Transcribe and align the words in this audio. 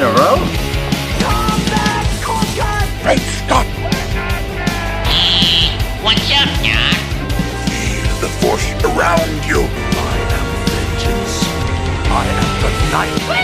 in 0.00 0.06
a 0.06 0.12
row? 0.12 0.36
Great 3.02 3.20
Scott! 3.20 3.66
What's 6.02 6.30
up, 6.32 6.48
Doc? 6.64 6.96
Feel 7.68 8.16
the 8.20 8.30
force 8.40 8.68
around 8.84 9.44
you. 9.44 9.60
I 9.60 10.16
am 10.38 10.48
vengeance. 10.72 11.34
I 12.08 12.24
am 12.40 12.48
the 12.62 12.70
night. 12.96 13.20
We 13.28 13.40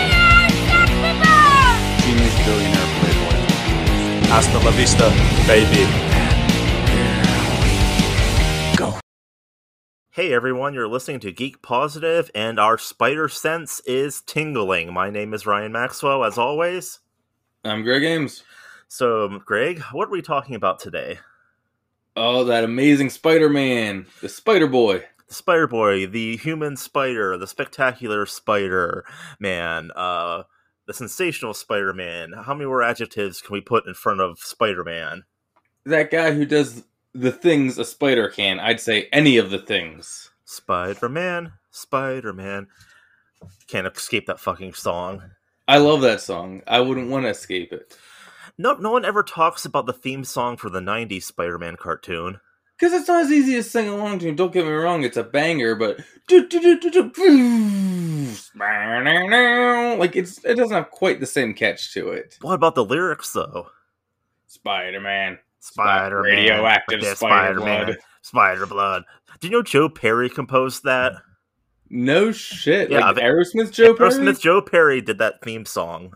are 1.05 1.77
Genius 2.01 2.37
billionaire 2.45 2.91
playboy. 2.99 3.37
Hasta 4.29 4.57
la 4.63 4.71
vista, 4.71 5.11
baby. 5.45 6.06
Hey 10.17 10.33
everyone, 10.33 10.73
you're 10.73 10.87
listening 10.87 11.19
to 11.19 11.31
Geek 11.31 11.61
Positive, 11.61 12.31
and 12.33 12.59
our 12.59 12.79
spider 12.79 13.29
sense 13.29 13.81
is 13.81 14.21
tingling. 14.21 14.91
My 14.91 15.11
name 15.11 15.31
is 15.31 15.45
Ryan 15.45 15.71
Maxwell, 15.71 16.23
as 16.23 16.39
always. 16.39 17.01
I'm 17.63 17.83
Greg 17.83 18.01
Ames. 18.03 18.41
So, 18.87 19.39
Greg, 19.45 19.79
what 19.91 20.07
are 20.07 20.11
we 20.11 20.23
talking 20.23 20.55
about 20.55 20.79
today? 20.79 21.19
Oh, 22.15 22.45
that 22.45 22.63
amazing 22.63 23.11
Spider-Man, 23.11 24.07
the 24.19 24.27
Spider 24.27 24.65
Boy. 24.65 25.03
The 25.27 25.35
Spider 25.35 25.67
Boy, 25.67 26.07
the 26.07 26.37
human 26.37 26.77
spider, 26.77 27.37
the 27.37 27.45
spectacular 27.45 28.25
Spider 28.25 29.05
Man, 29.39 29.91
uh, 29.95 30.45
the 30.87 30.95
sensational 30.95 31.53
Spider 31.53 31.93
Man. 31.93 32.33
How 32.33 32.55
many 32.55 32.65
more 32.65 32.81
adjectives 32.81 33.39
can 33.39 33.53
we 33.53 33.61
put 33.61 33.85
in 33.85 33.93
front 33.93 34.21
of 34.21 34.39
Spider 34.39 34.83
Man? 34.83 35.25
That 35.85 36.09
guy 36.09 36.31
who 36.31 36.47
does 36.47 36.85
the 37.17 37.31
things 37.31 37.77
a 37.77 37.85
spider 37.85 38.29
can. 38.29 38.59
I'd 38.59 38.79
say 38.79 39.09
any 39.11 39.37
of 39.37 39.49
the 39.49 39.59
things. 39.59 40.29
Spider 40.45 41.09
Man, 41.09 41.53
Spider 41.71 42.33
Man. 42.33 42.67
Can't 43.67 43.87
escape 43.87 44.27
that 44.27 44.39
fucking 44.39 44.73
song. 44.73 45.23
I 45.67 45.77
love 45.79 46.01
that 46.01 46.21
song. 46.21 46.61
I 46.67 46.79
wouldn't 46.79 47.09
want 47.09 47.25
to 47.25 47.29
escape 47.29 47.73
it. 47.73 47.97
No, 48.57 48.73
no 48.73 48.91
one 48.91 49.05
ever 49.05 49.23
talks 49.23 49.65
about 49.65 49.85
the 49.85 49.93
theme 49.93 50.23
song 50.23 50.57
for 50.57 50.69
the 50.69 50.79
'90s 50.79 51.23
Spider-Man 51.23 51.75
cartoon. 51.75 52.39
Because 52.77 52.93
it's 52.93 53.07
not 53.07 53.23
as 53.23 53.31
easy 53.31 53.53
to 53.53 53.63
sing 53.63 53.87
along 53.87 54.19
to. 54.19 54.31
Don't 54.31 54.53
get 54.53 54.65
me 54.65 54.71
wrong, 54.71 55.03
it's 55.03 55.17
a 55.17 55.23
banger, 55.23 55.75
but 55.75 55.97
like 56.29 56.53
it's 60.15 60.45
it 60.45 60.55
doesn't 60.55 60.75
have 60.75 60.91
quite 60.91 61.19
the 61.19 61.25
same 61.25 61.53
catch 61.53 61.93
to 61.93 62.09
it. 62.09 62.37
What 62.41 62.53
about 62.53 62.75
the 62.75 62.85
lyrics, 62.85 63.33
though? 63.33 63.67
Spider-Man, 64.47 65.39
Spider-Man, 65.59 66.23
radioactive 66.23 67.01
with 67.01 67.17
spider 67.17 67.59
Spider-Man, 67.59 67.85
blood. 67.85 67.97
Spider 68.21 68.65
blood. 68.65 69.03
Did 69.39 69.47
you 69.51 69.57
know 69.57 69.63
Joe 69.63 69.89
Perry 69.89 70.29
composed 70.29 70.83
that? 70.83 71.13
No 71.89 72.31
shit. 72.31 72.89
Yeah, 72.91 73.09
like 73.11 73.17
Aerosmith 73.17 73.71
Joe 73.71 73.93
Perry. 73.95 74.09
Aerosmith 74.11 74.39
Joe 74.41 74.61
Perry 74.61 75.01
did 75.01 75.17
that 75.19 75.41
theme 75.41 75.65
song. 75.65 76.13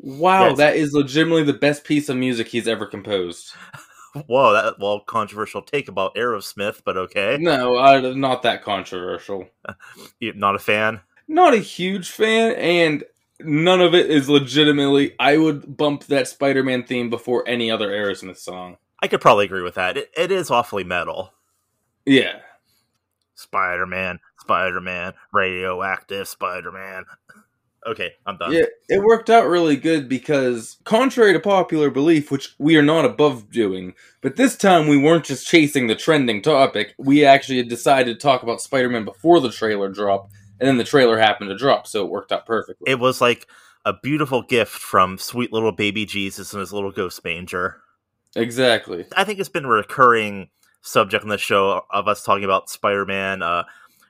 Wow, 0.00 0.48
Yes. 0.50 0.58
that 0.58 0.76
is 0.76 0.92
legitimately 0.92 1.42
the 1.44 1.52
best 1.54 1.84
piece 1.84 2.08
of 2.08 2.16
music 2.16 2.46
he's 2.48 2.68
ever 2.68 2.86
composed. 2.86 3.52
Whoa, 4.26 4.52
that 4.52 4.78
well 4.78 5.00
controversial 5.00 5.62
take 5.62 5.88
about 5.88 6.14
Aerosmith, 6.14 6.82
but 6.84 6.96
okay. 6.96 7.36
No, 7.40 7.76
uh, 7.76 8.12
not 8.16 8.42
that 8.42 8.62
controversial. 8.62 9.48
You 10.20 10.32
not 10.34 10.54
a 10.54 10.58
fan? 10.60 11.00
Not 11.26 11.54
a 11.54 11.58
huge 11.58 12.10
fan, 12.10 12.52
and 12.52 13.04
none 13.40 13.80
of 13.80 13.94
it 13.94 14.10
is 14.10 14.28
legitimately. 14.28 15.14
I 15.18 15.36
would 15.36 15.76
bump 15.76 16.04
that 16.04 16.28
Spider-Man 16.28 16.84
theme 16.84 17.10
before 17.10 17.46
any 17.46 17.70
other 17.70 17.88
Aerosmith 17.88 18.38
song. 18.38 18.76
I 19.00 19.08
could 19.08 19.20
probably 19.20 19.44
agree 19.44 19.62
with 19.62 19.74
that. 19.74 19.96
It, 19.96 20.10
it 20.16 20.32
is 20.32 20.50
awfully 20.50 20.84
metal. 20.84 21.32
Yeah, 22.04 22.40
Spider-Man, 23.34 24.18
Spider-Man, 24.40 25.12
radioactive 25.32 26.26
Spider-Man. 26.26 27.04
Okay, 27.86 28.14
I'm 28.26 28.36
done. 28.36 28.52
yeah, 28.52 28.64
it 28.88 29.00
worked 29.02 29.30
out 29.30 29.46
really 29.46 29.76
good 29.76 30.08
because, 30.08 30.78
contrary 30.84 31.32
to 31.32 31.40
popular 31.40 31.90
belief, 31.90 32.30
which 32.30 32.54
we 32.58 32.76
are 32.76 32.82
not 32.82 33.04
above 33.04 33.50
doing, 33.50 33.94
but 34.20 34.36
this 34.36 34.56
time 34.56 34.88
we 34.88 34.98
weren't 34.98 35.24
just 35.24 35.46
chasing 35.46 35.86
the 35.86 35.94
trending 35.94 36.42
topic. 36.42 36.94
We 36.98 37.24
actually 37.24 37.58
had 37.58 37.68
decided 37.68 38.12
to 38.18 38.20
talk 38.20 38.42
about 38.42 38.60
Spider-Man 38.60 39.04
before 39.04 39.40
the 39.40 39.52
trailer 39.52 39.88
dropped, 39.88 40.32
and 40.60 40.68
then 40.68 40.78
the 40.78 40.84
trailer 40.84 41.18
happened 41.18 41.50
to 41.50 41.56
drop, 41.56 41.86
so 41.86 42.04
it 42.04 42.10
worked 42.10 42.32
out 42.32 42.46
perfectly. 42.46 42.90
It 42.90 42.98
was 42.98 43.20
like 43.20 43.46
a 43.84 43.94
beautiful 44.02 44.42
gift 44.42 44.72
from 44.72 45.18
sweet 45.18 45.52
little 45.52 45.72
baby 45.72 46.04
Jesus 46.04 46.52
and 46.52 46.60
his 46.60 46.72
little 46.72 46.92
ghost 46.92 47.24
manger. 47.24 47.80
exactly. 48.36 49.06
I 49.16 49.24
think 49.24 49.38
it's 49.38 49.48
been 49.48 49.64
a 49.64 49.68
recurring 49.68 50.50
subject 50.82 51.22
on 51.22 51.30
the 51.30 51.38
show 51.38 51.82
of 51.90 52.08
us 52.08 52.22
talking 52.22 52.44
about 52.44 52.70
Spider-Man, 52.70 53.42
uh, 53.42 53.64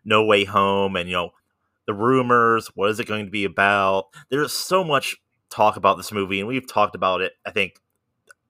No 0.04 0.24
Way 0.24 0.44
Home, 0.44 0.96
and 0.96 1.08
you 1.08 1.14
know 1.14 1.30
the 1.86 1.94
rumors. 1.94 2.68
What 2.74 2.90
is 2.90 3.00
it 3.00 3.06
going 3.06 3.24
to 3.24 3.30
be 3.30 3.44
about? 3.44 4.06
There's 4.30 4.52
so 4.52 4.84
much 4.84 5.16
talk 5.50 5.76
about 5.76 5.96
this 5.96 6.12
movie, 6.12 6.40
and 6.40 6.48
we've 6.48 6.68
talked 6.68 6.94
about 6.94 7.20
it. 7.20 7.32
I 7.46 7.50
think 7.50 7.80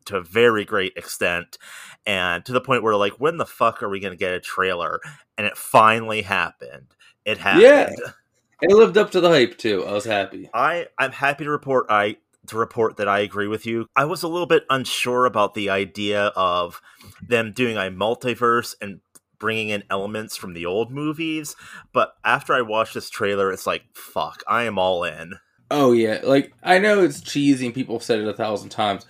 to 0.07 0.17
a 0.17 0.23
very 0.23 0.65
great 0.65 0.95
extent, 0.97 1.59
and 2.07 2.45
to 2.47 2.53
the 2.53 2.61
point 2.61 2.83
where 2.83 2.97
like, 2.97 3.21
when 3.21 3.37
the 3.37 3.47
fuck 3.47 3.83
are 3.83 3.89
we 3.89 4.01
going 4.01 4.13
to 4.13 4.19
get 4.19 4.33
a 4.33 4.41
trailer? 4.41 5.01
And 5.37 5.47
it 5.47 5.57
finally 5.57 6.23
happened. 6.23 6.95
It 7.29 7.37
happened. 7.37 7.63
Yeah. 7.63 7.91
It 8.63 8.75
lived 8.75 8.97
up 8.97 9.11
to 9.11 9.21
the 9.21 9.29
hype 9.29 9.59
too. 9.59 9.85
I 9.85 9.93
was 9.93 10.07
happy. 10.07 10.49
I 10.55 10.87
I'm 10.97 11.13
happy 11.13 11.45
to 11.45 11.51
report 11.51 11.87
I 11.91 12.17
to 12.47 12.57
report 12.57 12.97
that 12.97 13.07
I 13.07 13.19
agree 13.19 13.49
with 13.49 13.67
you. 13.67 13.87
I 13.95 14.07
was 14.07 14.23
a 14.23 14.29
little 14.29 14.47
bit 14.47 14.65
unsure 14.71 15.27
about 15.27 15.53
the 15.53 15.69
idea 15.69 16.33
of 16.35 16.81
them 17.21 17.53
doing 17.53 17.77
a 17.77 17.91
multiverse 17.91 18.75
and 18.81 19.01
bringing 19.39 19.69
in 19.69 19.85
elements 19.91 20.37
from 20.37 20.55
the 20.55 20.65
old 20.65 20.91
movies, 20.91 21.55
but 21.93 22.15
after 22.25 22.55
I 22.55 22.63
watched 22.63 22.95
this 22.95 23.11
trailer, 23.11 23.53
it's 23.53 23.67
like 23.67 23.85
fuck, 23.93 24.43
I 24.49 24.63
am 24.63 24.79
all 24.79 25.05
in. 25.05 25.35
Oh 25.71 25.93
yeah, 25.93 26.21
like 26.25 26.55
I 26.63 26.79
know 26.79 27.05
it's 27.05 27.21
cheesy 27.21 27.67
and 27.67 27.75
people 27.75 27.97
have 27.97 28.03
said 28.03 28.21
it 28.21 28.27
a 28.27 28.33
thousand 28.33 28.71
times. 28.71 29.05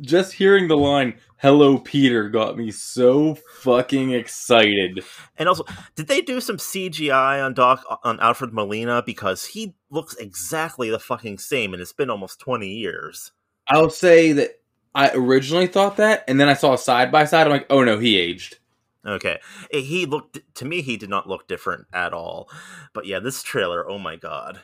Just 0.00 0.32
hearing 0.32 0.68
the 0.68 0.76
line 0.76 1.16
"Hello, 1.44 1.76
Peter" 1.76 2.30
got 2.30 2.56
me 2.56 2.70
so 2.70 3.34
fucking 3.34 4.12
excited. 4.12 5.04
And 5.36 5.46
also, 5.46 5.64
did 5.94 6.06
they 6.08 6.22
do 6.22 6.40
some 6.40 6.56
CGI 6.56 7.44
on 7.44 7.52
Doc 7.52 7.84
on 8.02 8.18
Alfred 8.18 8.54
Molina 8.54 9.02
because 9.04 9.44
he 9.44 9.74
looks 9.90 10.14
exactly 10.16 10.88
the 10.88 10.98
fucking 10.98 11.36
same, 11.36 11.74
and 11.74 11.82
it's 11.82 11.92
been 11.92 12.08
almost 12.08 12.40
twenty 12.40 12.72
years. 12.72 13.32
I'll 13.68 13.90
say 13.90 14.32
that 14.32 14.58
I 14.94 15.10
originally 15.10 15.66
thought 15.66 15.98
that, 15.98 16.24
and 16.28 16.40
then 16.40 16.48
I 16.48 16.54
saw 16.54 16.72
a 16.72 16.78
side 16.78 17.12
by 17.12 17.26
side. 17.26 17.46
I'm 17.46 17.52
like, 17.52 17.66
oh 17.68 17.84
no, 17.84 17.98
he 17.98 18.16
aged. 18.18 18.56
Okay, 19.04 19.38
Eh, 19.70 19.80
he 19.80 20.06
looked 20.06 20.38
to 20.54 20.64
me. 20.64 20.80
He 20.80 20.96
did 20.96 21.10
not 21.10 21.28
look 21.28 21.46
different 21.46 21.86
at 21.92 22.14
all. 22.14 22.48
But 22.94 23.04
yeah, 23.04 23.18
this 23.18 23.42
trailer. 23.42 23.86
Oh 23.86 23.98
my 23.98 24.16
god. 24.16 24.60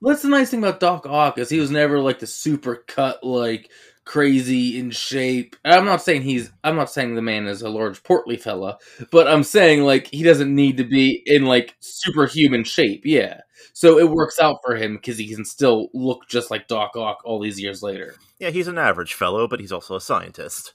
What's 0.00 0.22
the 0.22 0.28
nice 0.28 0.50
thing 0.50 0.58
about 0.58 0.80
Doc 0.80 1.06
Ock 1.06 1.38
is 1.38 1.48
he 1.48 1.60
was 1.60 1.70
never 1.70 2.00
like 2.00 2.18
the 2.18 2.26
super 2.26 2.74
cut, 2.88 3.22
like 3.22 3.70
crazy 4.06 4.78
in 4.78 4.90
shape. 4.90 5.56
I'm 5.64 5.84
not 5.84 6.00
saying 6.00 6.22
he's. 6.22 6.50
I'm 6.64 6.76
not 6.76 6.90
saying 6.90 7.14
the 7.14 7.22
man 7.22 7.46
is 7.46 7.60
a 7.60 7.68
large 7.68 8.02
portly 8.02 8.38
fella, 8.38 8.78
but 9.10 9.28
I'm 9.28 9.42
saying 9.42 9.82
like 9.82 10.06
he 10.06 10.22
doesn't 10.22 10.54
need 10.54 10.78
to 10.78 10.84
be 10.84 11.22
in 11.26 11.44
like 11.44 11.76
superhuman 11.80 12.64
shape. 12.64 13.02
Yeah, 13.04 13.40
so 13.74 13.98
it 13.98 14.08
works 14.08 14.38
out 14.40 14.60
for 14.64 14.74
him 14.74 14.94
because 14.94 15.18
he 15.18 15.28
can 15.28 15.44
still 15.44 15.88
look 15.92 16.26
just 16.28 16.50
like 16.50 16.68
Doc 16.68 16.96
Ock 16.96 17.20
all 17.26 17.38
these 17.38 17.60
years 17.60 17.82
later. 17.82 18.14
Yeah, 18.38 18.48
he's 18.48 18.68
an 18.68 18.78
average 18.78 19.12
fellow, 19.12 19.46
but 19.46 19.60
he's 19.60 19.72
also 19.72 19.96
a 19.96 20.00
scientist. 20.00 20.72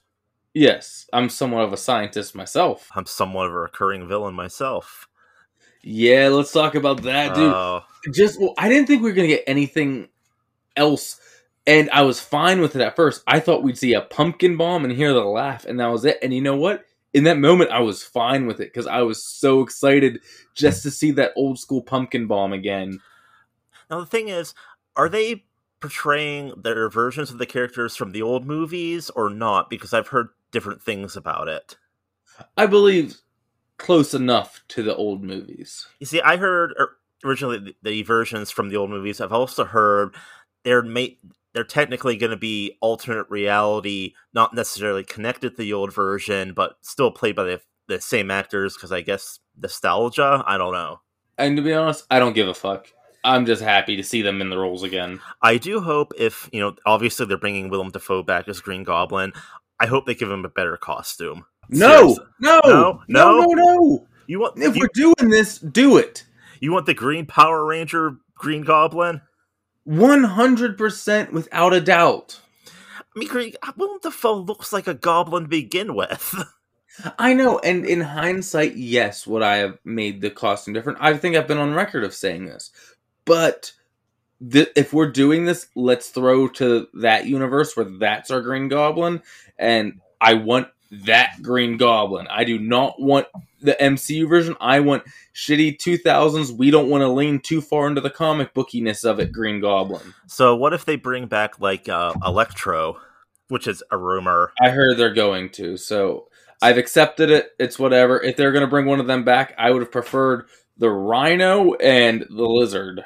Yes, 0.53 1.08
I'm 1.13 1.30
somewhat 1.30 1.63
of 1.63 1.74
a 1.74 1.78
scientist 1.78 2.36
myself. 2.36 2.90
I'm 2.96 3.06
somewhat 3.06 3.48
of 3.48 3.53
a 3.53 3.59
recurring 3.59 4.08
villain 4.08 4.36
myself. 4.36 5.08
Yeah, 5.81 6.28
let's 6.28 6.52
talk 6.52 6.75
about 6.75 7.02
that, 7.03 7.34
dude. 7.34 7.53
Oh, 7.53 7.81
just 8.13 8.40
well, 8.40 8.53
I 8.58 8.69
didn't 8.69 8.86
think 8.88 9.02
we 9.02 9.09
were 9.09 9.16
gonna 9.16 9.28
get 9.28 9.46
anything 9.48 10.09
else, 10.75 11.19
and 11.67 11.89
I 11.91 12.01
was 12.01 12.19
fine 12.19 12.61
with 12.61 12.75
it 12.75 12.81
at 12.81 12.95
first. 12.95 13.23
I 13.27 13.39
thought 13.39 13.63
we'd 13.63 13.77
see 13.77 13.94
a 13.94 14.01
pumpkin 14.01 14.57
bomb 14.57 14.83
and 14.83 14.94
hear 14.94 15.13
the 15.13 15.23
laugh, 15.23 15.66
and 15.66 15.79
that 15.79 15.88
was 15.88 16.05
it. 16.05 16.17
And 16.22 16.33
you 16.33 16.41
know 16.41 16.55
what? 16.55 16.85
In 17.13 17.25
that 17.25 17.38
moment, 17.38 17.71
I 17.71 17.81
was 17.81 18.03
fine 18.03 18.47
with 18.47 18.59
it 18.59 18.71
because 18.74 18.88
I 18.88 19.01
was 19.01 19.24
so 19.24 19.62
excited 19.62 20.21
just 20.53 20.83
to 20.83 20.91
see 20.91 21.12
that 21.12 21.33
old 21.36 21.59
school 21.59 21.81
pumpkin 21.81 22.27
bomb 22.27 22.53
again. 22.53 23.00
now 23.89 24.00
the 24.00 24.06
thing 24.06 24.30
is, 24.30 24.53
are 24.95 25.09
they 25.09 25.44
portraying 25.81 26.53
their 26.57 26.89
versions 26.89 27.31
of 27.31 27.38
the 27.38 27.45
characters 27.45 27.95
from 27.95 28.12
the 28.12 28.21
old 28.21 28.45
movies 28.45 29.09
or 29.09 29.30
not? 29.30 29.69
Because 29.69 29.94
I've 29.94 30.07
heard 30.07 30.30
different 30.51 30.81
things 30.81 31.15
about 31.15 31.47
it. 31.47 31.77
I 32.56 32.65
believe 32.65 33.18
close 33.77 34.13
enough 34.13 34.62
to 34.69 34.83
the 34.83 34.95
old 34.95 35.24
movies. 35.24 35.88
You 36.00 36.06
see, 36.06 36.21
I 36.21 36.38
heard 36.38 36.74
originally 37.24 37.75
the, 37.81 38.03
versions 38.03 38.51
from 38.51 38.69
the 38.69 38.77
old 38.77 38.89
movies. 38.89 39.19
I've 39.19 39.33
also 39.33 39.65
heard 39.65 40.15
they're 40.63 40.81
made. 40.81 41.18
They're 41.53 41.63
technically 41.63 42.15
going 42.18 42.31
to 42.31 42.38
be 42.38 42.77
alternate 42.81 43.30
reality, 43.30 44.13
not 44.33 44.53
necessarily 44.53 45.03
connected 45.03 45.51
to 45.51 45.57
the 45.57 45.74
old 45.74 45.94
version, 45.94 46.53
but 46.53 46.75
still 46.81 47.12
played 47.12 47.36
by 47.36 47.44
the, 47.44 47.62
the 47.88 48.00
same 48.01 48.31
actors. 48.31 48.75
Because 48.75 48.92
I 48.92 49.01
guess 49.01 49.39
nostalgia. 49.62 50.44
I 50.45 50.57
don't 50.57 50.74
know. 50.74 51.01
And 51.38 51.57
to 51.57 51.63
be 51.63 51.74
honest, 51.74 52.06
I 52.09 52.19
don't 52.19 52.33
give 52.33 52.48
a 52.48 52.53
fuck. 52.53 52.88
I'm 53.24 53.45
just 53.45 53.62
happy 53.62 53.95
to 53.98 54.03
see 54.03 54.21
them 54.21 54.42
in 54.42 54.50
the 54.50 54.57
roles 54.57 54.83
again. 54.83 55.19
I 55.42 55.57
do 55.57 55.80
hope 55.80 56.13
if 56.18 56.50
you 56.51 56.59
know, 56.59 56.75
obviously 56.86 57.25
they're 57.25 57.38
bringing 57.38 57.69
Willem 57.69 57.92
Dafoe 57.92 58.24
back 58.24 58.48
as 58.48 58.62
Green 58.62 58.83
Goblin. 58.83 59.31
I 59.80 59.86
hope 59.86 60.06
they 60.06 60.15
give 60.15 60.31
him 60.31 60.45
a 60.45 60.50
better 60.50 60.77
costume. 60.77 61.45
No, 61.69 62.18
no, 62.39 62.59
No, 62.63 63.01
no, 63.07 63.45
no. 63.45 64.07
You 64.27 64.39
want 64.39 64.57
If 64.57 64.75
we're 64.75 64.89
doing 64.94 65.30
this, 65.30 65.59
do 65.59 65.98
it. 65.98 66.25
you 66.59 66.71
want 66.71 66.86
the 66.86 66.94
Green 66.94 67.25
Power 67.25 67.65
Ranger 67.65 68.18
Green 68.36 68.63
Goblin? 68.63 69.21
One 69.83 70.24
hundred 70.24 70.78
percent, 70.78 71.33
without 71.33 71.74
a 71.74 71.81
doubt. 71.81 72.39
I 72.68 73.19
mean, 73.19 73.28
Greg, 73.28 73.56
Willem 73.75 74.00
Dafoe 74.01 74.36
looks 74.36 74.72
like 74.72 74.88
a 74.88 74.94
goblin 74.94 75.44
to 75.44 75.50
begin 75.50 75.95
with. 75.95 76.36
I 77.19 77.33
know, 77.33 77.60
and 77.60 77.86
in 77.86 78.01
hindsight, 78.01 78.75
yes, 78.75 79.25
would 79.25 79.42
I 79.42 79.57
have 79.57 79.80
made 79.83 80.22
the 80.22 80.30
costume 80.30 80.74
different? 80.74 81.00
I 81.01 81.16
think 81.18 81.36
I've 81.36 81.48
been 81.48 81.57
on 81.57 81.74
record 81.74 82.04
of 82.04 82.13
saying 82.13 82.45
this, 82.45 82.72
but 83.25 83.72
th- 84.51 84.72
if 84.75 84.94
we're 84.94 85.12
doing 85.12 85.45
this, 85.45 85.68
let's 85.75 86.10
throw 86.10 86.48
to 86.50 86.88
that 86.95 87.27
universe 87.27 87.75
where 87.75 87.86
that's 87.86 88.30
our 88.30 88.42
Green 88.42 88.68
Goblin, 88.68 89.22
and 89.57 90.00
I 90.19 90.36
want 90.36 90.68
that 90.91 91.41
Green 91.41 91.77
Goblin. 91.77 92.27
I 92.29 92.43
do 92.43 92.59
not 92.59 93.01
want 93.01 93.27
the 93.61 93.77
MCU 93.79 94.27
version. 94.27 94.55
I 94.59 94.81
want 94.81 95.03
shitty 95.33 95.77
2000s. 95.77 96.51
We 96.51 96.69
don't 96.69 96.89
want 96.89 97.01
to 97.01 97.07
lean 97.07 97.39
too 97.39 97.61
far 97.61 97.88
into 97.88 98.01
the 98.01 98.09
comic 98.09 98.53
bookiness 98.53 99.05
of 99.05 99.19
it, 99.19 99.31
Green 99.31 99.61
Goblin. 99.61 100.13
so, 100.27 100.55
what 100.55 100.73
if 100.73 100.85
they 100.85 100.97
bring 100.97 101.27
back 101.27 101.59
like 101.59 101.88
uh, 101.88 102.13
Electro, 102.25 102.99
which 103.47 103.67
is 103.67 103.81
a 103.91 103.97
rumor? 103.97 104.51
I 104.61 104.69
heard 104.69 104.97
they're 104.97 105.13
going 105.13 105.49
to, 105.51 105.77
so 105.77 106.27
I've 106.61 106.77
accepted 106.77 107.29
it. 107.29 107.51
It's 107.57 107.79
whatever. 107.79 108.21
If 108.21 108.35
they're 108.35 108.51
going 108.51 108.65
to 108.65 108.69
bring 108.69 108.85
one 108.85 108.99
of 108.99 109.07
them 109.07 109.23
back, 109.23 109.55
I 109.57 109.71
would 109.71 109.81
have 109.81 109.91
preferred 109.91 110.47
the 110.77 110.89
Rhino 110.89 111.73
and 111.75 112.25
the 112.29 112.45
Lizard. 112.45 113.03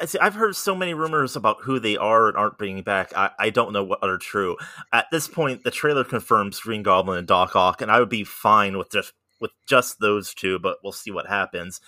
I 0.00 0.06
see, 0.06 0.18
I've 0.18 0.34
heard 0.34 0.56
so 0.56 0.74
many 0.74 0.94
rumors 0.94 1.36
about 1.36 1.58
who 1.62 1.78
they 1.78 1.96
are 1.96 2.28
and 2.28 2.36
aren't 2.36 2.58
bringing 2.58 2.82
back. 2.82 3.12
I, 3.16 3.30
I 3.38 3.50
don't 3.50 3.72
know 3.72 3.84
what 3.84 4.02
are 4.02 4.18
true. 4.18 4.56
At 4.92 5.06
this 5.12 5.28
point, 5.28 5.64
the 5.64 5.70
trailer 5.70 6.04
confirms 6.04 6.60
Green 6.60 6.82
Goblin 6.82 7.18
and 7.18 7.26
Doc 7.26 7.54
Ock, 7.54 7.82
and 7.82 7.90
I 7.90 8.00
would 8.00 8.08
be 8.08 8.24
fine 8.24 8.78
with 8.78 8.90
just 8.90 9.12
with 9.40 9.50
just 9.66 10.00
those 10.00 10.34
two. 10.34 10.58
But 10.58 10.78
we'll 10.82 10.92
see 10.92 11.10
what 11.10 11.26
happens. 11.26 11.80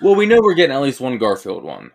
Well, 0.00 0.14
we 0.14 0.26
know 0.26 0.40
we're 0.42 0.54
getting 0.54 0.74
at 0.76 0.82
least 0.82 1.00
one 1.00 1.18
Garfield 1.18 1.64
one. 1.64 1.90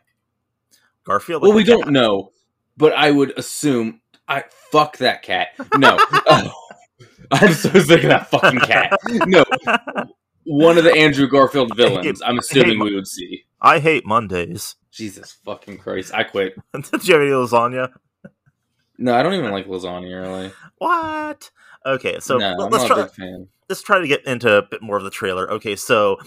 Garfield. 1.06 1.42
Well, 1.42 1.54
we 1.54 1.64
a 1.64 1.66
don't 1.66 1.92
know, 1.92 2.32
but 2.78 2.94
I 2.94 3.12
would 3.12 3.38
assume. 3.38 4.02
I 4.28 4.46
fuck 4.72 4.98
that 4.98 5.22
cat. 5.22 5.50
No, 5.76 5.98
Oh, 6.00 6.52
I'm 7.32 7.54
so 7.54 7.70
sick 7.80 8.04
of 8.04 8.10
that 8.10 8.30
fucking 8.30 8.60
cat. 8.60 8.98
No, 9.26 9.44
one 10.46 10.78
of 10.78 10.84
the 10.84 10.94
Andrew 10.94 11.28
Garfield 11.28 11.76
villains. 11.76 12.22
I'm 12.22 12.40
assuming 12.40 12.80
we 12.80 12.94
would 12.96 13.08
see. 13.08 13.44
I 13.64 13.80
hate 13.80 14.06
Mondays. 14.06 14.76
Jesus 14.92 15.38
fucking 15.46 15.78
Christ! 15.80 16.14
I 16.14 16.24
quit. 16.24 16.54
Did 16.74 17.08
you 17.08 17.14
have 17.16 17.24
any 17.24 17.32
lasagna? 17.32 17.94
No, 18.98 19.16
I 19.16 19.24
don't 19.24 19.34
even 19.34 19.52
like 19.52 19.68
lasagna 19.68 20.22
really. 20.22 20.52
What? 20.78 21.50
Okay, 21.86 22.20
so 22.20 22.38
no, 22.38 22.56
let's 22.58 22.84
a 22.84 22.88
try. 22.88 23.02
big 23.04 23.12
fan. 23.12 23.48
let's 23.70 23.82
try 23.82 24.00
to 24.00 24.08
get 24.08 24.26
into 24.26 24.54
a 24.56 24.62
bit 24.62 24.82
more 24.82 24.98
of 24.98 25.04
the 25.04 25.10
trailer. 25.10 25.50
Okay, 25.52 25.76
so 25.76 26.18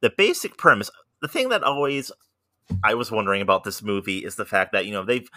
the 0.00 0.10
basic 0.16 0.56
premise, 0.56 0.90
the 1.20 1.28
thing 1.28 1.50
that 1.50 1.62
always 1.62 2.10
I 2.82 2.94
was 2.94 3.10
wondering 3.10 3.42
about 3.42 3.64
this 3.64 3.82
movie 3.82 4.24
is 4.24 4.36
the 4.36 4.46
fact 4.46 4.72
that 4.72 4.86
you 4.86 4.92
know 4.92 5.04
they've 5.04 5.28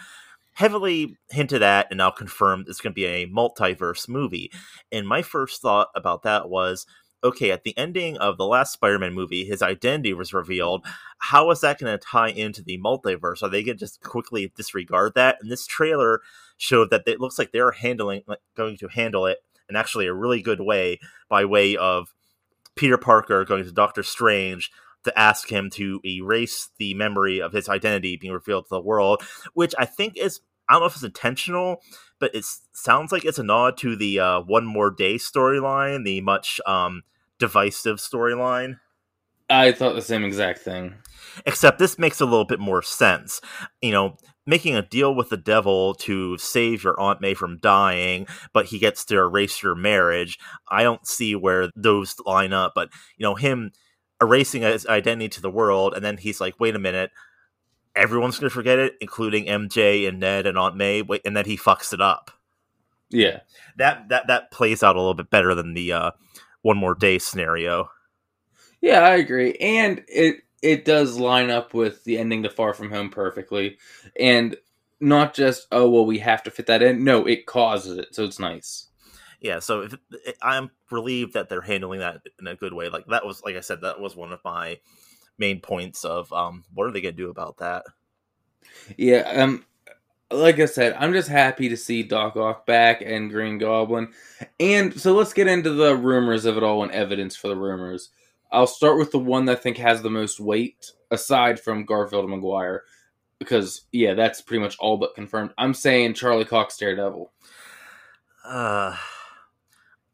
heavily 0.54 1.16
hinted 1.30 1.62
at 1.62 1.86
and 1.90 1.98
now 1.98 2.10
confirmed 2.10 2.66
it's 2.68 2.80
going 2.80 2.92
to 2.92 2.94
be 2.94 3.04
a 3.04 3.28
multiverse 3.28 4.08
movie. 4.08 4.50
And 4.90 5.06
my 5.06 5.22
first 5.22 5.62
thought 5.62 5.88
about 5.94 6.22
that 6.24 6.48
was 6.48 6.84
okay, 7.22 7.50
at 7.50 7.64
the 7.64 7.76
ending 7.76 8.16
of 8.18 8.36
the 8.36 8.46
last 8.46 8.72
Spider 8.72 8.98
Man 8.98 9.14
movie, 9.14 9.44
his 9.44 9.62
identity 9.62 10.12
was 10.14 10.32
revealed. 10.32 10.84
How 11.18 11.50
is 11.50 11.60
that 11.60 11.78
going 11.78 11.96
to 11.96 12.04
tie 12.04 12.30
into 12.30 12.62
the 12.62 12.78
multiverse? 12.78 13.42
Are 13.42 13.48
they 13.48 13.62
going 13.62 13.76
to 13.76 13.84
just 13.84 14.00
quickly 14.02 14.52
disregard 14.56 15.14
that? 15.14 15.38
And 15.40 15.50
this 15.50 15.66
trailer 15.66 16.20
showed 16.56 16.90
that 16.90 17.02
it 17.06 17.20
looks 17.20 17.38
like 17.38 17.52
they're 17.52 17.72
handling, 17.72 18.22
like, 18.26 18.40
going 18.56 18.76
to 18.78 18.88
handle 18.88 19.26
it 19.26 19.38
in 19.68 19.76
actually 19.76 20.06
a 20.06 20.14
really 20.14 20.42
good 20.42 20.60
way 20.60 20.98
by 21.28 21.44
way 21.44 21.76
of 21.76 22.14
Peter 22.76 22.96
Parker 22.96 23.44
going 23.44 23.64
to 23.64 23.72
Doctor 23.72 24.02
Strange 24.02 24.70
to 25.04 25.18
ask 25.18 25.50
him 25.50 25.70
to 25.70 26.00
erase 26.04 26.70
the 26.78 26.94
memory 26.94 27.40
of 27.40 27.52
his 27.52 27.68
identity 27.68 28.16
being 28.16 28.32
revealed 28.32 28.64
to 28.64 28.74
the 28.74 28.80
world, 28.80 29.22
which 29.54 29.74
I 29.78 29.84
think 29.84 30.16
is 30.16 30.40
I 30.68 30.74
don't 30.74 30.82
know 30.82 30.86
if 30.86 30.94
it's 30.94 31.04
intentional, 31.04 31.82
but 32.18 32.34
it 32.34 32.44
sounds 32.72 33.12
like 33.12 33.24
it's 33.24 33.38
a 33.38 33.42
nod 33.42 33.76
to 33.78 33.96
the 33.96 34.20
uh, 34.20 34.40
One 34.40 34.66
More 34.66 34.90
Day 34.90 35.16
storyline, 35.16 36.04
the 36.04 36.20
much 36.20 36.60
um, 36.66 37.02
divisive 37.38 37.98
storyline. 37.98 38.78
I 39.50 39.72
thought 39.72 39.94
the 39.94 40.02
same 40.02 40.24
exact 40.24 40.58
thing. 40.58 40.94
Except 41.46 41.78
this 41.78 41.98
makes 41.98 42.20
a 42.20 42.26
little 42.26 42.44
bit 42.44 42.60
more 42.60 42.82
sense. 42.82 43.40
You 43.80 43.92
know, 43.92 44.16
making 44.46 44.76
a 44.76 44.82
deal 44.82 45.14
with 45.14 45.30
the 45.30 45.36
devil 45.36 45.94
to 45.94 46.36
save 46.38 46.84
your 46.84 46.98
Aunt 47.00 47.20
May 47.20 47.34
from 47.34 47.58
dying, 47.58 48.26
but 48.52 48.66
he 48.66 48.78
gets 48.78 49.04
to 49.06 49.16
erase 49.16 49.62
your 49.62 49.74
marriage. 49.74 50.38
I 50.68 50.82
don't 50.82 51.06
see 51.06 51.34
where 51.34 51.70
those 51.76 52.16
line 52.26 52.52
up, 52.52 52.72
but 52.74 52.90
you 53.16 53.24
know, 53.24 53.34
him 53.34 53.72
erasing 54.20 54.62
his 54.62 54.86
identity 54.86 55.28
to 55.28 55.40
the 55.40 55.50
world, 55.50 55.94
and 55.94 56.04
then 56.04 56.16
he's 56.16 56.40
like, 56.40 56.58
wait 56.58 56.74
a 56.74 56.78
minute, 56.78 57.10
everyone's 57.98 58.38
gonna 58.38 58.50
forget 58.50 58.78
it, 58.78 58.96
including 59.00 59.46
MJ 59.46 60.08
and 60.08 60.20
Ned 60.20 60.46
and 60.46 60.56
Aunt 60.56 60.76
May, 60.76 61.02
wait, 61.02 61.22
and 61.24 61.36
then 61.36 61.44
he 61.44 61.56
fucks 61.56 61.92
it 61.92 62.00
up. 62.00 62.30
Yeah. 63.10 63.40
That 63.76 64.08
that 64.08 64.26
that 64.28 64.50
plays 64.50 64.82
out 64.82 64.96
a 64.96 65.00
little 65.00 65.14
bit 65.14 65.30
better 65.30 65.54
than 65.54 65.74
the 65.74 65.92
uh, 65.92 66.10
one 66.62 66.76
more 66.76 66.94
day 66.94 67.18
scenario. 67.18 67.90
Yeah, 68.80 69.00
I 69.00 69.16
agree. 69.16 69.54
And 69.54 70.04
it 70.08 70.36
it 70.62 70.84
does 70.84 71.18
line 71.18 71.50
up 71.50 71.74
with 71.74 72.04
the 72.04 72.18
ending 72.18 72.42
to 72.44 72.50
Far 72.50 72.74
From 72.74 72.90
Home 72.90 73.10
perfectly. 73.10 73.78
And 74.18 74.56
not 75.00 75.34
just, 75.34 75.66
oh 75.72 75.88
well 75.88 76.06
we 76.06 76.18
have 76.18 76.42
to 76.44 76.50
fit 76.50 76.66
that 76.66 76.82
in. 76.82 77.04
No, 77.04 77.26
it 77.26 77.46
causes 77.46 77.98
it, 77.98 78.14
so 78.14 78.24
it's 78.24 78.38
nice. 78.38 78.86
yeah 79.40 79.60
so 79.60 79.82
if, 79.82 79.94
i'm 80.42 80.70
relieved 80.90 81.34
that 81.34 81.48
they're 81.48 81.60
handling 81.60 82.00
that 82.00 82.20
in 82.40 82.46
a 82.46 82.56
good 82.56 82.72
way 82.72 82.88
like 82.88 83.06
that 83.06 83.24
was 83.24 83.42
like 83.44 83.56
i 83.56 83.60
said 83.60 83.80
that 83.80 84.00
was 84.00 84.16
one 84.16 84.32
of 84.32 84.40
my 84.44 84.78
main 85.38 85.60
points 85.60 86.04
of 86.04 86.32
um 86.32 86.64
what 86.74 86.84
are 86.86 86.92
they 86.92 87.00
gonna 87.00 87.12
do 87.12 87.30
about 87.30 87.56
that 87.58 87.84
Yeah, 88.96 89.20
um 89.42 89.64
like 90.30 90.58
I 90.60 90.66
said, 90.66 90.94
I'm 90.98 91.12
just 91.12 91.28
happy 91.28 91.70
to 91.70 91.76
see 91.76 92.02
Doc 92.02 92.36
Ock 92.36 92.66
back 92.66 93.00
and 93.00 93.30
Green 93.30 93.56
Goblin. 93.58 94.12
And 94.60 94.98
so 95.00 95.14
let's 95.14 95.32
get 95.32 95.46
into 95.46 95.70
the 95.70 95.96
rumors 95.96 96.44
of 96.44 96.56
it 96.58 96.62
all 96.62 96.82
and 96.82 96.92
evidence 96.92 97.34
for 97.34 97.48
the 97.48 97.56
rumors. 97.56 98.10
I'll 98.52 98.66
start 98.66 98.98
with 98.98 99.10
the 99.10 99.18
one 99.18 99.46
that 99.46 99.58
I 99.58 99.60
think 99.60 99.78
has 99.78 100.02
the 100.02 100.10
most 100.10 100.38
weight, 100.40 100.92
aside 101.10 101.58
from 101.58 101.86
Garfield 101.86 102.24
and 102.24 102.34
Maguire. 102.34 102.84
Because 103.38 103.82
yeah, 103.92 104.14
that's 104.14 104.42
pretty 104.42 104.62
much 104.62 104.76
all 104.78 104.96
but 104.98 105.14
confirmed. 105.14 105.52
I'm 105.56 105.72
saying 105.74 106.14
Charlie 106.14 106.44
Cox 106.44 106.76
Daredevil. 106.76 107.32
uh 108.44 108.96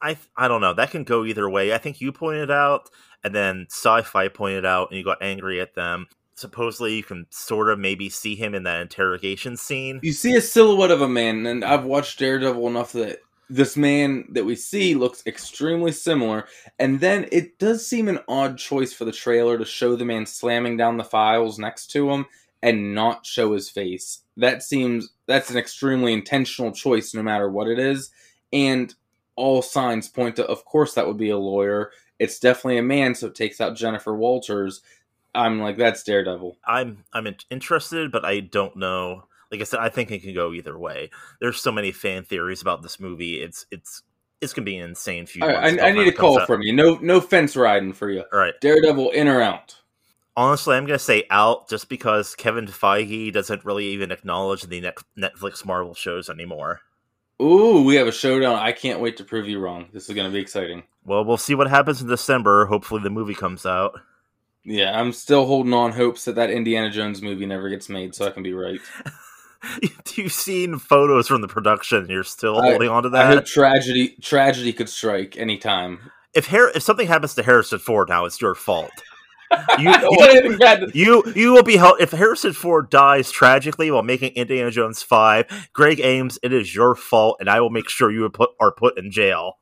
i 0.03 0.17
i 0.37 0.49
don't 0.49 0.61
know 0.61 0.75
that 0.75 0.91
can 0.91 1.05
go 1.05 1.25
either 1.25 1.49
way 1.49 1.73
i 1.73 1.79
think 1.79 2.01
you 2.01 2.13
pointed 2.13 2.51
out 2.51 2.91
and 3.23 3.35
then 3.35 3.67
sci-fi 3.71 4.29
pointed 4.29 4.67
out 4.67 4.91
and 4.91 4.99
you 4.99 5.05
got 5.05 5.23
angry 5.23 5.61
at 5.61 5.75
them 5.75 6.07
supposedly 6.37 6.95
you 6.97 7.03
can 7.03 7.27
sort 7.31 7.71
of 7.71 7.79
maybe 7.79 8.09
see 8.09 8.35
him 8.35 8.55
in 8.55 8.65
that 8.65 8.81
interrogation 8.81 9.57
scene 9.57 10.01
You 10.03 10.13
see 10.13 10.35
a 10.35 10.41
silhouette 10.41 10.91
of 10.91 11.01
a 11.01 11.09
man, 11.09 11.47
and 11.47 11.65
I've 11.65 11.85
watched 11.85 12.19
Daredevil 12.19 12.67
enough 12.67 12.93
that 12.93 13.21
this 13.51 13.77
man 13.77 14.25
that 14.31 14.45
we 14.45 14.57
see 14.57 14.95
looks 14.95 15.23
extremely 15.27 15.93
similar. 15.93 16.47
And 16.79 17.01
then 17.01 17.29
it 17.31 17.59
does 17.59 17.87
seem 17.87 18.09
an 18.09 18.21
odd 18.27 18.59
choice 18.59 18.93
for 18.93 19.05
the 19.05 19.13
trailer 19.13 19.59
to 19.59 19.65
show 19.65 19.97
the 19.97 20.05
man 20.05 20.27
slamming 20.27 20.77
down 20.77 20.97
the 20.97 21.05
files 21.05 21.59
next 21.59 21.89
to 21.93 22.11
him 22.11 22.27
and 22.63 22.95
not 22.95 23.27
show 23.27 23.53
his 23.53 23.69
face. 23.69 24.23
That 24.37 24.63
seems 24.63 25.11
that's 25.27 25.51
an 25.51 25.59
extremely 25.59 26.13
intentional 26.13 26.73
choice, 26.73 27.15
no 27.15 27.23
matter 27.23 27.51
what 27.51 27.69
it 27.69 27.79
is. 27.79 28.11
And 28.53 28.95
all 29.37 29.63
signs 29.63 30.09
point 30.09 30.37
to, 30.37 30.47
of 30.47 30.65
course, 30.65 30.95
that 30.95 31.07
would 31.07 31.17
be 31.17 31.31
a 31.31 31.39
lawyer. 31.39 31.91
It's 32.19 32.39
definitely 32.39 32.79
a 32.79 32.83
man, 32.83 33.15
so 33.15 33.27
it 33.27 33.35
takes 33.35 33.61
out 33.61 33.77
Jennifer 33.77 34.15
Walters. 34.15 34.83
I'm 35.35 35.61
like, 35.61 35.77
that's 35.77 36.03
Daredevil. 36.05 36.57
I'm 36.67 37.05
I'm 37.13 37.27
in- 37.27 37.37
interested, 37.51 38.13
but 38.13 38.25
I 38.25 38.41
don't 38.41 38.77
know. 38.77 39.25
Like 39.51 39.61
I 39.61 39.65
said, 39.65 39.81
I 39.81 39.89
think 39.89 40.11
it 40.11 40.23
can 40.23 40.35
go 40.35 40.53
either 40.53 40.79
way. 40.79 41.11
There's 41.41 41.61
so 41.61 41.73
many 41.73 41.93
fan 41.93 42.25
theories 42.25 42.63
about 42.63 42.83
this 42.83 43.01
movie. 43.01 43.43
It's 43.43 43.67
it's 43.71 44.03
it's 44.41 44.53
gonna 44.53 44.65
be 44.65 44.77
an 44.77 44.91
insane 44.91 45.27
few. 45.27 45.43
Right, 45.45 45.57
I, 45.57 45.67
I 45.67 45.71
need 45.71 45.79
a 45.79 45.83
time 45.83 45.99
it 45.99 46.05
comes 46.05 46.17
call 46.19 46.41
out. 46.41 46.47
from 46.47 46.63
you. 46.63 46.73
No, 46.73 46.99
no 47.03 47.21
fence 47.21 47.57
riding 47.57 47.93
for 47.93 48.11
you. 48.11 48.23
All 48.33 48.39
right. 48.39 48.55
Daredevil 48.61 49.11
in 49.11 49.27
or 49.27 49.41
out? 49.41 49.77
Honestly, 50.37 50.77
I'm 50.77 50.87
gonna 50.87 50.99
say 50.99 51.25
out 51.31 51.69
just 51.69 51.89
because 51.89 52.35
Kevin 52.35 52.67
Feige 52.67 53.33
doesn't 53.33 53.65
really 53.65 53.87
even 53.87 54.11
acknowledge 54.13 54.63
the 54.63 54.81
Net- 54.81 54.99
Netflix 55.17 55.65
Marvel 55.65 55.95
shows 55.95 56.29
anymore. 56.29 56.81
Ooh, 57.43 57.83
we 57.83 57.97
have 57.97 58.07
a 58.07 58.13
showdown. 58.13 58.57
I 58.57 58.73
can't 58.73 59.01
wait 59.01 59.17
to 59.17 59.25
prove 59.25 59.49
you 59.49 59.59
wrong. 59.59 59.87
This 59.93 60.09
is 60.09 60.15
going 60.15 60.27
to 60.29 60.33
be 60.33 60.41
exciting. 60.41 60.85
Well, 61.05 61.25
we'll 61.25 61.37
see 61.37 61.55
what 61.55 61.69
happens 61.69 62.01
in 62.01 62.09
December. 62.09 62.67
Hopefully, 62.67 63.03
the 63.03 63.11
movie 63.11 63.35
comes 63.35 63.67
out. 63.67 64.01
Yeah, 64.65 64.99
I'm 64.99 65.13
still 65.13 65.45
holding 65.47 65.75
on 65.75 65.93
hopes 65.93 66.25
that 66.25 66.37
that 66.37 66.51
Indiana 66.51 66.91
Jones 66.91 67.21
movie 67.21 67.45
never 67.45 67.69
gets 67.69 67.89
made, 67.89 68.15
so 68.15 68.27
I 68.27 68.31
can 68.31 68.43
be 68.43 68.55
right. 68.55 68.81
You've 70.15 70.33
seen 70.33 70.79
photos 70.79 71.27
from 71.29 71.41
the 71.41 71.49
production, 71.49 71.99
and 71.99 72.09
you're 72.09 72.23
still 72.25 72.59
I- 72.59 72.71
holding 72.71 72.89
on 72.89 73.03
to 73.03 73.09
I 73.19 73.27
hope 73.27 73.35
that. 73.37 73.47
tragedy 73.47 74.17
tragedy 74.23 74.73
could 74.73 74.89
strike 74.89 75.37
anytime. 75.37 76.11
If 76.35 76.47
Har- 76.49 76.71
if 76.75 76.83
something 76.83 77.07
happens 77.07 77.35
to 77.35 77.43
Harrison 77.43 77.79
Ford 77.79 78.09
now, 78.09 78.25
it's 78.25 78.41
your 78.41 78.55
fault. 78.55 78.91
You, 79.51 79.59
you- 79.79 79.91
want 80.03 80.31
anything 80.37 80.59
bad 80.59 80.81
to- 80.81 80.99
You 80.99 81.23
you 81.35 81.53
will 81.53 81.63
be 81.63 81.77
held 81.77 82.01
if 82.01 82.11
Harrison 82.11 82.53
Ford 82.53 82.91
dies 82.91 83.31
tragically 83.31 83.91
while 83.91 84.03
making 84.03 84.33
Indiana 84.35 84.71
Jones 84.71 85.03
five. 85.03 85.69
Greg 85.73 86.01
Ames, 86.01 86.39
it 86.43 86.53
is 86.53 86.75
your 86.75 86.95
fault, 86.95 87.37
and 87.41 87.49
I 87.49 87.61
will 87.61 87.71
make 87.71 87.89
sure 87.89 88.11
you 88.11 88.25
are 88.25 88.31
put 88.31 88.51
are 88.61 88.73
put 88.73 88.99
in 88.99 89.11
jail. 89.11 89.55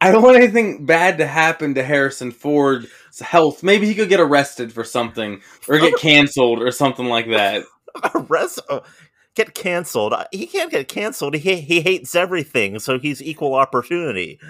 I 0.00 0.12
don't 0.12 0.22
want 0.22 0.36
anything 0.36 0.84
bad 0.84 1.18
to 1.18 1.26
happen 1.26 1.74
to 1.74 1.82
Harrison 1.82 2.30
Ford's 2.30 2.88
health. 3.20 3.62
Maybe 3.62 3.86
he 3.86 3.94
could 3.94 4.10
get 4.10 4.20
arrested 4.20 4.70
for 4.72 4.84
something 4.84 5.40
or 5.68 5.78
get 5.78 5.96
canceled 6.00 6.60
or 6.62 6.70
something 6.70 7.06
like 7.06 7.28
that. 7.30 7.64
Arrest, 8.14 8.60
uh, 8.68 8.80
get 9.36 9.54
canceled. 9.54 10.14
Uh, 10.14 10.26
He 10.32 10.46
can't 10.46 10.72
get 10.72 10.88
canceled. 10.88 11.36
He 11.36 11.62
he 11.62 11.82
hates 11.82 12.16
everything, 12.16 12.80
so 12.80 12.98
he's 12.98 13.22
equal 13.22 13.54
opportunity. 13.54 14.40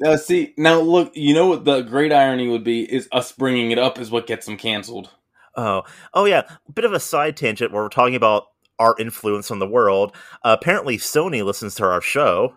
Now, 0.00 0.16
see, 0.16 0.54
now 0.58 0.80
look, 0.80 1.12
you 1.16 1.34
know 1.34 1.48
what 1.48 1.64
the 1.64 1.82
great 1.82 2.12
irony 2.12 2.48
would 2.48 2.64
be 2.64 2.82
is 2.92 3.08
us 3.12 3.32
bringing 3.32 3.72
it 3.72 3.78
up 3.78 3.98
is 3.98 4.10
what 4.10 4.26
gets 4.28 4.48
him 4.48 4.56
canceled. 4.58 5.10
Oh, 5.56 5.84
oh 6.14 6.24
yeah. 6.26 6.42
Bit 6.74 6.84
of 6.86 6.92
a 6.92 7.00
side 7.00 7.36
tangent 7.36 7.72
where 7.72 7.82
we're 7.82 7.88
talking 7.90 8.14
about 8.16 8.46
our 8.78 8.94
influence 8.98 9.50
on 9.50 9.58
the 9.60 9.68
world. 9.68 10.14
Uh, 10.44 10.56
apparently, 10.60 10.98
Sony 10.98 11.44
listens 11.44 11.74
to 11.76 11.84
our 11.84 12.00
show 12.00 12.56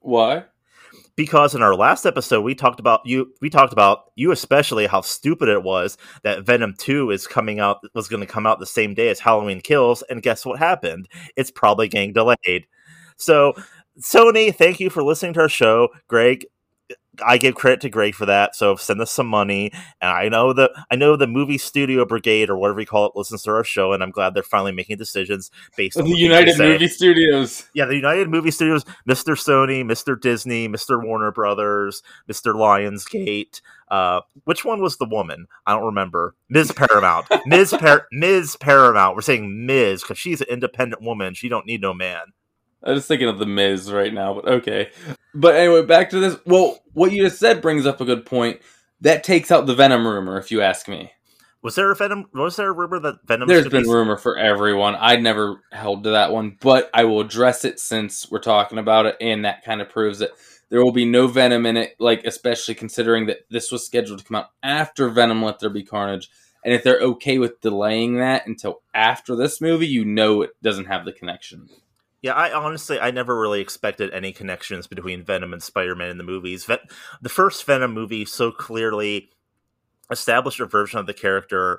Why? 0.00 0.44
Because 1.20 1.54
in 1.54 1.60
our 1.60 1.74
last 1.74 2.06
episode 2.06 2.40
we 2.40 2.54
talked 2.54 2.80
about 2.80 3.04
you. 3.04 3.30
We 3.42 3.50
talked 3.50 3.74
about 3.74 4.04
you 4.16 4.32
especially 4.32 4.86
how 4.86 5.02
stupid 5.02 5.50
it 5.50 5.62
was 5.62 5.98
that 6.22 6.46
Venom 6.46 6.74
Two 6.78 7.10
is 7.10 7.26
coming 7.26 7.60
out 7.60 7.84
was 7.92 8.08
going 8.08 8.22
to 8.22 8.26
come 8.26 8.46
out 8.46 8.58
the 8.58 8.64
same 8.64 8.94
day 8.94 9.10
as 9.10 9.20
Halloween 9.20 9.60
Kills, 9.60 10.00
and 10.08 10.22
guess 10.22 10.46
what 10.46 10.58
happened? 10.58 11.10
It's 11.36 11.50
probably 11.50 11.88
getting 11.88 12.14
delayed. 12.14 12.66
So, 13.18 13.52
Sony, 14.00 14.54
thank 14.54 14.80
you 14.80 14.88
for 14.88 15.02
listening 15.02 15.34
to 15.34 15.40
our 15.40 15.48
show, 15.50 15.90
Greg. 16.08 16.46
I 17.24 17.38
give 17.38 17.54
credit 17.54 17.80
to 17.82 17.90
Greg 17.90 18.14
for 18.14 18.26
that. 18.26 18.54
So 18.54 18.76
send 18.76 19.00
us 19.00 19.10
some 19.10 19.26
money. 19.26 19.72
And 20.00 20.10
I 20.10 20.28
know 20.28 20.52
that 20.52 20.70
I 20.90 20.96
know 20.96 21.16
the 21.16 21.26
movie 21.26 21.58
studio 21.58 22.04
brigade 22.04 22.50
or 22.50 22.56
whatever 22.56 22.80
you 22.80 22.86
call 22.86 23.06
it 23.06 23.16
listens 23.16 23.42
to 23.44 23.50
our 23.50 23.64
show, 23.64 23.92
and 23.92 24.02
I'm 24.02 24.10
glad 24.10 24.34
they're 24.34 24.42
finally 24.42 24.72
making 24.72 24.98
decisions 24.98 25.50
based 25.76 25.96
on 25.96 26.04
The 26.04 26.16
United. 26.16 26.58
Movie 26.58 26.88
Studios. 26.88 27.68
Yeah, 27.74 27.86
the 27.86 27.96
United 27.96 28.28
Movie 28.28 28.50
Studios, 28.50 28.84
Mr. 29.08 29.34
Sony, 29.34 29.84
Mr. 29.84 30.20
Disney, 30.20 30.68
Mr. 30.68 31.02
Warner 31.02 31.32
Brothers, 31.32 32.02
Mr. 32.28 32.54
Lionsgate. 32.54 33.60
Uh, 33.90 34.20
which 34.44 34.64
one 34.64 34.80
was 34.80 34.96
the 34.98 35.04
woman? 35.04 35.46
I 35.66 35.74
don't 35.74 35.84
remember. 35.84 36.34
Ms. 36.48 36.72
Paramount. 36.72 37.26
Ms. 37.46 37.74
Par- 37.78 38.06
Ms. 38.12 38.56
Paramount. 38.56 39.16
We're 39.16 39.22
saying 39.22 39.66
Ms. 39.66 40.02
because 40.02 40.18
she's 40.18 40.40
an 40.40 40.46
independent 40.48 41.02
woman. 41.02 41.34
She 41.34 41.48
don't 41.48 41.66
need 41.66 41.80
no 41.80 41.92
man. 41.92 42.32
I 42.82 42.92
was 42.92 43.06
thinking 43.06 43.28
of 43.28 43.38
the 43.38 43.46
Miz 43.46 43.92
right 43.92 44.12
now, 44.12 44.34
but 44.34 44.48
okay. 44.48 44.90
But 45.34 45.56
anyway, 45.56 45.84
back 45.84 46.10
to 46.10 46.18
this. 46.18 46.36
Well, 46.46 46.78
what 46.92 47.12
you 47.12 47.24
just 47.24 47.38
said 47.38 47.60
brings 47.60 47.86
up 47.86 48.00
a 48.00 48.04
good 48.04 48.24
point. 48.24 48.60
That 49.02 49.24
takes 49.24 49.50
out 49.50 49.66
the 49.66 49.74
Venom 49.74 50.06
rumor, 50.06 50.38
if 50.38 50.50
you 50.50 50.60
ask 50.62 50.88
me. 50.88 51.12
Was 51.62 51.74
there 51.74 51.90
a 51.90 51.94
Venom? 51.94 52.26
Was 52.32 52.56
there 52.56 52.70
a 52.70 52.72
rumor 52.72 52.98
that 53.00 53.26
Venom? 53.26 53.46
There's 53.48 53.68
been 53.68 53.88
rumor 53.88 54.16
for 54.16 54.38
everyone. 54.38 54.96
I 54.98 55.16
never 55.16 55.62
held 55.72 56.04
to 56.04 56.10
that 56.10 56.32
one, 56.32 56.56
but 56.60 56.88
I 56.94 57.04
will 57.04 57.20
address 57.20 57.64
it 57.66 57.78
since 57.80 58.30
we're 58.30 58.38
talking 58.38 58.78
about 58.78 59.06
it, 59.06 59.16
and 59.20 59.44
that 59.44 59.62
kind 59.62 59.82
of 59.82 59.90
proves 59.90 60.22
it. 60.22 60.32
There 60.70 60.82
will 60.82 60.92
be 60.92 61.04
no 61.04 61.26
Venom 61.26 61.66
in 61.66 61.76
it, 61.76 61.96
like 61.98 62.24
especially 62.24 62.74
considering 62.74 63.26
that 63.26 63.40
this 63.50 63.70
was 63.70 63.84
scheduled 63.84 64.20
to 64.20 64.24
come 64.24 64.36
out 64.36 64.50
after 64.62 65.10
Venom 65.10 65.42
Let 65.42 65.58
There 65.58 65.68
Be 65.68 65.82
Carnage. 65.82 66.30
And 66.64 66.72
if 66.72 66.82
they're 66.82 67.00
okay 67.00 67.38
with 67.38 67.60
delaying 67.60 68.16
that 68.16 68.46
until 68.46 68.82
after 68.94 69.34
this 69.34 69.60
movie, 69.60 69.86
you 69.86 70.04
know 70.04 70.42
it 70.42 70.50
doesn't 70.62 70.86
have 70.86 71.04
the 71.04 71.12
connection. 71.12 71.68
Yeah, 72.22 72.34
I 72.34 72.52
honestly 72.52 73.00
I 73.00 73.10
never 73.10 73.38
really 73.38 73.60
expected 73.60 74.10
any 74.12 74.32
connections 74.32 74.86
between 74.86 75.24
Venom 75.24 75.52
and 75.52 75.62
Spider-Man 75.62 76.10
in 76.10 76.18
the 76.18 76.24
movies. 76.24 76.64
Ven- 76.64 76.78
the 77.22 77.28
first 77.30 77.64
Venom 77.64 77.92
movie 77.94 78.24
so 78.24 78.50
clearly 78.52 79.30
established 80.10 80.60
a 80.60 80.66
version 80.66 80.98
of 80.98 81.06
the 81.06 81.14
character 81.14 81.78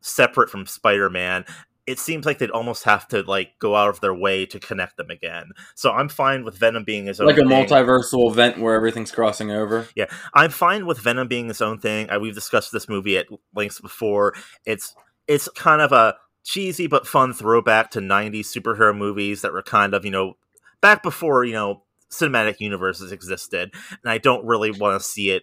separate 0.00 0.50
from 0.50 0.66
Spider-Man. 0.66 1.44
It 1.86 1.98
seems 1.98 2.26
like 2.26 2.36
they'd 2.36 2.50
almost 2.50 2.84
have 2.84 3.08
to 3.08 3.22
like 3.22 3.52
go 3.58 3.74
out 3.74 3.88
of 3.88 4.00
their 4.00 4.12
way 4.12 4.44
to 4.46 4.60
connect 4.60 4.98
them 4.98 5.08
again. 5.08 5.52
So 5.74 5.90
I'm 5.90 6.10
fine 6.10 6.44
with 6.44 6.58
Venom 6.58 6.84
being 6.84 7.06
his 7.06 7.18
own 7.18 7.28
Like 7.28 7.38
a 7.38 7.40
thing. 7.40 7.48
multiversal 7.48 8.30
event 8.30 8.58
where 8.58 8.74
everything's 8.74 9.10
crossing 9.10 9.50
over. 9.50 9.88
Yeah, 9.94 10.04
I'm 10.34 10.50
fine 10.50 10.84
with 10.84 10.98
Venom 10.98 11.28
being 11.28 11.48
his 11.48 11.62
own 11.62 11.78
thing. 11.78 12.10
I, 12.10 12.18
we've 12.18 12.34
discussed 12.34 12.72
this 12.72 12.90
movie 12.90 13.16
at 13.16 13.26
lengths 13.54 13.80
before. 13.80 14.34
It's 14.66 14.94
it's 15.26 15.48
kind 15.56 15.80
of 15.80 15.92
a 15.92 16.16
cheesy 16.48 16.86
but 16.86 17.06
fun 17.06 17.34
throwback 17.34 17.90
to 17.90 18.00
90s 18.00 18.46
superhero 18.46 18.96
movies 18.96 19.42
that 19.42 19.52
were 19.52 19.62
kind 19.62 19.92
of, 19.92 20.06
you 20.06 20.10
know, 20.10 20.38
back 20.80 21.02
before, 21.02 21.44
you 21.44 21.52
know, 21.52 21.82
cinematic 22.10 22.58
universes 22.58 23.12
existed. 23.12 23.70
And 23.90 24.10
I 24.10 24.16
don't 24.16 24.46
really 24.46 24.70
want 24.70 24.98
to 24.98 25.06
see 25.06 25.30
it 25.30 25.42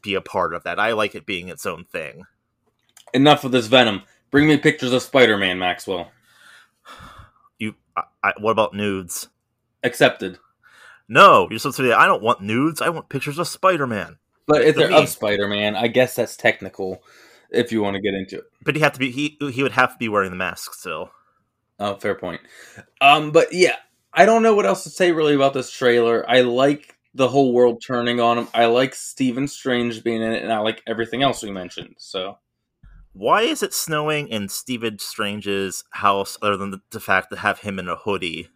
be 0.00 0.14
a 0.14 0.22
part 0.22 0.54
of 0.54 0.64
that. 0.64 0.80
I 0.80 0.92
like 0.94 1.14
it 1.14 1.26
being 1.26 1.48
its 1.48 1.66
own 1.66 1.84
thing. 1.84 2.22
Enough 3.12 3.44
of 3.44 3.52
this 3.52 3.66
Venom. 3.66 4.02
Bring 4.30 4.48
me 4.48 4.56
pictures 4.56 4.92
of 4.92 5.02
Spider 5.02 5.36
Man, 5.36 5.58
Maxwell. 5.58 6.10
You 7.56 7.76
I, 7.96 8.02
I, 8.20 8.32
what 8.40 8.50
about 8.50 8.74
nudes? 8.74 9.28
Accepted. 9.84 10.40
No, 11.08 11.46
you're 11.48 11.60
supposed 11.60 11.76
to 11.76 11.84
say 11.84 11.92
I 11.92 12.06
don't 12.06 12.20
want 12.20 12.40
nudes. 12.40 12.80
I 12.82 12.88
want 12.88 13.08
pictures 13.08 13.38
of 13.38 13.46
Spider-Man. 13.46 14.18
But 14.48 14.62
if 14.62 14.74
they're 14.74 14.88
me- 14.88 14.96
of 14.96 15.08
Spider 15.08 15.46
Man, 15.46 15.76
I 15.76 15.86
guess 15.86 16.16
that's 16.16 16.36
technical 16.36 17.00
if 17.50 17.72
you 17.72 17.82
want 17.82 17.94
to 17.96 18.00
get 18.00 18.14
into 18.14 18.38
it. 18.38 18.44
But 18.62 18.76
he 18.76 18.82
have 18.82 18.92
to 18.92 18.98
be 18.98 19.10
he 19.10 19.36
he 19.52 19.62
would 19.62 19.72
have 19.72 19.92
to 19.92 19.98
be 19.98 20.08
wearing 20.08 20.30
the 20.30 20.36
mask 20.36 20.74
still. 20.74 21.10
Oh, 21.78 21.96
fair 21.96 22.14
point. 22.14 22.40
Um, 23.00 23.32
but 23.32 23.52
yeah, 23.52 23.76
I 24.12 24.26
don't 24.26 24.42
know 24.42 24.54
what 24.54 24.66
else 24.66 24.84
to 24.84 24.90
say 24.90 25.12
really 25.12 25.34
about 25.34 25.54
this 25.54 25.70
trailer. 25.70 26.24
I 26.28 26.42
like 26.42 26.96
the 27.14 27.28
whole 27.28 27.52
world 27.52 27.82
turning 27.84 28.20
on 28.20 28.38
him. 28.38 28.48
I 28.54 28.66
like 28.66 28.94
Stephen 28.94 29.48
Strange 29.48 30.02
being 30.04 30.22
in 30.22 30.32
it, 30.32 30.42
and 30.42 30.52
I 30.52 30.58
like 30.60 30.82
everything 30.86 31.22
else 31.22 31.42
we 31.42 31.50
mentioned. 31.50 31.94
So 31.98 32.38
Why 33.12 33.42
is 33.42 33.62
it 33.62 33.72
snowing 33.74 34.28
in 34.28 34.48
Stephen 34.48 34.98
Strange's 34.98 35.84
house 35.90 36.36
other 36.42 36.56
than 36.56 36.70
the, 36.72 36.80
the 36.90 37.00
fact 37.00 37.30
to 37.30 37.36
have 37.38 37.60
him 37.60 37.78
in 37.78 37.88
a 37.88 37.96
hoodie? 37.96 38.48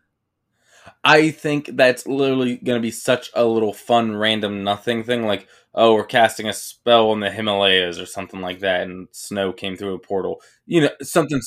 I 1.05 1.31
think 1.31 1.71
that's 1.75 2.07
literally 2.07 2.57
going 2.57 2.79
to 2.79 2.83
be 2.83 2.91
such 2.91 3.31
a 3.35 3.45
little 3.45 3.73
fun, 3.73 4.17
random 4.17 4.65
nothing 4.65 5.05
thing. 5.05 5.27
Like, 5.27 5.49
oh, 5.75 5.95
we're 5.95 6.05
casting 6.05 6.49
a 6.49 6.53
spell 6.53 7.13
in 7.13 7.21
the 7.21 7.31
Himalayas 7.31 7.99
or 7.99 8.07
something 8.07 8.41
like 8.41 8.61
that, 8.61 8.83
and 8.83 9.09
snow 9.13 9.53
came 9.53 9.77
through 9.77 9.95
a 9.95 9.99
portal. 9.99 10.41
You 10.67 10.83
know, 10.83 10.91
something. 11.03 11.41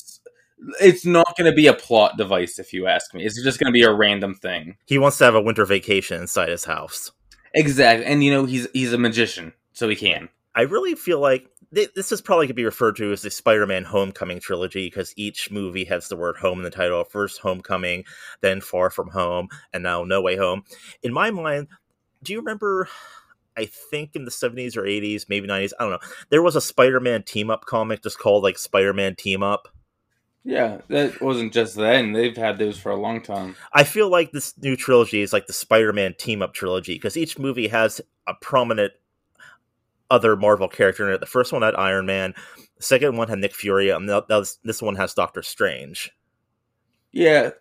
It's 0.79 1.05
not 1.05 1.35
going 1.37 1.49
to 1.49 1.55
be 1.55 1.67
a 1.67 1.73
plot 1.73 2.17
device, 2.17 2.59
if 2.59 2.71
you 2.71 2.87
ask 2.87 3.13
me. 3.13 3.25
It's 3.25 3.41
just 3.43 3.59
going 3.59 3.71
to 3.71 3.77
be 3.77 3.83
a 3.83 3.93
random 3.93 4.35
thing. 4.35 4.77
He 4.85 4.99
wants 4.99 5.17
to 5.17 5.25
have 5.25 5.35
a 5.35 5.41
winter 5.41 5.65
vacation 5.65 6.21
inside 6.21 6.49
his 6.49 6.65
house. 6.65 7.11
Exactly, 7.53 8.05
and 8.05 8.23
you 8.23 8.31
know 8.31 8.45
he's 8.45 8.67
he's 8.73 8.93
a 8.93 8.97
magician, 8.97 9.53
so 9.73 9.89
he 9.89 9.95
can. 9.95 10.29
I 10.55 10.61
really 10.61 10.95
feel 10.95 11.19
like 11.19 11.47
this 11.71 12.11
is 12.11 12.21
probably 12.21 12.45
going 12.45 12.49
to 12.49 12.53
be 12.55 12.65
referred 12.65 12.97
to 12.97 13.11
as 13.11 13.21
the 13.21 13.31
Spider-Man 13.31 13.85
Homecoming 13.85 14.39
trilogy 14.39 14.87
because 14.87 15.13
each 15.15 15.49
movie 15.51 15.85
has 15.85 16.07
the 16.07 16.17
word 16.17 16.37
"home" 16.37 16.59
in 16.59 16.63
the 16.63 16.69
title. 16.69 17.03
First, 17.03 17.39
Homecoming, 17.39 18.05
then 18.41 18.61
Far 18.61 18.89
From 18.89 19.09
Home, 19.09 19.47
and 19.71 19.83
now 19.83 20.03
No 20.03 20.21
Way 20.21 20.35
Home. 20.37 20.63
In 21.01 21.13
my 21.13 21.31
mind, 21.31 21.67
do 22.21 22.33
you 22.33 22.39
remember? 22.39 22.89
I 23.57 23.65
think 23.65 24.15
in 24.15 24.25
the 24.25 24.31
seventies 24.31 24.77
or 24.77 24.85
eighties, 24.85 25.27
maybe 25.27 25.47
nineties. 25.47 25.73
I 25.79 25.83
don't 25.83 25.91
know. 25.91 26.09
There 26.29 26.41
was 26.41 26.55
a 26.55 26.61
Spider-Man 26.61 27.23
team-up 27.23 27.65
comic 27.65 28.01
just 28.03 28.19
called 28.19 28.43
like 28.43 28.57
Spider-Man 28.57 29.15
Team 29.15 29.43
Up. 29.43 29.67
Yeah, 30.43 30.79
that 30.87 31.21
wasn't 31.21 31.53
just 31.53 31.75
then. 31.75 32.13
They've 32.13 32.35
had 32.35 32.57
those 32.57 32.79
for 32.79 32.91
a 32.91 32.99
long 32.99 33.21
time. 33.21 33.55
I 33.73 33.83
feel 33.83 34.09
like 34.09 34.31
this 34.31 34.57
new 34.57 34.75
trilogy 34.75 35.21
is 35.21 35.33
like 35.33 35.47
the 35.47 35.53
Spider-Man 35.53 36.15
team-up 36.17 36.53
trilogy 36.53 36.95
because 36.95 37.15
each 37.15 37.37
movie 37.37 37.67
has 37.67 38.01
a 38.25 38.33
prominent 38.33 38.93
other 40.11 40.35
Marvel 40.35 40.67
character 40.67 41.07
in 41.07 41.13
it. 41.15 41.19
The 41.19 41.25
first 41.25 41.51
one 41.53 41.61
had 41.63 41.75
Iron 41.75 42.05
Man, 42.05 42.33
the 42.77 42.83
second 42.83 43.17
one 43.17 43.27
had 43.29 43.39
Nick 43.39 43.55
Fury, 43.55 43.89
and 43.89 44.07
the- 44.07 44.55
this 44.63 44.81
one 44.81 44.95
has 44.95 45.13
Doctor 45.13 45.41
Strange. 45.41 46.11
Yeah, 47.11 47.51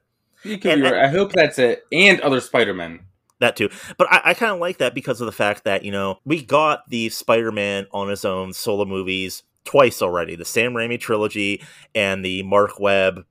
you 0.45 0.59
could 0.59 0.73
And- 0.73 0.83
be 0.83 0.91
right. 0.91 1.05
I 1.05 1.09
hope 1.09 1.33
that's 1.33 1.59
it. 1.59 1.85
And 1.93 2.21
other 2.21 2.41
Spider 2.41 2.75
Men. 2.75 3.01
That 3.41 3.57
too, 3.57 3.71
but 3.97 4.07
I, 4.13 4.21
I 4.27 4.35
kind 4.35 4.53
of 4.53 4.59
like 4.59 4.77
that 4.79 4.95
because 4.95 5.23
of 5.23 5.25
the 5.27 5.33
fact 5.33 5.65
that 5.65 5.83
you 5.83 5.91
know 5.91 6.19
we 6.27 6.45
got 6.45 6.87
the 6.91 7.09
Spider-Man 7.09 7.87
on 7.91 8.11
his 8.11 8.27
own 8.27 8.53
solo 8.53 8.85
movies 8.85 9.45
twice 9.65 10.03
already: 10.03 10.37
the 10.37 10.45
Sam 10.45 10.75
Raimi 10.75 11.01
trilogy 11.01 11.63
and 11.95 12.23
the 12.23 12.43
Mark 12.43 12.79
Webb 12.79 13.25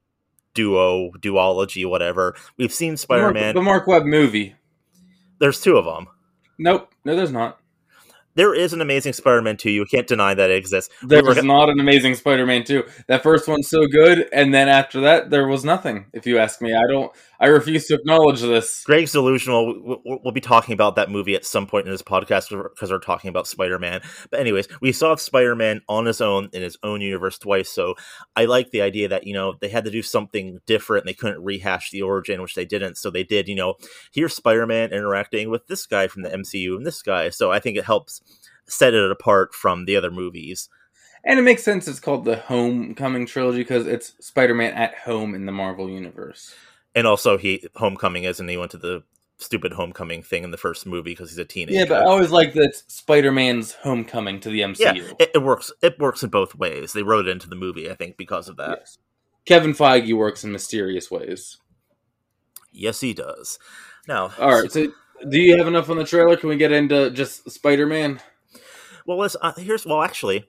duo 0.55 1.11
duology, 1.19 1.87
whatever. 1.87 2.35
We've 2.57 2.73
seen 2.73 2.97
Spider-Man. 2.97 3.53
the 3.53 3.61
Mark 3.61 3.85
Webb 3.85 4.05
movie. 4.05 4.55
There's 5.37 5.61
two 5.61 5.77
of 5.77 5.85
them. 5.85 6.07
Nope, 6.57 6.91
no, 7.05 7.15
there's 7.15 7.31
not. 7.31 7.59
There 8.35 8.53
is 8.53 8.73
an 8.73 8.81
Amazing 8.81 9.13
Spider-Man 9.13 9.57
2. 9.57 9.69
You 9.69 9.85
can't 9.85 10.07
deny 10.07 10.33
that 10.33 10.49
it 10.49 10.57
exists. 10.57 10.93
There 11.01 11.23
was 11.23 11.43
not 11.43 11.69
an 11.69 11.79
Amazing 11.79 12.15
Spider 12.15 12.45
Man 12.45 12.63
two. 12.63 12.83
That 13.07 13.23
first 13.23 13.47
one's 13.47 13.69
so 13.69 13.87
good, 13.87 14.27
and 14.31 14.53
then 14.53 14.69
after 14.69 15.01
that, 15.01 15.29
there 15.29 15.47
was 15.47 15.63
nothing. 15.65 16.05
If 16.13 16.25
you 16.25 16.37
ask 16.37 16.61
me, 16.61 16.73
I 16.73 16.87
don't. 16.87 17.11
I 17.41 17.47
refuse 17.47 17.87
to 17.87 17.95
acknowledge 17.95 18.41
this. 18.41 18.83
Greg's 18.83 19.13
delusional. 19.13 19.67
We- 19.67 19.97
we- 20.05 20.19
We'll 20.23 20.33
be 20.33 20.41
talking 20.41 20.73
about 20.73 20.97
that 20.97 21.09
movie 21.09 21.35
at 21.35 21.45
some 21.45 21.65
point 21.65 21.85
in 21.85 21.91
this 21.91 22.01
podcast 22.01 22.49
because 22.49 22.91
we're 22.91 22.99
talking 22.99 23.29
about 23.29 23.47
Spider 23.47 23.79
Man. 23.79 24.01
But, 24.29 24.41
anyways, 24.41 24.67
we 24.81 24.91
saw 24.91 25.15
Spider 25.15 25.55
Man 25.55 25.81
on 25.87 26.05
his 26.05 26.19
own 26.19 26.49
in 26.51 26.61
his 26.61 26.77
own 26.83 26.99
universe 26.99 27.37
twice. 27.37 27.69
So 27.69 27.95
I 28.35 28.43
like 28.45 28.71
the 28.71 28.81
idea 28.81 29.07
that, 29.07 29.25
you 29.25 29.33
know, 29.33 29.55
they 29.61 29.69
had 29.69 29.85
to 29.85 29.91
do 29.91 30.01
something 30.01 30.59
different. 30.67 31.05
They 31.05 31.13
couldn't 31.13 31.43
rehash 31.43 31.91
the 31.91 32.01
origin, 32.01 32.41
which 32.41 32.55
they 32.55 32.65
didn't. 32.65 32.97
So 32.97 33.09
they 33.09 33.23
did, 33.23 33.47
you 33.47 33.55
know, 33.55 33.75
here's 34.11 34.35
Spider 34.35 34.65
Man 34.67 34.91
interacting 34.91 35.49
with 35.49 35.67
this 35.67 35.85
guy 35.85 36.07
from 36.09 36.23
the 36.23 36.29
MCU 36.33 36.75
and 36.75 36.85
this 36.85 37.01
guy. 37.01 37.29
So 37.29 37.51
I 37.51 37.59
think 37.59 37.77
it 37.77 37.85
helps 37.85 38.21
set 38.67 38.93
it 38.93 39.11
apart 39.11 39.53
from 39.53 39.85
the 39.85 39.95
other 39.95 40.11
movies. 40.11 40.67
And 41.23 41.39
it 41.39 41.43
makes 41.43 41.63
sense. 41.63 41.87
It's 41.87 41.99
called 41.99 42.25
the 42.25 42.35
Homecoming 42.37 43.25
trilogy 43.25 43.59
because 43.59 43.87
it's 43.87 44.13
Spider 44.19 44.53
Man 44.55 44.73
at 44.73 44.95
home 44.95 45.35
in 45.35 45.45
the 45.45 45.51
Marvel 45.51 45.89
universe. 45.89 46.53
And 46.95 47.05
also, 47.05 47.37
he 47.37 47.67
Homecoming 47.75 48.23
is, 48.23 48.39
and 48.39 48.49
he 48.49 48.57
went 48.57 48.71
to 48.71 48.77
the 48.77 49.03
stupid 49.37 49.73
Homecoming 49.73 50.21
thing 50.21 50.43
in 50.43 50.51
the 50.51 50.57
first 50.57 50.85
movie 50.85 51.11
because 51.11 51.29
he's 51.29 51.37
a 51.37 51.45
teenager. 51.45 51.79
Yeah, 51.79 51.85
but 51.85 52.01
I 52.01 52.05
always 52.05 52.31
like 52.31 52.53
that 52.53 52.75
Spider 52.87 53.31
Man's 53.31 53.73
Homecoming 53.73 54.39
to 54.41 54.49
the 54.49 54.61
MCU. 54.61 54.79
Yeah, 54.79 55.13
it, 55.19 55.31
it 55.35 55.43
works. 55.43 55.71
It 55.81 55.99
works 55.99 56.23
in 56.23 56.29
both 56.29 56.55
ways. 56.55 56.93
They 56.93 57.03
wrote 57.03 57.27
it 57.27 57.31
into 57.31 57.49
the 57.49 57.55
movie, 57.55 57.89
I 57.89 57.95
think, 57.95 58.17
because 58.17 58.49
of 58.49 58.57
that. 58.57 58.79
Yes. 58.79 58.97
Kevin 59.45 59.73
Feige 59.73 60.15
works 60.15 60.43
in 60.43 60.51
mysterious 60.51 61.09
ways. 61.09 61.57
Yes, 62.71 63.01
he 63.01 63.13
does. 63.13 63.57
Now, 64.07 64.31
All 64.39 64.61
right, 64.61 64.71
so 64.71 64.91
do 65.27 65.39
you 65.39 65.57
have 65.57 65.67
enough 65.67 65.89
on 65.89 65.97
the 65.97 66.03
trailer? 66.03 66.37
Can 66.37 66.49
we 66.49 66.57
get 66.57 66.71
into 66.71 67.09
just 67.11 67.49
Spider 67.49 67.85
Man? 67.85 68.19
well, 69.05 69.17
let's, 69.17 69.35
uh, 69.41 69.53
here's 69.57 69.85
well, 69.85 70.03
actually, 70.03 70.45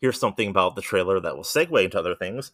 here's 0.00 0.18
something 0.18 0.48
about 0.48 0.76
the 0.76 0.82
trailer 0.82 1.20
that 1.20 1.36
will 1.36 1.44
segue 1.44 1.84
into 1.84 1.98
other 1.98 2.14
things. 2.14 2.52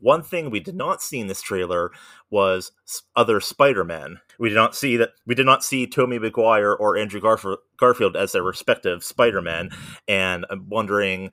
One 0.00 0.22
thing 0.22 0.50
we 0.50 0.60
did 0.60 0.76
not 0.76 1.00
see 1.02 1.18
in 1.20 1.26
this 1.26 1.40
trailer 1.42 1.90
was 2.30 2.72
other 3.16 3.40
Spider-Man. 3.40 4.20
We 4.38 4.50
did 4.50 4.54
not 4.54 4.76
see 4.76 4.96
that. 4.98 5.10
We 5.26 5.34
did 5.34 5.46
not 5.46 5.64
see 5.64 5.86
Tobey 5.86 6.18
Maguire 6.18 6.72
or 6.74 6.96
Andrew 6.96 7.20
Garf- 7.20 7.56
Garfield 7.78 8.14
as 8.16 8.32
their 8.32 8.42
respective 8.42 9.02
Spider-Man, 9.02 9.70
and 10.06 10.44
I'm 10.50 10.68
wondering 10.68 11.32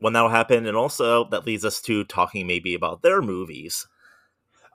when 0.00 0.12
that 0.14 0.22
will 0.22 0.28
happen. 0.30 0.66
And 0.66 0.76
also, 0.76 1.28
that 1.30 1.46
leads 1.46 1.64
us 1.64 1.80
to 1.82 2.04
talking 2.04 2.46
maybe 2.46 2.74
about 2.74 3.02
their 3.02 3.22
movies. 3.22 3.86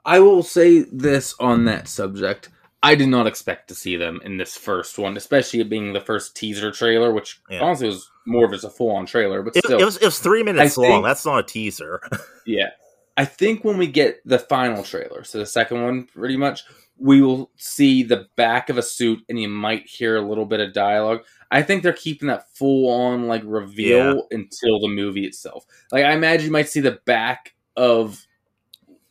I 0.04 0.20
will 0.20 0.42
say 0.42 0.80
this 0.90 1.34
on 1.38 1.64
that 1.66 1.88
subject. 1.88 2.48
I 2.82 2.94
did 2.94 3.08
not 3.08 3.26
expect 3.26 3.68
to 3.68 3.74
see 3.74 3.96
them 3.96 4.20
in 4.24 4.36
this 4.36 4.56
first 4.56 4.98
one, 4.98 5.16
especially 5.16 5.60
it 5.60 5.68
being 5.68 5.92
the 5.92 6.00
first 6.00 6.36
teaser 6.36 6.70
trailer, 6.70 7.12
which 7.12 7.40
Yeah. 7.50 7.60
honestly 7.62 7.88
was 7.88 8.08
more 8.26 8.44
of 8.44 8.52
as 8.52 8.62
a 8.64 8.70
full 8.70 8.94
on 8.94 9.06
trailer, 9.06 9.42
but 9.42 9.56
It, 9.56 9.64
still. 9.64 9.80
it 9.80 9.84
was 9.84 9.96
it 9.96 10.04
was 10.04 10.18
three 10.20 10.42
minutes 10.44 10.78
I 10.78 10.82
long. 10.82 10.90
think- 10.90 11.04
That's 11.04 11.26
not 11.26 11.40
a 11.40 11.42
teaser. 11.42 12.00
Yeah. 12.46 12.68
I 13.16 13.24
think 13.24 13.64
when 13.64 13.78
we 13.78 13.86
get 13.86 14.20
the 14.26 14.38
final 14.38 14.82
trailer, 14.82 15.24
so 15.24 15.38
the 15.38 15.46
second 15.46 15.82
one 15.82 16.04
pretty 16.04 16.36
much, 16.36 16.64
we 16.98 17.20
will 17.22 17.50
see 17.56 18.02
the 18.02 18.26
back 18.36 18.68
of 18.68 18.78
a 18.78 18.82
suit 18.82 19.20
and 19.28 19.38
you 19.40 19.48
might 19.48 19.86
hear 19.86 20.16
a 20.16 20.22
little 20.26 20.44
bit 20.46 20.60
of 20.60 20.72
dialogue. 20.72 21.22
I 21.50 21.62
think 21.62 21.82
they're 21.82 21.92
keeping 21.92 22.28
that 22.28 22.48
full 22.54 22.90
on 22.90 23.26
like 23.26 23.42
reveal 23.44 24.26
until 24.30 24.80
the 24.80 24.88
movie 24.88 25.24
itself. 25.26 25.64
Like 25.92 26.04
I 26.04 26.12
imagine 26.12 26.46
you 26.46 26.52
might 26.52 26.68
see 26.68 26.80
the 26.80 26.98
back 27.04 27.54
of 27.76 28.26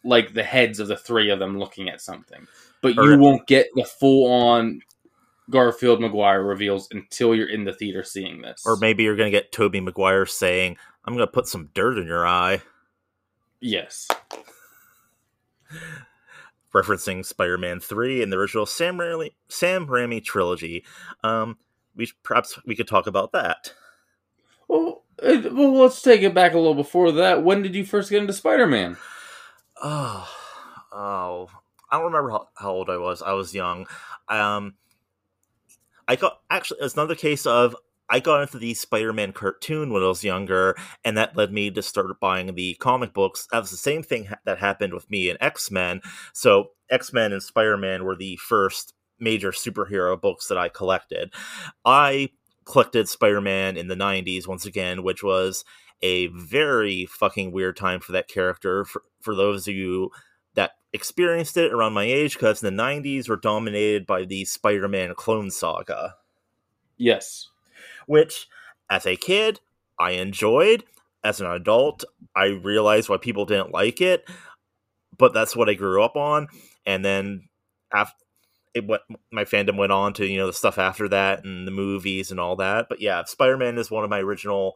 like 0.04 0.34
the 0.34 0.44
heads 0.44 0.80
of 0.80 0.88
the 0.88 0.98
three 0.98 1.30
of 1.32 1.40
them 1.40 1.58
looking 1.58 1.90
at 1.90 2.02
something. 2.02 2.46
But 2.82 2.98
Or- 2.98 3.06
you 3.12 3.18
won't 3.18 3.48
get 3.48 3.68
the 3.76 3.86
full 3.86 4.32
on 4.32 4.82
Garfield 5.50 6.02
Maguire 6.02 6.44
reveals 6.44 6.88
until 6.92 7.36
you're 7.36 7.50
in 7.50 7.64
the 7.66 7.74
theater 7.74 8.04
seeing 8.04 8.42
this. 8.42 8.64
or 8.66 8.78
maybe 8.78 9.04
you're 9.04 9.16
gonna 9.16 9.30
get 9.32 9.52
Tobey 9.52 9.80
Maguire 9.80 10.26
saying, 10.26 10.78
"I'm 11.06 11.14
gonna 11.14 11.28
put 11.28 11.48
some 11.48 11.70
dirt 11.74 11.98
in 11.98 12.08
your 12.08 12.26
eye." 12.28 12.62
Yes. 13.66 14.08
referencing 16.74 17.26
Spider-Man 17.26 17.80
Three 17.80 18.22
and 18.22 18.32
the 18.32 18.38
original 18.38 18.66
Sam 18.66 18.98
Raimi, 18.98 19.32
Sam 19.48 19.88
Raimi 19.88 20.24
trilogy. 20.24 20.86
Um, 21.24 21.58
we 21.96 22.12
perhaps 22.24 22.60
we 22.66 22.76
could 22.76 22.88
talk 22.88 23.08
about 23.08 23.32
that. 23.32 23.74
Well, 24.68 25.04
well, 25.22 25.74
let's 25.74 26.02
take 26.02 26.22
it 26.22 26.34
back 26.34 26.54
a 26.54 26.58
little 26.58 26.76
before 26.76 27.12
that. 27.14 27.44
When 27.44 27.62
did 27.62 27.76
you 27.76 27.86
first 27.86 28.10
get 28.10 28.22
into 28.22 28.34
Spider 28.34 28.68
Man? 28.68 28.98
Oh, 29.84 30.30
oh, 30.94 31.50
I 31.92 31.98
don't 31.98 32.06
remember 32.06 32.30
how, 32.30 32.48
how 32.56 32.72
old 32.72 32.90
I 32.90 32.96
was. 32.96 33.22
I 33.22 33.34
was 33.34 33.54
young. 33.54 33.88
Um, 34.30 34.76
I 36.08 36.16
got 36.16 36.40
actually 36.50 36.80
it's 36.82 36.94
another 36.94 37.14
case 37.14 37.46
of 37.46 37.76
I 38.10 38.20
got 38.20 38.42
into 38.42 38.58
the 38.58 38.74
Spider-Man 38.74 39.34
cartoon 39.34 39.92
when 39.92 40.04
I 40.04 40.08
was 40.08 40.24
younger, 40.24 40.76
and 41.04 41.18
that 41.18 41.36
led 41.36 41.52
me 41.52 41.72
to 41.72 41.82
start 41.82 42.20
buying 42.20 42.54
the 42.54 42.76
comic 42.76 43.14
books. 43.14 43.48
That 43.52 43.62
was 43.62 43.72
the 43.72 43.78
same 43.78 44.04
thing 44.04 44.26
ha- 44.26 44.36
that 44.46 44.60
happened 44.60 44.94
with 44.94 45.10
me 45.10 45.30
in 45.30 45.38
X-Men. 45.42 46.02
So 46.34 46.72
X-Men 46.90 47.34
and 47.34 47.42
Spider-Man 47.42 48.04
were 48.04 48.16
the 48.16 48.38
first 48.38 48.94
major 49.20 49.52
superhero 49.52 50.20
books 50.20 50.48
that 50.48 50.58
I 50.58 50.70
collected. 50.70 51.34
I 51.84 52.30
collected 52.66 53.10
Spider-Man 53.10 53.78
in 53.78 53.88
the 53.88 53.96
90s 53.96 54.48
once 54.48 54.66
again, 54.66 55.04
which 55.04 55.24
was 55.24 55.66
a 56.02 56.28
very 56.28 57.06
fucking 57.08 57.52
weird 57.52 57.78
time 57.78 58.02
for 58.02 58.12
that 58.12 58.28
character. 58.28 58.86
For, 58.86 59.02
for 59.22 59.36
those 59.36 59.68
of 59.68 59.74
you 59.74 60.12
that 60.54 60.72
experienced 60.94 61.58
it 61.58 61.74
around 61.74 61.94
my 61.94 62.04
age, 62.04 62.34
because 62.34 62.60
the 62.60 62.70
90s 62.70 63.28
were 63.30 63.38
dominated 63.38 64.06
by 64.06 64.26
the 64.26 64.46
Spider 64.46 64.88
Man 64.88 65.14
clone 65.16 65.50
saga, 65.50 66.16
Yes. 66.98 67.50
Which, 68.08 68.48
as 68.90 69.06
a 69.06 69.16
kid, 69.16 69.60
I 70.00 70.12
enjoyed. 70.12 70.84
As 71.24 71.42
an 71.42 71.48
adult, 71.48 72.04
I 72.36 72.46
realized 72.46 73.10
why 73.10 73.18
people 73.18 73.46
didn't 73.46 73.72
like 73.72 74.00
it, 74.00 74.30
but 75.18 75.34
that's 75.34 75.56
what 75.56 75.70
I 75.70 75.74
grew 75.74 76.04
up 76.04 76.16
on. 76.16 76.48
And 76.86 77.04
then 77.04 77.50
after 77.92 78.16
it 78.76 78.86
went, 78.86 79.02
my 79.32 79.46
fandom 79.46 79.78
went 79.78 79.94
on 79.94 80.14
to 80.14 80.26
you 80.28 80.38
know 80.38 80.48
the 80.48 80.54
stuff 80.54 80.78
after 80.78 81.08
that 81.10 81.44
and 81.46 81.66
the 81.66 81.72
movies 81.72 82.30
and 82.30 82.40
all 82.40 82.58
that. 82.58 82.88
But 82.90 83.02
yeah, 83.02 83.24
Spider 83.24 83.58
Man 83.58 83.78
is 83.78 83.90
one 83.90 84.04
of 84.04 84.10
my 84.10 84.20
original, 84.20 84.74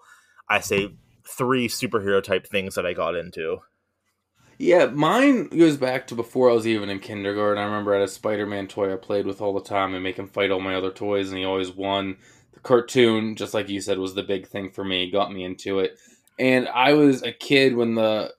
I 0.50 0.62
say, 0.62 0.96
three 1.28 1.68
superhero 1.68 2.24
type 2.24 2.48
things 2.48 2.76
that 2.76 2.86
I 2.86 2.94
got 2.94 3.15
into. 3.15 3.60
Yeah, 4.58 4.88
mine 4.88 5.48
goes 5.48 5.78
back 5.78 6.08
to 6.08 6.15
before 6.15 6.50
I 6.50 6.54
was 6.54 6.68
even 6.68 6.89
in 6.89 7.00
kindergarten. 7.00 7.62
I 7.62 7.65
remember 7.65 7.94
I 7.94 8.00
had 8.00 8.08
a 8.08 8.12
Spider 8.12 8.46
Man 8.46 8.68
toy 8.68 8.92
I 8.92 8.98
played 8.98 9.26
with 9.26 9.42
all 9.42 9.54
the 9.54 9.62
time 9.62 9.94
and 9.94 10.04
make 10.04 10.18
him 10.18 10.28
fight 10.28 10.52
all 10.52 10.60
my 10.60 10.76
other 10.76 10.92
toys, 10.92 11.30
and 11.30 11.38
he 11.38 11.46
always 11.46 11.72
won. 11.72 12.18
The 12.60 12.67
cartoon, 12.67 13.36
just 13.36 13.54
like 13.54 13.69
you 13.69 13.80
said, 13.80 13.98
was 13.98 14.15
the 14.15 14.24
big 14.24 14.48
thing 14.48 14.69
for 14.69 14.84
me, 14.84 15.10
got 15.10 15.32
me 15.32 15.45
into 15.45 15.80
it. 15.80 15.98
And 16.38 16.67
I 16.67 16.93
was 16.93 17.24
a 17.24 17.32
kid 17.32 17.76
when 17.76 17.95
the 17.95 18.34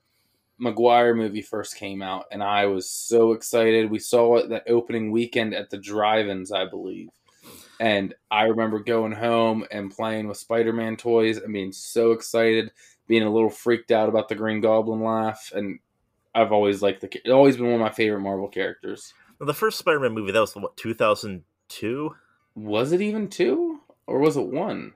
Maguire 0.59 1.15
movie 1.15 1.41
first 1.41 1.77
came 1.77 2.03
out, 2.03 2.27
and 2.31 2.43
I 2.43 2.67
was 2.67 2.91
so 2.91 3.33
excited. 3.33 3.91
We 3.91 3.99
saw 3.99 4.37
it 4.37 4.51
that 4.51 4.65
opening 4.69 5.11
weekend 5.11 5.55
at 5.55 5.71
the 5.71 5.79
drive 5.79 6.29
ins, 6.29 6.53
I 6.53 6.67
believe. 6.67 7.09
And 7.81 8.15
I 8.31 8.43
remember 8.43 8.79
going 8.79 9.13
home 9.13 9.65
and 9.71 9.91
playing 9.91 10.29
with 10.29 10.37
Spider 10.37 10.75
Man 10.75 10.97
toys 10.97 11.39
and 11.39 11.53
being 11.53 11.73
so 11.73 12.13
excited, 12.13 12.73
being 13.07 13.23
a 13.23 13.33
little 13.33 13.49
freaked 13.49 13.91
out 13.91 14.11
about 14.11 14.29
the 14.29 14.35
Green 14.35 14.61
Goblin 14.61 15.03
laugh. 15.03 15.51
And 15.55 15.79
I've 16.35 16.53
always 16.53 16.83
liked 16.83 17.01
the, 17.01 17.09
it's 17.15 17.31
always 17.31 17.57
been 17.57 17.67
one 17.67 17.75
of 17.77 17.81
my 17.81 17.91
favorite 17.91 18.21
Marvel 18.21 18.49
characters. 18.49 19.15
The 19.41 19.55
first 19.55 19.79
Spider 19.79 20.01
Man 20.01 20.13
movie 20.13 20.33
that 20.33 20.41
was 20.41 20.55
what 20.55 20.77
two 20.77 20.93
thousand 20.93 21.45
two. 21.69 22.15
Was 22.55 22.93
it 22.93 23.01
even 23.01 23.29
two? 23.29 23.81
Or 24.11 24.19
was 24.19 24.37
it 24.37 24.47
one? 24.47 24.93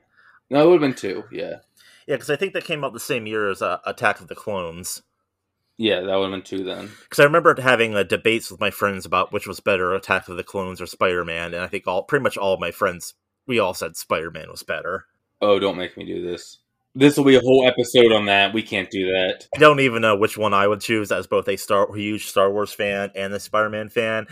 No, 0.51 0.63
it 0.63 0.67
would 0.67 0.83
have 0.83 0.91
been 0.91 0.95
two, 0.95 1.25
yeah. 1.31 1.59
Yeah, 2.07 2.17
because 2.17 2.31
I 2.31 2.37
think 2.37 2.53
that 2.53 2.65
came 2.65 2.85
out 2.85 2.93
the 2.93 3.01
same 3.01 3.27
year 3.27 3.49
as 3.49 3.63
uh, 3.63 3.79
Attack 3.87 4.21
of 4.21 4.29
the 4.29 4.35
Clones. 4.35 5.03
Yeah, 5.79 6.01
that 6.01 6.17
would 6.17 6.31
have 6.31 6.33
been 6.33 6.43
two 6.43 6.65
then. 6.65 6.91
Because 7.03 7.21
I 7.21 7.25
remember 7.25 7.61
having 7.61 7.95
uh, 7.95 8.03
debates 8.03 8.51
with 8.51 8.61
my 8.61 8.71
friends 8.71 9.07
about 9.07 9.33
which 9.33 9.47
was 9.47 9.61
better, 9.61 9.95
Attack 9.95 10.29
of 10.29 10.37
the 10.37 10.45
Clones 10.45 10.81
or 10.81 10.87
Spider 10.87 11.25
Man, 11.25 11.55
and 11.55 11.63
I 11.63 11.69
think 11.69 11.87
all 11.87 12.03
pretty 12.03 12.23
much 12.23 12.37
all 12.37 12.55
of 12.55 12.61
my 12.61 12.73
friends 12.73 13.15
we 13.47 13.59
all 13.59 13.75
said 13.75 13.97
Spider 13.97 14.31
Man 14.31 14.51
was 14.51 14.63
better. 14.63 15.07
Oh, 15.41 15.59
don't 15.59 15.77
make 15.77 15.97
me 15.97 16.05
do 16.05 16.25
this. 16.25 16.59
This 16.97 17.17
will 17.17 17.25
be 17.25 17.35
a 17.35 17.41
whole 17.41 17.67
episode 17.67 18.13
on 18.13 18.27
that. 18.27 18.55
We 18.55 18.63
can't 18.63 18.89
do 18.89 19.07
that. 19.07 19.49
I 19.55 19.59
don't 19.59 19.81
even 19.81 20.01
know 20.01 20.17
which 20.17 20.39
one 20.39 20.55
I 20.55 20.69
would 20.69 20.81
choose 20.81 21.11
as 21.11 21.27
both 21.27 21.49
a 21.49 21.57
Star 21.57 21.93
huge 21.93 22.27
Star 22.27 22.53
Wars 22.53 22.73
fan 22.73 23.11
and 23.17 23.35
a 23.35 23.41
Spider 23.41 23.71
Man 23.71 23.89
fan. 23.89 24.27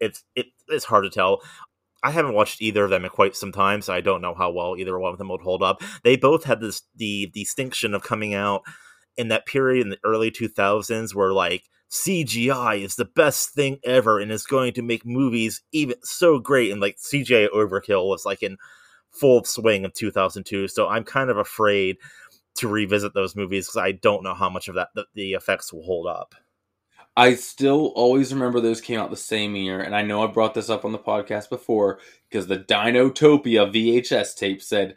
It's 0.00 0.24
it, 0.34 0.46
it's 0.68 0.84
hard 0.84 1.04
to 1.04 1.10
tell. 1.10 1.42
I 2.02 2.10
haven't 2.10 2.34
watched 2.34 2.62
either 2.62 2.84
of 2.84 2.90
them 2.90 3.04
in 3.04 3.10
quite 3.10 3.34
some 3.34 3.52
time, 3.52 3.82
so 3.82 3.92
I 3.92 4.00
don't 4.00 4.22
know 4.22 4.34
how 4.34 4.50
well 4.50 4.76
either 4.76 4.98
one 4.98 5.12
of 5.12 5.18
them 5.18 5.28
would 5.30 5.40
hold 5.40 5.62
up. 5.62 5.82
They 6.04 6.16
both 6.16 6.44
had 6.44 6.60
this 6.60 6.82
the 6.96 7.30
distinction 7.34 7.94
of 7.94 8.02
coming 8.02 8.34
out 8.34 8.62
in 9.16 9.28
that 9.28 9.46
period 9.46 9.82
in 9.82 9.90
the 9.90 9.98
early 10.04 10.30
2000s 10.30 11.14
where 11.14 11.32
like 11.32 11.64
CGI 11.90 12.80
is 12.82 12.96
the 12.96 13.04
best 13.04 13.50
thing 13.50 13.78
ever 13.84 14.20
and 14.20 14.30
is 14.30 14.44
going 14.44 14.72
to 14.74 14.82
make 14.82 15.04
movies 15.04 15.60
even 15.72 15.96
so 16.04 16.38
great 16.38 16.70
and 16.70 16.80
like 16.80 16.98
CGI 16.98 17.48
overkill 17.50 18.08
was 18.08 18.24
like 18.24 18.42
in 18.42 18.56
full 19.10 19.42
swing 19.42 19.84
of 19.84 19.94
2002 19.94 20.68
so 20.68 20.86
I'm 20.86 21.02
kind 21.02 21.30
of 21.30 21.38
afraid 21.38 21.96
to 22.56 22.68
revisit 22.68 23.14
those 23.14 23.34
movies 23.34 23.66
because 23.66 23.78
I 23.78 23.92
don't 23.92 24.22
know 24.22 24.34
how 24.34 24.50
much 24.50 24.68
of 24.68 24.74
that 24.74 24.88
the, 24.94 25.06
the 25.14 25.32
effects 25.32 25.72
will 25.72 25.82
hold 25.82 26.06
up. 26.06 26.34
I 27.18 27.34
still 27.34 27.86
always 27.96 28.32
remember 28.32 28.60
those 28.60 28.80
came 28.80 29.00
out 29.00 29.10
the 29.10 29.16
same 29.16 29.56
year, 29.56 29.80
and 29.80 29.92
I 29.92 30.02
know 30.02 30.22
I 30.22 30.28
brought 30.28 30.54
this 30.54 30.70
up 30.70 30.84
on 30.84 30.92
the 30.92 31.00
podcast 31.00 31.48
before 31.50 31.98
because 32.30 32.46
the 32.46 32.60
Dinotopia 32.60 33.74
VHS 33.74 34.36
tape 34.36 34.62
said, 34.62 34.94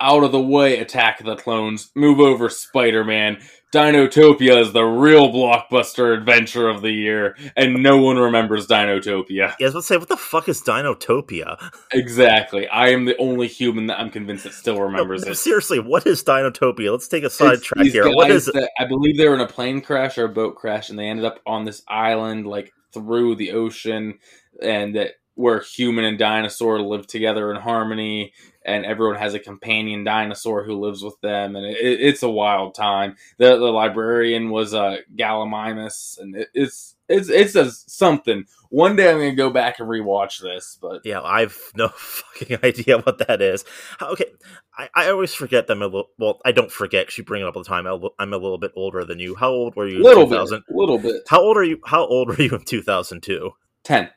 "Out 0.00 0.24
of 0.24 0.32
the 0.32 0.40
way, 0.40 0.78
Attack 0.78 1.20
of 1.20 1.26
the 1.26 1.36
Clones, 1.36 1.90
move 1.94 2.20
over, 2.20 2.48
Spider-Man." 2.48 3.38
Dinotopia 3.70 4.62
is 4.62 4.72
the 4.72 4.82
real 4.84 5.28
blockbuster 5.30 6.16
adventure 6.16 6.70
of 6.70 6.80
the 6.80 6.90
year, 6.90 7.36
and 7.54 7.82
no 7.82 7.98
one 7.98 8.16
remembers 8.16 8.66
Dinotopia. 8.66 9.28
Yeah, 9.28 9.54
I 9.60 9.64
was 9.64 9.74
about 9.74 9.80
to 9.80 9.82
say, 9.82 9.96
what 9.98 10.08
the 10.08 10.16
fuck 10.16 10.48
is 10.48 10.62
Dinotopia? 10.62 11.70
Exactly. 11.92 12.66
I 12.66 12.88
am 12.88 13.04
the 13.04 13.14
only 13.18 13.46
human 13.46 13.86
that 13.88 14.00
I'm 14.00 14.08
convinced 14.08 14.44
that 14.44 14.54
still 14.54 14.80
remembers 14.80 15.26
No, 15.26 15.32
it. 15.32 15.34
seriously, 15.34 15.80
what 15.80 16.06
is 16.06 16.24
Dinotopia? 16.24 16.90
Let's 16.90 17.08
take 17.08 17.24
a 17.24 17.30
sidetrack 17.30 17.88
here. 17.88 18.08
What 18.08 18.30
is 18.30 18.48
it? 18.48 18.70
I 18.78 18.86
believe 18.86 19.18
they 19.18 19.28
were 19.28 19.34
in 19.34 19.42
a 19.42 19.46
plane 19.46 19.82
crash 19.82 20.16
or 20.16 20.24
a 20.24 20.30
boat 20.30 20.56
crash, 20.56 20.88
and 20.88 20.98
they 20.98 21.06
ended 21.06 21.26
up 21.26 21.40
on 21.46 21.66
this 21.66 21.82
island, 21.86 22.46
like 22.46 22.72
through 22.94 23.34
the 23.34 23.52
ocean, 23.52 24.18
and 24.62 24.96
that 24.96 25.16
where 25.38 25.60
human 25.60 26.04
and 26.04 26.18
dinosaur 26.18 26.80
live 26.80 27.06
together 27.06 27.52
in 27.52 27.60
harmony, 27.60 28.32
and 28.64 28.84
everyone 28.84 29.14
has 29.14 29.34
a 29.34 29.38
companion 29.38 30.02
dinosaur 30.02 30.64
who 30.64 30.80
lives 30.80 31.00
with 31.00 31.14
them, 31.20 31.54
and 31.54 31.64
it, 31.64 31.76
it's 31.78 32.24
a 32.24 32.28
wild 32.28 32.74
time. 32.74 33.14
The 33.38 33.56
the 33.56 33.70
librarian 33.70 34.50
was 34.50 34.74
uh, 34.74 34.96
Gallimimus, 35.16 36.18
and 36.18 36.34
it, 36.34 36.48
it's 36.54 36.96
It's 37.08 37.28
it's 37.28 37.54
a 37.54 37.70
something. 37.70 38.46
One 38.70 38.96
day 38.96 39.08
I'm 39.10 39.18
gonna 39.18 39.36
go 39.36 39.48
back 39.48 39.78
and 39.78 39.88
rewatch 39.88 40.42
this, 40.42 40.76
but 40.82 41.02
Yeah, 41.04 41.22
I've 41.22 41.70
no 41.76 41.86
fucking 41.96 42.58
idea 42.64 42.98
what 42.98 43.18
that 43.28 43.40
is. 43.40 43.64
Okay, 44.02 44.32
I, 44.76 44.88
I 44.92 45.10
always 45.10 45.34
forget 45.34 45.68
them 45.68 45.82
a 45.82 45.86
little. 45.86 46.10
Well, 46.18 46.40
I 46.44 46.50
don't 46.50 46.72
forget 46.72 47.06
because 47.06 47.18
you 47.18 47.22
bring 47.22 47.42
it 47.42 47.46
up 47.46 47.54
all 47.54 47.62
the 47.62 47.68
time. 47.68 47.86
I'm 47.86 48.32
a 48.32 48.38
little 48.38 48.58
bit 48.58 48.72
older 48.74 49.04
than 49.04 49.20
you. 49.20 49.36
How 49.36 49.50
old 49.50 49.76
were 49.76 49.86
you? 49.86 49.98
in 49.98 50.02
little 50.02 50.26
bit, 50.26 50.62
little 50.68 50.98
bit. 50.98 51.22
How 51.28 51.40
old 51.40 51.56
are 51.56 51.64
you? 51.64 51.78
How 51.86 52.04
old 52.04 52.26
were 52.26 52.42
you 52.42 52.50
in 52.50 52.64
2002? 52.64 53.52
Ten. 53.84 54.10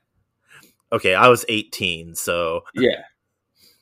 Okay, 0.93 1.15
I 1.15 1.27
was 1.27 1.45
18, 1.49 2.15
so 2.15 2.61
Yeah, 2.75 2.89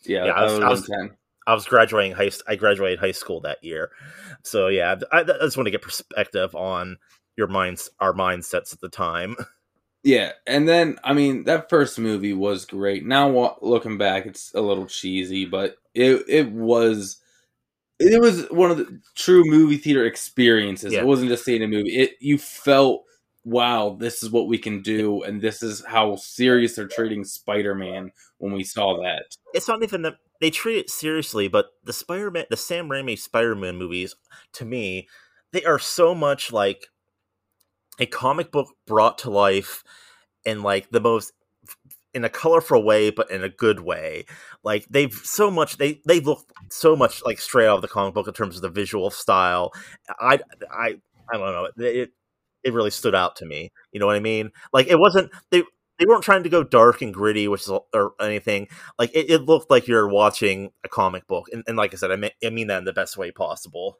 yeah. 0.04 0.26
Yeah, 0.26 0.32
I 0.34 0.43
was- 0.43 0.60
I 0.60 0.69
was- 0.69 0.88
ten. 0.88 1.12
I 1.48 1.54
was 1.56 1.65
graduating 1.65 2.12
high. 2.12 2.30
I 2.48 2.56
graduated 2.56 3.00
high 3.00 3.12
school 3.12 3.41
that 3.41 3.63
year, 3.63 3.89
so 4.43 4.67
yeah. 4.67 4.95
I, 5.12 5.22
I 5.22 5.24
just 5.24 5.58
want 5.58 5.65
to 5.65 5.72
get 5.72 5.82
perspective 5.82 6.54
on 6.54 6.98
your 7.38 7.48
minds, 7.48 7.89
our 8.00 8.13
mindsets 8.13 8.72
at 8.74 8.82
the 8.82 8.89
time. 8.89 9.36
Yeah, 10.02 10.32
and 10.48 10.65
then 10.65 10.98
I 11.04 11.12
mean 11.12 11.43
that 11.43 11.69
first 11.69 12.00
movie 12.00 12.32
was 12.32 12.63
great. 12.65 13.06
Now 13.06 13.58
looking 13.62 13.98
back, 13.98 14.26
it's 14.26 14.54
a 14.54 14.62
little 14.62 14.86
cheesy, 14.86 15.43
but 15.43 15.76
it 15.93 16.24
it 16.30 16.52
was 16.54 17.17
it 18.00 18.22
was 18.22 18.45
one 18.50 18.72
of 18.72 18.78
the 18.78 19.02
true 19.15 19.43
movie 19.43 19.76
theater 19.76 20.06
experiences. 20.06 20.93
Yeah. 20.93 21.02
It 21.02 21.06
wasn't 21.06 21.32
just 21.32 21.43
seeing 21.43 21.63
a 21.63 21.67
movie. 21.67 21.98
It 21.98 22.13
you 22.22 22.38
felt 22.38 23.04
wow, 23.43 23.95
this 23.99 24.21
is 24.23 24.30
what 24.30 24.47
we 24.47 24.58
can 24.58 24.82
do, 24.82 25.23
and 25.23 25.41
this 25.41 25.63
is 25.63 25.84
how 25.86 26.15
serious 26.15 26.75
they're 26.75 26.88
treating 26.88 27.23
Spider 27.23 27.75
Man 27.75 28.12
when 28.38 28.54
we 28.54 28.63
saw 28.63 29.02
that. 29.02 29.36
it's 29.54 29.67
not 29.67 29.84
even 29.84 30.02
that 30.04 30.15
they 30.39 30.49
treat 30.49 30.78
it 30.78 30.89
seriously, 30.89 31.47
but 31.47 31.67
the 31.84 31.93
Spider-Man, 31.93 32.45
the 32.49 32.58
Sam 32.58 32.89
Raimi 32.89 33.17
Spider-Man 33.17 33.75
movies, 33.75 34.15
to 34.54 34.65
me, 34.65 35.08
they 35.52 35.63
are 35.65 35.80
so 35.80 36.15
much 36.15 36.52
like 36.52 36.88
a 37.99 38.06
comic 38.06 38.52
book 38.52 38.69
brought 38.88 39.17
to 39.19 39.30
life 39.30 39.84
in 40.45 40.63
like 40.63 40.89
the 40.91 41.02
most 41.02 41.34
in 42.13 42.23
a 42.23 42.30
colorful 42.30 42.84
way, 42.84 43.10
but 43.10 43.30
in 43.30 43.43
a 43.43 43.49
good 43.49 43.82
way. 43.82 44.25
Like 44.63 44.88
they've 44.89 45.13
so 45.13 45.52
much 45.52 45.78
they 45.78 46.02
they 46.08 46.21
look 46.21 46.49
so 46.71 46.95
much 46.95 47.21
like 47.25 47.39
straight 47.39 47.67
out 47.67 47.75
of 47.75 47.82
the 47.82 47.88
comic 47.88 48.13
book 48.13 48.28
in 48.28 48.34
terms 48.34 48.56
of 48.56 48.62
the 48.62 48.69
visual 48.69 49.12
style. 49.12 49.71
I 50.19 50.39
I 50.71 50.95
I 51.32 51.38
don't 51.38 51.54
know 51.54 51.69
it. 51.78 52.12
It 52.63 52.74
really 52.74 52.91
stood 52.91 53.15
out 53.15 53.36
to 53.38 53.45
me. 53.45 53.72
You 53.91 54.00
know 54.00 54.06
what 54.06 54.15
I 54.15 54.19
mean? 54.19 54.52
Like 54.74 54.88
it 54.88 55.00
wasn't 55.00 55.32
they 55.52 55.63
they 56.00 56.06
weren't 56.06 56.24
trying 56.24 56.43
to 56.43 56.50
go 56.50 56.63
dark 56.63 57.02
and 57.02 57.13
gritty, 57.13 57.48
which 57.48 57.62
is 57.62 57.72
or 57.93 58.13
anything. 58.22 58.67
Like 58.98 59.12
it, 59.13 59.30
it 59.30 59.41
looked 59.43 59.69
like 59.69 59.88
you're 59.88 60.08
watching 60.08 60.72
a 60.84 60.89
comic 60.89 61.28
book, 61.28 61.48
and, 61.52 61.63
and 61.67 61.78
like 61.78 61.93
I 61.93 61.98
said, 61.98 62.12
I 62.12 62.15
mean, 62.15 62.32
I 62.43 62.50
mean 62.50 62.67
that 62.67 62.80
in 62.80 62.86
the 62.86 62.93
best 62.93 63.17
way 63.17 63.32
possible. 63.32 63.98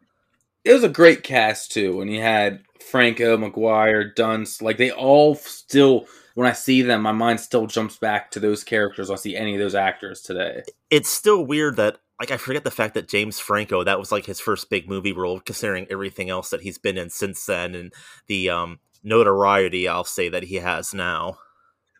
It 0.65 0.74
was 0.74 0.84
a 0.84 0.89
great 0.89 1.24
cast 1.24 1.72
too, 1.72 2.02
and 2.02 2.12
you 2.12 2.22
had 2.22 2.63
Franco, 2.89 3.38
Maguire, 3.38 4.13
Dunst. 4.13 4.62
Like 4.62 4.78
they 4.78 4.91
all 4.91 5.36
still, 5.36 6.08
when 6.36 6.48
I 6.48 6.54
see 6.54 6.82
them, 6.82 7.02
my 7.02 7.12
mind 7.12 7.39
still 7.39 7.67
jumps 7.67 7.98
back 7.98 8.32
to 8.32 8.39
those 8.39 8.63
characters. 8.63 9.10
When 9.10 9.17
I 9.17 9.19
see 9.19 9.36
any 9.36 9.54
of 9.56 9.60
those 9.60 9.76
actors 9.76 10.22
today. 10.22 10.63
It's 10.89 11.10
still 11.10 11.45
weird 11.45 11.76
that 11.78 12.00
like 12.20 12.32
I 12.32 12.38
forget 12.38 12.64
the 12.64 12.72
fact 12.72 12.94
that 12.96 13.08
James 13.08 13.40
Franco 13.40 13.84
that 13.84 14.00
was 14.00 14.12
like 14.12 14.26
his 14.26 14.40
first 14.40 14.70
big 14.70 14.90
movie 14.90 15.14
role, 15.14 15.40
considering 15.40 15.88
everything 15.90 16.30
else 16.30 16.50
that 16.50 16.62
he's 16.62 16.78
been 16.78 16.98
in 16.98 17.10
since 17.10 17.46
then, 17.46 17.76
and 17.76 17.94
the 18.28 18.50
um 18.50 18.80
notoriety 19.04 19.88
I'll 19.88 20.04
say 20.04 20.30
that 20.30 20.44
he 20.44 20.56
has 20.56 20.94
now. 20.94 21.38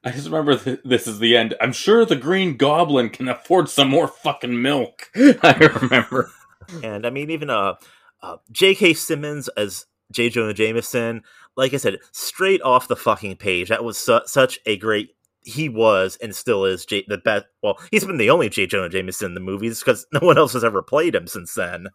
I 0.04 0.12
just 0.12 0.26
remember 0.26 0.58
th- 0.58 0.80
this 0.86 1.08
is 1.08 1.20
the 1.20 1.36
end. 1.36 1.56
I'm 1.60 1.74
sure 1.74 2.06
the 2.06 2.16
Green 2.16 2.56
Goblin 2.56 3.10
can 3.10 3.28
afford 3.28 3.70
some 3.70 3.90
more 3.90 4.08
fucking 4.08 4.62
milk. 4.62 5.10
I 5.16 5.72
remember. 5.82 6.32
And 6.84 7.06
I 7.06 7.10
mean, 7.10 7.30
even 7.32 7.50
uh, 7.50 7.76
uh 8.22 8.38
J.K. 8.52 8.94
Simmons 8.94 9.50
as 9.50 9.86
J. 10.12 10.30
Jonah 10.30 10.54
Jameson, 10.54 11.24
like 11.56 11.74
I 11.74 11.78
said, 11.78 11.98
straight 12.12 12.62
off 12.62 12.88
the 12.88 12.96
fucking 12.96 13.38
page. 13.38 13.70
That 13.70 13.84
was 13.84 13.98
su- 13.98 14.22
such 14.26 14.60
a 14.66 14.78
great. 14.78 15.12
He 15.50 15.70
was 15.70 16.18
and 16.22 16.36
still 16.36 16.66
is 16.66 16.86
J- 16.86 17.06
the 17.08 17.18
best. 17.18 17.46
Well, 17.62 17.80
he's 17.92 18.06
been 18.06 18.18
the 18.18 18.30
only 18.30 18.50
J. 18.50 18.66
Jonah 18.68 18.90
Jameson 18.90 19.28
in 19.28 19.34
the 19.34 19.40
movies 19.40 19.80
because 19.80 20.06
no 20.14 20.20
one 20.22 20.38
else 20.38 20.54
has 20.54 20.64
ever 20.64 20.82
played 20.82 21.16
him 21.16 21.28
since 21.28 21.54
then. 21.54 21.88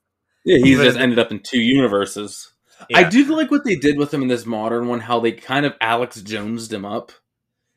Yeah, 0.45 0.59
he's 0.59 0.75
Even- 0.75 0.85
just 0.85 0.99
ended 0.99 1.19
up 1.19 1.31
in 1.31 1.40
two 1.43 1.61
universes. 1.61 2.53
Yeah. 2.90 2.99
I 2.99 3.05
do 3.05 3.25
like 3.35 3.51
what 3.51 3.64
they 3.64 3.77
did 3.77 3.99
with 3.99 4.12
him 4.12 4.21
in 4.23 4.29
this 4.29 4.45
modern 4.47 4.88
one. 4.88 5.01
How 5.01 5.21
they 5.21 5.33
kind 5.33 5.64
of 5.64 5.75
Alex 5.81 6.21
Jonesed 6.21 6.73
him 6.73 6.85
up, 6.85 7.12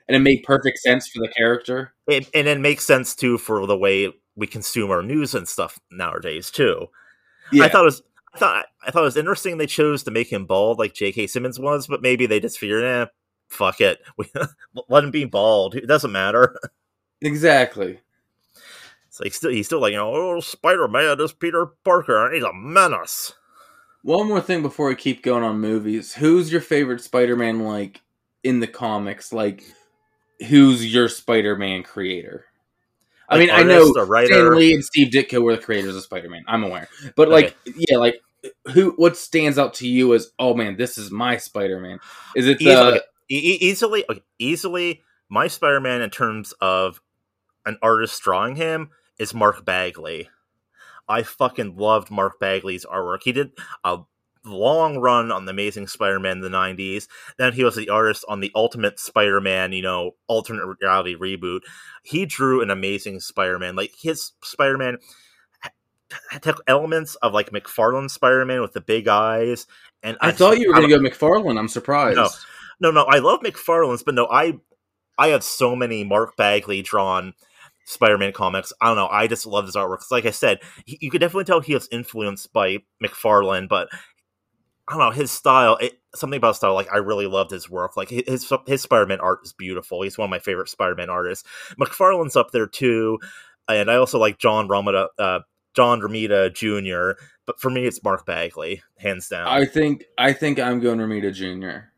and 0.07 0.15
it 0.15 0.19
made 0.19 0.43
perfect 0.43 0.79
sense 0.79 1.07
for 1.07 1.19
the 1.19 1.31
character. 1.37 1.93
It, 2.07 2.27
and 2.33 2.47
it 2.47 2.59
makes 2.59 2.85
sense 2.85 3.15
too 3.15 3.37
for 3.37 3.65
the 3.67 3.77
way 3.77 4.11
we 4.35 4.47
consume 4.47 4.89
our 4.91 5.03
news 5.03 5.35
and 5.35 5.47
stuff 5.47 5.79
nowadays 5.91 6.49
too. 6.49 6.87
Yeah, 7.51 7.65
I 7.65 7.69
thought 7.69 7.83
it 7.83 7.85
was. 7.85 8.01
I 8.33 8.39
thought 8.39 8.65
I 8.85 8.91
thought 8.91 9.01
it 9.01 9.05
was 9.05 9.17
interesting 9.17 9.57
they 9.57 9.67
chose 9.67 10.03
to 10.03 10.11
make 10.11 10.31
him 10.31 10.45
bald 10.45 10.79
like 10.79 10.93
J.K. 10.93 11.27
Simmons 11.27 11.59
was, 11.59 11.87
but 11.87 12.01
maybe 12.01 12.25
they 12.25 12.39
just 12.39 12.57
figured, 12.59 12.83
eh, 12.83 13.05
fuck 13.47 13.81
it, 13.81 14.01
we, 14.17 14.31
let 14.89 15.03
him 15.03 15.11
be 15.11 15.25
bald. 15.25 15.75
It 15.75 15.87
doesn't 15.87 16.11
matter. 16.11 16.55
exactly. 17.21 17.99
It's 19.07 19.19
like 19.19 19.33
still 19.33 19.51
he's 19.51 19.65
still 19.65 19.81
like 19.81 19.91
you 19.91 19.97
know, 19.97 20.13
oh 20.13 20.39
Spider 20.39 20.87
Man 20.87 21.19
is 21.19 21.33
Peter 21.33 21.67
Parker 21.83 22.25
and 22.25 22.35
he's 22.35 22.43
a 22.43 22.53
menace. 22.53 23.33
One 24.03 24.27
more 24.29 24.39
thing 24.39 24.61
before 24.61 24.87
we 24.87 24.95
keep 24.95 25.21
going 25.21 25.43
on 25.43 25.59
movies. 25.59 26.13
Who's 26.13 26.49
your 26.49 26.61
favorite 26.61 27.01
Spider-Man 27.01 27.59
like 27.65 28.01
in 28.41 28.61
the 28.61 28.67
comics? 28.67 29.33
Like 29.33 29.63
who's 30.47 30.93
your 30.93 31.09
Spider-Man 31.09 31.83
creator? 31.83 32.45
I 33.27 33.35
Like 33.35 33.47
mean, 33.47 33.55
I 33.55 33.63
know 33.63 33.79
artist, 33.79 33.97
a 33.97 34.05
writer. 34.05 34.27
Stan 34.33 34.55
Lee 34.55 34.73
and 34.73 34.85
Steve 34.85 35.11
Ditko 35.11 35.41
were 35.41 35.57
the 35.57 35.61
creators 35.61 35.93
of 35.95 36.03
Spider-Man. 36.03 36.45
I'm 36.47 36.63
aware. 36.63 36.87
But 37.17 37.27
like 37.27 37.57
yeah, 37.65 37.97
like 37.97 38.21
who 38.73 38.91
what 38.91 39.17
stands 39.17 39.57
out 39.59 39.73
to 39.75 39.87
you 39.87 40.13
as 40.13 40.31
oh 40.39 40.53
man, 40.53 40.77
this 40.77 40.97
is 40.97 41.11
my 41.11 41.35
Spider-Man? 41.35 41.99
Is 42.35 42.47
it 42.47 42.59
the 42.59 42.65
Easily, 42.65 43.01
e- 43.29 43.57
easily, 43.61 44.05
okay, 44.09 44.23
easily, 44.39 45.01
my 45.29 45.47
Spider 45.47 45.79
Man 45.79 46.01
in 46.01 46.09
terms 46.09 46.53
of 46.61 47.01
an 47.65 47.77
artist 47.81 48.21
drawing 48.21 48.55
him 48.55 48.89
is 49.19 49.33
Mark 49.33 49.65
Bagley. 49.65 50.29
I 51.09 51.23
fucking 51.23 51.77
loved 51.77 52.11
Mark 52.11 52.39
Bagley's 52.39 52.85
artwork. 52.85 53.23
He 53.23 53.31
did 53.31 53.51
a 53.83 53.99
long 54.45 54.97
run 54.97 55.31
on 55.31 55.45
the 55.45 55.51
Amazing 55.51 55.87
Spider-Man 55.87 56.37
in 56.37 56.41
the 56.41 56.49
'90s. 56.49 57.07
Then 57.37 57.53
he 57.53 57.63
was 57.63 57.75
the 57.75 57.89
artist 57.89 58.25
on 58.27 58.39
the 58.39 58.51
Ultimate 58.55 58.99
Spider-Man, 58.99 59.73
you 59.73 59.81
know, 59.81 60.15
alternate 60.27 60.77
reality 60.81 61.15
reboot. 61.15 61.61
He 62.03 62.25
drew 62.25 62.61
an 62.61 62.69
amazing 62.69 63.19
Spider-Man. 63.19 63.75
Like 63.75 63.93
his 63.97 64.33
Spider-Man 64.43 64.97
took 66.41 66.61
elements 66.67 67.15
of 67.15 67.33
like 67.33 67.51
McFarlane 67.51 68.09
Spider-Man 68.09 68.61
with 68.61 68.73
the 68.73 68.81
big 68.81 69.07
eyes. 69.07 69.67
And 70.03 70.17
I 70.21 70.27
just- 70.27 70.39
thought 70.39 70.59
you 70.59 70.69
were 70.69 70.75
going 70.75 70.89
to 70.89 70.99
go 70.99 71.03
McFarlane. 71.03 71.57
I'm 71.59 71.67
surprised. 71.67 72.17
No. 72.17 72.29
No, 72.79 72.91
no, 72.91 73.03
I 73.03 73.19
love 73.19 73.41
McFarlane's, 73.41 74.03
but 74.03 74.15
no, 74.15 74.27
I 74.27 74.59
I 75.17 75.29
have 75.29 75.43
so 75.43 75.75
many 75.75 76.03
Mark 76.03 76.37
Bagley 76.37 76.81
drawn 76.81 77.33
Spider-Man 77.85 78.33
comics. 78.33 78.73
I 78.81 78.87
don't 78.87 78.97
know. 78.97 79.07
I 79.07 79.27
just 79.27 79.45
love 79.45 79.65
his 79.65 79.75
artwork. 79.75 80.09
like 80.11 80.25
I 80.25 80.31
said, 80.31 80.59
he, 80.85 80.97
you 81.01 81.09
could 81.09 81.21
definitely 81.21 81.45
tell 81.45 81.61
he 81.61 81.73
was 81.73 81.87
influenced 81.91 82.53
by 82.53 82.79
McFarlane, 83.03 83.67
but 83.67 83.87
I 84.87 84.93
don't 84.93 84.99
know 84.99 85.11
his 85.11 85.31
style. 85.31 85.77
It, 85.77 85.99
something 86.13 86.37
about 86.37 86.55
style, 86.55 86.73
like 86.73 86.91
I 86.91 86.97
really 86.97 87.27
loved 87.27 87.51
his 87.51 87.69
work. 87.69 87.97
Like 87.97 88.09
his 88.09 88.51
his 88.67 88.81
Spider-Man 88.81 89.19
art 89.19 89.39
is 89.43 89.53
beautiful. 89.53 90.01
He's 90.01 90.17
one 90.17 90.25
of 90.25 90.31
my 90.31 90.39
favorite 90.39 90.69
Spider-Man 90.69 91.09
artists. 91.09 91.47
McFarlane's 91.79 92.35
up 92.35 92.51
there 92.51 92.67
too, 92.67 93.19
and 93.67 93.89
I 93.89 93.95
also 93.95 94.19
like 94.19 94.37
John 94.37 94.67
Romita, 94.67 95.07
uh, 95.17 95.39
John 95.73 96.01
Romita 96.01 96.53
Jr. 96.53 97.19
But 97.45 97.59
for 97.61 97.69
me, 97.69 97.85
it's 97.85 98.03
Mark 98.03 98.25
Bagley, 98.25 98.81
hands 98.97 99.29
down. 99.29 99.47
I 99.47 99.65
think 99.65 100.05
I 100.17 100.33
think 100.33 100.59
I'm 100.59 100.79
going 100.79 100.99
Romita 100.99 101.33
Jr. 101.33 101.89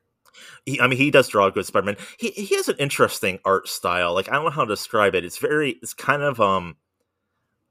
he, 0.65 0.79
I 0.79 0.87
mean, 0.87 0.97
he 0.97 1.11
does 1.11 1.27
draw 1.27 1.47
a 1.47 1.51
good 1.51 1.65
Spider-Man. 1.65 1.97
He 2.17 2.29
he 2.31 2.55
has 2.55 2.67
an 2.67 2.75
interesting 2.79 3.39
art 3.45 3.67
style. 3.67 4.13
Like 4.13 4.29
I 4.29 4.33
don't 4.33 4.45
know 4.45 4.51
how 4.51 4.65
to 4.65 4.73
describe 4.73 5.15
it. 5.15 5.25
It's 5.25 5.37
very, 5.37 5.71
it's 5.81 5.93
kind 5.93 6.21
of 6.21 6.39
um, 6.39 6.75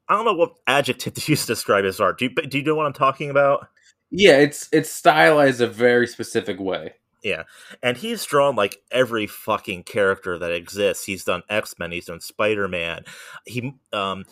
I 0.09 0.15
don't 0.15 0.25
know 0.25 0.35
what 0.35 0.55
adjective 0.67 1.15
to 1.15 1.31
use 1.31 1.43
to 1.43 1.53
describe 1.53 1.85
his 1.85 2.01
art. 2.01 2.19
Do 2.19 2.27
you 2.27 2.31
do 2.35 2.59
you 2.59 2.65
know 2.65 2.75
what 2.75 2.87
I'm 2.87 2.93
talking 2.93 3.31
about? 3.31 3.69
Yeah, 4.11 4.39
it's 4.39 4.69
it's 4.73 4.91
stylized 4.91 5.61
a 5.61 5.67
very 5.67 6.07
specific 6.07 6.59
way. 6.59 6.95
Yeah, 7.23 7.45
and 7.83 7.97
he's 7.97 8.25
drawn 8.25 8.55
like 8.55 8.81
every 8.91 9.27
fucking 9.27 9.83
character 9.85 10.39
that 10.39 10.53
exists. 10.53 11.05
He's 11.05 11.25
done 11.25 11.43
X 11.49 11.75
Men. 11.79 11.93
He's 11.93 12.07
done 12.07 12.21
Spider 12.21 12.69
Man. 12.69 13.05
He 13.45 13.75
um, 13.93 14.25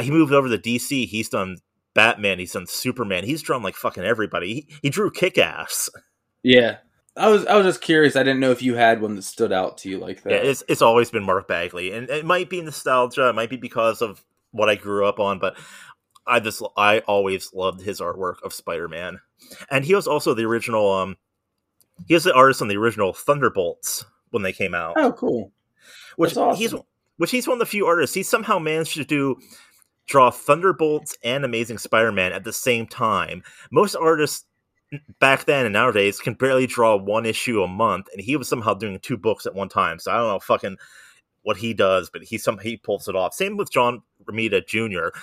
he 0.00 0.10
moved 0.10 0.32
over 0.32 0.48
to 0.48 0.58
DC. 0.58 1.06
He's 1.06 1.28
done 1.28 1.58
Batman. 1.94 2.38
He's 2.38 2.52
done 2.52 2.66
Superman. 2.66 3.24
He's 3.24 3.42
drawn 3.42 3.62
like 3.62 3.76
fucking 3.76 4.04
everybody. 4.04 4.54
He, 4.54 4.68
he 4.82 4.90
drew 4.90 5.10
Kick 5.10 5.38
Ass. 5.38 5.90
Yeah. 6.42 6.78
I 7.16 7.28
was 7.28 7.44
I 7.46 7.56
was 7.56 7.66
just 7.66 7.82
curious. 7.82 8.16
I 8.16 8.22
didn't 8.22 8.40
know 8.40 8.52
if 8.52 8.62
you 8.62 8.74
had 8.74 9.02
one 9.02 9.16
that 9.16 9.22
stood 9.22 9.52
out 9.52 9.78
to 9.78 9.90
you 9.90 9.98
like 9.98 10.22
that. 10.22 10.32
Yeah, 10.32 10.38
it's 10.38 10.62
it's 10.68 10.82
always 10.82 11.10
been 11.10 11.24
Mark 11.24 11.46
Bagley, 11.46 11.92
and 11.92 12.08
it 12.08 12.24
might 12.24 12.48
be 12.48 12.62
nostalgia. 12.62 13.28
It 13.28 13.34
might 13.34 13.50
be 13.50 13.56
because 13.56 14.00
of 14.00 14.24
what 14.50 14.70
I 14.70 14.76
grew 14.76 15.06
up 15.06 15.20
on, 15.20 15.38
but 15.38 15.58
I 16.26 16.40
just 16.40 16.62
I 16.76 17.00
always 17.00 17.52
loved 17.52 17.82
his 17.82 18.00
artwork 18.00 18.36
of 18.42 18.54
Spider 18.54 18.88
Man, 18.88 19.20
and 19.70 19.84
he 19.84 19.94
was 19.94 20.06
also 20.06 20.32
the 20.32 20.44
original. 20.44 20.90
Um, 20.90 21.16
he 22.06 22.14
was 22.14 22.24
the 22.24 22.34
artist 22.34 22.62
on 22.62 22.68
the 22.68 22.78
original 22.78 23.12
Thunderbolts 23.12 24.06
when 24.30 24.42
they 24.42 24.52
came 24.52 24.74
out, 24.74 24.94
oh, 24.96 25.12
cool. 25.12 25.52
which 26.16 26.34
awesome. 26.36 26.58
he's 26.58 26.74
which 27.18 27.30
he's 27.30 27.46
one 27.46 27.56
of 27.56 27.58
the 27.58 27.66
few 27.66 27.86
artists. 27.86 28.14
He 28.14 28.22
somehow 28.22 28.58
managed 28.58 28.94
to 28.94 29.04
do 29.04 29.38
draw 30.06 30.30
Thunderbolts 30.30 31.16
and 31.22 31.44
Amazing 31.44 31.78
Spider 31.78 32.10
Man 32.10 32.32
at 32.32 32.44
the 32.44 32.52
same 32.52 32.86
time. 32.86 33.42
Most 33.70 33.94
artists 33.94 34.46
back 35.20 35.44
then 35.44 35.66
and 35.66 35.72
nowadays 35.72 36.18
can 36.18 36.34
barely 36.34 36.66
draw 36.66 36.96
one 36.96 37.26
issue 37.26 37.62
a 37.62 37.68
month, 37.68 38.06
and 38.12 38.20
he 38.20 38.36
was 38.36 38.48
somehow 38.48 38.74
doing 38.74 38.98
two 39.00 39.16
books 39.16 39.46
at 39.46 39.54
one 39.54 39.68
time. 39.68 39.98
So 39.98 40.10
I 40.10 40.16
don't 40.16 40.28
know 40.28 40.38
fucking 40.40 40.76
what 41.42 41.56
he 41.56 41.74
does, 41.74 42.10
but 42.10 42.22
he 42.22 42.38
some 42.38 42.58
he 42.58 42.76
pulls 42.76 43.08
it 43.08 43.16
off. 43.16 43.34
Same 43.34 43.56
with 43.56 43.70
John 43.70 44.02
Romita 44.24 44.66
Jr. 44.66 45.16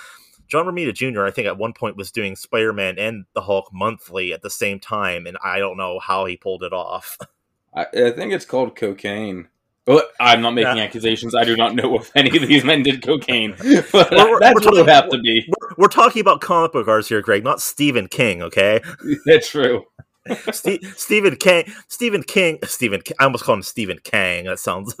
John 0.48 0.66
Romita 0.66 0.92
Jr. 0.92 1.24
I 1.24 1.30
think 1.30 1.46
at 1.46 1.58
one 1.58 1.72
point 1.72 1.96
was 1.96 2.10
doing 2.10 2.36
Spider 2.36 2.72
Man 2.72 2.98
and 2.98 3.24
the 3.34 3.42
Hulk 3.42 3.70
monthly 3.72 4.32
at 4.32 4.42
the 4.42 4.50
same 4.50 4.80
time, 4.80 5.26
and 5.26 5.38
I 5.44 5.58
don't 5.58 5.76
know 5.76 5.98
how 5.98 6.24
he 6.26 6.36
pulled 6.36 6.62
it 6.62 6.72
off. 6.72 7.18
I, 7.74 7.82
I 7.82 8.10
think 8.10 8.32
it's 8.32 8.44
called 8.44 8.74
cocaine. 8.74 9.48
Well, 9.94 10.02
I'm 10.20 10.40
not 10.40 10.52
making 10.52 10.76
Yeah. 10.76 10.84
accusations. 10.84 11.34
I 11.34 11.44
do 11.44 11.56
not 11.56 11.74
know 11.74 11.96
if 11.98 12.10
any 12.14 12.36
of 12.36 12.46
these 12.46 12.62
men 12.64 12.82
did 12.82 13.02
cocaine, 13.02 13.54
but 13.58 14.10
We're- 14.10 14.30
we're 14.30 14.38
that's 14.40 14.54
what 14.54 14.62
talking- 14.62 14.78
would 14.80 14.88
have 14.88 15.08
to 15.10 15.18
be. 15.18 15.44
We're, 15.60 15.68
we're 15.78 15.88
talking 15.88 16.20
about 16.20 16.40
comic 16.40 16.72
book 16.72 16.86
artists 16.86 17.08
here, 17.08 17.20
Greg, 17.22 17.42
not 17.42 17.60
Stephen 17.60 18.06
King. 18.06 18.42
Okay, 18.42 18.80
That's 19.26 19.48
true. 19.48 19.84
Ste- 20.52 20.84
Stephen 20.96 21.34
King. 21.36 21.64
Stephen 21.88 22.22
King. 22.22 22.58
Stephen. 22.64 23.00
I 23.18 23.24
almost 23.24 23.42
called 23.44 23.58
him 23.58 23.62
Stephen 23.62 23.98
Kang. 24.04 24.44
That 24.44 24.58
sounds. 24.60 24.94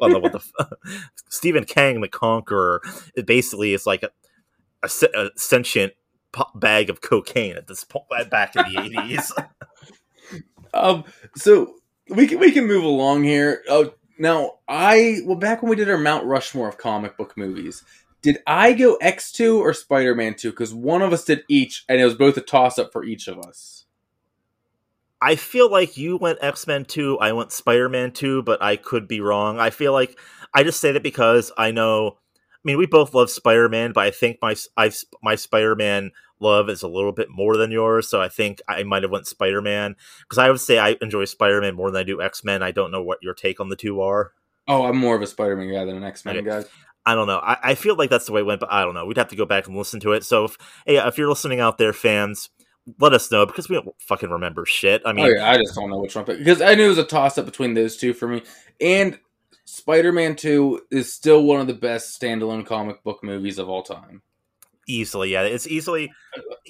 well, 0.00 0.10
no, 0.10 0.18
what 0.18 0.32
the. 0.32 0.38
F- 0.38 0.72
Stephen 1.28 1.64
Kang, 1.64 2.00
the 2.00 2.08
Conqueror. 2.08 2.80
It 3.14 3.24
basically 3.26 3.72
is 3.74 3.86
like 3.86 4.02
a, 4.02 4.10
a, 4.82 4.90
a 5.14 5.30
sentient 5.36 5.92
bag 6.56 6.90
of 6.90 7.00
cocaine 7.02 7.56
at 7.56 7.66
this 7.68 7.84
point 7.84 8.30
back 8.30 8.56
in 8.56 8.72
the 8.72 8.80
eighties. 8.80 9.32
Um, 10.74 11.04
so 11.36 11.74
we 12.08 12.26
can 12.26 12.38
we 12.38 12.50
can 12.52 12.66
move 12.66 12.84
along 12.84 13.24
here. 13.24 13.62
Oh, 13.68 13.92
now 14.18 14.58
I 14.68 15.20
well 15.24 15.36
back 15.36 15.62
when 15.62 15.70
we 15.70 15.76
did 15.76 15.90
our 15.90 15.98
Mount 15.98 16.26
Rushmore 16.26 16.68
of 16.68 16.78
comic 16.78 17.16
book 17.16 17.36
movies, 17.36 17.84
did 18.22 18.38
I 18.46 18.72
go 18.72 18.96
X 18.96 19.32
two 19.32 19.58
or 19.60 19.72
Spider 19.72 20.14
Man 20.14 20.34
two? 20.34 20.50
Because 20.50 20.74
one 20.74 21.02
of 21.02 21.12
us 21.12 21.24
did 21.24 21.44
each, 21.48 21.84
and 21.88 22.00
it 22.00 22.04
was 22.04 22.14
both 22.14 22.36
a 22.36 22.40
toss 22.40 22.78
up 22.78 22.92
for 22.92 23.04
each 23.04 23.28
of 23.28 23.38
us. 23.38 23.86
I 25.20 25.34
feel 25.34 25.70
like 25.70 25.96
you 25.96 26.16
went 26.16 26.38
X 26.42 26.66
Men 26.66 26.84
2, 26.84 27.18
I 27.18 27.32
went 27.32 27.52
Spider 27.52 27.88
Man 27.88 28.12
2, 28.12 28.42
but 28.42 28.62
I 28.62 28.76
could 28.76 29.08
be 29.08 29.20
wrong. 29.20 29.58
I 29.58 29.70
feel 29.70 29.92
like 29.92 30.18
I 30.54 30.62
just 30.62 30.80
say 30.80 30.92
that 30.92 31.02
because 31.02 31.50
I 31.58 31.70
know. 31.70 32.18
I 32.54 32.60
mean, 32.64 32.78
we 32.78 32.86
both 32.86 33.14
love 33.14 33.30
Spider 33.30 33.68
Man, 33.68 33.92
but 33.92 34.04
I 34.04 34.10
think 34.10 34.38
my 34.42 34.54
I, 34.76 34.92
my 35.22 35.34
Spider 35.34 35.74
Man 35.74 36.12
love 36.40 36.68
is 36.68 36.82
a 36.82 36.88
little 36.88 37.12
bit 37.12 37.28
more 37.30 37.56
than 37.56 37.70
yours. 37.70 38.08
So 38.08 38.20
I 38.20 38.28
think 38.28 38.60
I 38.68 38.82
might 38.82 39.02
have 39.02 39.12
went 39.12 39.26
Spider 39.26 39.62
Man 39.62 39.96
because 40.22 40.38
I 40.38 40.50
would 40.50 40.60
say 40.60 40.78
I 40.78 40.96
enjoy 41.00 41.24
Spider 41.24 41.60
Man 41.60 41.74
more 41.74 41.90
than 41.90 42.00
I 42.00 42.04
do 42.04 42.22
X 42.22 42.44
Men. 42.44 42.62
I 42.62 42.70
don't 42.70 42.90
know 42.90 43.02
what 43.02 43.22
your 43.22 43.34
take 43.34 43.60
on 43.60 43.68
the 43.68 43.76
two 43.76 44.00
are. 44.00 44.32
Oh, 44.66 44.84
I'm 44.84 44.96
more 44.96 45.16
of 45.16 45.22
a 45.22 45.26
Spider 45.26 45.56
Man 45.56 45.72
guy 45.72 45.84
than 45.84 45.96
an 45.96 46.04
X 46.04 46.24
Men 46.24 46.36
Okay. 46.38 46.46
guy. 46.46 46.64
I 47.06 47.14
don't 47.14 47.26
know. 47.26 47.38
I, 47.38 47.56
I 47.62 47.74
feel 47.74 47.96
like 47.96 48.10
that's 48.10 48.26
the 48.26 48.32
way 48.32 48.42
it 48.42 48.46
went, 48.46 48.60
but 48.60 48.70
I 48.70 48.84
don't 48.84 48.92
know. 48.92 49.06
We'd 49.06 49.16
have 49.16 49.28
to 49.28 49.36
go 49.36 49.46
back 49.46 49.66
and 49.66 49.76
listen 49.76 49.98
to 50.00 50.12
it. 50.12 50.24
So 50.24 50.44
if 50.44 50.58
hey, 50.84 50.98
if 50.98 51.16
you're 51.16 51.28
listening 51.28 51.58
out 51.58 51.78
there, 51.78 51.94
fans, 51.94 52.50
let 53.00 53.12
us 53.12 53.30
know 53.30 53.46
because 53.46 53.68
we 53.68 53.76
don't 53.76 53.88
fucking 54.00 54.30
remember 54.30 54.66
shit. 54.66 55.02
I 55.06 55.10
oh, 55.10 55.12
mean, 55.14 55.24
oh 55.24 55.28
yeah, 55.28 55.50
I 55.50 55.56
just 55.56 55.74
don't 55.74 55.90
know 55.90 55.98
which 55.98 56.14
one 56.14 56.24
because 56.26 56.60
I 56.60 56.74
knew 56.74 56.86
it 56.86 56.88
was 56.88 56.98
a 56.98 57.04
toss 57.04 57.38
up 57.38 57.46
between 57.46 57.74
those 57.74 57.96
two 57.96 58.12
for 58.12 58.28
me. 58.28 58.42
And 58.80 59.18
Spider 59.64 60.12
Man 60.12 60.36
two 60.36 60.82
is 60.90 61.12
still 61.12 61.44
one 61.44 61.60
of 61.60 61.66
the 61.66 61.74
best 61.74 62.20
standalone 62.20 62.66
comic 62.66 63.02
book 63.02 63.22
movies 63.22 63.58
of 63.58 63.68
all 63.68 63.82
time. 63.82 64.22
Easily, 64.88 65.30
yeah, 65.32 65.42
it's 65.42 65.66
easily 65.66 66.10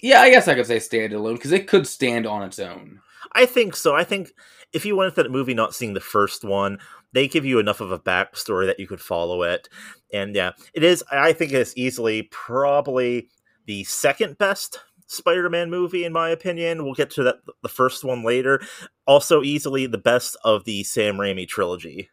Yeah, 0.02 0.20
I 0.20 0.30
guess 0.30 0.48
I 0.48 0.54
could 0.54 0.66
say 0.66 0.76
standalone 0.76 1.34
because 1.34 1.52
it 1.52 1.66
could 1.66 1.86
stand 1.86 2.26
on 2.26 2.42
its 2.42 2.58
own. 2.58 3.00
I 3.32 3.46
think 3.46 3.76
so. 3.76 3.94
I 3.94 4.04
think 4.04 4.32
if 4.72 4.84
you 4.84 4.96
went 4.96 5.10
into 5.10 5.22
that 5.22 5.30
movie 5.30 5.54
not 5.54 5.74
seeing 5.74 5.94
the 5.94 6.00
first 6.00 6.44
one, 6.44 6.78
they 7.12 7.26
give 7.28 7.44
you 7.44 7.58
enough 7.58 7.80
of 7.80 7.90
a 7.90 7.98
backstory 7.98 8.66
that 8.66 8.78
you 8.78 8.86
could 8.86 9.00
follow 9.00 9.42
it. 9.42 9.68
And 10.12 10.34
yeah, 10.34 10.52
it 10.74 10.84
is. 10.84 11.02
I 11.10 11.32
think 11.32 11.52
it's 11.52 11.76
easily 11.76 12.22
probably 12.30 13.28
the 13.66 13.84
second 13.84 14.38
best 14.38 14.80
Spider-Man 15.06 15.70
movie 15.70 16.04
in 16.04 16.12
my 16.12 16.30
opinion. 16.30 16.84
We'll 16.84 16.94
get 16.94 17.10
to 17.12 17.22
that 17.24 17.36
the 17.62 17.68
first 17.68 18.04
one 18.04 18.24
later. 18.24 18.60
Also, 19.06 19.42
easily 19.42 19.86
the 19.86 19.98
best 19.98 20.36
of 20.44 20.64
the 20.64 20.84
Sam 20.84 21.16
Raimi 21.16 21.48
trilogy. 21.48 22.10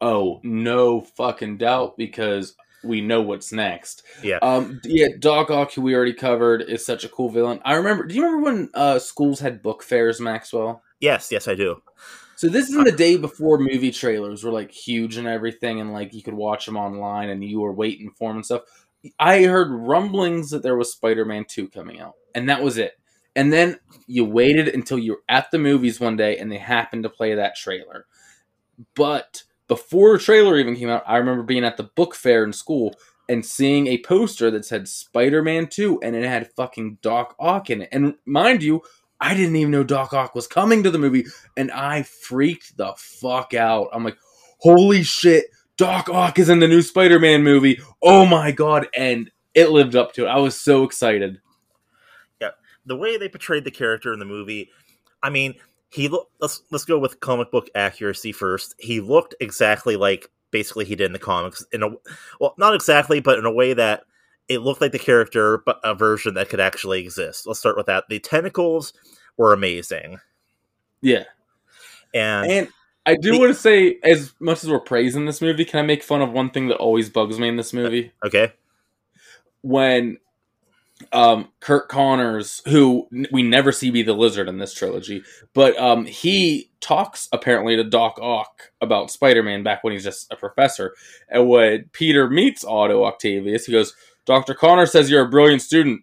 Oh, 0.00 0.40
no 0.42 1.00
fucking 1.00 1.58
doubt 1.58 1.96
because 1.96 2.56
we 2.84 3.00
know 3.00 3.22
what's 3.22 3.52
next. 3.52 4.02
Yeah. 4.22 4.38
Um 4.42 4.80
yeah, 4.84 5.08
Doc 5.18 5.50
Ock, 5.50 5.72
who 5.72 5.82
we 5.82 5.94
already 5.94 6.14
covered, 6.14 6.62
is 6.62 6.84
such 6.84 7.04
a 7.04 7.08
cool 7.08 7.30
villain. 7.30 7.60
I 7.64 7.74
remember 7.74 8.06
do 8.06 8.14
you 8.14 8.24
remember 8.24 8.44
when 8.44 8.70
uh 8.74 8.98
schools 8.98 9.40
had 9.40 9.62
book 9.62 9.82
fairs, 9.82 10.20
Maxwell? 10.20 10.82
Yes, 11.00 11.30
yes, 11.32 11.48
I 11.48 11.54
do. 11.54 11.82
So 12.36 12.48
this 12.48 12.68
is 12.68 12.74
in 12.74 12.82
the 12.82 12.90
day 12.90 13.16
before 13.16 13.58
movie 13.58 13.92
trailers 13.92 14.42
were 14.42 14.50
like 14.50 14.72
huge 14.72 15.16
and 15.16 15.28
everything, 15.28 15.80
and 15.80 15.92
like 15.92 16.12
you 16.12 16.22
could 16.22 16.34
watch 16.34 16.66
them 16.66 16.76
online, 16.76 17.28
and 17.28 17.44
you 17.44 17.60
were 17.60 17.72
waiting 17.72 18.10
for 18.10 18.30
them 18.30 18.38
and 18.38 18.44
stuff. 18.44 18.62
I 19.18 19.44
heard 19.44 19.70
rumblings 19.70 20.50
that 20.50 20.62
there 20.62 20.76
was 20.76 20.92
Spider-Man 20.92 21.44
Two 21.48 21.68
coming 21.68 22.00
out, 22.00 22.14
and 22.34 22.48
that 22.48 22.62
was 22.62 22.78
it. 22.78 22.98
And 23.36 23.52
then 23.52 23.78
you 24.06 24.24
waited 24.24 24.68
until 24.68 24.98
you 24.98 25.12
were 25.12 25.22
at 25.28 25.50
the 25.52 25.58
movies 25.58 26.00
one 26.00 26.16
day, 26.16 26.36
and 26.36 26.50
they 26.50 26.58
happened 26.58 27.04
to 27.04 27.08
play 27.08 27.34
that 27.34 27.56
trailer. 27.56 28.06
But 28.96 29.44
before 29.72 30.18
trailer 30.18 30.58
even 30.58 30.76
came 30.76 30.90
out, 30.90 31.02
I 31.06 31.16
remember 31.16 31.42
being 31.42 31.64
at 31.64 31.78
the 31.78 31.84
book 31.84 32.14
fair 32.14 32.44
in 32.44 32.52
school 32.52 32.94
and 33.26 33.46
seeing 33.46 33.86
a 33.86 34.02
poster 34.02 34.50
that 34.50 34.66
said 34.66 34.86
Spider-Man 34.86 35.68
Two, 35.68 35.98
and 36.02 36.14
it 36.14 36.24
had 36.24 36.52
fucking 36.52 36.98
Doc 37.00 37.34
Ock 37.38 37.70
in 37.70 37.80
it. 37.80 37.88
And 37.90 38.14
mind 38.26 38.62
you, 38.62 38.82
I 39.18 39.32
didn't 39.32 39.56
even 39.56 39.70
know 39.70 39.82
Doc 39.82 40.12
Ock 40.12 40.34
was 40.34 40.46
coming 40.46 40.82
to 40.82 40.90
the 40.90 40.98
movie 40.98 41.24
and 41.56 41.70
I 41.70 42.02
freaked 42.02 42.76
the 42.76 42.92
fuck 42.98 43.54
out. 43.54 43.88
I'm 43.94 44.04
like, 44.04 44.18
holy 44.58 45.04
shit, 45.04 45.46
Doc 45.78 46.10
Ock 46.10 46.38
is 46.38 46.50
in 46.50 46.58
the 46.58 46.68
new 46.68 46.82
Spider 46.82 47.18
Man 47.18 47.42
movie. 47.42 47.80
Oh 48.02 48.26
my 48.26 48.52
god. 48.52 48.88
And 48.94 49.30
it 49.54 49.70
lived 49.70 49.96
up 49.96 50.12
to 50.14 50.26
it. 50.26 50.28
I 50.28 50.38
was 50.38 50.60
so 50.60 50.84
excited. 50.84 51.40
Yeah. 52.42 52.50
The 52.84 52.96
way 52.96 53.16
they 53.16 53.30
portrayed 53.30 53.64
the 53.64 53.70
character 53.70 54.12
in 54.12 54.18
the 54.18 54.26
movie, 54.26 54.68
I 55.22 55.30
mean, 55.30 55.54
he 55.92 56.08
look. 56.08 56.30
Let's 56.40 56.62
let's 56.70 56.84
go 56.84 56.98
with 56.98 57.20
comic 57.20 57.50
book 57.50 57.68
accuracy 57.74 58.32
first. 58.32 58.74
He 58.78 59.00
looked 59.00 59.34
exactly 59.40 59.96
like 59.96 60.30
basically 60.50 60.84
he 60.84 60.94
did 60.96 61.06
in 61.06 61.12
the 61.12 61.18
comics. 61.18 61.64
In 61.72 61.82
a 61.82 61.90
well, 62.40 62.54
not 62.58 62.74
exactly, 62.74 63.20
but 63.20 63.38
in 63.38 63.44
a 63.44 63.52
way 63.52 63.74
that 63.74 64.04
it 64.48 64.58
looked 64.58 64.80
like 64.80 64.92
the 64.92 64.98
character, 64.98 65.58
but 65.64 65.80
a 65.84 65.94
version 65.94 66.34
that 66.34 66.48
could 66.48 66.60
actually 66.60 67.00
exist. 67.00 67.46
Let's 67.46 67.60
start 67.60 67.76
with 67.76 67.86
that. 67.86 68.04
The 68.08 68.18
tentacles 68.18 68.92
were 69.36 69.52
amazing, 69.52 70.18
Yeah. 71.00 71.24
and 72.14 72.50
And 72.50 72.68
I 73.06 73.14
do 73.16 73.32
The- 73.32 73.38
want 73.38 73.50
to 73.54 73.60
say, 73.60 73.98
as 74.02 74.32
much 74.40 74.62
as 74.64 74.70
we're 74.70 74.80
praising 74.80 75.26
this 75.26 75.40
movie, 75.42 75.64
can 75.64 75.80
I 75.80 75.82
make 75.82 76.02
fun 76.02 76.22
of 76.22 76.32
one 76.32 76.50
thing 76.50 76.68
that 76.68 76.76
always 76.76 77.08
bugs 77.10 77.38
me 77.38 77.48
in 77.48 77.56
this 77.56 77.72
movie? 77.72 78.12
okay, 78.24 78.52
when 79.62 80.18
um 81.12 81.48
Curt 81.60 81.88
Connors, 81.88 82.62
who 82.66 83.08
we 83.30 83.42
never 83.42 83.72
see 83.72 83.90
be 83.90 84.02
the 84.02 84.12
lizard 84.12 84.48
in 84.48 84.58
this 84.58 84.74
trilogy, 84.74 85.22
but 85.54 85.76
um 85.78 86.04
he 86.06 86.70
talks 86.80 87.28
apparently 87.32 87.76
to 87.76 87.84
Doc 87.84 88.18
Ock 88.20 88.70
about 88.80 89.10
Spider-Man 89.10 89.62
back 89.62 89.82
when 89.84 89.92
he's 89.92 90.04
just 90.04 90.32
a 90.32 90.36
professor. 90.36 90.94
And 91.28 91.48
when 91.48 91.84
Peter 91.92 92.28
meets 92.28 92.64
Otto 92.64 93.04
Octavius, 93.04 93.66
he 93.66 93.72
goes, 93.72 93.94
Dr. 94.26 94.54
Connor 94.54 94.86
says 94.86 95.10
you're 95.10 95.26
a 95.26 95.30
brilliant 95.30 95.62
student. 95.62 96.02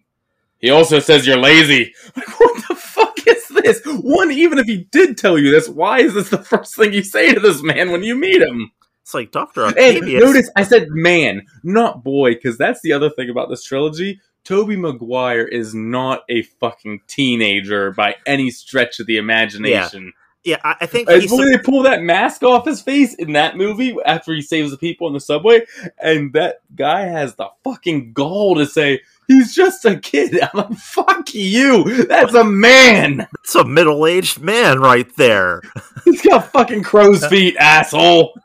He 0.58 0.70
also 0.70 0.98
says 0.98 1.26
you're 1.26 1.38
lazy. 1.38 1.94
Like, 2.16 2.40
what 2.40 2.64
the 2.68 2.74
fuck 2.74 3.26
is 3.26 3.48
this? 3.48 3.82
One, 3.86 4.30
even 4.30 4.58
if 4.58 4.66
he 4.66 4.84
did 4.90 5.16
tell 5.16 5.38
you 5.38 5.50
this, 5.50 5.68
why 5.68 6.00
is 6.00 6.14
this 6.14 6.28
the 6.30 6.38
first 6.42 6.76
thing 6.76 6.92
you 6.92 7.02
say 7.02 7.32
to 7.32 7.40
this 7.40 7.62
man 7.62 7.90
when 7.92 8.02
you 8.02 8.14
meet 8.14 8.42
him? 8.42 8.72
it's 9.02 9.14
like 9.14 9.32
Doctor 9.32 9.64
And 9.64 9.70
Octavius. 9.70 10.22
notice 10.22 10.50
I 10.56 10.62
said 10.62 10.86
man, 10.90 11.46
not 11.64 12.04
boy, 12.04 12.34
because 12.34 12.56
that's 12.56 12.80
the 12.82 12.92
other 12.92 13.10
thing 13.10 13.28
about 13.30 13.48
this 13.48 13.64
trilogy. 13.64 14.20
Tobey 14.44 14.76
Maguire 14.76 15.44
is 15.44 15.74
not 15.74 16.24
a 16.28 16.42
fucking 16.42 17.00
teenager 17.06 17.92
by 17.92 18.16
any 18.26 18.50
stretch 18.50 19.00
of 19.00 19.06
the 19.06 19.16
imagination. 19.16 20.12
yeah, 20.44 20.56
I, 20.64 20.76
I 20.80 20.86
think 20.86 21.10
he's 21.10 21.30
they 21.30 21.58
pull 21.58 21.82
that 21.82 22.02
mask 22.02 22.42
off 22.42 22.66
his 22.66 22.80
face 22.80 23.14
in 23.14 23.34
that 23.34 23.56
movie 23.56 23.96
after 24.04 24.32
he 24.34 24.40
saves 24.40 24.70
the 24.70 24.78
people 24.78 25.06
in 25.06 25.12
the 25.12 25.20
subway, 25.20 25.66
and 25.98 26.32
that 26.32 26.60
guy 26.74 27.02
has 27.02 27.34
the 27.34 27.48
fucking 27.62 28.12
gall 28.12 28.54
to 28.56 28.66
say 28.66 29.00
he's 29.28 29.54
just 29.54 29.84
a 29.84 29.98
kid. 29.98 30.40
I'm 30.42 30.48
like, 30.54 30.72
fuck 30.78 31.34
you. 31.34 32.06
That's 32.06 32.34
a 32.34 32.44
man. 32.44 33.28
it's 33.44 33.54
a 33.54 33.64
middle-aged 33.64 34.40
man 34.40 34.80
right 34.80 35.14
there. 35.16 35.62
He's 36.04 36.22
got 36.22 36.50
fucking 36.50 36.82
crow's 36.82 37.26
feet, 37.26 37.56
asshole. 37.58 38.34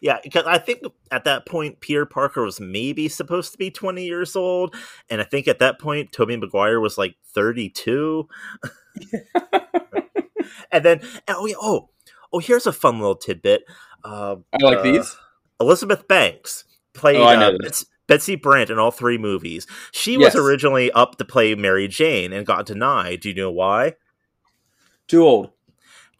Yeah, 0.00 0.18
because 0.22 0.44
I 0.46 0.58
think 0.58 0.82
at 1.10 1.24
that 1.24 1.46
point 1.46 1.80
Peter 1.80 2.06
Parker 2.06 2.42
was 2.42 2.60
maybe 2.60 3.08
supposed 3.08 3.52
to 3.52 3.58
be 3.58 3.70
20 3.70 4.04
years 4.04 4.36
old, 4.36 4.74
and 5.10 5.20
I 5.20 5.24
think 5.24 5.48
at 5.48 5.58
that 5.60 5.78
point 5.80 6.12
Tobey 6.12 6.36
Maguire 6.36 6.80
was 6.80 6.98
like 6.98 7.16
32. 7.34 8.28
and 10.72 10.84
then 10.84 11.00
oh 11.28 11.46
yeah, 11.46 11.54
oh 11.60 11.88
oh 12.32 12.38
here's 12.38 12.66
a 12.66 12.72
fun 12.72 12.98
little 12.98 13.16
tidbit. 13.16 13.64
Uh, 14.04 14.36
I 14.52 14.64
like 14.64 14.78
uh, 14.78 14.82
these. 14.82 15.16
Elizabeth 15.60 16.06
Banks 16.06 16.64
played 16.92 17.16
Oh, 17.16 17.24
uh. 17.24 17.52
Betty 18.06 18.36
Brant 18.36 18.70
in 18.70 18.78
all 18.78 18.90
three 18.92 19.18
movies. 19.18 19.66
She 19.90 20.12
Yes. 20.12 20.34
was 20.34 20.44
originally 20.44 20.92
up 20.92 21.16
to 21.16 21.24
play 21.24 21.54
Mary 21.56 21.88
Jane 21.88 22.32
and 22.32 22.46
got 22.46 22.66
denied. 22.66 23.20
Do 23.20 23.30
you 23.30 23.34
know 23.34 23.50
why? 23.50 23.94
Too 25.08 25.24
old. 25.24 25.50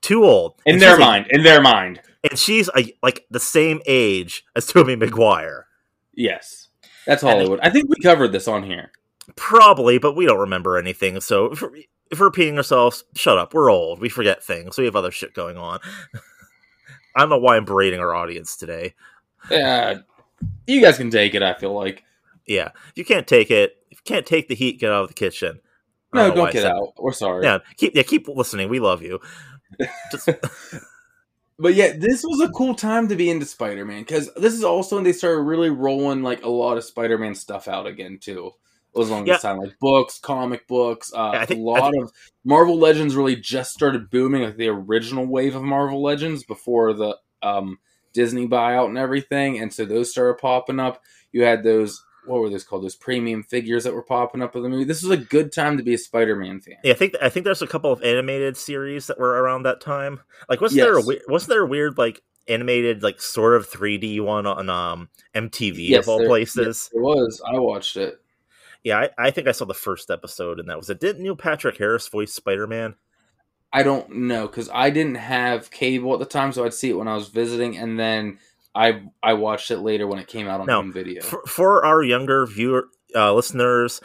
Too 0.00 0.24
old. 0.24 0.54
In 0.66 0.74
And 0.74 0.82
their 0.82 0.98
mind. 0.98 1.26
In 1.30 1.42
their 1.44 1.60
mind. 1.60 2.00
And 2.30 2.38
she's 2.38 2.68
a, 2.76 2.92
like 3.02 3.26
the 3.30 3.40
same 3.40 3.80
age 3.86 4.44
as 4.54 4.66
Tobey 4.66 4.96
Maguire. 4.96 5.66
Yes. 6.14 6.68
That's 7.06 7.22
Hollywood. 7.22 7.60
I 7.62 7.70
think 7.70 7.88
we 7.88 7.96
covered 8.02 8.32
this 8.32 8.48
on 8.48 8.62
here. 8.62 8.90
Probably, 9.36 9.98
but 9.98 10.16
we 10.16 10.26
don't 10.26 10.38
remember 10.38 10.76
anything. 10.76 11.20
So 11.20 11.52
if 11.52 11.62
we're 11.62 12.26
repeating 12.26 12.56
ourselves, 12.56 13.04
shut 13.14 13.38
up. 13.38 13.54
We're 13.54 13.70
old. 13.70 14.00
We 14.00 14.08
forget 14.08 14.42
things. 14.42 14.78
We 14.78 14.84
have 14.84 14.96
other 14.96 15.10
shit 15.10 15.34
going 15.34 15.56
on. 15.56 15.78
I 17.16 17.20
don't 17.20 17.30
know 17.30 17.38
why 17.38 17.56
I'm 17.56 17.64
berating 17.64 18.00
our 18.00 18.14
audience 18.14 18.56
today. 18.56 18.94
Yeah, 19.50 19.98
you 20.66 20.80
guys 20.80 20.98
can 20.98 21.10
take 21.10 21.34
it. 21.34 21.42
I 21.42 21.54
feel 21.54 21.72
like 21.72 22.04
Yeah, 22.46 22.70
if 22.88 22.92
you 22.96 23.04
can't 23.04 23.26
take 23.26 23.50
it, 23.50 23.76
if 23.90 23.98
you 23.98 24.04
can't 24.04 24.26
take 24.26 24.48
the 24.48 24.54
heat, 24.54 24.80
get 24.80 24.92
out 24.92 25.04
of 25.04 25.08
the 25.08 25.14
kitchen. 25.14 25.60
No, 26.12 26.28
why 26.28 26.34
don't 26.34 26.52
get 26.52 26.66
out. 26.66 26.92
We're 26.98 27.12
sorry. 27.12 27.44
Yeah, 27.44 27.58
keep 27.76 27.94
yeah 27.94 28.02
keep 28.02 28.28
listening. 28.28 28.68
We 28.68 28.80
love 28.80 29.02
you. 29.02 29.20
Just 30.10 30.28
But 31.58 31.74
yeah, 31.74 31.92
this 31.96 32.22
was 32.22 32.40
a 32.46 32.52
cool 32.52 32.74
time 32.74 33.08
to 33.08 33.16
be 33.16 33.30
into 33.30 33.46
Spider 33.46 33.84
Man 33.84 34.00
because 34.00 34.30
this 34.36 34.52
is 34.52 34.62
also 34.64 34.96
when 34.96 35.04
they 35.04 35.12
started 35.12 35.40
really 35.42 35.70
rolling 35.70 36.22
like 36.22 36.44
a 36.44 36.48
lot 36.50 36.76
of 36.76 36.84
Spider 36.84 37.16
Man 37.18 37.34
stuff 37.34 37.66
out 37.68 37.86
again 37.86 38.18
too. 38.20 38.50
It 38.94 38.98
was 38.98 39.10
along 39.10 39.26
Yeah. 39.26 39.34
this 39.34 39.42
time, 39.42 39.58
like 39.58 39.78
books, 39.80 40.18
comic 40.18 40.66
books. 40.66 41.12
Uh, 41.14 41.30
Yeah, 41.34 41.44
think- 41.46 41.60
a 41.60 41.62
lot 41.62 41.94
of 41.96 42.12
Marvel 42.44 42.78
Legends 42.78 43.14
really 43.16 43.36
just 43.36 43.72
started 43.72 44.10
booming, 44.10 44.42
like 44.42 44.56
the 44.56 44.68
original 44.68 45.26
wave 45.26 45.54
of 45.54 45.62
Marvel 45.62 46.02
Legends 46.02 46.44
before 46.44 46.92
the 46.92 47.16
um, 47.42 47.78
Disney 48.12 48.46
buyout 48.48 48.88
and 48.88 48.96
everything, 48.98 49.58
and 49.58 49.72
so 49.72 49.84
those 49.84 50.10
started 50.10 50.38
popping 50.40 50.80
up. 50.80 51.02
You 51.32 51.42
had 51.44 51.62
those 51.62 52.02
what 52.26 52.40
were 52.40 52.50
those 52.50 52.64
called? 52.64 52.82
Those 52.84 52.96
premium 52.96 53.42
figures 53.42 53.84
that 53.84 53.94
were 53.94 54.02
popping 54.02 54.42
up 54.42 54.54
in 54.56 54.62
the 54.62 54.68
movie. 54.68 54.84
This 54.84 55.02
was 55.02 55.10
a 55.18 55.22
good 55.22 55.52
time 55.52 55.76
to 55.76 55.82
be 55.82 55.94
a 55.94 55.98
Spider 55.98 56.36
Man 56.36 56.60
fan. 56.60 56.76
yeah, 56.84 56.92
I 56.92 56.96
think 56.96 57.14
I 57.22 57.28
think 57.28 57.44
there's 57.44 57.62
a 57.62 57.66
couple 57.66 57.92
of 57.92 58.02
animated 58.02 58.56
series 58.56 59.06
that 59.06 59.18
were 59.18 59.42
around 59.42 59.62
that 59.64 59.80
time. 59.80 60.20
Like, 60.48 60.60
wasn't 60.60 60.80
there 60.82 60.98
a 60.98 61.02
wasn't 61.28 61.50
there 61.50 61.62
a 61.62 61.66
weird 61.66 61.98
like 61.98 62.22
animated 62.48 63.02
like 63.02 63.20
sort 63.20 63.56
of 63.56 63.68
3D 63.68 64.20
one 64.20 64.46
on 64.46 64.70
um 64.70 65.08
MTV 65.34 65.88
Yes, 65.88 66.04
of 66.04 66.08
all 66.08 66.18
there- 66.18 66.28
places? 66.28 66.90
It 66.94 67.00
was. 67.00 67.42
I 67.46 67.58
watched 67.58 67.96
it. 67.96 68.20
Yeah, 68.84 68.98
I, 68.98 69.10
I 69.26 69.30
think 69.32 69.48
I 69.48 69.52
saw 69.52 69.64
the 69.64 69.74
first 69.74 70.10
episode, 70.12 70.60
and 70.60 70.68
that 70.68 70.76
was 70.76 70.88
it. 70.90 71.00
Didn't 71.00 71.22
Neil 71.22 71.34
Patrick 71.34 71.76
Harris 71.76 72.06
voice 72.08 72.32
Spider 72.32 72.68
Man? 72.68 72.94
I 73.72 73.82
don't 73.82 74.08
know 74.10 74.46
because 74.46 74.70
I 74.72 74.90
didn't 74.90 75.16
have 75.16 75.72
cable 75.72 76.12
at 76.12 76.20
the 76.20 76.24
time, 76.24 76.52
so 76.52 76.64
I'd 76.64 76.72
see 76.72 76.90
it 76.90 76.96
when 76.96 77.08
I 77.08 77.16
was 77.16 77.28
visiting, 77.28 77.76
and 77.76 77.98
then 77.98 78.38
I 78.76 79.02
I 79.22 79.32
watched 79.32 79.70
it 79.70 79.78
later 79.78 80.06
when 80.06 80.18
it 80.18 80.28
came 80.28 80.46
out 80.46 80.60
on 80.60 80.66
No, 80.66 80.76
home 80.76 80.92
video. 80.92 81.22
For, 81.22 81.42
for 81.46 81.84
our 81.84 82.02
younger 82.02 82.46
viewer 82.46 82.88
uh, 83.14 83.32
listeners, 83.32 84.00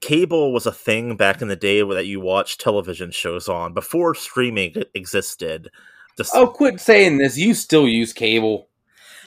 cable 0.00 0.52
was 0.52 0.64
a 0.64 0.72
thing 0.72 1.16
back 1.16 1.42
in 1.42 1.48
the 1.48 1.56
day 1.56 1.82
that 1.82 2.06
you 2.06 2.20
watched 2.20 2.60
television 2.60 3.10
shows 3.10 3.48
on 3.48 3.74
before 3.74 4.14
streaming 4.14 4.74
existed. 4.94 5.70
Just, 6.16 6.32
oh, 6.34 6.46
quit 6.46 6.80
saying 6.80 7.18
this! 7.18 7.36
You 7.36 7.54
still 7.54 7.88
use 7.88 8.12
cable? 8.12 8.68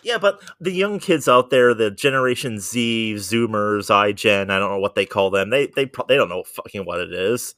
yeah, 0.04 0.18
but 0.18 0.42
the 0.60 0.72
young 0.72 1.00
kids 1.00 1.28
out 1.28 1.50
there, 1.50 1.74
the 1.74 1.90
Generation 1.92 2.60
Z, 2.60 3.16
Zoomers, 3.18 3.90
iGen, 3.90 4.50
I 4.50 4.60
don't 4.60 4.72
know 4.72 4.80
what 4.80 4.96
they 4.96 5.06
call 5.06 5.30
them. 5.30 5.50
They 5.50 5.68
they 5.68 5.86
pro- 5.86 6.06
they 6.08 6.16
don't 6.16 6.30
know 6.30 6.44
fucking 6.44 6.86
what 6.86 7.00
it 7.00 7.14
is. 7.14 7.56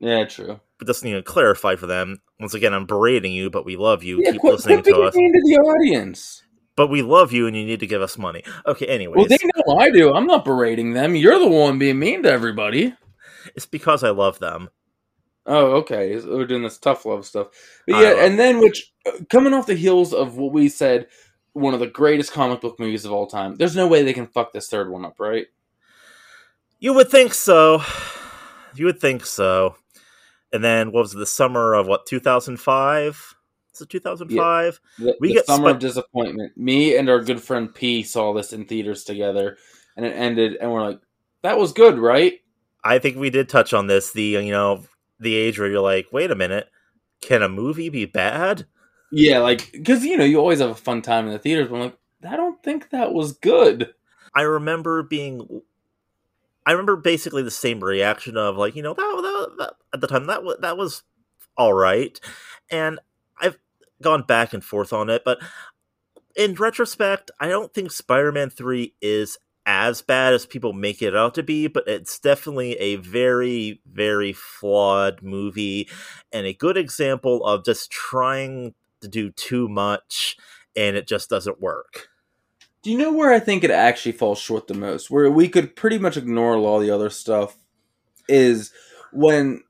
Yeah, 0.00 0.24
true. 0.24 0.60
But 0.80 0.88
just 0.88 1.04
need 1.04 1.12
to 1.12 1.22
clarify 1.22 1.76
for 1.76 1.86
them. 1.86 2.20
Once 2.40 2.54
again, 2.54 2.74
I'm 2.74 2.86
berating 2.86 3.32
you, 3.32 3.50
but 3.50 3.64
we 3.64 3.76
love 3.76 4.02
you. 4.02 4.20
Yeah, 4.24 4.32
Keep 4.32 4.40
quit, 4.40 4.52
listening 4.54 4.82
quit 4.82 4.94
to 4.96 5.02
us. 5.02 5.14
mean 5.14 5.32
to 5.32 5.40
the 5.44 5.56
audience. 5.60 6.42
But 6.74 6.88
we 6.88 7.02
love 7.02 7.32
you, 7.32 7.46
and 7.46 7.54
you 7.54 7.64
need 7.66 7.80
to 7.80 7.86
give 7.86 8.00
us 8.00 8.16
money. 8.16 8.42
Okay, 8.66 8.86
anyways, 8.86 9.16
Well, 9.16 9.26
they 9.28 9.36
know 9.66 9.76
I 9.78 9.90
do. 9.90 10.12
I'm 10.14 10.26
not 10.26 10.44
berating 10.44 10.94
them. 10.94 11.14
You're 11.14 11.38
the 11.38 11.46
one 11.48 11.78
being 11.78 11.98
mean 11.98 12.22
to 12.22 12.32
everybody. 12.32 12.94
it's 13.54 13.66
because 13.66 14.02
I 14.02 14.10
love 14.10 14.38
them. 14.38 14.70
Oh, 15.44 15.72
okay. 15.78 16.16
We're 16.18 16.46
doing 16.46 16.62
this 16.62 16.78
tough 16.78 17.04
love 17.04 17.26
stuff. 17.26 17.48
But 17.86 18.00
yeah, 18.00 18.24
and 18.24 18.38
then 18.38 18.60
which 18.60 18.92
uh, 19.06 19.12
coming 19.28 19.52
off 19.52 19.66
the 19.66 19.74
heels 19.74 20.14
of 20.14 20.36
what 20.36 20.52
we 20.52 20.68
said, 20.70 21.08
one 21.52 21.74
of 21.74 21.80
the 21.80 21.86
greatest 21.88 22.32
comic 22.32 22.60
book 22.62 22.78
movies 22.80 23.04
of 23.04 23.12
all 23.12 23.26
time. 23.26 23.56
There's 23.56 23.76
no 23.76 23.86
way 23.86 24.02
they 24.02 24.12
can 24.12 24.26
fuck 24.28 24.52
this 24.52 24.68
third 24.68 24.90
one 24.90 25.04
up, 25.04 25.16
right? 25.18 25.46
You 26.78 26.94
would 26.94 27.10
think 27.10 27.34
so. 27.34 27.82
You 28.76 28.84
would 28.84 29.00
think 29.00 29.26
so. 29.26 29.74
And 30.52 30.64
then 30.64 30.92
what 30.92 31.02
was 31.02 31.14
it, 31.14 31.18
the 31.18 31.26
summer 31.26 31.74
of 31.74 31.86
what 31.86 32.06
2005? 32.06 33.34
Is 33.74 33.80
it 33.80 33.88
2005? 33.88 34.80
The, 34.98 35.16
We 35.20 35.28
the 35.28 35.34
get 35.34 35.46
summer 35.46 35.68
Spi- 35.68 35.70
of 35.70 35.78
disappointment. 35.78 36.56
Me 36.56 36.96
and 36.96 37.08
our 37.08 37.20
good 37.20 37.40
friend 37.40 37.72
P 37.72 38.02
saw 38.02 38.32
this 38.34 38.52
in 38.52 38.64
theaters 38.64 39.04
together, 39.04 39.58
and 39.96 40.04
it 40.04 40.10
ended, 40.10 40.56
and 40.60 40.72
we're 40.72 40.82
like, 40.82 41.00
"That 41.42 41.58
was 41.58 41.72
good, 41.72 41.98
right?" 41.98 42.40
I 42.82 42.98
think 42.98 43.16
we 43.16 43.30
did 43.30 43.48
touch 43.48 43.72
on 43.72 43.86
this. 43.86 44.12
The 44.12 44.22
you 44.22 44.50
know 44.50 44.82
the 45.20 45.34
age 45.34 45.58
where 45.58 45.68
you're 45.68 45.80
like, 45.80 46.08
wait 46.12 46.30
a 46.30 46.34
minute, 46.34 46.68
can 47.20 47.42
a 47.42 47.48
movie 47.48 47.90
be 47.90 48.06
bad? 48.06 48.66
Yeah, 49.12 49.38
like 49.38 49.70
because 49.72 50.04
you 50.04 50.16
know 50.16 50.24
you 50.24 50.38
always 50.38 50.60
have 50.60 50.70
a 50.70 50.74
fun 50.74 51.02
time 51.02 51.26
in 51.26 51.32
the 51.32 51.38
theaters. 51.38 51.68
But 51.68 51.76
I'm 51.76 51.80
like, 51.82 51.98
I 52.28 52.36
don't 52.36 52.62
think 52.62 52.90
that 52.90 53.12
was 53.12 53.32
good. 53.32 53.92
I 54.34 54.42
remember 54.42 55.02
being. 55.02 55.62
I 56.70 56.72
remember 56.72 56.94
basically 56.94 57.42
the 57.42 57.50
same 57.50 57.82
reaction 57.82 58.36
of 58.36 58.56
like 58.56 58.76
you 58.76 58.82
know 58.82 58.94
that, 58.94 59.02
that, 59.02 59.56
that 59.58 59.72
at 59.92 60.00
the 60.00 60.06
time 60.06 60.26
that 60.28 60.60
that 60.60 60.76
was 60.76 61.02
all 61.56 61.74
right, 61.74 62.20
and 62.70 63.00
I've 63.40 63.58
gone 64.00 64.22
back 64.22 64.54
and 64.54 64.62
forth 64.62 64.92
on 64.92 65.10
it, 65.10 65.24
but 65.24 65.40
in 66.36 66.54
retrospect, 66.54 67.32
I 67.40 67.48
don't 67.48 67.74
think 67.74 67.90
Spider-Man 67.90 68.50
Three 68.50 68.94
is 69.02 69.36
as 69.66 70.00
bad 70.00 70.32
as 70.32 70.46
people 70.46 70.72
make 70.72 71.02
it 71.02 71.16
out 71.16 71.34
to 71.34 71.42
be, 71.42 71.66
but 71.66 71.88
it's 71.88 72.20
definitely 72.20 72.74
a 72.74 72.94
very 72.94 73.80
very 73.90 74.32
flawed 74.32 75.24
movie 75.24 75.88
and 76.30 76.46
a 76.46 76.54
good 76.54 76.76
example 76.76 77.44
of 77.44 77.64
just 77.64 77.90
trying 77.90 78.74
to 79.00 79.08
do 79.08 79.32
too 79.32 79.68
much 79.68 80.36
and 80.76 80.94
it 80.94 81.08
just 81.08 81.28
doesn't 81.28 81.60
work. 81.60 82.09
Do 82.82 82.90
you 82.90 82.96
know 82.96 83.12
where 83.12 83.32
I 83.32 83.40
think 83.40 83.62
it 83.62 83.70
actually 83.70 84.12
falls 84.12 84.38
short 84.38 84.66
the 84.66 84.74
most? 84.74 85.10
Where 85.10 85.30
we 85.30 85.48
could 85.48 85.76
pretty 85.76 85.98
much 85.98 86.16
ignore 86.16 86.54
all 86.56 86.80
the 86.80 86.90
other 86.90 87.10
stuff 87.10 87.58
is 88.28 88.72
when 89.12 89.62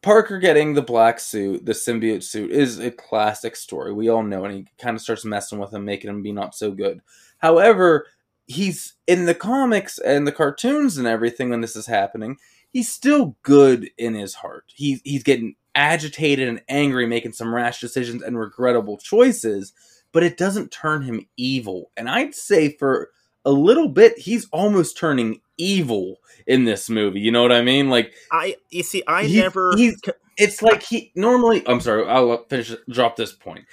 Parker 0.00 0.38
getting 0.38 0.74
the 0.74 0.82
black 0.82 1.20
suit, 1.20 1.66
the 1.66 1.72
symbiote 1.72 2.22
suit, 2.22 2.50
is 2.50 2.78
a 2.78 2.90
classic 2.90 3.56
story. 3.56 3.92
We 3.92 4.08
all 4.08 4.22
know, 4.22 4.44
and 4.44 4.54
he 4.54 4.66
kind 4.78 4.96
of 4.96 5.02
starts 5.02 5.24
messing 5.24 5.58
with 5.58 5.72
him, 5.74 5.84
making 5.84 6.08
him 6.08 6.22
be 6.22 6.32
not 6.32 6.54
so 6.54 6.70
good. 6.70 7.00
However, 7.38 8.06
he's 8.46 8.94
in 9.06 9.26
the 9.26 9.34
comics 9.34 9.98
and 9.98 10.26
the 10.26 10.32
cartoons 10.32 10.96
and 10.96 11.06
everything 11.06 11.50
when 11.50 11.60
this 11.60 11.76
is 11.76 11.86
happening. 11.86 12.36
He's 12.70 12.88
still 12.88 13.36
good 13.42 13.90
in 13.98 14.14
his 14.14 14.34
heart. 14.34 14.64
He's 14.74 15.00
he's 15.04 15.22
getting 15.22 15.56
agitated 15.74 16.48
and 16.48 16.62
angry, 16.68 17.06
making 17.06 17.32
some 17.32 17.54
rash 17.54 17.80
decisions 17.80 18.22
and 18.22 18.38
regrettable 18.38 18.96
choices 18.96 19.72
but 20.16 20.22
it 20.22 20.38
doesn't 20.38 20.70
turn 20.70 21.02
him 21.02 21.26
evil. 21.36 21.90
And 21.94 22.08
I'd 22.08 22.34
say 22.34 22.74
for 22.78 23.10
a 23.44 23.50
little 23.50 23.86
bit, 23.90 24.16
he's 24.18 24.46
almost 24.50 24.96
turning 24.96 25.42
evil 25.58 26.16
in 26.46 26.64
this 26.64 26.88
movie. 26.88 27.20
You 27.20 27.30
know 27.30 27.42
what 27.42 27.52
I 27.52 27.60
mean? 27.60 27.90
Like 27.90 28.14
I 28.32 28.56
you 28.70 28.82
see 28.82 29.02
I 29.06 29.24
He- 29.24 29.40
never 29.42 29.76
he's- 29.76 30.00
it's 30.38 30.62
like 30.62 30.82
he 30.84 31.12
normally. 31.14 31.62
I'm 31.68 31.82
sorry, 31.82 32.06
I'll 32.08 32.46
finish. 32.48 32.72
Drop 32.88 33.16
this 33.16 33.32
point. 33.34 33.66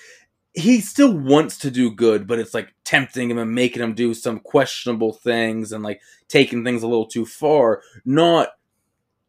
He 0.53 0.81
still 0.81 1.13
wants 1.17 1.57
to 1.59 1.71
do 1.71 1.89
good, 1.91 2.27
but 2.27 2.39
it's 2.39 2.53
like 2.53 2.73
tempting 2.83 3.31
him 3.31 3.37
and 3.37 3.55
making 3.55 3.81
him 3.81 3.93
do 3.93 4.13
some 4.13 4.39
questionable 4.41 5.13
things 5.13 5.71
and 5.71 5.81
like 5.81 6.01
taking 6.27 6.65
things 6.65 6.83
a 6.83 6.87
little 6.87 7.05
too 7.07 7.25
far. 7.25 7.81
Not 8.03 8.49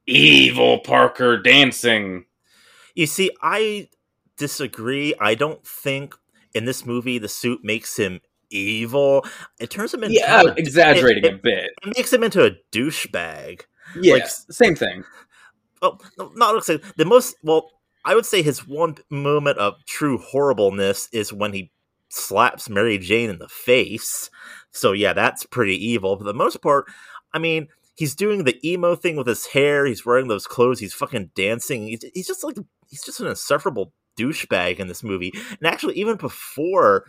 evil 0.07 0.81
Parker 0.81 1.41
dancing. 1.41 2.25
You 2.97 3.07
see, 3.07 3.31
I 3.41 3.89
disagree. 4.37 5.15
I 5.21 5.35
don't 5.35 5.65
think 5.67 6.15
in 6.55 6.65
this 6.65 6.87
movie 6.87 7.19
the 7.19 7.29
suit 7.29 7.61
makes 7.63 7.97
him 7.97 8.21
evil. 8.51 9.25
It 9.59 9.71
turns 9.71 9.93
him 9.93 10.05
into 10.05 10.15
Yeah, 10.17 10.35
oh, 10.35 10.37
kind 10.37 10.49
of- 10.51 10.59
exaggerating 10.59 11.25
it, 11.25 11.35
a 11.35 11.39
bit. 11.39 11.71
it 11.83 11.97
makes 11.97 12.13
him 12.13 12.23
into 12.23 12.45
a 12.45 12.53
douchebag. 12.73 13.63
Yeah, 14.01 14.15
like- 14.15 14.29
same 14.29 14.75
thing. 14.77 15.05
Well, 15.83 16.01
no, 16.19 16.31
not 16.35 16.65
say 16.65 16.81
the 16.97 17.05
most. 17.05 17.37
Well, 17.43 17.71
I 18.05 18.15
would 18.15 18.25
say 18.27 18.43
his 18.43 18.67
one 18.67 18.97
moment 19.11 19.59
of 19.59 19.75
true 19.87 20.19
horribleness 20.19 21.09
is 21.13 21.33
when 21.33 21.53
he 21.53 21.73
slaps 22.09 22.69
Mary 22.71 22.97
Jane 22.99 23.29
in 23.31 23.39
the 23.39 23.49
face. 23.49 24.31
So 24.71 24.93
yeah, 24.93 25.13
that's 25.13 25.45
pretty 25.45 25.77
evil. 25.85 26.17
For 26.17 26.25
the 26.25 26.33
most 26.35 26.63
part, 26.63 26.87
I 27.33 27.39
mean, 27.39 27.69
he's 27.97 28.15
doing 28.15 28.45
the 28.45 28.59
emo 28.67 28.95
thing 28.95 29.17
with 29.17 29.27
his 29.27 29.47
hair. 29.47 29.85
He's 29.85 30.07
wearing 30.07 30.29
those 30.29 30.47
clothes. 30.47 30.81
He's 30.81 30.95
fucking 30.95 31.31
dancing. 31.35 31.87
He's, 31.89 32.05
he's 32.15 32.27
just 32.27 32.45
like 32.45 32.57
he's 32.89 33.03
just 33.05 33.21
an 33.21 33.27
insufferable 33.27 33.93
douchebag 34.17 34.79
in 34.79 34.89
this 34.89 35.03
movie. 35.03 35.33
And 35.35 35.67
actually, 35.67 35.95
even 35.95 36.17
before 36.17 37.05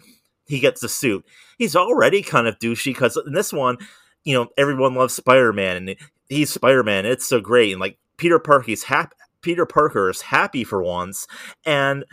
he 0.46 0.60
gets 0.60 0.82
the 0.82 0.90
suit, 0.90 1.26
he's 1.58 1.76
already 1.76 2.22
kind 2.22 2.48
of 2.48 2.60
douchey 2.60 2.86
because 2.86 3.18
in 3.26 3.34
this 3.34 3.52
one, 3.52 3.78
you 4.24 4.34
know, 4.34 4.48
everyone 4.58 4.96
loves 4.96 5.14
Spider 5.14 5.54
Man 5.54 5.78
and 5.78 5.96
he's 6.30 6.52
Spider 6.52 6.84
Man. 6.84 7.06
It's 7.06 7.26
so 7.26 7.40
great, 7.40 7.72
and 7.72 7.82
like 7.82 7.98
Peter 8.18 8.40
Parker's 8.40 8.84
happy. 8.84 9.16
Peter 9.42 9.66
Parker 9.66 10.10
is 10.10 10.22
happy 10.22 10.64
for 10.64 10.82
once, 10.82 11.28
and 11.66 12.04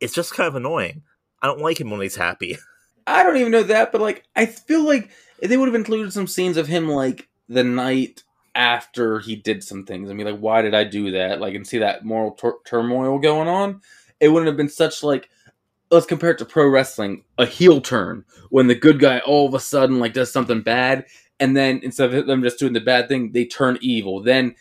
it's 0.00 0.14
just 0.14 0.34
kind 0.34 0.46
of 0.46 0.54
annoying. 0.54 1.02
I 1.40 1.46
don't 1.46 1.60
like 1.60 1.80
him 1.80 1.90
when 1.90 2.02
he's 2.02 2.16
happy. 2.16 2.58
I 3.06 3.22
don't 3.22 3.36
even 3.36 3.50
know 3.50 3.62
that, 3.64 3.92
but 3.92 4.00
like 4.00 4.24
I 4.36 4.46
feel 4.46 4.84
like 4.84 5.10
they 5.40 5.56
would 5.56 5.68
have 5.68 5.74
included 5.74 6.12
some 6.12 6.26
scenes 6.26 6.56
of 6.56 6.68
him 6.68 6.88
like 6.88 7.28
the 7.48 7.64
night 7.64 8.22
after 8.54 9.18
he 9.18 9.34
did 9.34 9.64
some 9.64 9.84
things 9.84 10.10
I 10.10 10.12
mean, 10.12 10.26
like, 10.26 10.38
why 10.38 10.60
did 10.62 10.74
I 10.74 10.84
do 10.84 11.12
that? 11.12 11.40
Like 11.40 11.54
and 11.54 11.66
see 11.66 11.78
that 11.78 12.04
moral 12.04 12.32
tur- 12.32 12.58
turmoil 12.64 13.18
going 13.18 13.48
on. 13.48 13.80
It 14.22 14.28
wouldn't 14.28 14.46
have 14.46 14.56
been 14.56 14.68
such 14.68 15.02
like 15.02 15.28
let's 15.90 16.06
compare 16.06 16.30
it 16.30 16.38
to 16.38 16.44
pro 16.46 16.68
wrestling, 16.68 17.24
a 17.36 17.44
heel 17.44 17.80
turn 17.80 18.24
when 18.48 18.68
the 18.68 18.74
good 18.74 18.98
guy 18.98 19.18
all 19.20 19.46
of 19.46 19.54
a 19.54 19.60
sudden 19.60 19.98
like 19.98 20.14
does 20.14 20.32
something 20.32 20.62
bad, 20.62 21.04
and 21.38 21.56
then 21.56 21.80
instead 21.82 22.14
of 22.14 22.26
them 22.26 22.42
just 22.42 22.58
doing 22.58 22.72
the 22.72 22.80
bad 22.80 23.08
thing, 23.08 23.32
they 23.32 23.44
turn 23.44 23.78
evil. 23.82 24.22
Then 24.22 24.54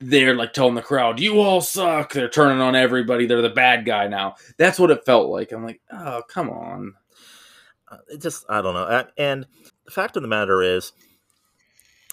they're 0.00 0.34
like 0.34 0.52
telling 0.52 0.74
the 0.74 0.82
crowd, 0.82 1.20
"You 1.20 1.40
all 1.40 1.60
suck." 1.60 2.12
They're 2.12 2.28
turning 2.28 2.60
on 2.60 2.74
everybody. 2.74 3.26
They're 3.26 3.40
the 3.40 3.48
bad 3.48 3.86
guy 3.86 4.08
now. 4.08 4.34
That's 4.58 4.78
what 4.78 4.90
it 4.90 5.06
felt 5.06 5.30
like. 5.30 5.52
I'm 5.52 5.64
like, 5.64 5.80
oh, 5.90 6.22
come 6.28 6.50
on. 6.50 6.94
Uh, 7.88 7.98
it 8.08 8.20
just 8.20 8.44
I 8.48 8.60
don't 8.60 8.74
know. 8.74 9.06
And 9.16 9.46
the 9.84 9.92
fact 9.92 10.16
of 10.16 10.22
the 10.22 10.28
matter 10.28 10.62
is, 10.62 10.92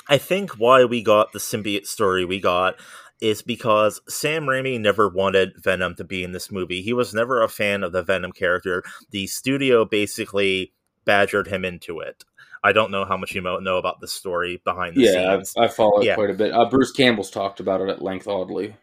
I 0.08 0.20
think 0.20 0.52
why 0.52 0.86
we 0.86 1.02
got 1.02 1.32
the 1.32 1.40
symbiote 1.40 1.88
story 1.88 2.24
we 2.24 2.40
got 2.40 2.76
is 3.22 3.42
because 3.42 4.02
Sam 4.10 4.46
Raimi 4.46 4.80
never 4.80 5.08
wanted 5.08 5.54
Venom 5.64 5.96
to 5.96 6.04
be 6.04 6.24
in 6.24 6.32
this 6.32 6.52
movie. 6.52 6.82
He 6.82 6.94
was 6.94 7.14
never 7.14 7.42
a 7.42 7.48
fan 7.48 7.84
of 7.84 7.92
the 7.92 8.02
Venom 8.04 8.32
character. 8.32 8.84
The 9.12 9.28
studio 9.28 9.86
basically 9.86 10.74
badgered 11.06 11.48
him 11.48 11.64
into 11.64 12.00
it. 12.00 12.24
I 12.64 12.74
don't 12.74 12.92
know 12.92 13.06
how 13.06 13.18
much 13.18 13.34
you 13.34 13.42
know 13.42 13.78
about 13.78 14.02
the 14.02 14.08
story 14.08 14.62
behind 14.64 14.96
the 14.96 15.02
Yeah, 15.04 15.36
scenes. 15.36 15.54
I, 15.58 15.66
I 15.66 15.68
follow 15.68 16.02
it 16.02 16.06
Yeah. 16.06 16.16
quite 16.16 16.30
a 16.30 16.34
bit. 16.34 16.52
Uh, 16.52 16.70
Bruce 16.70 16.92
Campbell's 16.92 17.32
talked 17.32 17.60
about 17.60 17.82
it 17.82 17.90
at 17.90 18.02
length, 18.02 18.28
oddly. 18.28 18.76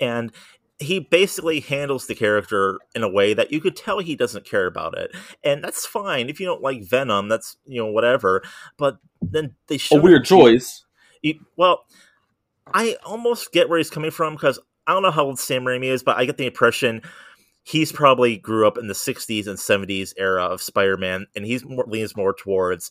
and 0.00 0.32
he 0.80 0.98
basically 0.98 1.60
handles 1.60 2.06
the 2.06 2.14
character 2.14 2.78
in 2.94 3.02
a 3.04 3.08
way 3.08 3.32
that 3.34 3.52
you 3.52 3.60
could 3.60 3.76
tell 3.76 4.00
he 4.00 4.16
doesn't 4.16 4.44
care 4.44 4.66
about 4.66 4.98
it 4.98 5.12
and 5.44 5.62
that's 5.62 5.86
fine 5.86 6.28
if 6.28 6.40
you 6.40 6.46
don't 6.46 6.62
like 6.62 6.82
venom 6.82 7.28
that's 7.28 7.56
you 7.64 7.80
know 7.80 7.86
whatever 7.86 8.42
but 8.76 8.98
then 9.22 9.54
they 9.68 9.78
A 9.92 10.00
weird 10.00 10.24
choice. 10.24 10.84
well 11.56 11.84
i 12.72 12.96
almost 13.04 13.52
get 13.52 13.68
where 13.68 13.78
he's 13.78 13.90
coming 13.90 14.10
from 14.10 14.34
because 14.34 14.58
i 14.86 14.92
don't 14.92 15.02
know 15.02 15.10
how 15.10 15.24
old 15.24 15.38
sam 15.38 15.64
raimi 15.64 15.86
is 15.86 16.02
but 16.02 16.16
i 16.16 16.24
get 16.24 16.36
the 16.36 16.46
impression 16.46 17.02
he's 17.64 17.90
probably 17.90 18.36
grew 18.36 18.66
up 18.66 18.78
in 18.78 18.88
the 18.88 18.94
60s 18.94 19.46
and 19.46 19.58
70s 19.58 20.12
era 20.16 20.44
of 20.44 20.62
spider-man 20.62 21.26
and 21.34 21.44
he's 21.44 21.64
more 21.64 21.84
leans 21.86 22.16
more 22.16 22.32
towards 22.32 22.90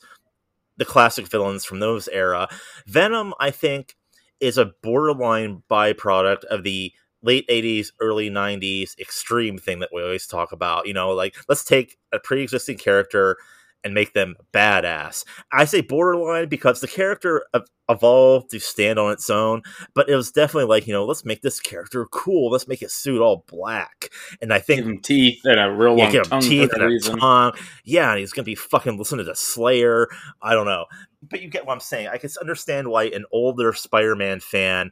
the 0.78 0.86
classic 0.86 1.28
villains 1.28 1.64
from 1.64 1.80
those 1.80 2.08
era. 2.08 2.48
Venom 2.88 3.34
i 3.40 3.52
think 3.52 3.96
is 4.40 4.58
a 4.58 4.72
borderline 4.82 5.64
byproduct 5.70 6.44
of 6.46 6.64
the 6.64 6.92
late 7.22 7.48
80s 7.48 7.92
early 8.02 8.30
90s 8.30 9.00
extreme 9.00 9.58
thing 9.58 9.80
that 9.80 9.90
we 9.94 10.02
always 10.02 10.28
talk 10.28 10.52
about 10.52 10.88
you 10.88 10.94
know 10.94 11.12
like 11.12 11.36
let's 11.48 11.64
take 11.64 11.98
a 12.12 12.20
pre-existing 12.20 12.78
character 12.78 13.38
and 13.84 13.94
make 13.94 14.14
them 14.14 14.36
badass 14.54 15.26
i 15.52 15.66
say 15.66 15.82
borderline 15.82 16.48
because 16.48 16.82
the 16.82 16.88
character 16.88 17.46
evolved 17.90 18.50
to 18.50 18.60
stand 18.60 18.98
on 18.98 19.12
its 19.12 19.30
own 19.30 19.62
but 19.94 20.10
it 20.10 20.16
was 20.16 20.32
definitely 20.32 20.68
like 20.68 20.88
you 20.88 20.94
know 20.94 21.06
let's 21.06 21.26
make 21.26 21.42
this 21.42 21.60
character 21.60 22.06
cool 22.12 22.50
let's 22.50 22.68
make 22.68 22.80
his 22.80 22.94
suit 22.94 23.22
all 23.22 23.44
black 23.48 24.10
and 24.42 24.54
i 24.54 24.60
think 24.60 24.86
Give 24.86 25.02
teeth 25.02 25.42
and 25.46 25.60
a 25.60 25.72
real 25.72 25.98
yeah, 25.98 26.04
long 26.04 26.12
give 26.12 26.30
tongue 26.30 26.42
teeth 26.42 26.72
and 26.74 26.84
a 26.84 27.00
tongue. 27.00 27.54
Yeah, 27.84 28.12
and 28.12 28.20
he's 28.20 28.32
gonna 28.32 28.46
be 28.46 28.56
fucking 28.56 28.98
listening 28.98 29.26
to 29.26 29.36
Slayer. 29.36 30.08
I 30.42 30.54
don't 30.54 30.66
know, 30.66 30.86
but 31.30 31.42
you 31.42 31.50
get 31.50 31.66
what 31.66 31.74
I'm 31.74 31.80
saying. 31.80 32.08
I 32.08 32.18
can 32.18 32.30
understand 32.42 32.88
why 32.88 33.06
an 33.06 33.26
older 33.32 33.74
Spider-Man 33.74 34.40
fan 34.40 34.92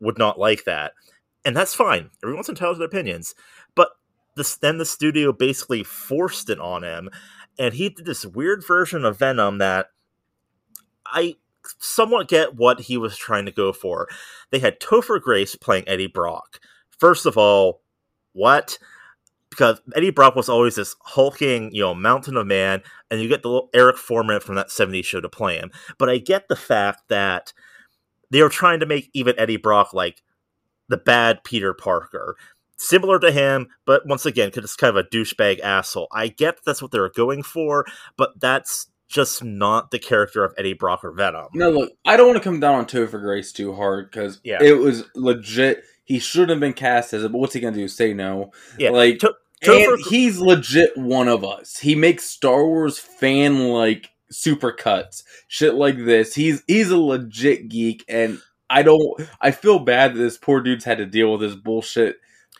would 0.00 0.18
not 0.18 0.38
like 0.38 0.64
that, 0.64 0.92
and 1.44 1.56
that's 1.56 1.74
fine. 1.74 2.10
Everyone's 2.22 2.48
entitled 2.48 2.76
to 2.76 2.78
their 2.78 2.86
opinions, 2.86 3.34
but 3.74 3.90
this 4.36 4.56
then 4.56 4.78
the 4.78 4.84
studio 4.84 5.32
basically 5.32 5.82
forced 5.82 6.50
it 6.50 6.60
on 6.60 6.82
him, 6.82 7.10
and 7.58 7.74
he 7.74 7.88
did 7.88 8.06
this 8.06 8.24
weird 8.26 8.64
version 8.64 9.04
of 9.04 9.18
Venom 9.18 9.58
that 9.58 9.86
I 11.06 11.36
somewhat 11.78 12.28
get 12.28 12.54
what 12.54 12.80
he 12.80 12.96
was 12.96 13.16
trying 13.16 13.46
to 13.46 13.52
go 13.52 13.72
for. 13.72 14.08
They 14.50 14.58
had 14.58 14.80
Topher 14.80 15.20
Grace 15.20 15.54
playing 15.56 15.88
Eddie 15.88 16.06
Brock. 16.06 16.60
First 16.90 17.26
of 17.26 17.36
all, 17.36 17.82
what? 18.32 18.78
Because 19.50 19.80
Eddie 19.94 20.10
Brock 20.10 20.36
was 20.36 20.48
always 20.48 20.74
this 20.74 20.96
hulking, 21.00 21.74
you 21.74 21.82
know, 21.82 21.94
mountain 21.94 22.36
of 22.36 22.46
man, 22.46 22.82
and 23.10 23.20
you 23.20 23.28
get 23.28 23.42
the 23.42 23.48
little 23.48 23.70
Eric 23.74 23.96
Forman 23.96 24.40
from 24.40 24.56
that 24.56 24.68
70s 24.68 25.04
show 25.04 25.20
to 25.20 25.28
play 25.28 25.56
him. 25.56 25.70
But 25.98 26.08
I 26.08 26.18
get 26.18 26.48
the 26.48 26.56
fact 26.56 27.08
that 27.08 27.52
they 28.30 28.42
were 28.42 28.48
trying 28.48 28.80
to 28.80 28.86
make 28.86 29.10
even 29.14 29.38
Eddie 29.38 29.56
Brock 29.56 29.94
like 29.94 30.22
the 30.88 30.96
bad 30.96 31.44
Peter 31.44 31.72
Parker. 31.72 32.36
Similar 32.78 33.18
to 33.20 33.30
him, 33.32 33.68
but 33.86 34.06
once 34.06 34.26
again, 34.26 34.48
because 34.48 34.64
it's 34.64 34.76
kind 34.76 34.96
of 34.96 35.04
a 35.04 35.08
douchebag 35.08 35.60
asshole. 35.60 36.08
I 36.12 36.28
get 36.28 36.58
that's 36.64 36.82
what 36.82 36.90
they're 36.90 37.08
going 37.10 37.42
for, 37.42 37.86
but 38.16 38.38
that's 38.38 38.88
just 39.08 39.42
not 39.42 39.90
the 39.90 39.98
character 39.98 40.44
of 40.44 40.52
Eddie 40.58 40.74
Brock 40.74 41.04
or 41.04 41.12
Venom. 41.12 41.46
No, 41.54 41.70
look, 41.70 41.92
I 42.04 42.16
don't 42.16 42.26
want 42.26 42.38
to 42.38 42.44
come 42.44 42.60
down 42.60 42.74
on 42.74 42.84
Topher 42.86 43.20
Grace 43.20 43.52
too 43.52 43.72
hard 43.72 44.10
because 44.10 44.40
Yeah. 44.44 44.58
it 44.62 44.78
was 44.78 45.04
legit. 45.14 45.84
He 46.04 46.18
should 46.18 46.50
have 46.50 46.60
been 46.60 46.72
cast 46.72 47.14
as 47.14 47.24
it, 47.24 47.32
but 47.32 47.38
what's 47.38 47.54
he 47.54 47.60
gonna 47.60 47.76
do? 47.76 47.88
Say 47.88 48.12
no? 48.12 48.50
Yeah, 48.78 48.90
like 48.90 49.20
To- 49.20 49.34
Topher- 49.64 49.94
and 49.94 50.04
he's 50.10 50.38
legit 50.38 50.96
one 50.98 51.28
of 51.28 51.44
us. 51.44 51.78
He 51.78 51.94
makes 51.94 52.24
Star 52.24 52.66
Wars 52.66 52.98
fan 52.98 53.68
like 53.70 54.10
super 54.30 54.70
cuts, 54.72 55.24
shit 55.48 55.74
like 55.74 56.04
this. 56.04 56.34
He's 56.34 56.62
he's 56.66 56.90
a 56.90 56.98
legit 56.98 57.68
geek, 57.68 58.04
and 58.08 58.40
I 58.68 58.82
don't. 58.82 59.20
I 59.40 59.52
feel 59.52 59.78
bad 59.78 60.14
that 60.14 60.18
this 60.18 60.36
poor 60.36 60.60
dude's 60.60 60.84
had 60.84 60.98
to 60.98 61.06
deal 61.06 61.32
with 61.32 61.40
this 61.40 61.54
bullshit 61.54 62.16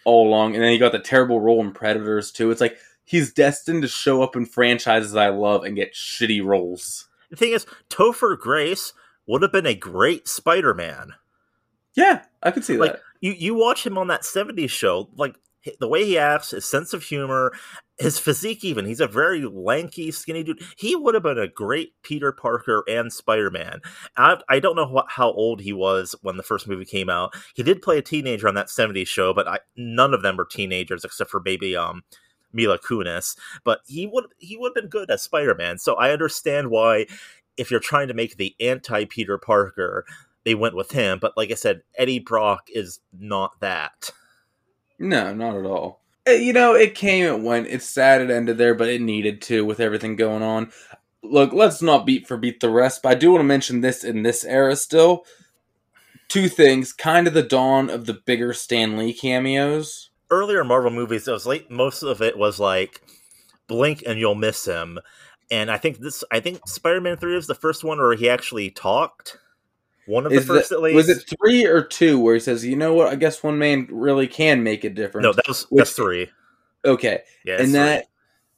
all 0.07 0.27
along, 0.29 0.55
and 0.55 0.65
then 0.65 0.71
he 0.73 0.79
got 0.79 0.93
the 0.93 0.99
terrible 0.99 1.41
role 1.41 1.61
in 1.61 1.73
Predators 1.73 2.31
too. 2.33 2.51
It's 2.51 2.61
like 2.63 2.79
he's 3.05 3.33
destined 3.33 3.83
to 3.83 3.89
show 3.89 4.23
up 4.23 4.37
in 4.37 4.47
franchises 4.47 5.15
I 5.15 5.29
love 5.29 5.65
and 5.65 5.77
get 5.77 5.93
shitty 5.93 6.43
roles. 6.43 7.09
The 7.29 7.37
thing 7.37 7.53
is, 7.53 7.67
Topher 7.91 8.39
Grace 8.39 8.93
would 9.27 9.43
have 9.43 9.53
been 9.53 9.67
a 9.67 9.75
great 9.75 10.29
Spider-Man. 10.29 11.13
Yeah, 11.95 12.23
I 12.43 12.53
could 12.53 12.65
see 12.65 12.77
Like 12.77 12.93
that. 12.93 13.03
you, 13.21 13.33
you 13.33 13.55
watch 13.55 13.85
him 13.85 13.99
on 13.99 14.07
that 14.09 14.23
'70s 14.23 14.71
show, 14.71 15.09
like 15.17 15.35
the 15.81 15.89
way 15.89 16.05
he 16.05 16.19
acts, 16.19 16.51
his 16.51 16.64
sense 16.64 16.93
of 16.93 17.03
humor, 17.03 17.53
his 17.99 18.19
physique. 18.19 18.64
Even 18.64 18.85
he's 18.87 19.01
a 19.01 19.07
very 19.07 19.45
lanky, 19.45 20.11
skinny 20.11 20.43
dude. 20.43 20.62
He 20.77 20.95
would 20.95 21.14
have 21.14 21.23
been 21.23 21.39
a 21.39 21.49
great 21.49 21.93
Peter 22.03 22.33
Parker 22.33 22.85
and 22.89 23.12
Spider-Man. 23.12 23.81
I, 24.17 24.41
I 24.49 24.61
don't 24.61 24.77
know 24.77 25.03
how 25.09 25.33
old 25.33 25.61
he 25.61 25.73
was 25.73 26.14
when 26.23 26.37
the 26.37 26.43
first 26.43 26.69
movie 26.69 26.85
came 26.85 27.09
out. 27.09 27.35
He 27.55 27.62
did 27.62 27.83
play 27.83 27.99
a 27.99 28.03
teenager 28.03 28.49
on 28.49 28.55
that 28.55 28.69
'70s 28.69 29.07
show, 29.07 29.33
but 29.33 29.49
I, 29.49 29.59
none 29.77 30.14
of 30.14 30.23
them 30.23 30.37
were 30.37 30.45
teenagers 30.47 31.05
except 31.05 31.31
for 31.31 31.41
maybe 31.45 31.77
um 31.77 32.03
Mila 32.53 32.79
Kunis. 32.79 33.37
But 33.64 33.81
he 33.87 34.07
would 34.07 34.27
he 34.39 34.57
would 34.57 34.73
have 34.75 34.83
been 34.83 34.91
good 34.91 35.11
as 35.11 35.23
Spider-Man. 35.23 35.79
So 35.79 35.95
I 35.95 36.12
understand 36.12 36.71
why. 36.71 37.07
If 37.57 37.71
you're 37.71 37.81
trying 37.81 38.09
to 38.09 38.14
make 38.14 38.37
the 38.37 38.55
anti 38.61 39.07
Peter 39.07 39.39
Parker, 39.39 40.05
they 40.45 40.55
went 40.55 40.77
with 40.77 40.93
him. 40.93 41.19
But 41.19 41.37
like 41.37 41.51
I 41.51 41.55
said, 41.55 41.83
Eddie 41.97 42.21
Brock 42.21 42.69
is 42.73 43.01
not 43.19 43.59
that. 43.61 44.12
No, 44.99 45.34
not 45.34 45.57
at 45.57 45.64
all. 45.64 46.01
Uh, 46.26 46.32
You 46.32 46.53
know, 46.53 46.74
it 46.74 46.94
came, 46.94 47.24
it 47.24 47.40
went. 47.40 47.68
It's 47.68 47.88
sad 47.88 48.20
it 48.20 48.30
ended 48.30 48.59
there, 48.59 48.74
but 48.74 48.88
it 48.88 49.01
needed 49.01 49.42
to 49.42 49.64
with 49.64 49.80
everything 49.80 50.16
going 50.16 50.42
on. 50.42 50.70
Look, 51.22 51.53
let's 51.53 51.82
not 51.82 52.07
beat 52.07 52.26
for 52.26 52.36
beat 52.36 52.61
the 52.61 52.70
rest, 52.70 53.03
but 53.03 53.11
I 53.12 53.14
do 53.14 53.32
want 53.32 53.40
to 53.40 53.44
mention 53.44 53.80
this 53.80 54.05
in 54.05 54.22
this 54.22 54.44
era 54.44 54.76
still. 54.76 55.24
Two 56.28 56.49
things, 56.49 56.92
kind 56.92 57.26
of 57.26 57.34
the 57.34 57.42
dawn 57.42 57.88
of 57.90 58.07
the 58.07 58.14
bigger 58.14 58.53
Stan 58.53 58.97
Lee 58.97 59.12
cameos. 59.12 60.11
Earlier 60.30 60.64
Marvel 60.64 60.90
movies, 60.90 61.28
it 61.28 61.32
was 61.32 61.47
like 61.47 61.70
most 61.70 62.03
of 62.03 62.20
it 62.20 62.36
was 62.36 62.59
like 62.59 63.01
blink 63.68 64.03
and 64.07 64.18
you'll 64.18 64.34
miss 64.34 64.64
him. 64.64 64.99
And 65.51 65.70
I 65.70 65.78
think 65.78 65.99
this, 65.99 66.24
I 66.32 66.40
think 66.40 66.66
Spider-Man 66.66 67.16
Three 67.16 67.36
was 67.36 67.47
the 67.47 67.55
first 67.55 67.84
one 67.84 67.99
where 67.99 68.14
he 68.16 68.28
actually 68.28 68.70
talked. 68.70 69.38
One 70.07 70.25
of 70.27 70.33
the 70.33 70.41
first, 70.41 70.71
that- 70.71 70.77
at 70.77 70.83
least. 70.83 70.95
was 70.95 71.09
it 71.09 71.25
three 71.39 71.65
or 71.67 71.83
two 71.83 72.19
where 72.21 72.35
he 72.35 72.41
says, 72.41 72.65
"You 72.65 72.77
know 72.77 72.95
what? 72.95 73.09
I 73.09 73.17
guess 73.17 73.43
one 73.43 73.59
man 73.59 73.89
really 73.91 74.27
can 74.29 74.63
make 74.63 74.85
a 74.85 74.91
difference." 74.91 75.25
No, 75.25 75.33
that 75.33 75.49
was 75.49 75.65
Which- 75.71 75.79
that's 75.79 75.93
three. 75.93 76.31
okay, 76.85 77.23
Yeah, 77.45 77.55
it's 77.55 77.63
and 77.65 77.73
three. 77.73 77.79
that 77.81 78.07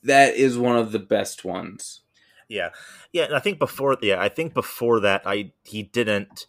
that 0.05 0.35
is 0.37 0.59
one 0.59 0.77
of 0.77 0.93
the 0.93 0.99
best 0.99 1.45
ones. 1.45 2.01
Yeah, 2.49 2.71
yeah. 3.13 3.25
And 3.25 3.35
I 3.35 3.41
think 3.41 3.59
before, 3.59 3.97
yeah, 4.01 4.21
I 4.21 4.29
think 4.29 4.55
before 4.55 5.01
that, 5.01 5.23
I 5.27 5.53
he 5.65 5.83
didn't 5.83 6.47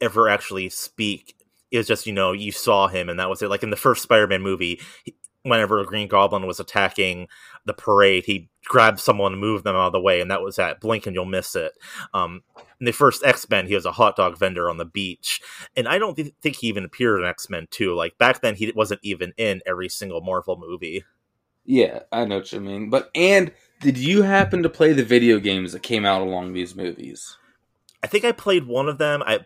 ever 0.00 0.28
actually 0.28 0.68
speak. 0.68 1.34
It 1.70 1.78
was 1.78 1.86
just 1.86 2.06
you 2.06 2.12
know 2.12 2.32
you 2.32 2.50
saw 2.52 2.88
him 2.88 3.08
and 3.08 3.18
that 3.20 3.28
was 3.28 3.42
it. 3.42 3.48
Like 3.50 3.62
in 3.62 3.70
the 3.70 3.76
first 3.76 4.02
Spider-Man 4.02 4.40
movie, 4.42 4.80
he- 5.04 5.14
whenever 5.42 5.80
a 5.80 5.84
Green 5.84 6.08
Goblin 6.08 6.46
was 6.46 6.60
attacking 6.60 7.28
the 7.64 7.72
parade, 7.72 8.24
he 8.24 8.48
grabbed 8.64 9.00
someone 9.00 9.32
and 9.32 9.40
moved 9.40 9.64
them 9.64 9.76
out 9.76 9.88
of 9.88 9.92
the 9.92 10.00
way, 10.00 10.20
and 10.20 10.30
that 10.30 10.42
was 10.42 10.56
that. 10.56 10.80
Blink 10.80 11.06
and 11.06 11.14
you'll 11.14 11.24
miss 11.24 11.56
it. 11.56 11.72
Um, 12.12 12.42
in 12.80 12.86
the 12.86 12.92
first 12.92 13.24
X 13.24 13.48
Men, 13.48 13.66
he 13.66 13.74
was 13.74 13.86
a 13.86 13.92
hot 13.92 14.16
dog 14.16 14.38
vendor 14.38 14.70
on 14.70 14.76
the 14.76 14.84
beach, 14.84 15.40
and 15.76 15.88
I 15.88 15.98
don't 15.98 16.14
th- 16.14 16.34
think 16.40 16.56
he 16.56 16.68
even 16.68 16.84
appeared 16.84 17.20
in 17.20 17.26
X 17.26 17.48
Men 17.48 17.66
Two. 17.70 17.94
Like 17.94 18.18
back 18.18 18.40
then, 18.40 18.54
he 18.54 18.72
wasn't 18.74 19.00
even 19.02 19.32
in 19.36 19.62
every 19.66 19.88
single 19.88 20.20
Marvel 20.20 20.58
movie. 20.58 21.04
Yeah, 21.64 22.00
I 22.10 22.24
know 22.24 22.38
what 22.38 22.52
you 22.52 22.60
mean. 22.60 22.90
But 22.90 23.10
and 23.14 23.52
did 23.80 23.98
you 23.98 24.22
happen 24.22 24.62
to 24.62 24.70
play 24.70 24.92
the 24.92 25.04
video 25.04 25.38
games 25.38 25.72
that 25.72 25.82
came 25.82 26.04
out 26.04 26.22
along 26.22 26.52
these 26.52 26.74
movies? 26.74 27.36
I 28.02 28.06
think 28.06 28.24
I 28.24 28.32
played 28.32 28.66
one 28.66 28.88
of 28.88 28.98
them. 28.98 29.22
I'm 29.26 29.44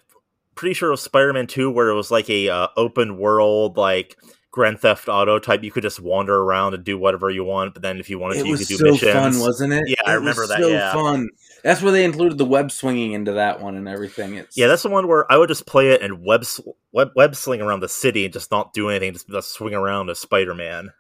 pretty 0.55 0.75
sure 0.75 0.89
it 0.89 0.93
was 0.93 1.03
Spider-Man 1.03 1.47
2 1.47 1.71
where 1.71 1.89
it 1.89 1.95
was 1.95 2.11
like 2.11 2.29
a 2.29 2.49
uh, 2.49 2.69
open 2.77 3.17
world 3.17 3.77
like 3.77 4.19
Grand 4.53 4.79
Theft 4.79 5.09
Auto 5.09 5.41
type. 5.41 5.65
You 5.65 5.73
could 5.73 5.83
just 5.83 5.99
wander 5.99 6.37
around 6.37 6.75
and 6.75 6.85
do 6.85 6.97
whatever 6.97 7.29
you 7.31 7.43
want, 7.43 7.73
but 7.75 7.83
then 7.83 7.99
if 7.99 8.09
you 8.09 8.19
wanted 8.21 8.39
It 8.39 8.43
to, 8.45 8.49
you 8.51 8.57
could 8.59 8.69
do 8.69 8.77
so 8.77 8.85
missions. 8.93 9.13
fun, 9.13 9.41
wasn't 9.41 9.73
it? 9.73 9.83
Yeah, 9.89 9.97
I 10.07 10.13
remember 10.13 10.43
was 10.43 10.51
that, 10.51 10.61
So 10.61 10.69
yeah. 10.69 10.93
fun. 10.93 11.29
That's 11.65 11.81
where 11.83 11.91
they 11.93 12.05
included 12.05 12.39
the 12.39 12.45
web 12.45 12.71
swinging 12.71 13.13
into 13.13 13.33
that 13.33 13.61
one 13.61 13.77
and 13.77 13.89
everything. 13.89 14.35
It's 14.35 14.57
yeah, 14.57 14.67
that's 14.69 14.83
the 14.83 14.91
one 14.91 15.09
where 15.09 15.31
I 15.33 15.39
would 15.39 15.49
just 15.49 15.67
play 15.67 15.91
it 15.91 16.03
and 16.03 16.23
web 16.25 16.45
web, 16.93 17.11
web 17.17 17.35
sling 17.35 17.61
around 17.63 17.81
the 17.81 17.89
city 17.89 18.25
and 18.25 18.33
just 18.33 18.51
not 18.51 18.73
do 18.73 18.89
anything, 18.91 19.13
just, 19.15 19.29
just 19.29 19.53
swing 19.55 19.75
around 19.75 20.11
as 20.11 20.19
Spider-Man. 20.19 20.93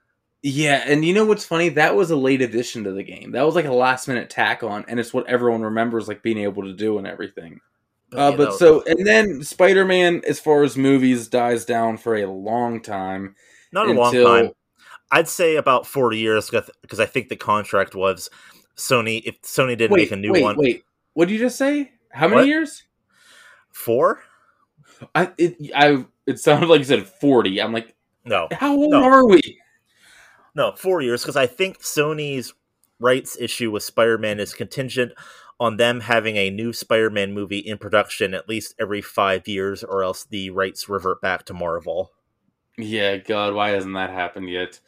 yeah. 0.43 0.83
And 0.87 1.05
you 1.05 1.15
know 1.15 1.25
what's 1.27 1.45
funny? 1.45 1.69
That 1.69 1.95
was 1.95 2.11
a 2.11 2.17
late 2.17 2.43
addition 2.43 2.85
to 2.85 2.93
the 2.93 3.03
game. 3.03 3.33
That 3.33 3.45
was 3.45 3.55
like 3.55 3.65
a 3.67 3.73
last 3.73 4.09
minute 4.09 4.31
tack 4.31 4.63
on, 4.63 4.85
and 4.89 4.99
it's 4.99 5.13
what 5.13 5.29
everyone 5.29 5.63
remembers 5.63 6.09
like 6.09 6.23
being 6.23 6.39
able 6.39 6.63
to 6.63 6.73
do 6.73 6.97
and 6.99 7.07
everything. 7.07 7.61
Uh, 8.13 8.17
yeah, 8.17 8.31
that 8.31 8.37
but 8.37 8.47
was- 8.49 8.59
so 8.59 8.83
and 8.87 9.07
then 9.07 9.43
Spider 9.43 9.85
Man, 9.85 10.23
as 10.27 10.39
far 10.39 10.63
as 10.65 10.77
movies, 10.77 11.29
dies 11.29 11.65
down 11.65 11.97
for 11.99 12.17
a 12.17 12.27
long 12.27 12.81
time. 12.83 13.35
not 13.73 13.89
a 13.89 13.93
long 13.93 14.13
time. 14.13 14.51
I'd 15.11 15.29
say 15.29 15.57
about 15.57 15.87
forty 15.87 16.19
years 16.19 16.51
because 16.51 17.01
I 17.01 17.07
think 17.07 17.29
the 17.29 17.37
contract 17.37 17.95
was 17.95 18.31
Sony. 18.77 19.23
If 19.25 19.43
Sony 19.43 19.77
didn't 19.77 19.93
Wait, 19.93 20.03
make 20.03 20.13
a 20.13 20.17
new 20.17 20.33
wait, 20.33 20.43
one, 20.43 20.57
wait. 20.57 20.85
What 21.15 21.29
did 21.29 21.35
you 21.35 21.41
just 21.41 21.57
say? 21.59 21.93
How 22.11 22.27
many 22.29 22.41
What? 22.43 22.47
years? 22.49 22.83
four? 23.71 24.23
I 25.15 25.31
it 25.39 25.57
I 25.75 26.05
it 26.27 26.39
sounded 26.39 26.69
like 26.69 26.79
you 26.81 26.85
said 26.85 27.07
forty. 27.07 27.61
I'm 27.61 27.73
like, 27.73 27.95
No, 28.25 28.49
how 28.53 28.75
old 28.75 28.91
No. 28.93 29.03
are 29.03 29.27
we? 29.27 29.59
no, 30.55 30.73
four 30.77 31.01
years 31.03 31.23
because 31.23 31.37
I 31.37 31.47
think 31.47 31.81
Sony's 31.81 32.53
rights 33.01 33.37
issue 33.41 33.71
with 33.71 33.83
Spider-Man 33.83 34.39
is 34.39 34.55
contingent 34.55 35.13
on 35.61 35.77
them 35.77 36.01
having 36.01 36.37
a 36.37 36.51
new 36.51 36.73
Spider-Man 36.73 37.33
movie 37.33 37.59
in 37.59 37.79
production 37.79 38.35
at 38.35 38.49
least 38.49 38.75
every 38.81 39.01
five 39.03 39.47
years, 39.47 39.85
or 39.85 40.03
else 40.03 40.25
the 40.25 40.51
rights 40.51 40.89
revert 40.89 41.21
back 41.21 41.45
to 41.47 41.55
Marvel. 41.55 42.11
Yeah, 42.79 43.19
God, 43.19 43.55
why 43.55 43.71
hasn't 43.71 43.95
that 43.95 44.11
happened 44.11 44.49
yet? 44.51 44.81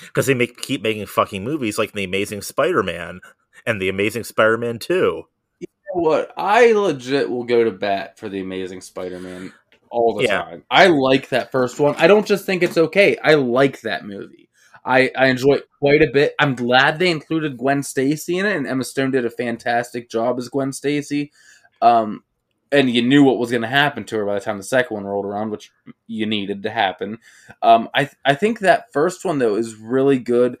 because 0.00 0.24
they 0.26 0.32
make 0.32 0.56
keep 0.62 0.80
making 0.82 1.04
fucking 1.04 1.44
movies 1.44 1.76
like 1.78 1.92
the 1.92 2.04
Amazing 2.04 2.40
Spider-Man 2.40 3.20
and 3.66 3.80
the 3.80 3.90
Amazing 3.90 4.24
Spider-Man 4.24 4.78
Two. 4.78 5.24
You 5.60 5.66
know 5.94 6.00
what? 6.00 6.32
I 6.36 6.72
legit 6.72 7.28
will 7.28 7.44
go 7.44 7.64
to 7.64 7.70
bat 7.70 8.18
for 8.18 8.30
the 8.30 8.40
Amazing 8.40 8.80
Spider-Man 8.80 9.52
all 9.90 10.14
the 10.14 10.24
Yeah. 10.24 10.42
time. 10.42 10.64
I 10.70 10.86
like 10.86 11.28
that 11.28 11.52
first 11.52 11.78
one. 11.78 11.94
I 11.96 12.06
don't 12.06 12.26
just 12.26 12.46
think 12.46 12.62
it's 12.62 12.78
okay. 12.78 13.18
I 13.22 13.34
like 13.34 13.82
that 13.82 14.06
movie. 14.06 14.41
I, 14.84 15.10
I 15.16 15.26
enjoy 15.26 15.54
it 15.54 15.68
quite 15.78 16.02
a 16.02 16.10
bit. 16.10 16.34
I'm 16.38 16.54
glad 16.54 16.98
they 16.98 17.10
included 17.10 17.58
Gwen 17.58 17.82
Stacy 17.82 18.38
in 18.38 18.46
it, 18.46 18.56
and 18.56 18.66
Emma 18.66 18.84
Stone 18.84 19.12
did 19.12 19.24
a 19.24 19.30
fantastic 19.30 20.10
job 20.10 20.38
as 20.38 20.48
Gwen 20.48 20.72
Stacy. 20.72 21.32
Um, 21.80 22.24
and 22.72 22.90
you 22.90 23.02
knew 23.02 23.22
what 23.22 23.38
was 23.38 23.50
going 23.50 23.62
to 23.62 23.68
happen 23.68 24.04
to 24.04 24.16
her 24.16 24.24
by 24.24 24.34
the 24.34 24.40
time 24.40 24.56
the 24.56 24.64
second 24.64 24.94
one 24.94 25.04
rolled 25.04 25.26
around, 25.26 25.50
which 25.50 25.70
you 26.06 26.26
needed 26.26 26.62
to 26.62 26.70
happen. 26.70 27.18
Um, 27.60 27.88
I 27.94 28.08
I 28.24 28.34
think 28.34 28.60
that 28.60 28.92
first 28.92 29.24
one 29.24 29.38
though 29.38 29.56
is 29.56 29.76
really 29.76 30.18
good. 30.18 30.56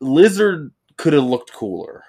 Lizard 0.00 0.72
could 0.96 1.14
have 1.14 1.24
looked 1.24 1.52
cooler. 1.52 2.04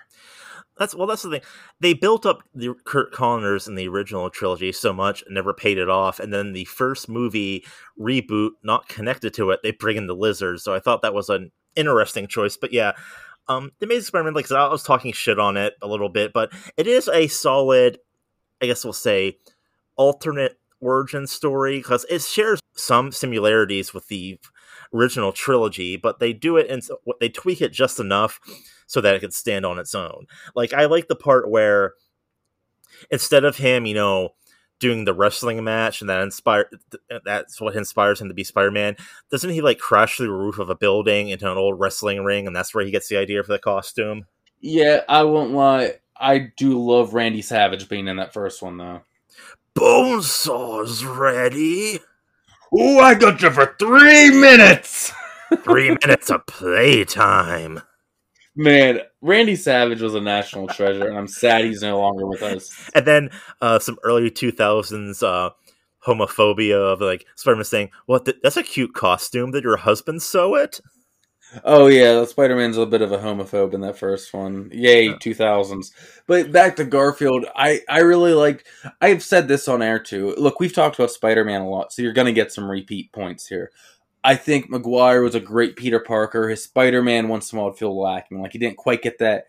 That's 0.77 0.93
well, 0.93 1.07
that's 1.07 1.21
the 1.21 1.29
thing. 1.29 1.41
They 1.79 1.93
built 1.93 2.25
up 2.25 2.39
the 2.53 2.75
Curt 2.83 3.13
Connors 3.13 3.67
in 3.67 3.75
the 3.75 3.87
original 3.87 4.29
trilogy 4.29 4.71
so 4.71 4.91
much, 4.91 5.23
and 5.23 5.33
never 5.33 5.53
paid 5.53 5.77
it 5.77 5.89
off. 5.89 6.19
And 6.19 6.33
then 6.33 6.53
the 6.53 6.65
first 6.65 7.07
movie 7.07 7.65
reboot, 7.99 8.51
not 8.63 8.89
connected 8.89 9.33
to 9.35 9.51
it, 9.51 9.61
they 9.63 9.71
bring 9.71 9.97
in 9.97 10.07
the 10.07 10.15
lizard. 10.15 10.59
So 10.59 10.73
I 10.73 10.79
thought 10.79 11.01
that 11.01 11.13
was 11.13 11.29
an 11.29 11.51
interesting 11.75 12.27
choice. 12.27 12.57
But 12.57 12.73
yeah, 12.73 12.91
um, 13.47 13.71
the 13.79 13.85
Amazing 13.85 14.03
Spider-Man, 14.03 14.33
like 14.33 14.51
I 14.51 14.55
I 14.55 14.69
was 14.69 14.83
talking 14.83 15.13
shit 15.13 15.39
on 15.39 15.55
it 15.55 15.75
a 15.81 15.87
little 15.87 16.09
bit, 16.09 16.33
but 16.33 16.51
it 16.75 16.87
is 16.87 17.07
a 17.07 17.27
solid, 17.27 17.99
I 18.61 18.65
guess 18.65 18.83
we'll 18.83 18.93
say, 18.93 19.37
alternate 19.95 20.59
origin 20.81 21.25
story 21.25 21.77
because 21.77 22.05
it 22.09 22.21
shares 22.21 22.59
some 22.75 23.11
similarities 23.11 23.93
with 23.93 24.07
the 24.09 24.39
original 24.93 25.31
trilogy, 25.31 25.95
but 25.95 26.19
they 26.19 26.33
do 26.33 26.57
it 26.57 26.69
and 26.69 26.83
they 27.19 27.29
tweak 27.29 27.61
it 27.61 27.71
just 27.71 27.99
enough 27.99 28.39
so 28.87 29.01
that 29.01 29.15
it 29.15 29.19
could 29.19 29.33
stand 29.33 29.65
on 29.65 29.79
its 29.79 29.95
own. 29.95 30.27
Like 30.55 30.73
I 30.73 30.85
like 30.85 31.07
the 31.07 31.15
part 31.15 31.49
where 31.49 31.93
instead 33.09 33.43
of 33.43 33.57
him, 33.57 33.85
you 33.85 33.95
know, 33.95 34.29
doing 34.79 35.05
the 35.05 35.13
wrestling 35.13 35.63
match 35.63 36.01
and 36.01 36.09
that 36.09 36.21
inspire 36.21 36.69
that's 37.23 37.61
what 37.61 37.75
inspires 37.75 38.19
him 38.19 38.27
to 38.27 38.33
be 38.33 38.43
Spider-Man, 38.43 38.97
doesn't 39.31 39.51
he 39.51 39.61
like 39.61 39.79
crash 39.79 40.17
through 40.17 40.27
the 40.27 40.33
roof 40.33 40.59
of 40.59 40.69
a 40.69 40.75
building 40.75 41.29
into 41.29 41.49
an 41.49 41.57
old 41.57 41.79
wrestling 41.79 42.23
ring 42.23 42.47
and 42.47 42.55
that's 42.55 42.73
where 42.75 42.85
he 42.85 42.91
gets 42.91 43.07
the 43.07 43.17
idea 43.17 43.41
for 43.43 43.53
the 43.53 43.59
costume? 43.59 44.25
Yeah, 44.61 45.01
I 45.07 45.23
won't 45.23 45.51
lie. 45.51 45.99
I 46.17 46.51
do 46.55 46.81
love 46.81 47.13
Randy 47.13 47.41
Savage 47.41 47.89
being 47.89 48.07
in 48.07 48.17
that 48.17 48.33
first 48.33 48.61
one, 48.61 48.77
though. 48.77 49.01
Bonesaw's 49.75 51.03
ready. 51.03 51.99
Oh, 52.73 52.99
I 52.99 53.15
got 53.15 53.41
you 53.41 53.51
for 53.51 53.75
three 53.77 54.31
minutes. 54.31 55.11
Three 55.63 55.89
minutes 55.89 56.31
of 56.31 56.45
playtime. 56.47 57.81
Man, 58.55 59.01
Randy 59.21 59.55
Savage 59.55 60.01
was 60.01 60.15
a 60.15 60.21
national 60.21 60.67
treasure, 60.67 61.07
and 61.07 61.17
I'm 61.17 61.27
sad 61.27 61.65
he's 61.65 61.81
no 61.81 61.99
longer 61.99 62.25
with 62.25 62.41
us. 62.41 62.89
And 62.93 63.05
then 63.05 63.29
uh, 63.61 63.79
some 63.79 63.97
early 64.03 64.31
2000s 64.31 65.21
uh, 65.23 65.49
homophobia 66.05 66.93
of 66.93 67.01
like 67.01 67.25
Spider-Man 67.35 67.65
saying, 67.65 67.89
"What? 68.05 68.25
th- 68.25 68.37
that's 68.41 68.57
a 68.57 68.63
cute 68.63 68.93
costume. 68.93 69.51
Did 69.51 69.63
your 69.63 69.77
husband 69.77 70.21
sew 70.21 70.55
it?" 70.55 70.79
Oh 71.63 71.87
yeah, 71.87 72.25
Spider 72.25 72.55
Man's 72.55 72.75
a 72.75 72.79
little 72.79 72.91
bit 72.91 73.01
of 73.01 73.11
a 73.11 73.17
homophobe 73.17 73.73
in 73.73 73.81
that 73.81 73.97
first 73.97 74.33
one. 74.33 74.69
Yay, 74.73 75.13
two 75.19 75.33
thousands. 75.33 75.93
But 76.27 76.51
back 76.51 76.75
to 76.77 76.85
Garfield, 76.85 77.45
I 77.55 77.81
I 77.87 77.99
really 77.99 78.33
liked. 78.33 78.67
I've 79.01 79.23
said 79.23 79.47
this 79.47 79.67
on 79.67 79.81
air 79.81 79.99
too. 79.99 80.33
Look, 80.37 80.59
we've 80.59 80.73
talked 80.73 80.97
about 80.97 81.11
Spider 81.11 81.45
Man 81.45 81.61
a 81.61 81.69
lot, 81.69 81.93
so 81.93 82.01
you're 82.01 82.13
gonna 82.13 82.33
get 82.33 82.51
some 82.51 82.69
repeat 82.69 83.11
points 83.13 83.47
here. 83.47 83.71
I 84.25 84.35
think 84.35 84.69
Maguire 84.71 85.21
was 85.21 85.35
a 85.35 85.39
great 85.39 85.75
Peter 85.75 85.99
Parker. 85.99 86.49
His 86.49 86.63
Spider 86.63 87.03
Man 87.03 87.27
once 87.27 87.51
in 87.51 87.57
a 87.57 87.61
while 87.61 87.69
would 87.69 87.77
feel 87.77 87.97
lacking, 87.97 88.41
like 88.41 88.53
he 88.53 88.59
didn't 88.59 88.77
quite 88.77 89.03
get 89.03 89.19
that 89.19 89.45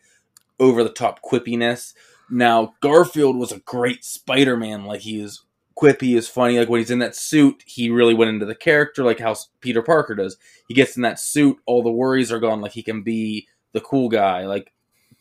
over 0.61 0.85
the 0.85 0.91
top 0.91 1.21
quippiness. 1.23 1.95
Now 2.29 2.75
Garfield 2.81 3.37
was 3.37 3.53
a 3.53 3.61
great 3.61 4.05
Spider 4.05 4.57
Man, 4.57 4.85
like 4.85 5.01
he 5.01 5.21
is 5.21 5.43
quippy, 5.81 6.15
is 6.17 6.29
funny. 6.29 6.59
Like 6.59 6.69
when 6.69 6.81
he's 6.81 6.91
in 6.91 6.99
that 6.99 7.17
suit, 7.17 7.65
he 7.67 7.89
really 7.89 8.13
went 8.13 8.29
into 8.29 8.45
the 8.45 8.55
character, 8.55 9.03
like 9.03 9.19
how 9.19 9.35
Peter 9.61 9.83
Parker 9.83 10.15
does 10.15 10.37
he 10.69 10.75
gets 10.75 10.97
in 10.97 11.03
that 11.03 11.19
suit, 11.19 11.59
all 11.67 11.83
the 11.83 11.91
worries 11.91 12.33
are 12.33 12.41
gone. 12.41 12.61
Like 12.61 12.73
he 12.73 12.83
can 12.83 13.03
be 13.03 13.49
the 13.73 13.81
cool 13.81 14.09
guy. 14.09 14.47
Like, 14.47 14.73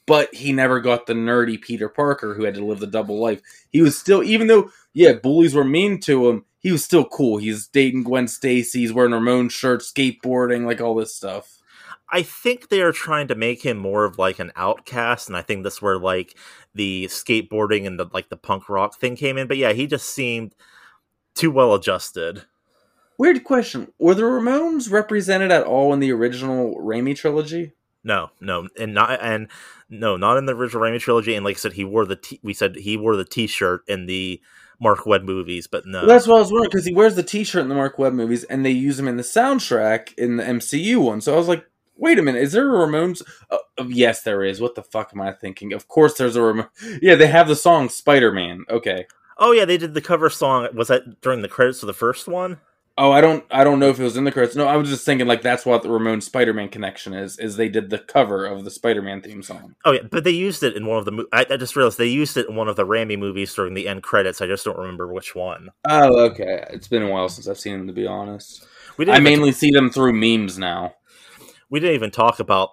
but 0.05 0.33
he 0.33 0.51
never 0.51 0.79
got 0.79 1.05
the 1.05 1.13
nerdy 1.13 1.61
Peter 1.61 1.89
Parker 1.89 2.33
who 2.33 2.43
had 2.43 2.55
to 2.55 2.65
live 2.65 2.79
the 2.79 2.87
double 2.87 3.19
life. 3.19 3.41
He 3.71 3.81
was 3.81 3.97
still, 3.97 4.23
even 4.23 4.47
though 4.47 4.69
yeah, 4.93 5.13
bullies 5.13 5.55
were 5.55 5.63
mean 5.63 5.99
to 6.01 6.29
him, 6.29 6.45
he 6.65 6.71
was 6.71 6.83
still 6.83 7.05
cool. 7.05 7.37
He's 7.37 7.67
dating 7.67 8.05
Gwen 8.05 8.27
Stacy. 8.27 8.79
He's 8.79 8.91
wearing 8.91 9.11
Ramon 9.11 9.49
shirts, 9.49 9.91
skateboarding, 9.91 10.65
like 10.65 10.81
all 10.81 10.95
this 10.95 11.15
stuff. 11.15 11.59
I 12.11 12.23
think 12.23 12.69
they 12.69 12.81
are 12.81 12.91
trying 12.91 13.27
to 13.27 13.35
make 13.35 13.61
him 13.61 13.77
more 13.77 14.03
of 14.03 14.17
like 14.17 14.39
an 14.39 14.51
outcast, 14.55 15.27
and 15.27 15.37
I 15.37 15.43
think 15.43 15.61
that's 15.61 15.79
where 15.79 15.99
like 15.99 16.35
the 16.73 17.05
skateboarding 17.05 17.85
and 17.85 17.99
the 17.99 18.07
like 18.13 18.29
the 18.29 18.35
punk 18.35 18.67
rock 18.67 18.99
thing 18.99 19.15
came 19.15 19.37
in. 19.37 19.47
But 19.47 19.57
yeah, 19.57 19.73
he 19.73 19.85
just 19.85 20.09
seemed 20.09 20.55
too 21.35 21.51
well 21.51 21.75
adjusted. 21.75 22.45
Weird 23.19 23.43
question: 23.43 23.93
Were 23.99 24.15
the 24.15 24.23
Ramones 24.23 24.91
represented 24.91 25.51
at 25.51 25.67
all 25.67 25.93
in 25.93 25.99
the 25.99 26.11
original 26.11 26.77
Raimi 26.79 27.15
trilogy? 27.15 27.73
No, 28.03 28.31
no, 28.41 28.69
and 28.75 28.95
not 28.95 29.19
and 29.21 29.49
no, 29.87 30.17
not 30.17 30.37
in 30.37 30.47
the 30.47 30.55
original 30.55 30.81
Raimi 30.81 30.99
trilogy. 30.99 31.35
And 31.35 31.45
like 31.45 31.57
I 31.57 31.59
said, 31.59 31.73
he 31.73 31.85
wore 31.85 32.05
the 32.05 32.15
t- 32.15 32.39
we 32.41 32.55
said 32.55 32.75
he 32.75 32.97
wore 32.97 33.15
the 33.15 33.23
T-shirt 33.23 33.83
in 33.87 34.07
the 34.07 34.41
Marc 34.79 35.05
Webb 35.05 35.23
movies, 35.23 35.67
but 35.67 35.85
no, 35.85 35.99
Well, 35.99 36.07
that's 36.07 36.27
what 36.27 36.37
I 36.37 36.39
was 36.39 36.51
wondering 36.51 36.69
because 36.69 36.85
he 36.85 36.93
wears 36.93 37.15
the 37.15 37.23
T-shirt 37.23 37.61
in 37.61 37.69
the 37.69 37.75
Marc 37.75 37.97
Webb 37.99 38.13
movies, 38.13 38.43
and 38.45 38.65
they 38.65 38.71
use 38.71 38.99
him 38.99 39.07
in 39.07 39.17
the 39.17 39.23
soundtrack 39.23 40.13
in 40.17 40.37
the 40.37 40.43
MCU 40.43 40.97
one. 41.03 41.21
So 41.21 41.33
I 41.33 41.37
was 41.37 41.47
like, 41.47 41.65
wait 41.97 42.19
a 42.19 42.21
minute, 42.21 42.41
is 42.41 42.51
there 42.51 42.69
a 42.69 42.87
Ramones? 42.87 43.21
Uh, 43.49 43.57
uh, 43.77 43.85
yes, 43.87 44.23
there 44.23 44.43
is. 44.43 44.59
What 44.59 44.75
the 44.75 44.83
fuck 44.83 45.11
am 45.13 45.21
I 45.21 45.31
thinking? 45.31 45.73
Of 45.73 45.87
course, 45.87 46.15
there's 46.17 46.35
a 46.35 46.41
Ramon. 46.41 46.67
Yeah, 47.01 47.15
they 47.15 47.27
have 47.27 47.47
the 47.47 47.55
song 47.55 47.89
Spider 47.89 48.31
Man. 48.31 48.65
Okay. 48.69 49.05
oh 49.37 49.51
yeah, 49.51 49.65
they 49.65 49.77
did 49.77 49.93
the 49.93 50.01
cover 50.01 50.29
song. 50.29 50.67
Was 50.73 50.87
that 50.89 51.21
during 51.21 51.41
the 51.41 51.47
credits 51.47 51.83
of 51.83 51.87
the 51.87 51.93
first 51.93 52.27
one? 52.27 52.59
Oh, 52.97 53.11
I 53.11 53.19
don't, 53.19 53.43
I 53.51 53.65
don't 53.65 53.79
know 53.79 53.89
if 53.89 53.99
it 53.99 54.03
was 54.03 54.15
in 54.15 54.23
the 54.23 54.31
credits. 54.31 54.55
No, 54.55 54.67
I 54.67 54.77
was 54.77 54.87
just 54.89 55.05
thinking 55.05 55.27
like 55.27 55.41
that's 55.41 55.65
what 55.65 55.83
the 55.83 55.89
Ramon 55.89 56.21
Spider 56.21 56.53
Man 56.53 56.69
connection 56.69 57.13
is. 57.13 57.37
Is 57.37 57.57
they 57.57 57.67
did 57.67 57.89
the 57.89 57.97
cover 57.99 58.45
of 58.45 58.63
the 58.63 58.71
Spider 58.71 59.01
Man 59.01 59.21
theme 59.21 59.43
song. 59.43 59.75
Oh 59.83 59.91
yeah, 59.91 60.03
but 60.09 60.23
they 60.23 60.31
used 60.31 60.63
it 60.63 60.77
in 60.77 60.85
one 60.85 60.97
of 60.97 61.03
the. 61.03 61.11
Mo- 61.11 61.25
I, 61.33 61.45
I 61.49 61.57
just 61.57 61.75
realized 61.75 61.97
they 61.97 62.05
used 62.07 62.37
it 62.37 62.47
in 62.47 62.55
one 62.55 62.69
of 62.69 62.77
the 62.77 62.85
Raimi 62.85 63.19
movies 63.19 63.53
during 63.53 63.73
the 63.73 63.89
end 63.89 64.01
credits. 64.03 64.39
I 64.39 64.47
just 64.47 64.63
don't 64.63 64.77
remember 64.77 65.11
which 65.11 65.35
one. 65.35 65.71
Oh, 65.83 66.19
okay. 66.29 66.63
It's 66.69 66.87
been 66.87 67.03
a 67.03 67.09
while 67.09 67.27
since 67.27 67.49
I've 67.49 67.59
seen 67.59 67.79
them, 67.79 67.87
to 67.87 67.93
be 67.93 68.07
honest. 68.07 68.65
We 68.95 69.09
I 69.11 69.19
mainly 69.19 69.51
see 69.51 69.71
them 69.71 69.89
through 69.89 70.13
memes 70.13 70.57
now. 70.57 70.93
we 71.69 71.81
didn't 71.81 71.95
even 71.95 72.11
talk 72.11 72.39
about 72.39 72.69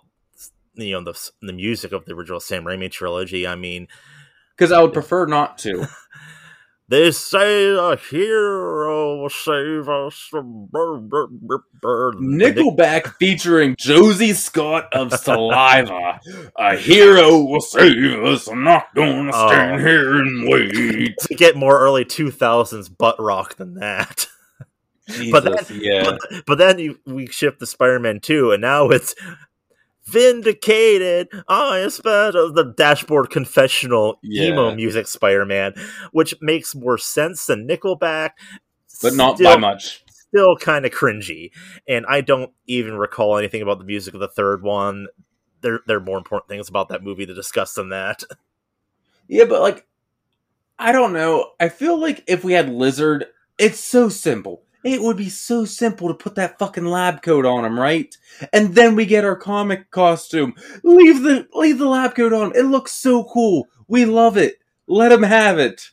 you 0.75 0.93
know 0.93 1.03
the 1.03 1.31
the 1.41 1.53
music 1.53 1.91
of 1.91 2.05
the 2.05 2.15
original 2.15 2.39
Sam 2.39 2.63
Raimi 2.63 2.93
trilogy. 2.93 3.45
I 3.45 3.57
mean, 3.57 3.89
Because 4.57 4.71
I 4.71 4.81
would 4.81 4.93
prefer 4.93 5.27
not 5.27 5.59
to. 5.59 5.89
they 6.93 7.11
say 7.11 7.75
a 7.75 7.97
hero 7.97 9.23
will 9.23 9.31
save 9.31 9.89
us. 9.89 10.29
Nickelback 12.21 13.15
featuring 13.19 13.75
Josey 13.79 14.35
Scott 14.35 14.93
of 14.93 15.11
Saliva. 15.15 16.21
A 16.59 16.77
hero 16.77 17.39
will 17.39 17.63
save 17.63 18.23
us. 18.23 18.47
I'm 18.47 18.63
not 18.63 18.95
gonna 18.95 19.31
oh. 19.33 19.49
stand 19.49 19.81
Oh. 19.81 19.85
here 19.85 20.17
and 20.21 20.47
wait. 20.47 21.17
to 21.19 21.35
get 21.35 21.57
more 21.57 21.81
early 21.81 22.05
two 22.05 22.31
thousands 22.31 22.91
butt 22.91 23.17
rock 23.19 23.57
than 23.57 23.73
that. 23.77 24.27
Jesus, 25.09 25.33
But 25.33 25.45
that- 25.45 25.71
yeah. 25.71 26.05
But, 26.31 26.45
but 26.47 26.59
then 26.59 26.79
you, 26.79 26.99
we 27.07 27.27
shift 27.27 27.61
to 27.61 27.67
Spider 27.67 28.01
Man 28.01 28.21
2, 28.21 28.53
and 28.53 28.61
now 28.61 28.91
it's 28.91 29.15
vindicated. 30.05 31.29
Oh, 31.49 31.73
I 31.73 31.79
am 31.81 31.91
better. 32.03 32.51
The 32.51 32.75
dashboard 32.77 33.31
confessional 33.31 34.19
Yeah. 34.23 34.51
emo 34.51 34.75
music 34.75 35.07
Spider 35.07 35.45
Man, 35.45 35.75
which 36.13 36.35
makes 36.41 36.75
more 36.75 36.99
sense 36.99 37.47
than 37.47 37.67
Nickelback, 37.69 38.31
but 39.03 39.15
not 39.15 39.37
still, 39.37 39.55
by 39.55 39.61
much. 39.61 40.03
Still 40.09 40.57
kind 40.57 40.85
of 40.87 40.93
cringy, 40.93 41.51
and 41.87 42.07
I 42.07 42.21
don't 42.21 42.53
even 42.67 42.95
recall 42.95 43.37
anything 43.39 43.63
about 43.63 43.79
the 43.79 43.85
music 43.85 44.15
of 44.15 44.21
the 44.21 44.29
third 44.29 44.63
one. 44.63 45.07
There, 45.61 45.81
there 45.87 45.99
are 45.99 46.01
more 46.01 46.19
important 46.19 46.49
things 46.49 46.69
about 46.69 46.89
that 46.89 47.05
movie 47.05 47.27
to 47.27 47.35
discuss 47.35 47.75
than 47.75 47.91
that. 47.91 48.23
Yeah, 49.29 49.45
but 49.45 49.61
like, 49.61 49.87
I 50.79 50.91
don't 50.91 51.13
know. 51.13 51.53
I 51.61 51.69
feel 51.69 51.97
like 51.99 52.25
if 52.27 52.43
we 52.43 52.55
had 52.55 52.69
Lizard, 52.69 53.27
it's 53.59 53.79
so 53.79 54.09
simple. 54.09 54.65
It 54.85 55.01
would 55.03 55.17
be 55.17 55.29
so 55.29 55.65
simple 55.65 56.09
to 56.09 56.15
put 56.15 56.35
that 56.35 56.59
fucking 56.59 56.85
lab 56.87 57.23
coat 57.23 57.47
on 57.47 57.65
him, 57.65 57.79
right? 57.79 58.17
And 58.53 58.75
then 58.75 58.97
we 58.97 59.07
get 59.07 59.25
our 59.25 59.37
comic 59.37 59.91
costume. 59.91 60.55
Leave 60.83 61.23
the 61.23 61.47
leave 61.55 61.79
the 61.79 61.89
lab 61.89 62.15
coat 62.17 62.33
on. 62.33 62.53
It 62.57 62.65
looks 62.65 62.93
so 62.93 63.25
cool. 63.25 63.69
We 63.87 64.05
love 64.05 64.37
it. 64.37 64.59
Let 64.89 65.13
him 65.13 65.23
have 65.23 65.59
it. 65.59 65.91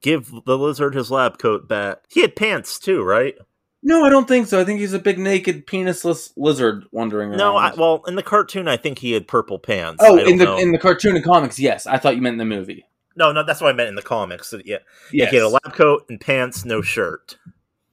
Give 0.00 0.30
the 0.44 0.56
lizard 0.58 0.94
his 0.94 1.10
lab 1.10 1.38
coat 1.38 1.68
back. 1.68 1.98
He 2.08 2.20
had 2.22 2.36
pants 2.36 2.78
too, 2.78 3.02
right? 3.02 3.34
No, 3.82 4.04
I 4.04 4.08
don't 4.10 4.26
think 4.26 4.46
so. 4.46 4.60
I 4.60 4.64
think 4.64 4.80
he's 4.80 4.92
a 4.92 4.98
big 4.98 5.18
naked 5.18 5.66
penisless 5.66 6.32
lizard 6.36 6.84
wandering 6.92 7.30
around. 7.30 7.38
No, 7.38 7.56
I, 7.56 7.74
well, 7.74 8.02
in 8.08 8.16
the 8.16 8.22
cartoon, 8.22 8.68
I 8.68 8.76
think 8.76 8.98
he 8.98 9.12
had 9.12 9.28
purple 9.28 9.58
pants. 9.58 10.02
oh, 10.04 10.18
in 10.18 10.38
the 10.38 10.44
know. 10.44 10.58
in 10.58 10.72
the 10.72 10.78
cartoon 10.78 11.14
and 11.16 11.24
comics, 11.24 11.58
yes. 11.58 11.86
I 11.86 11.98
thought 11.98 12.16
you 12.16 12.22
meant 12.22 12.34
in 12.34 12.38
the 12.38 12.44
movie. 12.44 12.84
no, 13.16 13.32
no, 13.32 13.44
that's 13.44 13.60
what 13.60 13.68
I 13.68 13.72
meant 13.72 13.88
in 13.88 13.94
the 13.94 14.02
comics. 14.02 14.52
Yeah, 14.64 14.78
Yes. 15.12 15.30
he 15.30 15.36
had 15.36 15.44
a 15.44 15.48
lab 15.48 15.72
coat 15.74 16.04
and 16.08 16.20
pants, 16.20 16.64
no 16.64 16.82
shirt. 16.82 17.36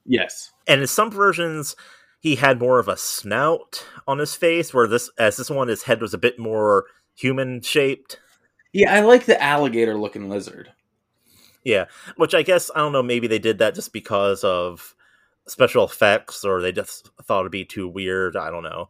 Yes. 0.06 0.52
And 0.66 0.80
in 0.80 0.86
some 0.86 1.10
versions, 1.10 1.76
he 2.20 2.36
had 2.36 2.58
more 2.58 2.78
of 2.78 2.88
a 2.88 2.96
snout 2.96 3.84
on 4.06 4.18
his 4.18 4.34
face, 4.34 4.72
where 4.72 4.86
this, 4.86 5.10
as 5.18 5.36
this 5.36 5.50
one, 5.50 5.68
his 5.68 5.82
head 5.84 6.00
was 6.00 6.14
a 6.14 6.18
bit 6.18 6.38
more 6.38 6.84
human 7.14 7.60
shaped. 7.60 8.18
Yeah, 8.72 8.94
I 8.94 9.00
like 9.00 9.26
the 9.26 9.40
alligator 9.42 9.96
looking 9.96 10.28
lizard. 10.28 10.72
Yeah, 11.64 11.86
which 12.16 12.34
I 12.34 12.42
guess 12.42 12.70
I 12.74 12.80
don't 12.80 12.92
know. 12.92 13.02
Maybe 13.02 13.26
they 13.26 13.38
did 13.38 13.58
that 13.58 13.74
just 13.74 13.92
because 13.92 14.44
of 14.44 14.94
special 15.46 15.84
effects, 15.84 16.44
or 16.44 16.60
they 16.60 16.72
just 16.72 17.10
thought 17.22 17.40
it'd 17.40 17.52
be 17.52 17.64
too 17.64 17.88
weird. 17.88 18.36
I 18.36 18.50
don't 18.50 18.62
know. 18.62 18.88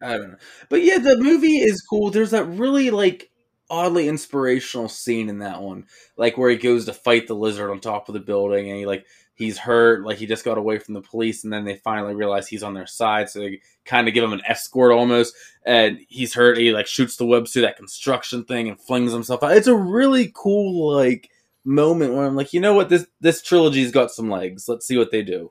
I 0.00 0.16
don't 0.16 0.32
know. 0.32 0.38
But 0.68 0.82
yeah, 0.82 0.98
the 0.98 1.16
movie 1.18 1.58
is 1.58 1.82
cool. 1.82 2.10
There's 2.10 2.30
that 2.30 2.44
really 2.44 2.90
like 2.90 3.30
oddly 3.70 4.08
inspirational 4.08 4.88
scene 4.88 5.28
in 5.28 5.38
that 5.38 5.62
one. 5.62 5.86
Like 6.16 6.36
where 6.36 6.50
he 6.50 6.56
goes 6.56 6.84
to 6.86 6.92
fight 6.92 7.26
the 7.26 7.34
lizard 7.34 7.70
on 7.70 7.80
top 7.80 8.08
of 8.08 8.12
the 8.12 8.20
building 8.20 8.68
and 8.68 8.78
he 8.78 8.86
like 8.86 9.06
he's 9.34 9.58
hurt, 9.58 10.04
like 10.04 10.18
he 10.18 10.26
just 10.26 10.44
got 10.44 10.58
away 10.58 10.78
from 10.78 10.94
the 10.94 11.00
police 11.00 11.44
and 11.44 11.52
then 11.52 11.64
they 11.64 11.76
finally 11.76 12.14
realize 12.14 12.46
he's 12.46 12.62
on 12.62 12.74
their 12.74 12.86
side, 12.86 13.28
so 13.28 13.40
they 13.40 13.60
kind 13.84 14.08
of 14.08 14.14
give 14.14 14.24
him 14.24 14.32
an 14.32 14.42
escort 14.48 14.92
almost 14.92 15.34
and 15.66 15.98
he's 16.08 16.34
hurt, 16.34 16.56
he 16.56 16.72
like 16.72 16.86
shoots 16.86 17.16
the 17.16 17.26
webs 17.26 17.52
through 17.52 17.62
that 17.62 17.76
construction 17.76 18.44
thing 18.44 18.68
and 18.68 18.80
flings 18.80 19.12
himself 19.12 19.42
out. 19.42 19.56
It's 19.56 19.66
a 19.66 19.76
really 19.76 20.32
cool 20.34 20.94
like 20.94 21.30
moment 21.64 22.14
where 22.14 22.26
I'm 22.26 22.36
like, 22.36 22.52
you 22.52 22.60
know 22.60 22.74
what, 22.74 22.88
this 22.88 23.06
this 23.20 23.42
trilogy's 23.42 23.90
got 23.90 24.10
some 24.10 24.30
legs. 24.30 24.68
Let's 24.68 24.86
see 24.86 24.98
what 24.98 25.10
they 25.10 25.22
do. 25.22 25.50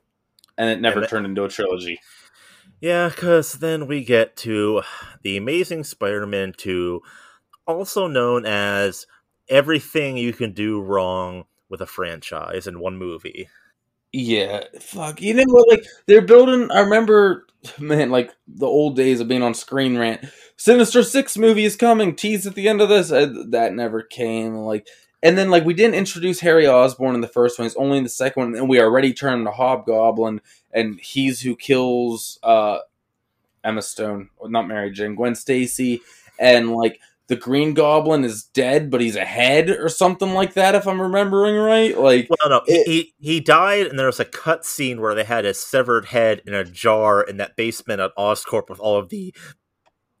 And 0.56 0.70
it 0.70 0.80
never 0.80 1.00
And 1.00 1.08
turned 1.08 1.26
into 1.26 1.44
a 1.44 1.48
trilogy. 1.48 2.00
Yeah, 2.80 3.08
because 3.08 3.54
then 3.54 3.86
we 3.86 4.04
get 4.04 4.36
to 4.38 4.82
the 5.22 5.36
Amazing 5.36 5.84
Spider-Man 5.84 6.54
Two, 6.56 7.00
also 7.66 8.06
known 8.06 8.46
as 8.46 9.06
everything 9.48 10.16
you 10.16 10.32
can 10.32 10.52
do 10.52 10.80
wrong 10.80 11.44
with 11.68 11.80
a 11.80 11.86
franchise 11.86 12.66
in 12.66 12.78
one 12.78 12.96
movie. 12.96 13.48
Yeah, 14.16 14.62
fuck. 14.78 15.20
You 15.20 15.34
know 15.34 15.42
what? 15.48 15.68
Like 15.68 15.84
they're 16.06 16.22
building. 16.22 16.70
I 16.70 16.82
remember, 16.82 17.48
man, 17.80 18.10
like 18.10 18.32
the 18.46 18.64
old 18.64 18.94
days 18.94 19.18
of 19.18 19.26
being 19.26 19.42
on 19.42 19.54
Screen 19.54 19.98
Rant. 19.98 20.24
Sinister 20.56 21.02
Six 21.02 21.36
movie 21.36 21.64
is 21.64 21.74
coming. 21.74 22.14
Tease 22.14 22.46
at 22.46 22.54
the 22.54 22.68
end 22.68 22.80
of 22.80 22.88
this. 22.88 23.10
Uh, 23.10 23.32
that 23.48 23.74
never 23.74 24.02
came. 24.02 24.54
Like, 24.54 24.86
and 25.20 25.36
then 25.36 25.50
like 25.50 25.64
we 25.64 25.74
didn't 25.74 25.96
introduce 25.96 26.38
Harry 26.38 26.64
Osborn 26.64 27.16
in 27.16 27.22
the 27.22 27.26
first 27.26 27.58
one. 27.58 27.66
It's 27.66 27.74
only 27.74 27.98
in 27.98 28.04
the 28.04 28.08
second 28.08 28.40
one, 28.40 28.54
and 28.54 28.68
we 28.68 28.80
already 28.80 29.12
turned 29.12 29.40
him 29.40 29.46
to 29.46 29.50
Hobgoblin, 29.50 30.40
and 30.72 31.00
he's 31.00 31.40
who 31.40 31.56
kills 31.56 32.38
uh 32.44 32.78
Emma 33.64 33.82
Stone, 33.82 34.30
not 34.44 34.68
Mary 34.68 34.92
Jane, 34.92 35.16
Gwen 35.16 35.34
Stacy, 35.34 36.02
and 36.38 36.70
like 36.70 37.00
the 37.28 37.36
Green 37.36 37.72
Goblin 37.74 38.22
is 38.24 38.44
dead, 38.44 38.90
but 38.90 39.00
he's 39.00 39.16
ahead 39.16 39.70
or 39.70 39.88
something 39.88 40.34
like 40.34 40.54
that. 40.54 40.74
If 40.74 40.86
I'm 40.86 41.00
remembering 41.00 41.56
right, 41.56 41.98
like. 41.98 42.28
Well, 42.28 42.50
no, 42.50 42.62
It- 42.66 42.86
he 42.86 43.14
he 43.18 43.40
died, 43.40 43.86
and 43.86 43.98
there 43.98 44.06
was 44.06 44.20
a 44.20 44.24
cut 44.24 44.64
scene 44.64 45.00
where 45.00 45.14
they 45.14 45.24
had 45.24 45.44
his 45.44 45.58
severed 45.58 46.06
head 46.06 46.42
in 46.46 46.52
a 46.54 46.64
jar 46.64 47.22
in 47.22 47.36
that 47.38 47.56
basement 47.56 48.00
at 48.00 48.14
Oscorp 48.18 48.68
with 48.68 48.78
all 48.80 48.98
of 48.98 49.08
the 49.08 49.34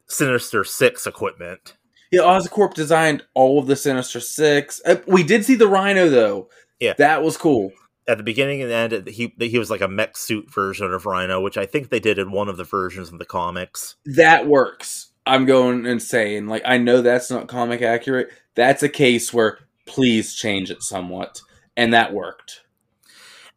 Sinister 0.06 0.64
Six 0.64 1.06
equipment. 1.06 1.76
Yeah, 2.10 2.20
Oscorp 2.22 2.74
designed 2.74 3.24
all 3.34 3.58
of 3.58 3.66
the 3.66 3.76
Sinister 3.76 4.20
Six. 4.20 4.80
Uh, 4.86 4.96
we 5.06 5.22
did 5.22 5.44
see 5.44 5.54
the 5.56 5.68
Rhino 5.68 6.08
though. 6.08 6.48
Yeah. 6.80 6.94
that 6.98 7.22
was 7.22 7.36
cool. 7.36 7.72
At 8.06 8.18
the 8.18 8.24
beginning 8.24 8.60
and 8.60 8.70
end, 8.70 9.08
he 9.08 9.34
he 9.38 9.58
was 9.58 9.70
like 9.70 9.80
a 9.80 9.88
mech 9.88 10.16
suit 10.16 10.52
version 10.52 10.92
of 10.92 11.06
Rhino, 11.06 11.40
which 11.40 11.56
I 11.56 11.64
think 11.66 11.88
they 11.88 12.00
did 12.00 12.18
in 12.18 12.30
one 12.32 12.48
of 12.48 12.56
the 12.58 12.64
versions 12.64 13.10
of 13.12 13.18
the 13.18 13.24
comics. 13.24 13.96
That 14.04 14.46
works. 14.46 15.10
I'm 15.26 15.46
going 15.46 15.86
insane. 15.86 16.46
Like 16.46 16.62
I 16.64 16.78
know 16.78 17.00
that's 17.00 17.30
not 17.30 17.48
comic 17.48 17.82
accurate. 17.82 18.28
That's 18.54 18.82
a 18.82 18.88
case 18.88 19.32
where 19.32 19.58
please 19.86 20.34
change 20.34 20.70
it 20.70 20.82
somewhat, 20.82 21.40
and 21.76 21.92
that 21.92 22.12
worked. 22.12 22.60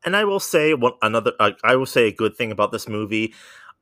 And 0.06 0.16
I 0.16 0.24
will 0.24 0.40
say 0.40 0.74
one 0.74 0.94
another. 1.02 1.34
Uh, 1.40 1.52
I 1.64 1.76
will 1.76 1.86
say 1.86 2.08
a 2.08 2.14
good 2.14 2.36
thing 2.36 2.52
about 2.52 2.72
this 2.72 2.88
movie. 2.88 3.34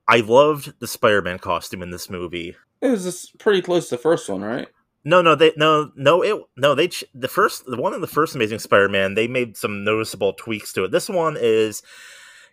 I 0.07 0.17
loved 0.17 0.73
the 0.79 0.87
Spider-Man 0.87 1.39
costume 1.39 1.81
in 1.81 1.89
this 1.89 2.09
movie. 2.09 2.55
It 2.81 2.89
was 2.89 3.31
pretty 3.39 3.61
close 3.61 3.89
to 3.89 3.95
the 3.95 4.01
first 4.01 4.29
one, 4.29 4.41
right? 4.41 4.67
No, 5.03 5.21
no, 5.21 5.35
they 5.35 5.53
no, 5.55 5.91
no, 5.95 6.23
it 6.23 6.41
no. 6.57 6.73
They 6.73 6.89
the 7.13 7.27
first 7.27 7.65
the 7.65 7.77
one 7.77 7.93
in 7.93 8.01
the 8.01 8.07
first 8.07 8.33
Amazing 8.35 8.59
Spider-Man. 8.59 9.13
They 9.13 9.27
made 9.27 9.55
some 9.55 9.83
noticeable 9.83 10.33
tweaks 10.33 10.73
to 10.73 10.85
it. 10.85 10.91
This 10.91 11.09
one 11.09 11.37
is 11.39 11.83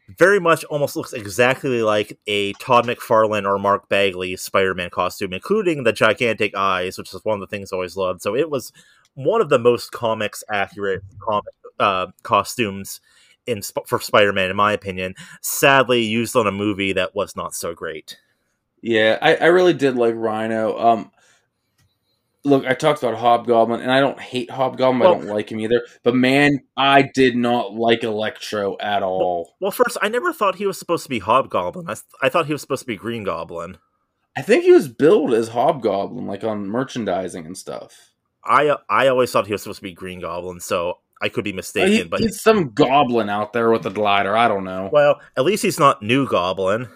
very 0.09 0.41
much 0.41 0.65
almost 0.65 0.97
looks 0.97 1.13
exactly 1.13 1.83
like 1.83 2.19
a 2.27 2.53
Todd 2.55 2.87
McFarlane 2.87 3.47
or 3.47 3.59
Mark 3.59 3.89
Bagley 3.89 4.37
Spider-Man 4.37 4.91
costume, 4.91 5.33
including 5.33 5.85
the 5.85 5.93
gigantic 5.93 6.55
eyes, 6.57 6.99
which 6.99 7.15
is 7.15 7.25
one 7.25 7.41
of 7.41 7.41
the 7.41 7.47
things 7.47 7.73
I 7.73 7.77
always 7.77 7.97
loved. 7.97 8.21
So 8.21 8.35
it 8.35 8.51
was 8.51 8.73
one 9.15 9.41
of 9.41 9.49
the 9.49 9.59
most 9.59 9.93
comics 9.93 10.43
accurate 10.51 11.03
comic 11.21 11.55
uh, 11.79 12.09
costumes 12.23 13.01
in 13.47 13.63
for 13.87 14.01
Spider-Man, 14.01 14.51
in 14.51 14.57
my 14.57 14.73
opinion. 14.73 15.15
Sadly, 15.41 16.03
used 16.03 16.37
on 16.37 16.47
a 16.47 16.53
movie 16.53 16.93
that 16.93 17.15
was 17.15 17.37
not 17.37 17.55
so 17.55 17.75
great. 17.75 18.19
Yeah, 18.81 19.19
I, 19.23 19.37
I 19.37 19.47
really 19.47 19.75
did 19.75 19.95
like 19.95 20.15
Rhino. 20.17 20.77
Um, 20.77 21.12
look, 22.45 22.65
I 22.67 22.75
talked 22.75 23.03
about 23.03 23.17
Hobgoblin, 23.19 23.81
and 23.81 23.91
I 23.91 24.01
don't 24.01 24.21
hate 24.21 24.51
Hobgoblin. 24.51 25.01
Well- 25.01 25.15
I 25.15 25.19
don't 25.19 25.29
like 25.35 25.51
him 25.53 25.61
either. 25.61 25.83
But 26.03 26.15
man, 26.15 26.61
I 26.77 27.03
did 27.15 27.37
not 27.37 27.75
like 27.75 28.03
Electro 28.05 28.77
at 28.81 29.03
all. 29.03 29.55
Well, 29.61 29.71
first, 29.71 29.97
I 30.03 30.09
never 30.09 30.33
thought 30.33 30.57
he 30.57 30.67
was 30.67 30.79
supposed 30.79 31.05
to 31.05 31.09
be 31.11 31.19
Hobgoblin. 31.21 31.89
I, 31.89 31.97
I 32.23 32.29
thought 32.29 32.47
he 32.47 32.53
was 32.53 32.63
supposed 32.63 32.83
to 32.83 32.87
be 32.87 32.97
Green 32.97 33.25
Goblin. 33.25 33.79
I 34.37 34.43
think 34.43 34.65
he 34.65 34.73
was 34.73 34.89
billed 34.89 35.35
as 35.35 35.49
Hobgoblin, 35.49 36.27
like 36.27 36.43
on 36.45 36.67
merchandising 36.67 37.45
and 37.47 37.57
stuff. 37.57 38.11
I 38.45 38.77
I 38.89 39.07
always 39.09 39.31
thought 39.31 39.47
he 39.47 39.53
was 39.53 39.63
supposed 39.63 39.79
to 39.81 39.83
be 39.85 39.93
Green 39.93 40.21
Goblin, 40.21 40.59
so 40.59 40.99
I 41.21 41.29
could 41.29 41.45
be 41.45 41.53
mistaken. 41.53 41.93
He- 41.93 42.03
but 42.05 42.21
he's 42.21 42.41
some 42.41 42.71
goblin 42.71 43.29
out 43.29 43.53
there 43.53 43.71
with 43.71 43.87
a 43.87 43.91
glider. 43.91 44.37
I 44.37 44.49
don't 44.49 44.65
know. 44.65 44.89
well, 44.93 45.21
at 45.37 45.45
least 45.45 45.63
he's 45.63 45.79
not 45.79 46.03
New 46.03 46.27
Goblin. 46.27 46.89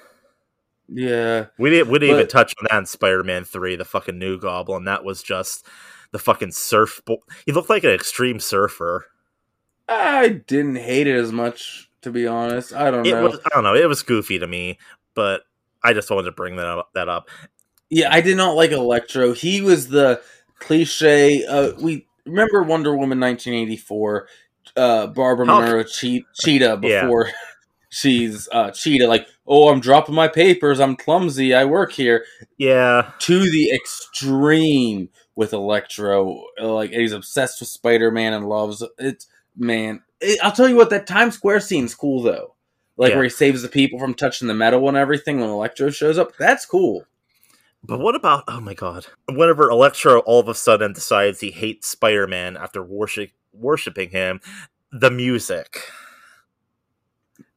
Yeah, 0.88 1.46
We 1.58 1.70
didn't 1.70 1.88
we 1.90 1.98
didn't 1.98 2.14
even 2.16 2.28
touch 2.28 2.54
on 2.60 2.66
that 2.70 2.78
in 2.78 2.86
Spider-Man 2.86 3.44
Three. 3.44 3.76
The 3.76 3.84
fucking 3.84 4.18
New 4.18 4.38
Goblin. 4.38 4.84
That 4.84 5.04
was 5.04 5.22
just 5.22 5.66
the 6.12 6.18
fucking 6.18 6.52
surf. 6.52 7.00
Bo- 7.04 7.22
he 7.44 7.52
looked 7.52 7.70
like 7.70 7.82
an 7.84 7.90
extreme 7.90 8.38
surfer. 8.38 9.06
I 9.88 10.28
didn't 10.46 10.76
hate 10.76 11.06
it 11.06 11.16
as 11.16 11.32
much, 11.32 11.90
to 12.02 12.10
be 12.10 12.26
honest. 12.26 12.72
I 12.72 12.90
don't 12.90 13.06
It 13.06 13.12
know. 13.12 13.22
was 13.22 13.38
I 13.44 13.48
don't 13.54 13.64
know. 13.64 13.74
It 13.74 13.88
was 13.88 14.02
goofy 14.02 14.38
to 14.38 14.46
me, 14.46 14.78
but 15.14 15.42
I 15.82 15.92
just 15.92 16.10
wanted 16.10 16.26
to 16.26 16.32
bring 16.32 16.56
that 16.56 16.66
up. 16.66 16.90
That 16.94 17.08
up. 17.08 17.28
Yeah, 17.90 18.12
I 18.12 18.20
did 18.20 18.36
not 18.36 18.54
like 18.56 18.70
Electro. 18.72 19.32
He 19.32 19.60
was 19.60 19.88
the 19.88 20.20
cliche. 20.58 21.44
Uh, 21.46 21.72
we 21.80 22.06
remember 22.24 22.62
Wonder 22.62 22.92
Woman 22.96 23.20
1984. 23.20 24.28
Uh, 24.76 25.06
Barbara 25.08 25.46
Monroe 25.46 25.84
che- 25.84 26.24
Cheetah 26.34 26.80
Yeah. 26.82 27.08
she's 27.96 28.46
uh, 28.52 28.70
Cheetah. 28.70 29.06
Like, 29.08 29.26
oh, 29.46 29.68
I'm 29.70 29.80
dropping 29.80 30.14
my 30.14 30.28
papers. 30.28 30.80
I'm 30.80 30.96
clumsy. 30.96 31.54
I 31.54 31.64
work 31.64 31.92
here. 31.92 32.24
Yeah, 32.58 33.10
To 33.20 33.40
the 33.40 33.70
extreme 33.72 35.08
with 35.34 35.52
Electro. 35.52 36.42
Like, 36.60 36.90
he's 36.90 37.12
obsessed 37.12 37.60
with 37.60 37.68
Spider 37.70 38.10
Man 38.10 38.32
and 38.34 38.48
loves 38.48 38.82
it. 38.98 39.24
Man, 39.56 40.02
it, 40.20 40.38
I'll 40.42 40.52
tell 40.52 40.68
you 40.68 40.76
what. 40.76 40.90
That 40.90 41.06
Times 41.06 41.34
Square 41.34 41.60
scene's 41.60 41.94
cool 41.94 42.22
though. 42.22 42.54
Like 42.98 43.10
Yeah. 43.10 43.16
where 43.16 43.24
he 43.24 43.30
saves 43.30 43.62
the 43.62 43.68
people 43.68 43.98
from 43.98 44.14
touching 44.14 44.48
the 44.48 44.54
metal 44.54 44.88
and 44.88 44.96
everything 44.96 45.40
when 45.40 45.48
Electro 45.50 45.90
shows 45.90 46.18
up. 46.18 46.36
That's 46.38 46.66
cool. 46.66 47.04
But 47.82 48.00
what 48.00 48.14
about 48.14 48.44
oh 48.48 48.60
my 48.60 48.74
god? 48.74 49.06
Whenever 49.28 49.70
Electro 49.70 50.20
all 50.20 50.40
of 50.40 50.48
a 50.48 50.54
sudden 50.54 50.92
decides 50.92 51.40
he 51.40 51.50
hates 51.50 51.88
Spider-Man 51.88 52.56
after 52.56 52.82
worship 52.82 53.30
worshiping 53.52 54.10
him, 54.10 54.40
the 54.92 55.10
music. 55.10 55.80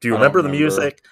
Do 0.00 0.08
you 0.08 0.12
don't 0.12 0.20
remember 0.20 0.42
the 0.42 0.48
remember. 0.48 0.62
music? 0.64 1.04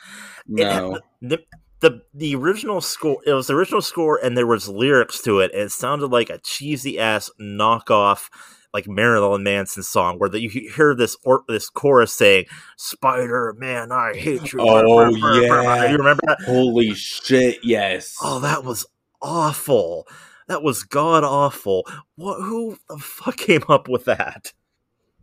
It 0.48 0.64
No. 0.64 0.98
the, 1.20 1.40
the 1.80 2.02
the 2.14 2.34
original 2.34 2.80
score 2.80 3.18
it 3.26 3.32
was 3.32 3.46
the 3.46 3.54
original 3.54 3.82
score 3.82 4.18
and 4.22 4.36
there 4.36 4.46
was 4.46 4.68
lyrics 4.68 5.20
to 5.22 5.40
it 5.40 5.52
and 5.52 5.62
it 5.62 5.70
sounded 5.72 6.06
like 6.06 6.30
a 6.30 6.38
cheesy 6.38 6.98
ass 6.98 7.30
knockoff 7.40 8.28
like 8.74 8.88
Marilyn 8.88 9.42
Manson 9.44 9.82
song 9.82 10.18
where 10.18 10.28
the, 10.28 10.40
you 10.40 10.48
hear 10.48 10.94
this 10.94 11.16
or 11.24 11.42
this 11.48 11.68
chorus 11.70 12.12
saying 12.12 12.46
Spider 12.76 13.54
Man 13.58 13.92
I 13.92 14.12
hate 14.16 14.52
you. 14.52 14.58
Oh, 14.60 15.08
you 15.08 15.42
yeah. 15.42 15.92
remember 15.92 16.20
that? 16.26 16.38
Holy 16.46 16.94
shit! 16.94 17.58
Yes. 17.62 18.16
Oh, 18.22 18.40
that 18.40 18.64
was 18.64 18.84
awful. 19.22 20.06
That 20.48 20.62
was 20.62 20.82
god 20.82 21.24
awful. 21.24 21.86
What? 22.16 22.40
Who 22.40 22.76
the 22.88 22.98
fuck 22.98 23.36
came 23.36 23.64
up 23.68 23.88
with 23.88 24.04
that? 24.06 24.52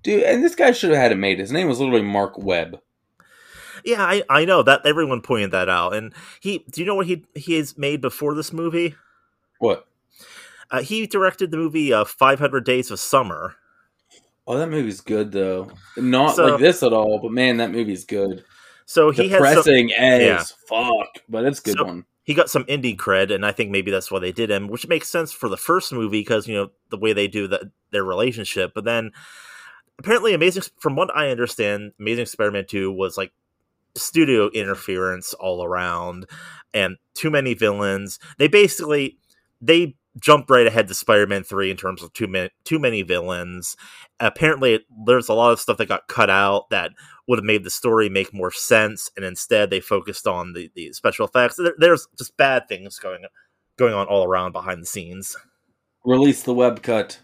dude. 0.04 0.24
And 0.24 0.44
this 0.44 0.56
guy 0.56 0.72
should 0.72 0.92
have 0.92 1.00
had 1.00 1.12
it 1.12 1.16
made. 1.18 1.40
His 1.40 1.52
name 1.52 1.68
was 1.68 1.80
literally 1.80 2.04
Marc 2.04 2.38
Webb. 2.38 2.80
Yeah, 3.86 4.04
I, 4.04 4.24
I 4.30 4.46
know 4.46 4.64
that 4.64 4.86
everyone 4.86 5.22
pointed 5.22 5.52
that 5.52 5.70
out. 5.70 5.94
And 5.94 6.14
he, 6.42 6.66
do 6.72 6.82
you 6.82 6.88
know 6.88 6.96
what 6.96 7.06
he 7.06 7.24
he 7.36 7.54
has 7.54 7.78
made 7.78 8.02
before 8.02 8.34
this 8.34 8.52
movie? 8.52 8.96
What? 9.60 9.88
Uh, 10.72 10.82
he 10.82 11.06
directed 11.06 11.52
the 11.52 11.58
movie 11.58 11.94
uh, 11.94 12.04
500 12.04 12.66
Days 12.66 12.90
of 12.90 13.00
Summer. 13.00 13.56
Oh, 14.48 14.58
that 14.58 14.70
movie's 14.70 15.02
good 15.02 15.32
though. 15.32 15.70
Not 15.98 16.36
So- 16.36 16.46
like 16.48 16.60
this 16.60 16.82
at 16.84 16.94
all, 16.94 17.20
but 17.22 17.32
man, 17.32 17.58
that 17.58 17.72
movie's 17.72 18.04
good. 18.06 18.44
So 18.88 19.10
he 19.12 19.30
had 19.30 19.42
some, 19.42 19.56
Depressing 19.56 19.94
as 19.94 20.22
yeah. 20.22 20.44
fuck, 20.68 21.08
but 21.30 21.46
it's 21.46 21.60
a 21.60 21.64
good 21.64 21.78
So- 21.78 21.86
one. 21.86 22.06
he 22.24 22.34
got 22.36 22.50
some 22.50 22.64
indie 22.66 22.96
cred, 22.96 23.34
and 23.34 23.44
I 23.46 23.52
think 23.52 23.72
maybe 23.72 23.90
that's 23.92 24.12
why 24.12 24.20
they 24.20 24.32
did 24.32 24.52
him, 24.52 24.68
which 24.68 24.88
makes 24.88 25.10
sense 25.10 25.32
for 25.32 25.50
the 25.50 25.58
first 25.58 25.92
movie 25.94 26.20
because 26.22 26.48
you 26.48 26.54
know 26.56 26.70
the 26.90 26.98
way 26.98 27.14
they 27.14 27.28
do 27.28 27.48
that 27.48 27.62
their 27.92 28.04
relationship. 28.04 28.74
But 28.76 28.84
then 28.86 29.12
apparently, 29.98 30.34
Amazing, 30.36 30.64
from 30.80 30.96
what 30.96 31.16
I 31.16 31.30
understand, 31.30 31.94
Amazing 32.00 32.28
Spider-Man 32.28 32.66
Two 32.68 32.92
was 32.92 33.18
like 33.18 33.32
studio 33.96 34.50
interference 34.50 35.34
all 35.34 35.64
around, 35.64 36.26
and 36.74 36.98
too 37.14 37.30
many 37.30 37.54
villains. 37.54 38.20
They 38.38 38.48
basically 38.48 39.18
they 39.62 39.96
jumped 40.20 40.50
right 40.50 40.68
ahead 40.68 40.88
to 40.88 40.94
Spider-Man 40.94 41.44
Three 41.44 41.72
in 41.72 41.78
terms 41.78 42.04
of 42.04 42.14
too 42.14 42.28
many 42.28 42.50
too 42.64 42.80
many 42.80 43.02
villains. 43.02 43.76
Apparently, 44.20 44.86
there's 45.06 45.30
a 45.30 45.34
lot 45.34 45.52
of 45.52 45.60
stuff 45.60 45.78
that 45.78 45.88
got 45.88 46.08
cut 46.08 46.30
out 46.30 46.70
that 46.70 46.92
would 47.28 47.40
have 47.40 47.46
made 47.46 47.64
the 47.64 47.70
story 47.70 48.10
make 48.10 48.34
more 48.34 48.52
sense, 48.52 49.10
and 49.16 49.26
instead 49.26 49.70
they 49.70 49.80
focused 49.80 50.28
on 50.28 50.54
the, 50.54 50.70
the 50.76 50.94
special 50.94 51.26
effects. 51.26 51.56
There, 51.58 51.74
there's 51.78 52.08
just 52.18 52.38
bad 52.38 52.68
things 52.68 53.00
going 53.00 53.26
going 53.78 53.94
on 53.94 54.08
all 54.08 54.26
around 54.26 54.52
behind 54.52 54.82
the 54.82 54.86
scenes. 54.86 55.36
Release 56.06 56.44
the 56.44 56.54
web 56.54 56.82
cut. 56.82 57.20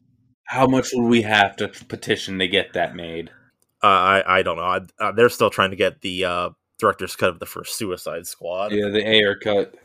How 0.45 0.67
much 0.67 0.89
would 0.93 1.07
we 1.07 1.22
have 1.22 1.55
to 1.57 1.69
petition 1.69 2.39
to 2.39 2.47
get 2.47 2.74
that 2.74 2.95
made? 2.95 3.30
Uh, 3.84 3.88
I 3.88 4.39
I 4.39 4.41
don't 4.41 4.57
know. 4.57 4.63
I, 4.63 4.80
uh, 4.99 5.11
they're 5.11 5.30
still 5.30 5.49
trying 5.49 5.69
to 5.69 5.78
get 5.78 6.01
the 6.01 6.26
uh, 6.26 6.49
director's 6.82 7.15
cut 7.15 7.29
of 7.29 7.39
the 7.39 7.45
first 7.45 7.77
Suicide 7.77 8.27
Squad. 8.27 8.73
Yeah, 8.73 8.89
the 8.89 9.07
Ayer 9.07 9.36
cut. 9.36 9.75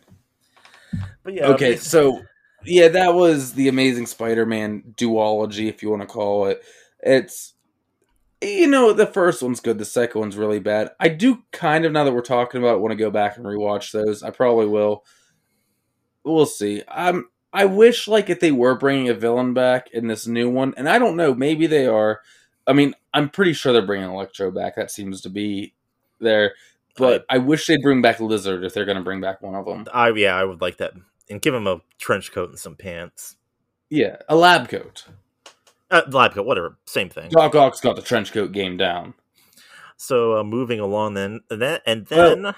But 1.23 1.35
yeah, 1.35 1.47
okay, 1.49 1.75
basi- 1.75 1.81
so 1.81 2.23
yeah, 2.65 2.89
that 2.89 3.15
was 3.15 3.53
the 3.53 3.69
Amazing 3.69 4.07
Spider-Man 4.07 4.95
duology, 4.97 5.69
if 5.69 5.83
you 5.83 5.91
want 5.91 6.03
to 6.03 6.09
call 6.09 6.47
it. 6.47 6.63
It's 7.01 7.55
you 8.41 8.67
know 8.67 8.93
the 8.93 9.07
first 9.07 9.43
one's 9.43 9.61
good, 9.61 9.79
the 9.79 9.85
second 9.85 10.21
one's 10.21 10.37
really 10.37 10.59
bad. 10.59 10.91
I 10.99 11.09
do 11.09 11.43
kind 11.53 11.85
of 11.85 11.93
now 11.93 12.05
that 12.05 12.13
we're 12.13 12.23
talking 12.23 12.61
about, 12.61 12.77
it, 12.77 12.81
want 12.81 12.93
to 12.93 12.97
go 12.97 13.11
back 13.11 13.37
and 13.37 13.47
rewatch 13.47 13.93
those. 13.93 14.23
I 14.23 14.31
probably 14.31 14.67
will. 14.67 15.05
We'll 16.25 16.47
see. 16.47 16.83
I'm. 16.89 17.29
I 17.53 17.65
wish 17.65 18.07
like 18.09 18.29
if 18.29 18.41
they 18.41 18.53
were 18.53 18.77
bringing 18.77 19.09
a 19.09 19.15
villain 19.15 19.55
back 19.55 19.91
in 19.91 20.09
this 20.09 20.27
new 20.27 20.51
one, 20.51 20.75
and 20.77 20.89
I 20.89 20.99
don't 20.99 21.17
know, 21.17 21.35
maybe 21.35 21.67
they 21.67 21.87
are. 21.87 22.21
I 22.67 22.73
mean, 22.73 22.95
I'm 23.15 23.31
pretty 23.31 23.53
sure 23.53 23.73
they're 23.73 23.87
bringing 23.87 24.11
Electro 24.11 24.51
back. 24.51 24.77
That 24.77 24.91
seems 24.91 25.21
to 25.23 25.31
be 25.31 25.75
there. 26.21 26.55
But 26.97 27.25
I 27.29 27.39
wish 27.39 27.67
they'd 27.67 27.83
bring 27.83 28.03
back 28.03 28.21
Lizard 28.21 28.65
if 28.65 28.75
they're 28.75 28.85
going 28.85 28.97
to 28.97 29.05
bring 29.05 29.21
back 29.21 29.43
one 29.43 29.55
of 29.55 29.67
them. 29.67 29.87
I 29.93 30.11
yeah, 30.11 30.35
I 30.35 30.45
would 30.45 30.61
like 30.61 30.79
that, 30.79 30.95
and 31.29 31.41
give 31.41 31.55
him 31.55 31.67
a 31.67 31.81
trench 31.99 32.33
coat 32.33 32.51
and 32.51 32.59
some 32.59 32.77
pants. 32.77 33.37
Yeah, 33.91 34.17
a 34.29 34.37
lab 34.37 34.69
coat. 34.69 35.05
Uh, 35.91 36.03
lab 36.11 36.35
coat, 36.35 36.47
whatever, 36.47 36.79
same 36.87 37.09
thing. 37.09 37.31
Doc 37.31 37.55
Ock's 37.55 37.81
got 37.81 37.97
the 37.97 38.03
trench 38.03 38.33
coat 38.33 38.53
game 38.53 38.77
down. 38.77 39.15
So 39.97 40.39
uh, 40.39 40.45
moving 40.45 40.81
along, 40.81 41.15
then 41.15 41.41
and 41.51 41.63
then 41.63 41.81
and 41.87 42.07
then 42.07 42.55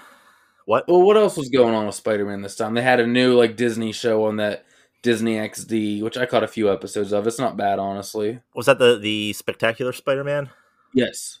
what? 0.65 0.87
Well, 0.87 1.01
what 1.01 1.17
else 1.17 1.37
was 1.37 1.49
going 1.49 1.73
on 1.73 1.85
with 1.85 1.95
Spider-Man 1.95 2.41
this 2.41 2.55
time? 2.55 2.73
They 2.73 2.81
had 2.81 2.99
a 2.99 3.07
new 3.07 3.33
like 3.35 3.55
Disney 3.55 3.91
show 3.91 4.25
on 4.25 4.37
that 4.37 4.65
Disney 5.01 5.35
XD, 5.35 6.03
which 6.03 6.17
I 6.17 6.25
caught 6.25 6.43
a 6.43 6.47
few 6.47 6.71
episodes 6.71 7.11
of. 7.11 7.25
It's 7.25 7.39
not 7.39 7.57
bad, 7.57 7.79
honestly. 7.79 8.39
Was 8.53 8.65
that 8.65 8.79
the 8.79 8.97
the 8.97 9.33
Spectacular 9.33 9.93
Spider-Man? 9.93 10.49
Yes. 10.93 11.39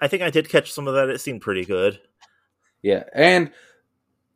I 0.00 0.08
think 0.08 0.22
I 0.22 0.30
did 0.30 0.48
catch 0.48 0.72
some 0.72 0.88
of 0.88 0.94
that. 0.94 1.08
It 1.08 1.20
seemed 1.20 1.40
pretty 1.40 1.64
good. 1.64 2.00
Yeah, 2.86 3.02
and 3.12 3.50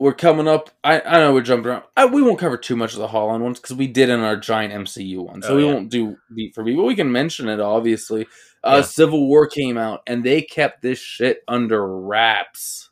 we're 0.00 0.14
coming 0.14 0.48
up. 0.48 0.70
I, 0.82 1.00
I 1.00 1.18
know 1.18 1.32
we're 1.32 1.42
jumping 1.42 1.70
around. 1.70 1.84
I, 1.96 2.06
we 2.06 2.20
won't 2.20 2.38
cover 2.40 2.56
too 2.56 2.74
much 2.74 2.94
of 2.94 2.98
the 2.98 3.06
Holland 3.06 3.44
ones 3.44 3.60
because 3.60 3.76
we 3.76 3.86
did 3.86 4.08
in 4.08 4.20
our 4.20 4.36
giant 4.36 4.72
MCU 4.74 5.18
one, 5.24 5.40
so 5.42 5.50
Oh, 5.52 5.56
we 5.56 5.64
yeah. 5.66 5.72
won't 5.72 5.90
do 5.90 6.16
beat 6.34 6.52
for 6.54 6.64
beat. 6.64 6.74
But 6.76 6.82
we 6.84 6.96
can 6.96 7.12
mention 7.12 7.48
it 7.48 7.60
obviously. 7.60 8.26
Uh, 8.64 8.76
Yeah. 8.78 8.82
Civil 8.82 9.28
War 9.28 9.46
came 9.46 9.78
out, 9.78 10.00
and 10.06 10.24
they 10.24 10.42
kept 10.42 10.82
this 10.82 10.98
shit 10.98 11.42
under 11.46 11.86
wraps. 11.86 12.90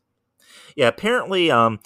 Yeah, 0.77 0.87
apparently, 0.89 1.51
um, 1.51 1.81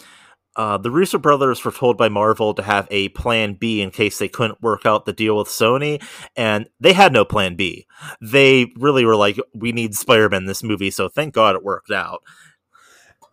uh, 0.54 0.76
the 0.76 0.90
Russo 0.90 1.16
brothers 1.16 1.64
were 1.64 1.72
told 1.72 1.96
by 1.96 2.10
Marvel 2.10 2.52
to 2.52 2.62
have 2.62 2.86
a 2.90 3.08
plan 3.10 3.54
B 3.54 3.80
in 3.80 3.90
case 3.90 4.18
they 4.18 4.28
couldn't 4.28 4.60
work 4.60 4.84
out 4.84 5.06
the 5.06 5.14
deal 5.14 5.38
with 5.38 5.48
Sony, 5.48 6.02
and 6.36 6.68
they 6.78 6.92
had 6.92 7.10
no 7.12 7.24
plan 7.24 7.56
B. 7.56 7.86
They 8.20 8.66
really 8.76 9.06
were 9.06 9.16
like, 9.16 9.38
"We 9.54 9.72
need 9.72 9.94
Spider-Man 9.94 10.42
in 10.42 10.46
this 10.46 10.62
movie," 10.62 10.90
so 10.90 11.08
thank 11.08 11.32
God 11.32 11.56
it 11.56 11.64
worked 11.64 11.90
out. 11.90 12.22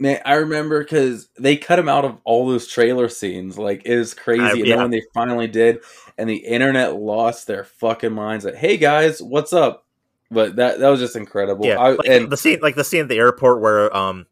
Man, 0.01 0.21
I 0.25 0.35
remember 0.35 0.81
because 0.81 1.27
they 1.37 1.57
cut 1.57 1.77
him 1.77 1.89
out 1.89 2.05
of 2.05 2.17
all 2.23 2.47
those 2.47 2.67
trailer 2.67 3.09
scenes. 3.09 3.57
Like 3.57 3.81
it 3.85 3.97
was 3.97 4.13
crazy. 4.13 4.41
I- 4.41 4.51
and 4.51 4.65
yeah. 4.65 4.75
then 4.75 4.83
when 4.83 4.91
they 4.91 5.03
finally 5.13 5.47
did, 5.47 5.79
and 6.17 6.29
the 6.29 6.37
internet 6.37 6.95
lost 6.95 7.47
their 7.47 7.65
fucking 7.65 8.13
minds. 8.13 8.45
Like, 8.45 8.55
hey 8.55 8.77
guys, 8.77 9.21
what's 9.21 9.51
up? 9.51 9.85
But 10.31 10.55
that 10.57 10.79
that 10.79 10.89
was 10.89 10.99
just 10.99 11.15
incredible. 11.15 11.65
yeah, 11.65 11.79
I, 11.79 11.89
like, 11.91 12.07
and 12.07 12.29
the 12.29 12.37
scene, 12.37 12.59
like 12.61 12.75
the 12.75 12.83
scene 12.83 13.01
at 13.01 13.09
the 13.09 13.17
airport 13.17 13.61
where 13.61 13.95
um, 13.95 14.27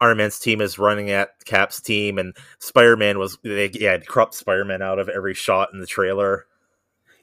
Iron 0.00 0.16
Man's 0.16 0.38
team 0.38 0.60
is 0.60 0.78
running 0.78 1.10
at 1.10 1.30
Cap's 1.44 1.80
team, 1.80 2.18
and 2.18 2.36
Spider-Man 2.58 3.18
was 3.18 3.38
they 3.42 3.70
yeah 3.70 3.98
cropped 3.98 4.34
Spider-Man 4.34 4.82
out 4.82 4.98
of 4.98 5.08
every 5.08 5.32
shot 5.32 5.70
in 5.72 5.78
the 5.78 5.86
trailer. 5.86 6.46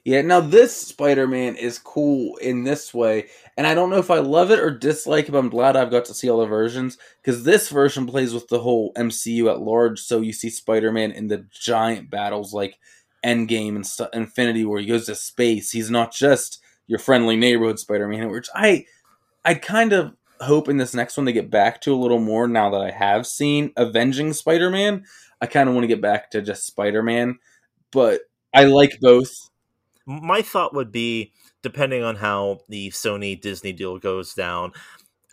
Yeah, 0.04 0.22
now 0.22 0.40
this 0.40 0.74
Spider 0.74 1.26
Man 1.28 1.56
is 1.56 1.78
cool 1.78 2.36
in 2.36 2.64
this 2.64 2.94
way, 2.94 3.28
and 3.56 3.66
I 3.66 3.74
don't 3.74 3.90
know 3.90 3.98
if 3.98 4.10
I 4.10 4.18
love 4.20 4.50
it 4.50 4.58
or 4.58 4.70
dislike 4.70 5.28
it. 5.28 5.32
But 5.32 5.38
I'm 5.38 5.50
glad 5.50 5.76
I've 5.76 5.90
got 5.90 6.06
to 6.06 6.14
see 6.14 6.30
all 6.30 6.40
the 6.40 6.46
versions 6.46 6.96
because 7.22 7.44
this 7.44 7.68
version 7.68 8.06
plays 8.06 8.32
with 8.32 8.48
the 8.48 8.60
whole 8.60 8.92
MCU 8.96 9.48
at 9.48 9.60
large. 9.60 10.00
So 10.00 10.20
you 10.20 10.32
see 10.32 10.50
Spider 10.50 10.90
Man 10.92 11.12
in 11.12 11.28
the 11.28 11.46
giant 11.50 12.10
battles 12.10 12.54
like 12.54 12.78
Endgame 13.24 13.76
and 13.76 13.86
stu- 13.86 14.08
Infinity, 14.12 14.64
where 14.64 14.80
he 14.80 14.86
goes 14.86 15.06
to 15.06 15.14
space. 15.14 15.70
He's 15.70 15.90
not 15.90 16.12
just 16.14 16.62
your 16.86 16.98
friendly 16.98 17.36
neighborhood 17.36 17.78
Spider-Man, 17.78 18.30
which 18.30 18.48
I 18.54 18.86
I 19.44 19.54
kind 19.54 19.92
of 19.92 20.14
hope 20.40 20.68
in 20.68 20.76
this 20.78 20.94
next 20.94 21.16
one 21.16 21.26
they 21.26 21.32
get 21.32 21.50
back 21.50 21.80
to 21.82 21.94
a 21.94 21.96
little 21.96 22.20
more 22.20 22.48
now 22.48 22.70
that 22.70 22.80
I 22.80 22.90
have 22.90 23.26
seen 23.26 23.72
Avenging 23.76 24.32
Spider-Man. 24.32 25.04
I 25.40 25.46
kind 25.46 25.68
of 25.68 25.74
want 25.74 25.84
to 25.84 25.88
get 25.88 26.02
back 26.02 26.30
to 26.32 26.42
just 26.42 26.66
Spider-Man, 26.66 27.38
but 27.92 28.22
I 28.54 28.64
like 28.66 28.98
both. 29.02 29.49
My 30.10 30.42
thought 30.42 30.74
would 30.74 30.90
be 30.90 31.32
depending 31.62 32.02
on 32.02 32.16
how 32.16 32.60
the 32.68 32.90
Sony 32.90 33.40
Disney 33.40 33.72
deal 33.72 33.98
goes 33.98 34.34
down 34.34 34.72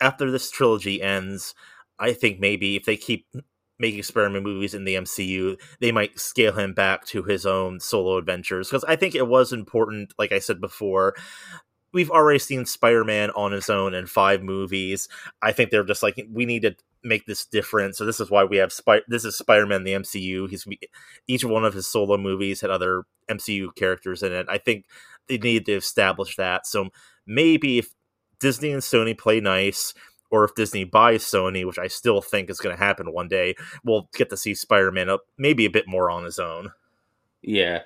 after 0.00 0.30
this 0.30 0.50
trilogy 0.50 1.02
ends 1.02 1.54
I 1.98 2.12
think 2.12 2.38
maybe 2.38 2.76
if 2.76 2.84
they 2.84 2.96
keep 2.96 3.26
making 3.80 4.02
Spider-Man 4.04 4.42
movies 4.42 4.74
in 4.74 4.84
the 4.84 4.94
MCU 4.94 5.56
they 5.80 5.90
might 5.90 6.18
scale 6.18 6.52
him 6.52 6.74
back 6.74 7.04
to 7.06 7.24
his 7.24 7.44
own 7.44 7.80
solo 7.80 8.16
adventures. 8.18 8.68
Because 8.68 8.84
I 8.84 8.96
think 8.96 9.14
it 9.14 9.26
was 9.26 9.52
important 9.52 10.14
like 10.18 10.32
I 10.32 10.38
said 10.38 10.60
before 10.60 11.14
we've 11.92 12.10
already 12.10 12.38
seen 12.38 12.66
Spider-Man 12.66 13.30
on 13.30 13.52
his 13.52 13.70
own 13.70 13.94
in 13.94 14.06
five 14.06 14.42
movies 14.42 15.08
I 15.42 15.52
think 15.52 15.70
they're 15.70 15.84
just 15.84 16.02
like 16.02 16.26
we 16.32 16.46
need 16.46 16.62
to 16.62 16.76
make 17.04 17.26
this 17.26 17.44
different 17.46 17.96
so 17.96 18.04
this 18.04 18.20
is 18.20 18.30
why 18.30 18.44
we 18.44 18.56
have 18.56 18.72
Spy- 18.72 19.02
this 19.08 19.24
is 19.24 19.36
Spider-Man 19.36 19.84
the 19.84 19.92
MCU 19.92 20.48
he's 20.48 20.66
each 21.26 21.44
one 21.44 21.64
of 21.64 21.74
his 21.74 21.86
solo 21.86 22.16
movies 22.16 22.60
had 22.60 22.70
other 22.70 23.04
MCU 23.28 23.74
characters 23.74 24.22
in 24.22 24.32
it. 24.32 24.46
I 24.48 24.58
think 24.58 24.86
they 25.28 25.38
need 25.38 25.66
to 25.66 25.72
establish 25.72 26.36
that. 26.36 26.66
So 26.66 26.88
maybe 27.26 27.78
if 27.78 27.94
Disney 28.40 28.72
and 28.72 28.82
Sony 28.82 29.16
play 29.16 29.40
nice, 29.40 29.94
or 30.30 30.44
if 30.44 30.54
Disney 30.54 30.84
buys 30.84 31.24
Sony, 31.24 31.64
which 31.66 31.78
I 31.78 31.88
still 31.88 32.20
think 32.20 32.50
is 32.50 32.58
going 32.58 32.76
to 32.76 32.82
happen 32.82 33.12
one 33.12 33.28
day, 33.28 33.54
we'll 33.82 34.10
get 34.14 34.28
to 34.30 34.36
see 34.36 34.54
Spider 34.54 34.92
Man 34.92 35.08
up 35.08 35.22
maybe 35.38 35.64
a 35.64 35.70
bit 35.70 35.88
more 35.88 36.10
on 36.10 36.24
his 36.24 36.38
own. 36.38 36.70
Yeah. 37.42 37.82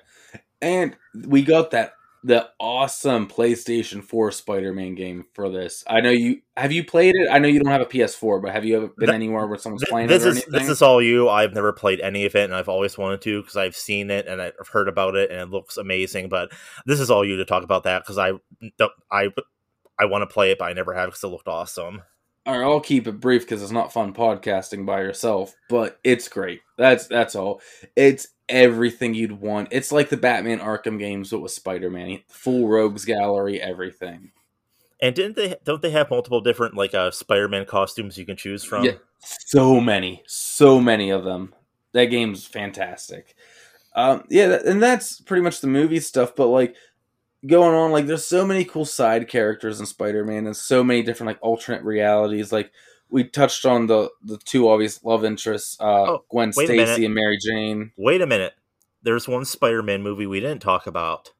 And 0.61 0.95
we 1.25 1.43
got 1.43 1.71
that 1.71 1.93
the 2.23 2.49
awesome 2.59 3.27
PlayStation 3.27 4.03
4 4.03 4.31
Spider-Man 4.31 4.95
game 4.95 5.25
for 5.33 5.49
this. 5.49 5.83
I 5.87 6.01
know 6.01 6.09
you 6.09 6.41
have 6.55 6.71
you 6.71 6.83
played 6.85 7.15
it? 7.15 7.27
I 7.29 7.39
know 7.39 7.47
you 7.47 7.59
don't 7.59 7.71
have 7.71 7.81
a 7.81 7.85
PS4, 7.85 8.41
but 8.41 8.51
have 8.53 8.63
you 8.63 8.77
ever 8.77 8.87
been 8.97 9.07
Th- 9.07 9.15
anywhere 9.15 9.45
where 9.47 9.57
someone's 9.57 9.83
playing 9.85 10.07
this 10.07 10.23
it 10.23 10.27
or 10.27 10.29
is 10.29 10.35
anything? 10.37 10.53
this 10.53 10.69
is 10.69 10.81
all 10.81 11.01
you. 11.01 11.29
I've 11.29 11.53
never 11.53 11.73
played 11.73 11.99
any 11.99 12.25
of 12.25 12.35
it, 12.35 12.45
and 12.45 12.55
I've 12.55 12.69
always 12.69 12.97
wanted 12.97 13.21
to 13.21 13.41
because 13.41 13.57
I've 13.57 13.75
seen 13.75 14.09
it 14.09 14.27
and 14.27 14.41
I've 14.41 14.67
heard 14.71 14.87
about 14.87 15.15
it, 15.15 15.31
and 15.31 15.39
it 15.41 15.49
looks 15.49 15.77
amazing. 15.77 16.29
But 16.29 16.51
this 16.85 16.99
is 16.99 17.11
all 17.11 17.25
you 17.25 17.37
to 17.37 17.45
talk 17.45 17.63
about 17.63 17.83
that 17.83 18.03
because 18.03 18.17
I 18.17 18.31
don't 18.77 18.91
I 19.11 19.29
I 19.99 20.05
want 20.05 20.21
to 20.21 20.33
play 20.33 20.51
it, 20.51 20.59
but 20.59 20.65
I 20.65 20.73
never 20.73 20.93
have 20.93 21.09
because 21.09 21.23
it 21.23 21.27
looked 21.27 21.47
awesome. 21.47 22.01
All 22.45 22.59
right, 22.59 22.65
I'll 22.65 22.81
keep 22.81 23.07
it 23.07 23.19
brief 23.21 23.43
because 23.43 23.63
it's 23.63 23.71
not 23.71 23.93
fun 23.93 24.13
podcasting 24.13 24.85
by 24.85 25.01
yourself, 25.01 25.55
but 25.69 25.99
it's 26.03 26.27
great. 26.27 26.61
That's 26.77 27.07
that's 27.07 27.35
all. 27.35 27.61
It's 27.95 28.27
everything 28.49 29.13
you'd 29.13 29.39
want. 29.39 29.69
It's 29.71 29.93
like 29.93 30.09
the 30.09 30.17
Batman 30.17 30.59
Arkham 30.59 30.99
games, 30.99 31.29
but 31.29 31.39
with 31.39 31.53
Spider-Man, 31.53 32.19
full 32.27 32.67
rogues 32.67 33.05
gallery, 33.05 33.61
everything. 33.61 34.31
And 35.01 35.15
didn't 35.15 35.37
they? 35.37 35.55
Don't 35.63 35.81
they 35.81 35.91
have 35.91 36.09
multiple 36.09 36.41
different 36.41 36.75
like 36.75 36.93
uh 36.93 37.11
Spider-Man 37.11 37.65
costumes 37.65 38.17
you 38.17 38.25
can 38.25 38.35
choose 38.35 38.63
from? 38.63 38.83
Yeah, 38.85 38.93
so 39.19 39.79
many, 39.79 40.23
so 40.27 40.81
many 40.81 41.11
of 41.11 41.23
them. 41.23 41.53
That 41.93 42.05
game's 42.05 42.45
fantastic. 42.45 43.35
Um, 43.95 44.25
yeah, 44.29 44.59
and 44.65 44.81
that's 44.81 45.21
pretty 45.21 45.43
much 45.43 45.61
the 45.61 45.67
movie 45.67 45.99
stuff. 45.99 46.35
But 46.35 46.47
like, 46.47 46.75
going 47.45 47.73
on. 47.75 47.91
Like, 47.91 48.05
there's 48.07 48.25
so 48.25 48.45
many 48.45 48.65
cool 48.65 48.85
side 48.85 49.27
characters 49.27 49.79
in 49.79 49.85
Spider-Man, 49.85 50.45
and 50.45 50.55
so 50.55 50.83
many 50.83 51.03
different 51.03 51.27
like 51.27 51.39
alternate 51.41 51.83
realities. 51.83 52.51
Like, 52.51 52.71
we 53.09 53.23
touched 53.25 53.65
on 53.65 53.87
the 53.87 54.09
the 54.23 54.37
two 54.37 54.67
obvious 54.69 55.03
love 55.03 55.23
interests, 55.25 55.77
uh, 55.79 56.03
Oh, 56.03 56.23
Gwen 56.29 56.51
wait 56.55 56.69
a 56.69 56.73
minute. 56.73 56.87
Stacy 56.87 57.05
and 57.05 57.15
Mary 57.15 57.37
Jane. 57.39 57.91
Wait 57.97 58.21
a 58.21 58.27
minute. 58.27 58.53
There's 59.01 59.27
one 59.27 59.45
Spider-Man 59.45 60.01
movie 60.01 60.25
we 60.25 60.39
didn't 60.39 60.61
talk 60.61 60.87
about. 60.87 61.31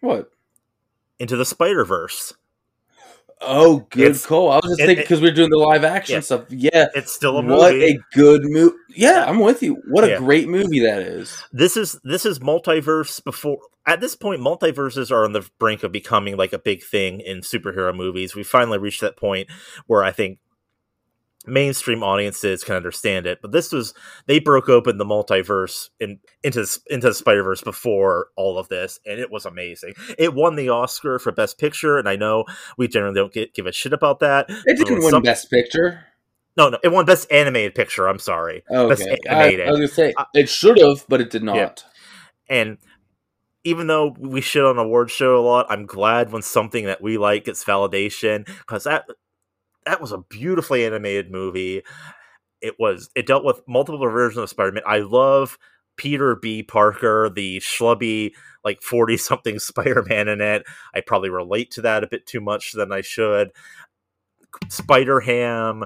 What? 0.00 0.30
Into 1.18 1.36
the 1.36 1.44
Spider-Verse. 1.44 2.34
Oh, 3.40 3.86
good 3.90 4.02
It's- 4.02 4.26
call. 4.26 4.50
I 4.50 4.56
was 4.56 4.64
just 4.70 4.80
it- 4.80 4.86
thinking 4.86 5.04
because 5.04 5.20
we're 5.20 5.32
doing 5.32 5.50
the 5.50 5.58
live 5.58 5.84
action 5.84 6.14
Yeah. 6.16 6.20
stuff. 6.20 6.44
Yeah. 6.50 6.88
It's 6.94 7.12
still 7.12 7.38
a 7.38 7.42
movie. 7.42 7.56
What 7.58 7.72
a 7.74 7.98
good 8.14 8.42
movie. 8.44 8.74
Yeah, 8.94 9.24
I'm 9.28 9.38
with 9.38 9.62
you. 9.62 9.80
What 9.88 10.04
a 10.04 10.08
Yeah. 10.08 10.18
great 10.18 10.48
movie 10.48 10.80
that 10.80 11.02
is. 11.02 11.32
this 11.52 11.76
is 11.76 11.98
this 12.04 12.26
is 12.26 12.40
multiverse 12.40 13.22
before 13.22 13.58
at 13.86 14.00
this 14.00 14.14
point 14.16 14.40
multiverses 14.40 15.10
are 15.10 15.24
on 15.24 15.32
the 15.32 15.46
brink 15.58 15.82
of 15.82 15.92
becoming 15.92 16.36
like 16.36 16.52
a 16.52 16.58
big 16.58 16.82
thing 16.82 17.20
in 17.20 17.40
superhero 17.40 17.94
movies 17.94 18.34
we 18.34 18.42
finally 18.42 18.76
reached 18.78 19.00
that 19.00 19.16
point 19.16 19.48
where 19.86 20.02
i 20.04 20.10
think 20.12 20.38
mainstream 21.46 22.02
audiences 22.02 22.64
can 22.64 22.74
understand 22.74 23.24
it 23.26 23.38
but 23.40 23.52
this 23.52 23.72
was 23.72 23.94
they 24.26 24.38
broke 24.38 24.68
open 24.68 24.98
the 24.98 25.04
multiverse 25.04 25.88
in, 26.00 26.18
into 26.42 26.66
into 26.90 27.06
the 27.08 27.14
spider-verse 27.14 27.62
before 27.62 28.28
all 28.36 28.58
of 28.58 28.68
this 28.68 28.98
and 29.06 29.18
it 29.20 29.30
was 29.30 29.46
amazing 29.46 29.94
it 30.18 30.34
won 30.34 30.56
the 30.56 30.68
oscar 30.68 31.18
for 31.18 31.32
best 31.32 31.56
picture 31.58 31.96
and 31.96 32.08
i 32.08 32.16
know 32.16 32.44
we 32.76 32.88
generally 32.88 33.14
don't 33.14 33.32
get, 33.32 33.54
give 33.54 33.66
a 33.66 33.72
shit 33.72 33.92
about 33.92 34.18
that 34.20 34.46
It 34.66 34.76
didn't 34.78 34.98
win 34.98 35.10
some- 35.10 35.22
Best 35.22 35.48
Picture. 35.48 36.04
no 36.56 36.68
no 36.70 36.78
it 36.82 36.88
won 36.88 37.06
best 37.06 37.30
animated 37.30 37.74
picture 37.74 38.08
i'm 38.08 38.18
sorry 38.18 38.62
Best 38.68 39.02
Okay. 39.02 39.16
I, 39.30 39.34
animated. 39.34 39.68
I 39.68 39.70
was 39.70 39.78
gonna 39.78 39.88
say 39.88 40.14
Uh, 40.18 40.24
it 40.34 40.48
should 40.48 40.78
have, 40.80 41.06
but 41.08 41.20
it 41.20 41.30
did 41.30 41.44
not. 41.44 41.84
and 42.50 42.78
even 43.64 43.86
though 43.86 44.14
we 44.18 44.40
shit 44.40 44.64
on 44.64 44.78
award 44.78 45.10
show 45.10 45.36
a 45.38 45.44
lot, 45.44 45.66
I'm 45.68 45.84
glad 45.84 46.32
when 46.32 46.42
something 46.42 46.86
that 46.86 47.02
we 47.02 47.18
like 47.18 47.44
gets 47.44 47.64
validation 47.64 48.46
because 48.46 48.84
that 48.84 49.04
that 49.88 50.00
was 50.00 50.12
a 50.12 50.18
beautifully 50.18 50.84
animated 50.84 51.30
movie. 51.30 51.82
It 52.60 52.74
was 52.78 53.08
it 53.14 53.26
dealt 53.26 53.44
with 53.44 53.62
multiple 53.66 53.98
versions 53.98 54.42
of 54.42 54.50
Spider-Man. 54.50 54.82
I 54.86 54.98
love 54.98 55.58
Peter 55.96 56.36
B. 56.36 56.62
Parker, 56.62 57.30
the 57.30 57.58
schlubby 57.58 58.32
like 58.64 58.82
40 58.82 59.16
something 59.16 59.58
Spider-Man 59.58 60.28
in 60.28 60.40
it. 60.40 60.64
I 60.94 61.00
probably 61.00 61.30
relate 61.30 61.70
to 61.72 61.82
that 61.82 62.04
a 62.04 62.08
bit 62.08 62.26
too 62.26 62.40
much 62.40 62.72
than 62.72 62.92
I 62.92 63.00
should. 63.00 63.50
Spider 64.68 65.20
Ham, 65.20 65.84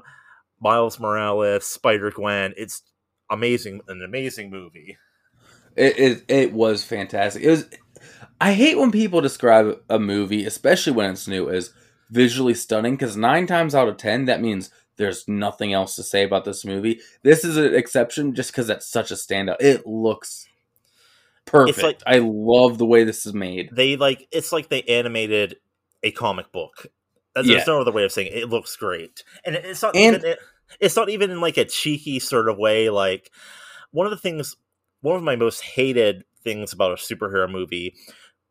Miles 0.61 0.99
Morales, 0.99 1.67
Spider 1.67 2.11
Gwen. 2.11 2.55
It's 2.57 2.83
amazing, 3.31 3.81
an 3.89 4.03
amazing 4.03 4.51
movie. 4.51 4.99
It, 5.77 5.99
it 5.99 6.25
it 6.29 6.53
was 6.53 6.85
fantastic. 6.85 7.43
It 7.43 7.51
was. 7.51 7.67
I 8.41 8.55
hate 8.55 8.77
when 8.77 8.91
people 8.91 9.21
describe 9.21 9.81
a 9.89 9.99
movie, 10.01 10.45
especially 10.45 10.93
when 10.93 11.11
it's 11.13 11.29
new, 11.29 11.49
as 11.49 11.73
visually 12.13 12.55
stunning. 12.55 12.95
Because 12.95 13.17
nine 13.17 13.47
times 13.49 13.75
out 13.75 13.89
of 13.89 13.97
ten, 13.97 14.27
that 14.27 14.41
means 14.41 14.71
there's 14.99 15.27
nothing 15.27 15.73
else 15.73 15.97
to 15.97 16.03
say 16.05 16.23
about 16.23 16.45
this 16.45 16.65
movie. 16.65 17.01
This 17.23 17.45
is 17.45 17.57
an 17.57 17.75
exception, 17.75 18.35
just 18.35 18.53
because 18.53 18.67
that's 18.69 18.87
such 18.87 19.11
a 19.11 19.15
standout. 19.15 19.57
It 19.61 19.87
looks 19.87 20.47
perfect. 21.47 21.83
like- 21.83 22.03
I 22.07 22.21
love 22.23 22.79
the 22.79 22.87
way 22.87 23.05
this 23.05 23.27
is 23.27 23.35
made. 23.35 23.71
they 23.73 23.97
like 23.97 24.29
it's 24.31 24.53
like 24.53 24.69
they 24.69 24.83
animated 24.83 25.57
a 26.03 26.11
comic 26.13 26.53
book. 26.53 26.87
There's 27.35 27.49
Yeah. 27.49 27.65
no 27.67 27.81
other 27.81 27.93
way 27.93 28.05
of 28.05 28.13
saying 28.13 28.29
it. 28.29 28.39
It 28.43 28.47
looks 28.49 28.77
great, 28.77 29.25
and 29.45 29.57
it's 29.57 29.83
not 29.83 29.97
And- 29.97 30.17
even. 30.17 30.31
It, 30.33 30.39
it's 30.81 30.97
not 30.97 31.11
even 31.11 31.31
in 31.31 31.41
like 31.41 31.59
a 31.59 31.65
cheeky 31.67 32.19
sort 32.19 32.49
of 32.49 32.57
way. 32.59 32.89
Like 32.91 33.31
one 33.91 34.07
of 34.07 34.11
the 34.11 34.17
things, 34.19 34.57
one 35.01 35.17
of 35.17 35.23
my 35.23 35.37
most 35.37 35.63
hated 35.63 36.25
things 36.43 36.73
about 36.73 36.93
a 36.93 36.95
superhero 36.95 37.51
movie 37.51 37.95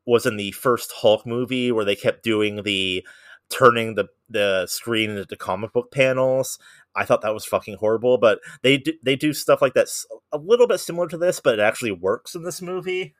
was 0.05 0.25
in 0.25 0.37
the 0.37 0.51
first 0.51 0.91
Hulk 0.91 1.25
movie 1.25 1.71
where 1.71 1.85
they 1.85 1.95
kept 1.95 2.23
doing 2.23 2.63
the 2.63 3.05
turning 3.51 3.95
the 3.95 4.07
the 4.29 4.65
screen 4.67 5.11
into 5.11 5.35
comic 5.35 5.73
book 5.73 5.91
panels. 5.91 6.57
I 6.95 7.05
thought 7.05 7.21
that 7.21 7.33
was 7.33 7.45
fucking 7.45 7.77
horrible, 7.77 8.17
but 8.17 8.39
they 8.63 8.77
do, 8.77 8.93
they 9.03 9.15
do 9.15 9.33
stuff 9.33 9.61
like 9.61 9.73
that 9.73 9.87
a 10.31 10.37
little 10.37 10.67
bit 10.67 10.79
similar 10.79 11.07
to 11.07 11.17
this, 11.17 11.39
but 11.39 11.59
it 11.59 11.61
actually 11.61 11.91
works 11.91 12.35
in 12.35 12.43
this 12.43 12.61
movie. 12.61 13.15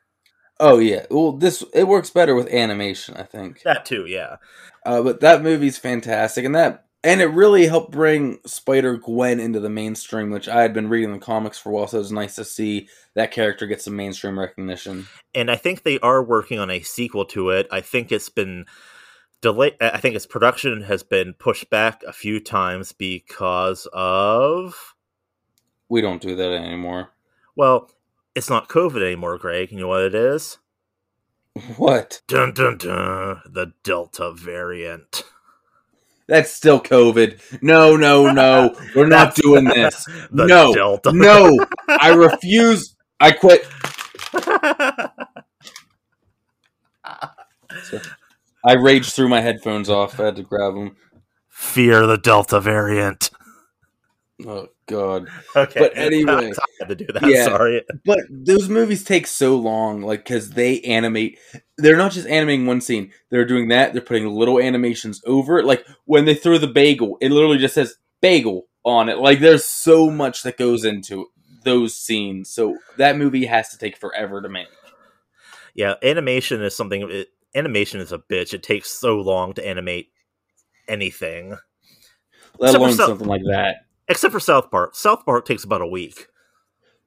Oh 0.59 0.79
yeah, 0.79 1.05
well 1.09 1.31
this 1.31 1.63
it 1.73 1.87
works 1.87 2.09
better 2.09 2.35
with 2.35 2.47
animation, 2.49 3.15
I 3.15 3.23
think. 3.23 3.61
That 3.63 3.85
too, 3.85 4.05
yeah. 4.05 4.37
Uh, 4.85 5.01
but 5.01 5.21
that 5.21 5.43
movie's 5.43 5.77
fantastic, 5.77 6.45
and 6.45 6.55
that 6.55 6.85
and 7.03 7.19
it 7.19 7.27
really 7.27 7.65
helped 7.65 7.91
bring 7.91 8.37
Spider 8.45 8.97
Gwen 8.97 9.39
into 9.39 9.59
the 9.59 9.69
mainstream, 9.69 10.29
which 10.29 10.47
I 10.47 10.61
had 10.61 10.73
been 10.73 10.87
reading 10.87 11.13
the 11.13 11.19
comics 11.19 11.57
for 11.57 11.69
a 11.69 11.73
while, 11.73 11.87
so 11.87 11.97
it 11.97 12.01
was 12.01 12.11
nice 12.11 12.35
to 12.35 12.45
see 12.45 12.89
that 13.15 13.31
character 13.31 13.65
get 13.65 13.81
some 13.81 13.95
mainstream 13.95 14.37
recognition. 14.37 15.07
and 15.33 15.49
I 15.49 15.55
think 15.55 15.81
they 15.81 15.97
are 15.99 16.23
working 16.23 16.59
on 16.59 16.69
a 16.69 16.81
sequel 16.81 17.25
to 17.25 17.49
it. 17.49 17.67
I 17.71 17.81
think 17.81 18.11
it's 18.11 18.29
been 18.29 18.65
delayed. 19.41 19.75
I 19.81 19.97
think 19.97 20.15
its 20.15 20.25
production 20.25 20.83
has 20.83 21.03
been 21.03 21.33
pushed 21.33 21.69
back 21.69 22.03
a 22.07 22.13
few 22.13 22.39
times 22.39 22.91
because 22.91 23.87
of 23.93 24.95
We 25.89 26.01
don't 26.01 26.21
do 26.21 26.35
that 26.35 26.51
anymore. 26.53 27.09
well, 27.55 27.89
it's 28.35 28.49
not 28.49 28.69
COVID 28.69 29.01
anymore, 29.03 29.37
Greg. 29.37 29.71
You 29.71 29.79
know 29.81 29.87
what 29.89 30.03
it 30.03 30.15
is? 30.15 30.57
What? 31.75 32.21
Dun 32.27 32.53
dun 32.53 32.77
dun. 32.77 33.41
The 33.45 33.73
Delta 33.83 34.31
variant. 34.31 35.23
That's 36.27 36.53
still 36.53 36.79
COVID. 36.79 37.61
No, 37.61 37.97
no, 37.97 38.31
no. 38.31 38.73
We're 38.95 39.07
not 39.07 39.35
doing 39.35 39.65
this. 39.65 40.05
The 40.31 40.45
no, 40.45 40.73
Delta. 40.73 41.11
no. 41.11 41.57
I 41.89 42.13
refuse. 42.13 42.95
I 43.19 43.31
quit. 43.33 43.67
I 48.65 48.73
raged 48.73 49.13
through 49.13 49.29
my 49.29 49.41
headphones 49.41 49.89
off. 49.89 50.19
I 50.19 50.25
had 50.25 50.35
to 50.37 50.43
grab 50.43 50.75
them. 50.75 50.95
Fear 51.49 52.07
the 52.07 52.17
Delta 52.17 52.59
variant. 52.59 53.29
Oh 54.45 54.67
God. 54.87 55.27
Okay, 55.55 55.79
But 55.79 55.97
anyway. 55.97 56.51
I 56.57 56.65
had 56.79 56.89
to 56.89 56.95
do 56.95 57.07
that. 57.13 57.23
Yeah. 57.23 57.45
Sorry. 57.45 57.83
But 58.05 58.19
those 58.29 58.69
movies 58.69 59.03
take 59.03 59.27
so 59.27 59.55
long, 59.55 60.01
like 60.01 60.23
because 60.23 60.51
they 60.51 60.81
animate. 60.81 61.37
They're 61.77 61.97
not 61.97 62.11
just 62.11 62.27
animating 62.27 62.65
one 62.65 62.81
scene. 62.81 63.11
They're 63.29 63.45
doing 63.45 63.69
that. 63.69 63.93
They're 63.93 64.01
putting 64.01 64.27
little 64.27 64.59
animations 64.59 65.21
over 65.25 65.59
it. 65.59 65.65
Like 65.65 65.85
when 66.05 66.25
they 66.25 66.35
throw 66.35 66.57
the 66.57 66.67
bagel, 66.67 67.17
it 67.21 67.31
literally 67.31 67.57
just 67.57 67.75
says 67.75 67.95
bagel 68.21 68.67
on 68.83 69.09
it. 69.09 69.17
Like 69.17 69.39
there's 69.39 69.65
so 69.65 70.09
much 70.09 70.43
that 70.43 70.57
goes 70.57 70.85
into 70.85 71.27
those 71.63 71.95
scenes. 71.95 72.49
So 72.49 72.77
that 72.97 73.17
movie 73.17 73.45
has 73.45 73.69
to 73.69 73.77
take 73.77 73.97
forever 73.97 74.41
to 74.41 74.49
make. 74.49 74.67
Yeah, 75.73 75.95
animation 76.03 76.61
is 76.61 76.75
something. 76.75 77.07
It, 77.09 77.27
animation 77.55 77.99
is 77.99 78.11
a 78.11 78.17
bitch. 78.17 78.53
It 78.53 78.63
takes 78.63 78.89
so 78.91 79.17
long 79.17 79.53
to 79.53 79.65
animate 79.67 80.09
anything, 80.87 81.57
Let 82.59 82.69
Except 82.69 82.75
alone 82.81 82.93
some- 82.93 83.07
something 83.11 83.27
like 83.27 83.43
that. 83.45 83.85
except 84.07 84.31
for 84.33 84.39
South 84.39 84.69
Park. 84.71 84.95
South 84.95 85.25
Park 85.25 85.45
takes 85.45 85.63
about 85.63 85.81
a 85.81 85.87
week. 85.87 86.27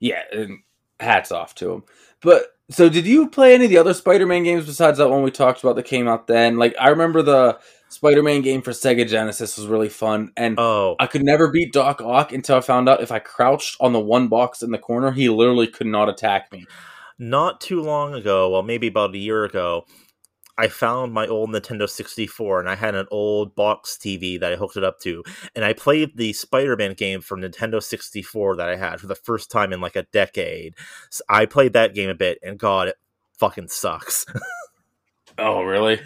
Yeah, 0.01 0.23
and 0.33 0.61
hats 1.01 1.31
off 1.33 1.55
to 1.57 1.73
him. 1.73 1.83
But 2.23 2.47
so, 2.71 2.89
did 2.89 3.07
you 3.07 3.29
play 3.29 3.55
any 3.55 3.65
of 3.67 3.71
the 3.71 3.77
other 3.79 3.93
Spider-Man 3.93 4.43
games 4.43 4.65
besides 4.65 4.97
that 4.99 5.11
one 5.11 5.23
we 5.23 5.31
talked 5.31 5.63
about 5.63 5.77
that 5.77 5.85
came 5.85 6.09
out 6.09 6.27
then? 6.27 6.57
Like, 6.57 6.75
I 6.81 6.89
remember 6.89 7.21
the 7.21 7.59
Spider-Man 7.91 8.41
game 8.41 8.63
for 8.63 8.71
Sega 8.71 9.07
Genesis 9.07 9.59
was 9.59 9.67
really 9.67 9.91
fun, 9.91 10.33
and 10.37 10.59
Oh, 10.59 10.97
I 10.99 11.07
could 11.07 11.23
never 11.23 11.51
beat 11.51 11.73
Doc 11.75 12.01
Ock 12.01 12.33
until 12.33 12.57
I 12.57 12.61
found 12.61 12.89
out 12.89 13.03
if 13.03 13.13
I 13.13 13.19
crouched 13.19 13.77
on 13.81 13.93
the 13.93 14.01
one 14.01 14.29
box 14.29 14.63
in 14.63 14.71
the 14.71 14.79
corner, 14.79 15.13
he 15.13 15.29
literally 15.29 15.67
could 15.67 15.87
not 15.87 16.09
attack 16.09 16.51
me. 16.53 16.65
not 17.19 17.61
too 17.61 17.81
long 17.83 18.15
ago, 18.15 18.49
well, 18.51 18.63
maybe 18.63 18.87
about 18.89 19.15
a 19.15 19.19
year 19.19 19.45
ago, 19.45 19.87
I 20.57 20.69
found 20.69 21.13
my 21.13 21.27
old 21.27 21.51
Nintendo 21.51 21.89
64 21.89 22.61
and 22.61 22.69
I 22.69 22.77
had 22.77 22.95
an 22.95 23.07
old 23.11 23.55
box 23.57 23.99
TV 24.01 24.39
that 24.39 24.53
I 24.53 24.57
hooked 24.57 24.77
it 24.77 24.85
up 24.85 25.01
to. 25.01 25.25
And 25.57 25.65
I 25.65 25.73
played 25.73 26.17
the 26.17 26.33
Spider 26.33 26.77
Man 26.77 26.95
game 26.95 27.21
from 27.21 27.41
Nintendo 27.41 27.83
64 27.83 28.57
that 28.57 28.69
I 28.69 28.77
had 28.77 29.01
for 29.01 29.09
the 29.09 29.17
first 29.17 29.51
time 29.51 29.73
in 29.73 29.81
like 29.81 29.97
a 29.97 30.05
decade. 30.13 30.75
So 31.11 31.25
I 31.29 31.47
played 31.47 31.73
that 31.73 31.95
game 31.95 32.09
a 32.09 32.15
bit 32.15 32.39
and 32.43 32.59
God, 32.59 32.89
it 32.89 32.97
fucking 33.39 33.69
sucks. 33.69 34.27
Oh, 35.37 35.65
really? 35.65 36.01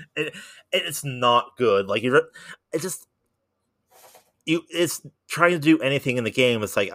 it's 0.72 1.04
not 1.04 1.56
good. 1.58 1.86
Like, 1.86 2.02
you're, 2.02 2.22
it 2.72 2.80
just, 2.80 3.06
you, 4.46 4.62
it's 4.70 5.02
trying 5.28 5.52
to 5.52 5.58
do 5.58 5.78
anything 5.80 6.16
in 6.16 6.24
the 6.24 6.30
game. 6.30 6.62
It's 6.62 6.78
like, 6.78 6.90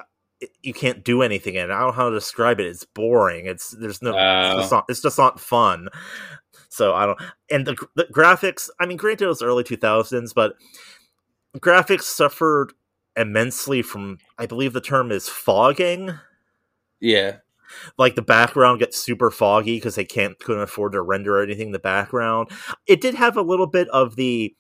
you 0.64 0.74
can't 0.74 1.04
do 1.04 1.22
anything 1.22 1.54
in 1.54 1.70
it. 1.70 1.72
I 1.72 1.80
don't 1.82 1.90
know 1.90 1.92
how 1.92 2.10
to 2.10 2.16
describe 2.16 2.60
it. 2.60 2.66
It's 2.66 2.86
boring. 2.86 3.46
It's, 3.46 3.70
there's 3.72 4.02
no, 4.02 4.10
it's, 4.10 4.18
Uh, 4.18 4.56
just 4.58 4.72
not, 4.72 4.86
it's 4.90 5.02
just 5.02 5.18
not 5.20 5.40
fun. 5.40 5.90
So 6.74 6.96
I 6.96 7.06
don't. 7.06 7.20
And 7.52 7.68
the, 7.68 7.88
the 7.96 8.06
graphics. 8.06 8.68
I 8.80 8.88
mean, 8.88 8.98
granted, 8.98 9.26
it 9.26 9.28
was 9.28 9.44
early 9.44 9.64
two 9.64 9.78
thousands, 9.78 10.34
but 10.34 10.56
graphics 11.60 12.02
suffered 12.02 12.74
immensely 13.16 13.84
from. 13.84 14.18
I 14.40 14.48
believe 14.48 14.74
the 14.74 14.82
term 14.82 15.12
is 15.12 15.30
fogging. 15.30 16.18
yeah. 17.00 17.38
Like 17.98 18.16
the 18.16 18.24
background 18.24 18.80
gets 18.80 18.98
super 18.98 19.30
foggy 19.30 19.78
because 19.78 19.94
they 19.94 20.06
can't 20.06 20.38
couldn't 20.40 20.64
afford 20.64 20.94
to 20.94 21.02
render 21.04 21.42
anything 21.42 21.68
in 21.68 21.74
the 21.74 21.80
background. 21.80 22.50
It 22.88 23.02
did 23.02 23.14
have 23.14 23.38
a 23.38 23.44
little 23.44 23.68
bit 23.68 23.88
of 23.90 24.16
the 24.16 24.56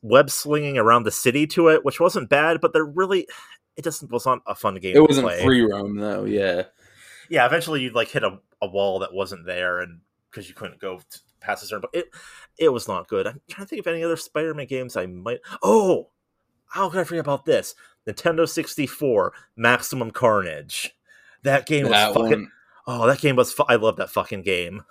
web 0.00 0.30
slinging 0.30 0.78
around 0.78 1.02
the 1.02 1.10
city 1.10 1.46
to 1.48 1.68
it, 1.68 1.84
which 1.84 2.00
wasn't 2.00 2.30
bad, 2.30 2.62
but 2.62 2.72
they're 2.72 2.84
really. 2.84 3.26
It 3.76 3.84
just 3.84 4.10
was 4.10 4.24
not 4.24 4.40
a 4.46 4.54
fun 4.54 4.76
game. 4.76 4.96
It 4.96 5.00
wasn't 5.00 5.26
play. 5.26 5.44
free 5.44 5.60
roam 5.60 5.96
though. 5.96 6.24
Yeah. 6.24 6.62
Yeah, 7.28 7.44
eventually 7.44 7.82
you'd 7.82 7.94
like 7.94 8.08
hit 8.08 8.24
a, 8.24 8.38
a 8.62 8.66
wall 8.66 9.00
that 9.00 9.12
wasn't 9.12 9.44
there, 9.44 9.80
and 9.80 10.00
because 10.30 10.48
you 10.48 10.54
couldn't 10.54 10.80
go 10.80 10.98
t- 10.98 11.20
past 11.46 11.62
a 11.62 11.66
certain 11.66 11.82
but 11.90 11.98
it 11.98 12.10
it 12.58 12.68
was 12.70 12.88
not 12.88 13.08
good. 13.08 13.26
I'm 13.26 13.40
trying 13.48 13.66
to 13.66 13.68
think 13.68 13.80
of 13.80 13.86
any 13.86 14.02
other 14.02 14.16
Spider-Man 14.16 14.66
games 14.66 14.96
I 14.96 15.06
might 15.06 15.40
Oh, 15.62 16.10
how 16.66 16.90
could 16.90 17.00
I 17.00 17.04
forget 17.04 17.20
about 17.24 17.44
this? 17.44 17.74
Nintendo 18.06 18.48
64 18.48 19.32
Maximum 19.56 20.10
Carnage. 20.10 20.92
That 21.42 21.66
game 21.66 21.84
was 21.84 21.92
That 21.92 22.14
fucking 22.14 22.30
one, 22.30 22.50
Oh, 22.86 23.06
that 23.06 23.20
game 23.20 23.36
was 23.36 23.52
fu- 23.52 23.64
I 23.68 23.76
love 23.76 23.96
that 23.96 24.10
fucking 24.10 24.42
game. 24.42 24.82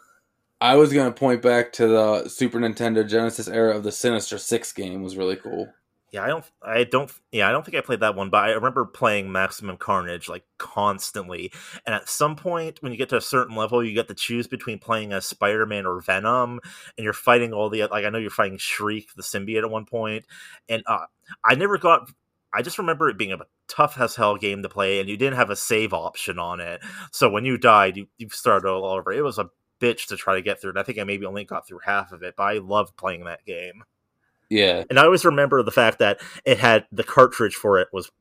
I 0.62 0.76
was 0.76 0.92
gonna 0.94 1.12
point 1.12 1.42
back 1.42 1.72
to 1.74 1.88
the 1.88 2.28
Super 2.30 2.60
Nintendo 2.60 3.08
Genesis 3.08 3.48
era 3.48 3.76
of 3.76 3.84
the 3.84 3.92
Sinister 3.92 4.38
Six 4.38 4.72
game 4.74 5.04
was 5.04 5.18
really 5.18 5.36
cool. 5.36 5.68
Yeah, 6.16 6.24
I 6.24 6.28
don't 6.28 6.52
I 6.62 6.84
don't 6.86 7.12
yeah, 7.34 7.50
I 7.50 7.52
don't 7.52 7.66
think 7.66 7.76
I 7.76 7.82
played 7.82 8.00
that 8.00 8.16
one, 8.16 8.30
but 8.30 8.46
I 8.46 8.52
remember 8.52 8.86
playing 8.86 9.34
Maximum 9.34 9.76
Carnage 9.76 10.30
like 10.30 10.46
constantly. 10.58 11.52
And 11.86 11.94
at 11.94 12.08
some 12.08 12.38
point 12.38 12.82
when 12.82 12.94
you 12.94 12.98
get 12.98 13.10
to 13.10 13.18
a 13.18 13.22
certain 13.22 13.58
level, 13.58 13.84
you 13.84 13.94
get 13.94 14.08
to 14.08 14.14
choose 14.14 14.48
between 14.48 14.80
playing 14.80 15.12
as 15.12 15.26
Spider-Man 15.26 15.86
or 15.86 16.00
Venom, 16.00 16.62
and 16.98 17.04
you're 17.04 17.12
fighting 17.12 17.52
all 17.52 17.70
the 17.70 17.82
like 17.88 18.06
I 18.06 18.10
know 18.10 18.18
you're 18.18 18.30
fighting 18.30 18.58
Shriek 18.58 19.10
the 19.18 19.24
symbiote 19.24 19.64
at 19.64 19.70
one 19.70 19.84
point. 19.84 20.24
point, 20.24 20.26
and 20.70 20.84
uh 20.88 21.06
I 21.44 21.56
never 21.56 21.78
got 21.78 22.10
I 22.54 22.62
just 22.62 22.78
remember 22.78 23.10
it 23.10 23.18
being 23.18 23.34
a 23.34 23.40
tough 23.68 24.00
as 24.00 24.16
hell 24.16 24.38
game 24.38 24.64
to 24.64 24.70
play, 24.70 25.02
and 25.02 25.10
you 25.10 25.18
didn't 25.18 25.36
have 25.36 25.50
a 25.50 25.56
save 25.58 25.94
option 25.94 26.40
on 26.40 26.62
it. 26.62 26.82
So 27.12 27.30
when 27.30 27.44
you 27.44 27.58
died, 27.58 27.98
you, 27.98 28.08
you 28.18 28.30
started 28.30 28.70
all 28.70 28.86
over. 28.86 29.12
It 29.12 29.24
was 29.24 29.38
a 29.38 29.50
bitch 29.82 30.08
to 30.08 30.18
try 30.18 30.36
to 30.36 30.42
get 30.42 30.62
through, 30.62 30.70
and 30.72 30.80
I 30.80 30.84
think 30.84 30.98
I 30.98 31.04
maybe 31.04 31.26
only 31.26 31.44
got 31.44 31.68
through 31.68 31.80
half 31.86 32.14
of 32.14 32.24
it, 32.24 32.36
but 32.38 32.44
I 32.44 32.60
loved 32.60 32.96
playing 32.96 33.26
that 33.26 33.46
game. 33.46 33.84
Yeah, 34.56 34.84
And 34.90 35.00
I 35.00 35.04
always 35.04 35.26
remember 35.26 35.64
the 35.64 35.72
fact 35.72 36.00
that 36.00 36.20
it 36.46 36.58
had 36.58 36.86
the 36.92 37.04
cartridge 37.04 37.56
for 37.56 37.80
it 37.80 37.90
was 37.92 38.12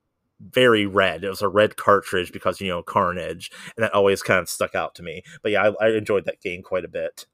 very 0.41 0.87
red. 0.87 1.25
It 1.25 1.29
was 1.29 1.43
a 1.43 1.49
red 1.49 1.77
cartridge 1.77 2.33
because 2.33 2.61
you 2.61 2.69
know 2.69 2.83
Carnage, 2.83 3.51
and 3.77 3.85
that 3.85 3.95
always 3.95 4.23
kind 4.23 4.41
of 4.41 4.49
stuck 4.49 4.75
out 4.75 4.95
to 4.97 5.03
me. 5.03 5.23
But 5.43 5.53
yeah, 5.53 5.71
I, 5.81 5.87
I 5.87 5.91
enjoyed 5.91 6.25
that 6.27 6.41
game 6.41 6.63
quite 6.63 6.85
a 6.85 6.89
bit. 6.89 7.27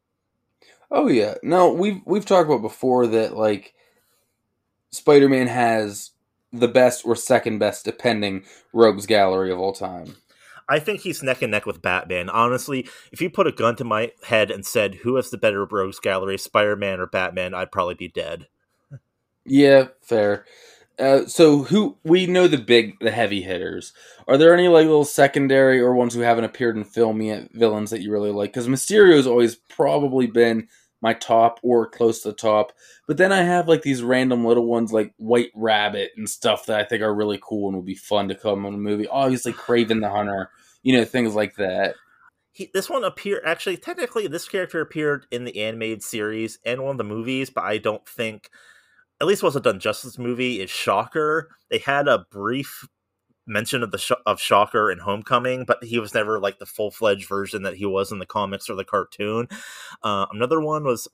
Oh 0.90 1.09
yeah. 1.09 1.34
No, 1.42 1.72
we've 1.72 2.01
we've 2.05 2.26
talked 2.26 2.48
about 2.48 2.62
before 2.62 3.07
that 3.09 3.36
like 3.36 3.74
Spider-Man 4.90 5.46
has 5.46 6.11
the 6.53 6.68
best 6.68 7.07
or 7.07 7.14
second 7.14 7.59
best 7.59 7.84
depending 7.84 8.44
rogues 8.72 9.07
gallery 9.07 9.53
of 9.53 9.59
all 9.59 9.72
time. 9.72 10.16
I 10.68 10.78
think 10.78 11.01
he's 11.01 11.22
neck 11.22 11.42
and 11.42 11.51
neck 11.51 11.66
with 11.66 11.82
Batman. 11.82 12.28
Honestly, 12.28 12.88
if 13.11 13.20
you 13.20 13.28
put 13.28 13.48
a 13.48 13.53
gun 13.53 13.74
to 13.76 13.84
my 13.84 14.12
head 14.24 14.53
and 14.53 14.64
said 14.64 14.96
who 14.96 15.16
has 15.16 15.30
the 15.30 15.38
better 15.38 15.64
rogues 15.64 15.98
gallery, 15.98 16.38
Spider 16.38 16.76
Man 16.76 17.01
or 17.01 17.07
Batman, 17.07 17.55
I'd 17.55 17.72
probably 17.72 17.94
be 17.94 18.09
dead. 18.09 18.46
Yeah, 19.51 19.88
fair. 20.01 20.44
Uh, 20.96 21.26
so 21.26 21.64
who 21.64 21.96
we 22.05 22.28
know 22.28 22.46
the 22.46 22.57
big 22.57 22.96
the 23.01 23.11
heavy 23.11 23.42
hitters. 23.42 23.92
Are 24.28 24.38
there 24.38 24.55
any 24.55 24.68
like 24.68 24.86
little 24.86 25.05
secondary 25.05 25.80
or 25.80 25.92
ones 25.92 26.14
who 26.14 26.20
haven't 26.20 26.44
appeared 26.44 26.76
in 26.76 26.84
film 26.84 27.20
yet 27.20 27.51
villains 27.53 27.90
that 27.90 28.01
you 28.01 28.12
really 28.12 28.30
like? 28.30 28.53
Because 28.53 28.68
Mysterio's 28.68 29.26
always 29.26 29.57
probably 29.57 30.28
been 30.28 30.68
my 31.03 31.14
top 31.14 31.59
or 31.64 31.88
close 31.88 32.22
to 32.22 32.28
the 32.28 32.34
top. 32.34 32.72
But 33.09 33.16
then 33.16 33.32
I 33.32 33.42
have 33.42 33.66
like 33.66 33.82
these 33.82 34.05
random 34.05 34.44
little 34.44 34.66
ones 34.66 34.92
like 34.92 35.14
White 35.16 35.51
Rabbit 35.57 36.12
and 36.16 36.30
stuff 36.30 36.66
that 36.66 36.78
I 36.78 36.84
think 36.84 37.03
are 37.03 37.12
really 37.12 37.40
cool 37.42 37.66
and 37.66 37.76
would 37.76 37.86
be 37.86 37.96
fun 37.96 38.28
to 38.28 38.36
come 38.36 38.64
in 38.66 38.74
a 38.74 38.78
movie. 38.78 39.09
Obviously 39.09 39.53
Kraven 39.53 40.01
the 40.01 40.11
Hunter, 40.11 40.51
you 40.84 40.96
know, 40.96 41.05
things 41.05 41.34
like 41.34 41.57
that. 41.57 41.96
He, 42.53 42.70
this 42.72 42.88
one 42.88 43.03
appeared 43.03 43.42
actually 43.44 43.78
technically 43.78 44.28
this 44.28 44.46
character 44.46 44.80
appeared 44.80 45.26
in 45.32 45.44
the 45.44 45.61
animated 45.61 46.05
series 46.05 46.61
and 46.64 46.82
one 46.82 46.92
of 46.92 46.98
the 46.98 47.05
movies, 47.05 47.51
but 47.51 47.64
I 47.64 47.78
don't 47.78 48.07
think 48.07 48.48
at 49.21 49.27
least 49.27 49.43
wasn't 49.43 49.64
done 49.64 49.81
justice 49.81 50.18
movie 50.18 50.61
is 50.61 50.71
Shocker. 50.71 51.51
They 51.71 51.79
had 51.79 52.09
a 52.09 52.27
brief 52.31 52.89
mention 53.47 53.83
of 53.83 53.91
the 53.91 53.99
sh- 53.99 54.12
of 54.27 54.41
Shocker 54.41 54.91
in 54.91 54.99
Homecoming, 54.99 55.64
but 55.64 55.83
he 55.83 55.99
was 55.99 56.14
never 56.14 56.39
like 56.39 56.59
the 56.59 56.66
full 56.66 56.91
fledged 56.91 57.29
version 57.29 57.62
that 57.62 57.77
he 57.77 57.87
was 57.87 58.12
in 58.12 58.18
the 58.18 58.27
comics 58.27 58.71
or 58.71 58.77
the 58.77 58.85
cartoon. 58.85 59.49
Uh, 60.03 60.27
another 60.33 60.61
one 60.61 60.85
was, 60.85 61.09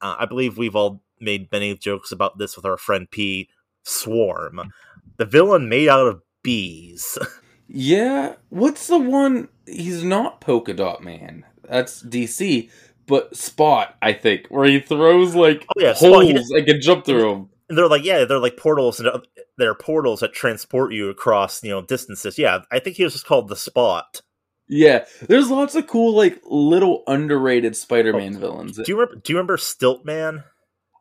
uh, 0.00 0.16
I 0.18 0.26
believe 0.26 0.58
we've 0.58 0.76
all 0.76 1.02
made 1.20 1.50
many 1.52 1.76
jokes 1.76 2.12
about 2.12 2.38
this 2.38 2.56
with 2.56 2.64
our 2.64 2.76
friend 2.76 3.10
P. 3.10 3.48
Swarm, 3.84 4.72
the 5.16 5.24
villain 5.24 5.68
made 5.68 5.88
out 5.88 6.06
of 6.06 6.22
bees. 6.42 7.18
Yeah, 7.74 8.34
what's 8.50 8.86
the 8.86 8.98
one? 8.98 9.48
He's 9.66 10.04
not 10.04 10.42
Polka 10.42 10.74
Dot 10.74 11.02
Man. 11.02 11.46
That's 11.66 12.02
DC, 12.02 12.68
but 13.06 13.36
Spot, 13.36 13.94
I 14.02 14.12
think, 14.12 14.46
where 14.48 14.66
he 14.66 14.80
throws 14.80 15.34
like 15.34 15.66
Oh, 15.76 15.80
yeah, 15.80 15.94
Spot, 15.94 16.10
holes 16.10 16.48
he- 16.48 16.58
and 16.58 16.66
can 16.66 16.80
jump 16.80 17.04
through 17.04 17.30
them. 17.30 17.48
And 17.68 17.78
they're 17.78 17.88
like, 17.88 18.04
yeah, 18.04 18.24
they're 18.24 18.38
like 18.38 18.56
portals, 18.58 19.00
and 19.00 19.08
they're 19.56 19.74
portals 19.74 20.20
that 20.20 20.34
transport 20.34 20.92
you 20.92 21.08
across, 21.08 21.62
you 21.62 21.70
know, 21.70 21.80
distances. 21.80 22.38
Yeah, 22.38 22.60
I 22.70 22.78
think 22.80 22.96
he 22.96 23.04
was 23.04 23.14
just 23.14 23.26
called 23.26 23.48
the 23.48 23.56
Spot. 23.56 24.20
Yeah, 24.68 25.04
there's 25.22 25.50
lots 25.50 25.74
of 25.74 25.86
cool, 25.86 26.14
like 26.14 26.40
little 26.44 27.02
underrated 27.06 27.76
Spider-Man 27.76 28.36
oh, 28.36 28.38
villains. 28.38 28.76
Do 28.76 28.84
you 28.86 28.98
remember? 28.98 29.20
Do 29.20 29.32
you 29.32 29.36
remember 29.38 29.56
Stilt 29.56 30.04
Man? 30.04 30.44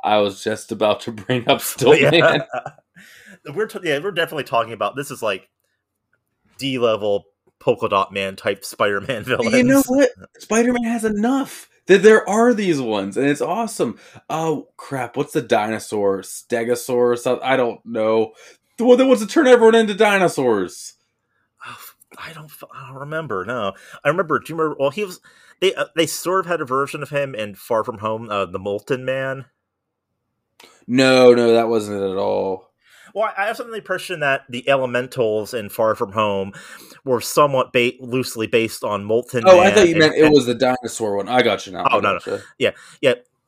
I 0.04 0.18
was 0.18 0.44
just 0.44 0.72
about 0.72 1.02
to 1.02 1.12
bring 1.12 1.48
up 1.48 1.62
Still 1.62 1.96
Yeah. 1.96 2.12
Man. 2.12 2.42
we're 3.56 3.68
t- 3.68 3.80
yeah, 3.84 4.00
we're 4.00 4.12
definitely 4.12 4.44
talking 4.44 4.74
about 4.74 4.96
this 4.96 5.12
is 5.12 5.22
like 5.22 5.50
D 6.58 6.80
level 6.80 7.26
polka 7.60 7.88
dot 7.90 8.12
man 8.12 8.36
type 8.36 8.66
Spider 8.66 9.02
Man 9.02 9.24
villains. 9.24 9.54
You 9.54 9.64
know 9.64 9.84
what? 9.88 10.10
Spider-Man 10.40 10.84
has 10.84 11.06
enough 11.06 11.70
that 11.92 12.04
there 12.04 12.28
are 12.30 12.54
these 12.54 12.80
ones, 12.80 13.18
and 13.18 13.28
it's 13.28 13.42
awesome. 13.42 14.00
Oh 14.30 14.70
crap! 14.78 15.18
What's 15.18 15.34
the 15.34 15.42
dinosaur? 15.42 16.20
Stegosaur 16.22 17.12
or 17.12 17.16
something? 17.18 17.46
I 17.46 17.58
don't 17.58 17.86
know. 17.86 18.32
The 18.78 18.86
one 18.86 18.98
that 18.98 19.06
wants 19.06 19.22
to 19.22 19.28
turn 19.28 19.46
everyone 19.46 19.76
into 19.76 19.94
dinosaurs. 19.94 20.94
Oh, 21.66 21.78
I 22.18 22.32
don't. 22.32 22.50
I 22.74 22.88
don't 22.88 23.00
remember. 23.02 23.44
No, 23.44 23.74
I 24.06 24.08
remember. 24.08 24.40
Do 24.40 24.54
you 24.54 24.58
remember? 24.58 24.78
Well, 24.80 24.92
he 24.92 25.04
was. 25.04 25.20
They 25.60 25.76
uh, 25.76 25.88
they 25.98 26.08
sort 26.08 26.46
of 26.46 26.46
had 26.46 26.62
a 26.62 26.66
version 26.66 27.04
of 27.04 27.10
him 27.10 27.36
in 27.36 27.56
Far 27.56 27.84
From 27.84 27.98
Home, 27.98 28.30
uh, 28.30 28.46
the 28.46 28.58
Molten 28.58 29.04
Man. 29.04 29.46
No, 30.88 31.34
no, 31.34 31.54
that 31.54 31.68
wasn't 31.68 32.02
it 32.02 32.10
at 32.10 32.18
all. 32.18 32.71
Well, 33.14 33.32
I 33.38 33.46
have 33.48 33.58
something 33.58 33.72
the 33.72 33.78
impression 33.80 34.20
that 34.22 34.42
the 34.50 34.68
elementals 34.70 35.54
in 35.54 35.70
Far 35.70 35.96
From 35.96 36.12
Home 36.14 36.54
were 37.06 37.22
somewhat 37.22 37.74
ba- 37.74 37.94
loosely 38.00 38.48
based 38.48 38.84
on 38.84 39.04
Molten. 39.04 39.44
Oh, 39.46 39.60
I 39.60 39.72
thought 39.72 39.86
you 39.88 39.92
and- 39.92 40.00
meant 40.00 40.16
it 40.16 40.24
and- 40.26 40.34
was 40.34 40.46
the 40.46 40.56
dinosaur 40.56 41.16
one. 41.18 41.28
I 41.30 41.42
got 41.42 41.66
you 41.66 41.74
now. 41.74 41.88
Oh, 41.92 42.00
no, 42.00 42.14
no. 42.14 42.20
gotcha. 42.20 42.42
yeah. 42.60 42.72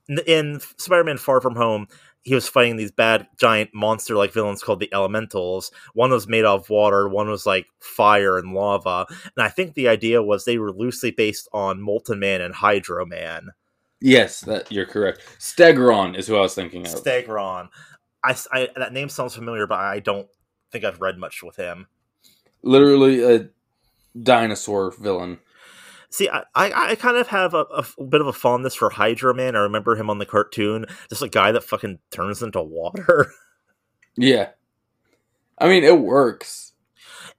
In- 0.09 0.19
In 0.27 0.59
Spider-Man: 0.77 1.17
Far 1.17 1.39
From 1.39 1.55
Home, 1.55 1.87
he 2.23 2.35
was 2.35 2.47
fighting 2.49 2.75
these 2.75 2.91
bad 2.91 3.27
giant 3.39 3.69
monster-like 3.73 4.33
villains 4.33 4.61
called 4.63 4.79
the 4.81 4.93
Elementals. 4.93 5.71
One 5.93 6.11
was 6.11 6.27
made 6.27 6.43
out 6.45 6.59
of 6.61 6.69
water, 6.69 7.07
one 7.07 7.29
was 7.29 7.45
like 7.45 7.67
fire 7.79 8.37
and 8.37 8.53
lava. 8.53 9.05
And 9.09 9.45
I 9.45 9.49
think 9.49 9.73
the 9.75 9.87
idea 9.87 10.21
was 10.21 10.43
they 10.45 10.57
were 10.57 10.71
loosely 10.73 11.11
based 11.11 11.47
on 11.53 11.81
Molten 11.81 12.19
Man 12.19 12.41
and 12.41 12.53
Hydro 12.53 13.05
Man. 13.05 13.49
Yes, 14.01 14.41
that 14.41 14.69
you're 14.69 14.85
correct. 14.85 15.21
Stegron 15.39 16.17
is 16.17 16.27
who 16.27 16.35
I 16.35 16.41
was 16.41 16.53
thinking 16.53 16.85
of. 16.85 16.91
Stegron. 16.93 17.69
I, 18.23 18.35
I- 18.51 18.69
that 18.75 18.93
name 18.93 19.09
sounds 19.09 19.35
familiar, 19.35 19.67
but 19.67 19.79
I 19.79 19.99
don't 19.99 20.27
think 20.71 20.83
I've 20.85 21.01
read 21.01 21.17
much 21.17 21.43
with 21.43 21.55
him. 21.55 21.87
Literally 22.63 23.23
a 23.23 23.49
dinosaur 24.21 24.91
villain. 24.91 25.39
See, 26.09 26.29
I, 26.29 26.43
I, 26.53 26.91
I 26.91 26.95
kind 26.95 27.17
of 27.17 27.27
have 27.29 27.53
a 27.55 27.83
bit 28.07 28.21
of 28.21 28.27
a 28.27 28.33
fondness 28.33 28.75
for 28.75 28.89
Hydro 28.91 29.33
Man. 29.33 29.55
I 29.55 29.59
remember 29.59 29.95
him 29.95 30.09
on 30.11 30.19
the 30.19 30.27
cartoon, 30.27 30.85
just 31.09 31.23
a 31.23 31.27
guy 31.27 31.51
that 31.51 31.63
fucking 31.63 31.97
turns 32.11 32.41
into 32.43 32.61
water. 32.61 33.31
Yeah. 34.15 34.49
I 35.57 35.67
mean, 35.67 35.83
it 35.83 35.99
works. 35.99 36.73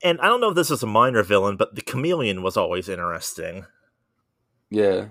And 0.03 0.21
I 0.21 0.27
don't 0.27 0.41
know 0.41 0.49
if 0.49 0.57
this 0.57 0.73
is 0.73 0.83
a 0.83 0.87
minor 0.89 1.23
villain, 1.23 1.57
but 1.57 1.77
the 1.77 1.83
chameleon 1.83 2.43
was 2.43 2.57
always 2.57 2.89
interesting. 2.89 3.65
Yeah. 4.71 5.07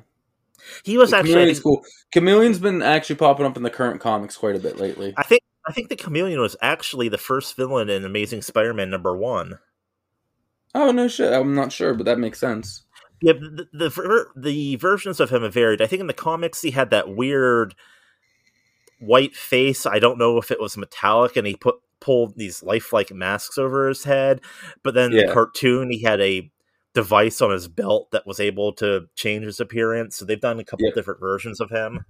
He 0.84 0.98
was 0.98 1.12
The 1.12 1.18
actually, 1.20 1.34
Chameleon's 1.36 1.60
cool. 1.62 1.86
Chameleon's 2.14 2.60
been 2.60 2.82
actually 2.82 3.16
popping 3.16 3.46
up 3.46 3.56
in 3.56 3.64
the 3.64 3.70
current 3.70 4.02
comics 4.02 4.36
quite 4.36 4.58
a 4.58 4.60
bit 4.60 4.78
lately. 4.78 5.14
I 5.16 5.24
think, 5.24 5.42
I 5.68 5.72
think 5.72 5.90
the 5.90 5.96
chameleon 5.96 6.42
was 6.42 6.56
actually 6.62 7.10
the 7.10 7.18
first 7.18 7.56
villain 7.56 7.90
in 7.90 8.04
Amazing 8.06 8.42
Spider-Man 8.42 8.90
number 8.90 9.16
one. 9.16 9.60
Oh 10.76 10.92
no 10.92 11.08
shit, 11.08 11.32
I'm 11.32 11.56
not 11.56 11.72
sure, 11.72 11.94
but 11.94 12.06
that 12.06 12.20
makes 12.20 12.40
sense. 12.40 12.84
Yeah, 13.22 13.34
the, 13.34 13.68
the 13.72 13.90
ver- 13.90 14.32
the 14.36 14.76
versions 14.76 15.20
of 15.20 15.30
him 15.30 15.44
have 15.44 15.54
varied. 15.54 15.82
I 15.82 15.88
think 15.88 16.02
in 16.02 16.08
the 16.08 16.14
comics 16.14 16.62
he 16.62 16.72
had 16.72 16.90
that 16.90 17.16
weird 17.16 17.76
white 19.00 19.36
face. 19.36 19.86
I 19.86 20.00
don't 20.00 20.18
know 20.18 20.38
if 20.38 20.52
it 20.52 20.60
was 20.60 20.76
metallic, 20.78 21.38
and 21.38 21.48
he 21.48 21.56
put 21.56 21.76
pulled 22.00 22.36
these 22.36 22.62
lifelike 22.64 23.14
masks 23.14 23.58
over 23.58 23.88
his 23.88 24.04
head. 24.04 24.42
But 24.84 24.94
then 24.94 25.12
in 25.14 25.20
Yeah. 25.20 25.28
the 25.28 25.34
cartoon, 25.34 25.90
he 25.90 26.02
had 26.02 26.20
a 26.20 26.52
device 26.94 27.42
on 27.42 27.52
his 27.52 27.70
belt 27.70 28.12
that 28.12 28.28
was 28.28 28.42
able 28.42 28.74
to 28.74 29.06
change 29.16 29.46
his 29.46 29.60
appearance. 29.62 30.18
So 30.18 30.26
they've 30.26 30.40
done 30.42 30.60
a 30.60 30.66
couple 30.66 30.86
Yeah. 30.88 30.94
different 30.94 31.22
versions 31.22 31.62
of 31.62 31.70
him. 31.70 32.06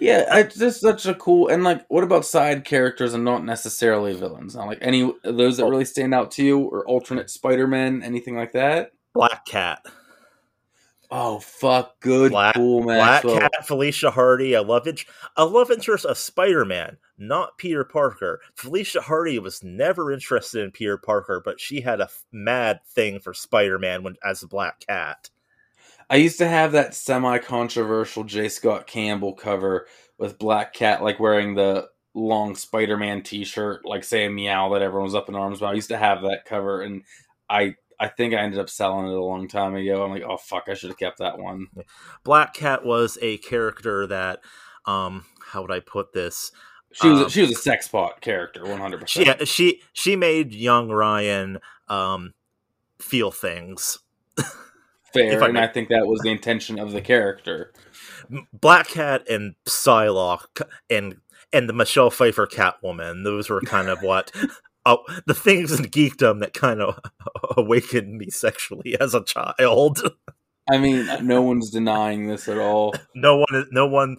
Yeah, 0.00 0.38
it's 0.38 0.56
just 0.56 0.80
such 0.80 1.04
a 1.04 1.14
cool 1.14 1.48
and 1.48 1.62
like 1.62 1.84
what 1.88 2.02
about 2.02 2.24
side 2.24 2.64
characters 2.64 3.12
and 3.12 3.24
not 3.24 3.44
necessarily 3.44 4.14
villains? 4.14 4.56
Not 4.56 4.66
like 4.66 4.78
any 4.80 5.12
those 5.24 5.58
that 5.58 5.66
really 5.66 5.84
stand 5.84 6.14
out 6.14 6.30
to 6.32 6.44
you 6.44 6.58
or 6.58 6.86
alternate 6.86 7.28
Spider-Man, 7.28 8.02
anything 8.02 8.34
like 8.34 8.52
that? 8.52 8.92
Black 9.12 9.44
Cat. 9.44 9.84
Oh 11.10 11.40
fuck, 11.40 11.98
good 12.00 12.30
Black- 12.30 12.54
cool 12.54 12.82
Black 12.82 13.24
Maxwell. 13.24 13.40
Cat, 13.40 13.66
Felicia 13.66 14.10
Hardy, 14.10 14.54
a 14.54 14.62
love 14.62 14.86
int- 14.86 15.04
a 15.36 15.44
love 15.44 15.70
interest 15.70 16.06
of 16.06 16.16
Spider 16.16 16.64
Man, 16.64 16.96
not 17.18 17.58
Peter 17.58 17.84
Parker. 17.84 18.40
Felicia 18.54 19.00
Hardy 19.00 19.38
was 19.40 19.62
never 19.64 20.12
interested 20.12 20.62
in 20.64 20.70
Peter 20.70 20.96
Parker, 20.96 21.42
but 21.44 21.60
she 21.60 21.80
had 21.80 22.00
a 22.00 22.04
f- 22.04 22.24
mad 22.32 22.80
thing 22.94 23.18
for 23.18 23.34
Spider 23.34 23.78
Man 23.78 24.02
when 24.04 24.14
as 24.24 24.42
a 24.42 24.48
Black 24.48 24.80
Cat. 24.86 25.28
I 26.10 26.16
used 26.16 26.38
to 26.38 26.48
have 26.48 26.72
that 26.72 26.94
semi-controversial 26.94 28.24
J. 28.24 28.48
Scott 28.48 28.88
Campbell 28.88 29.32
cover 29.32 29.86
with 30.18 30.38
Black 30.38 30.74
Cat 30.74 31.04
like 31.04 31.20
wearing 31.20 31.54
the 31.54 31.88
long 32.14 32.56
Spider-Man 32.56 33.22
T-shirt, 33.22 33.86
like 33.86 34.02
saying 34.02 34.34
"meow" 34.34 34.70
that 34.72 34.82
everyone 34.82 35.04
was 35.04 35.14
up 35.14 35.28
in 35.28 35.36
arms 35.36 35.58
about. 35.58 35.70
I 35.70 35.76
used 35.76 35.90
to 35.90 35.96
have 35.96 36.22
that 36.22 36.44
cover, 36.44 36.82
and 36.82 37.04
I 37.48 37.76
I 38.00 38.08
think 38.08 38.34
I 38.34 38.38
ended 38.38 38.58
up 38.58 38.68
selling 38.68 39.06
it 39.06 39.14
a 39.14 39.22
long 39.22 39.46
time 39.46 39.76
ago. 39.76 40.02
I'm 40.02 40.10
like, 40.10 40.24
oh 40.24 40.36
fuck, 40.36 40.64
I 40.68 40.74
should 40.74 40.90
have 40.90 40.98
kept 40.98 41.18
that 41.18 41.38
one. 41.38 41.68
Black 42.24 42.54
Cat 42.54 42.84
was 42.84 43.16
a 43.22 43.38
character 43.38 44.06
that, 44.08 44.40
um, 44.86 45.26
how 45.52 45.62
would 45.62 45.70
I 45.70 45.80
put 45.80 46.12
this? 46.12 46.50
She 46.92 47.08
was 47.08 47.20
Um, 47.20 47.28
she 47.28 47.42
was 47.42 47.52
a 47.52 47.54
sex 47.54 47.86
pot 47.86 48.20
character, 48.20 48.66
100. 48.66 49.08
She 49.08 49.24
percent 49.24 49.46
she 49.46 49.82
she 49.92 50.16
made 50.16 50.52
young 50.52 50.88
Ryan 50.88 51.60
um 51.88 52.34
feel 52.98 53.30
things. 53.30 54.00
Fair, 55.12 55.32
if 55.32 55.42
I 55.42 55.46
and 55.46 55.54
may- 55.54 55.62
I 55.62 55.66
think 55.66 55.88
that 55.88 56.06
was 56.06 56.20
the 56.20 56.30
intention 56.30 56.78
of 56.78 56.92
the 56.92 57.00
character. 57.00 57.72
Black 58.52 58.88
Cat 58.88 59.28
and 59.28 59.54
Psylocke 59.66 60.62
and 60.88 61.16
and 61.52 61.68
the 61.68 61.72
Michelle 61.72 62.10
Pfeiffer 62.10 62.46
Catwoman. 62.46 63.24
Those 63.24 63.50
were 63.50 63.60
kind 63.60 63.88
of 63.88 64.02
what. 64.02 64.32
Oh, 64.86 65.04
the 65.26 65.34
things 65.34 65.78
in 65.78 65.84
geekdom 65.84 66.40
that 66.40 66.54
kind 66.54 66.80
of 66.80 66.98
awakened 67.58 68.16
me 68.16 68.30
sexually 68.30 68.98
as 68.98 69.14
a 69.14 69.22
child. 69.22 70.00
I 70.70 70.78
mean, 70.78 71.06
no 71.26 71.42
one's 71.42 71.68
denying 71.68 72.28
this 72.28 72.48
at 72.48 72.56
all. 72.56 72.94
no 73.14 73.36
one 73.36 73.66
no 73.72 73.86
one 73.86 74.16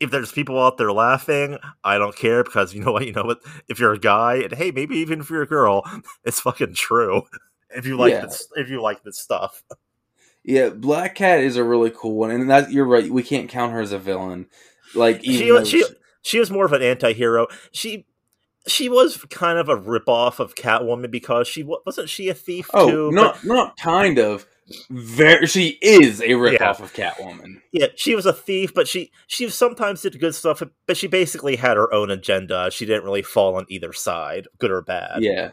if 0.00 0.10
there's 0.10 0.30
people 0.30 0.62
out 0.62 0.76
there 0.76 0.92
laughing 0.92 1.58
i 1.82 1.98
don't 1.98 2.16
care 2.16 2.44
because 2.44 2.72
you 2.72 2.82
know 2.82 2.92
what 2.92 3.04
you 3.04 3.12
know 3.12 3.24
what 3.24 3.40
if 3.68 3.80
you're 3.80 3.92
a 3.92 3.98
guy 3.98 4.36
and 4.36 4.52
hey 4.52 4.70
maybe 4.70 4.96
even 4.96 5.20
if 5.20 5.28
you're 5.28 5.42
a 5.42 5.46
girl 5.46 5.82
it's 6.24 6.40
fucking 6.40 6.74
true 6.74 7.22
if 7.70 7.86
you 7.86 7.96
like 7.96 8.12
Yeah. 8.12 8.22
this 8.26 8.48
if 8.56 8.68
you 8.70 8.80
like 8.82 9.02
this 9.02 9.18
stuff 9.18 9.62
Yeah, 10.44 10.70
Black 10.70 11.14
Cat 11.16 11.40
is 11.40 11.56
a 11.56 11.64
really 11.64 11.90
cool 11.94 12.14
one, 12.14 12.30
and 12.30 12.48
that 12.48 12.70
you're 12.72 12.86
right. 12.86 13.10
We 13.10 13.22
can't 13.22 13.50
count 13.50 13.72
her 13.72 13.80
as 13.80 13.92
a 13.92 13.98
villain. 13.98 14.46
Like 14.94 15.22
she 15.22 15.64
she, 15.66 15.84
she 16.22 16.38
was 16.38 16.50
more 16.50 16.64
of 16.64 16.72
an 16.72 16.80
anti-hero 16.80 17.48
she 17.72 18.06
she 18.66 18.88
was 18.88 19.18
kind 19.30 19.58
of 19.58 19.68
a 19.68 19.76
ripoff 19.76 20.38
of 20.38 20.54
catwoman 20.54 21.10
because 21.10 21.46
she 21.48 21.62
wasn't 21.62 22.08
she 22.08 22.28
a 22.30 22.34
thief 22.34 22.70
oh, 22.72 22.90
too 22.90 23.10
not 23.12 23.44
not 23.44 23.76
kind 23.76 24.18
of. 24.18 24.46
Very, 24.90 25.46
she 25.46 25.78
is 25.80 26.20
a 26.20 26.28
ripoff 26.30 26.58
Yeah. 26.60 26.70
of 26.84 26.92
Catwoman. 26.92 27.60
yeah 27.72 27.86
she 27.96 28.14
was 28.14 28.26
a 28.26 28.32
thief 28.34 28.72
but 28.74 28.86
she 28.88 29.10
she 29.26 29.48
sometimes 29.48 30.02
did 30.02 30.18
good 30.20 30.34
stuff 30.34 30.62
but 30.86 30.96
she 30.96 31.06
basically 31.06 31.56
had 31.56 31.76
her 31.78 31.92
own 31.92 32.10
agenda 32.10 32.70
she 32.70 32.84
didn't 32.86 33.04
really 33.04 33.22
fall 33.22 33.56
on 33.56 33.64
either 33.68 33.92
side 33.94 34.46
good 34.58 34.70
or 34.70 34.82
bad 34.82 35.22
Yeah. 35.22 35.50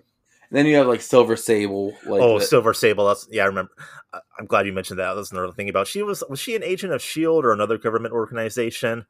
Then 0.56 0.66
you 0.68 0.78
have 0.78 0.88
like 0.88 1.02
Silver 1.02 1.36
Sable. 1.36 1.94
Like 2.06 2.22
oh, 2.22 2.40
the- 2.40 2.46
Silver 2.46 2.74
Sable. 2.74 3.08
That's 3.08 3.28
yeah. 3.30 3.44
I 3.44 3.48
remember. 3.48 3.72
I- 4.14 4.22
I'm 4.40 4.46
glad 4.46 4.66
you 4.66 4.72
mentioned 4.72 5.00
that. 5.00 5.14
That's 5.14 5.34
another 5.34 5.52
thing 5.52 5.68
about 5.68 5.86
she 5.86 6.02
was 6.02 6.24
was 6.30 6.40
she 6.40 6.56
an 6.56 6.64
agent 6.64 6.94
of 6.94 7.02
Shield 7.02 7.44
or 7.44 7.52
another 7.52 7.78
government 7.78 8.14
organization? 8.14 9.06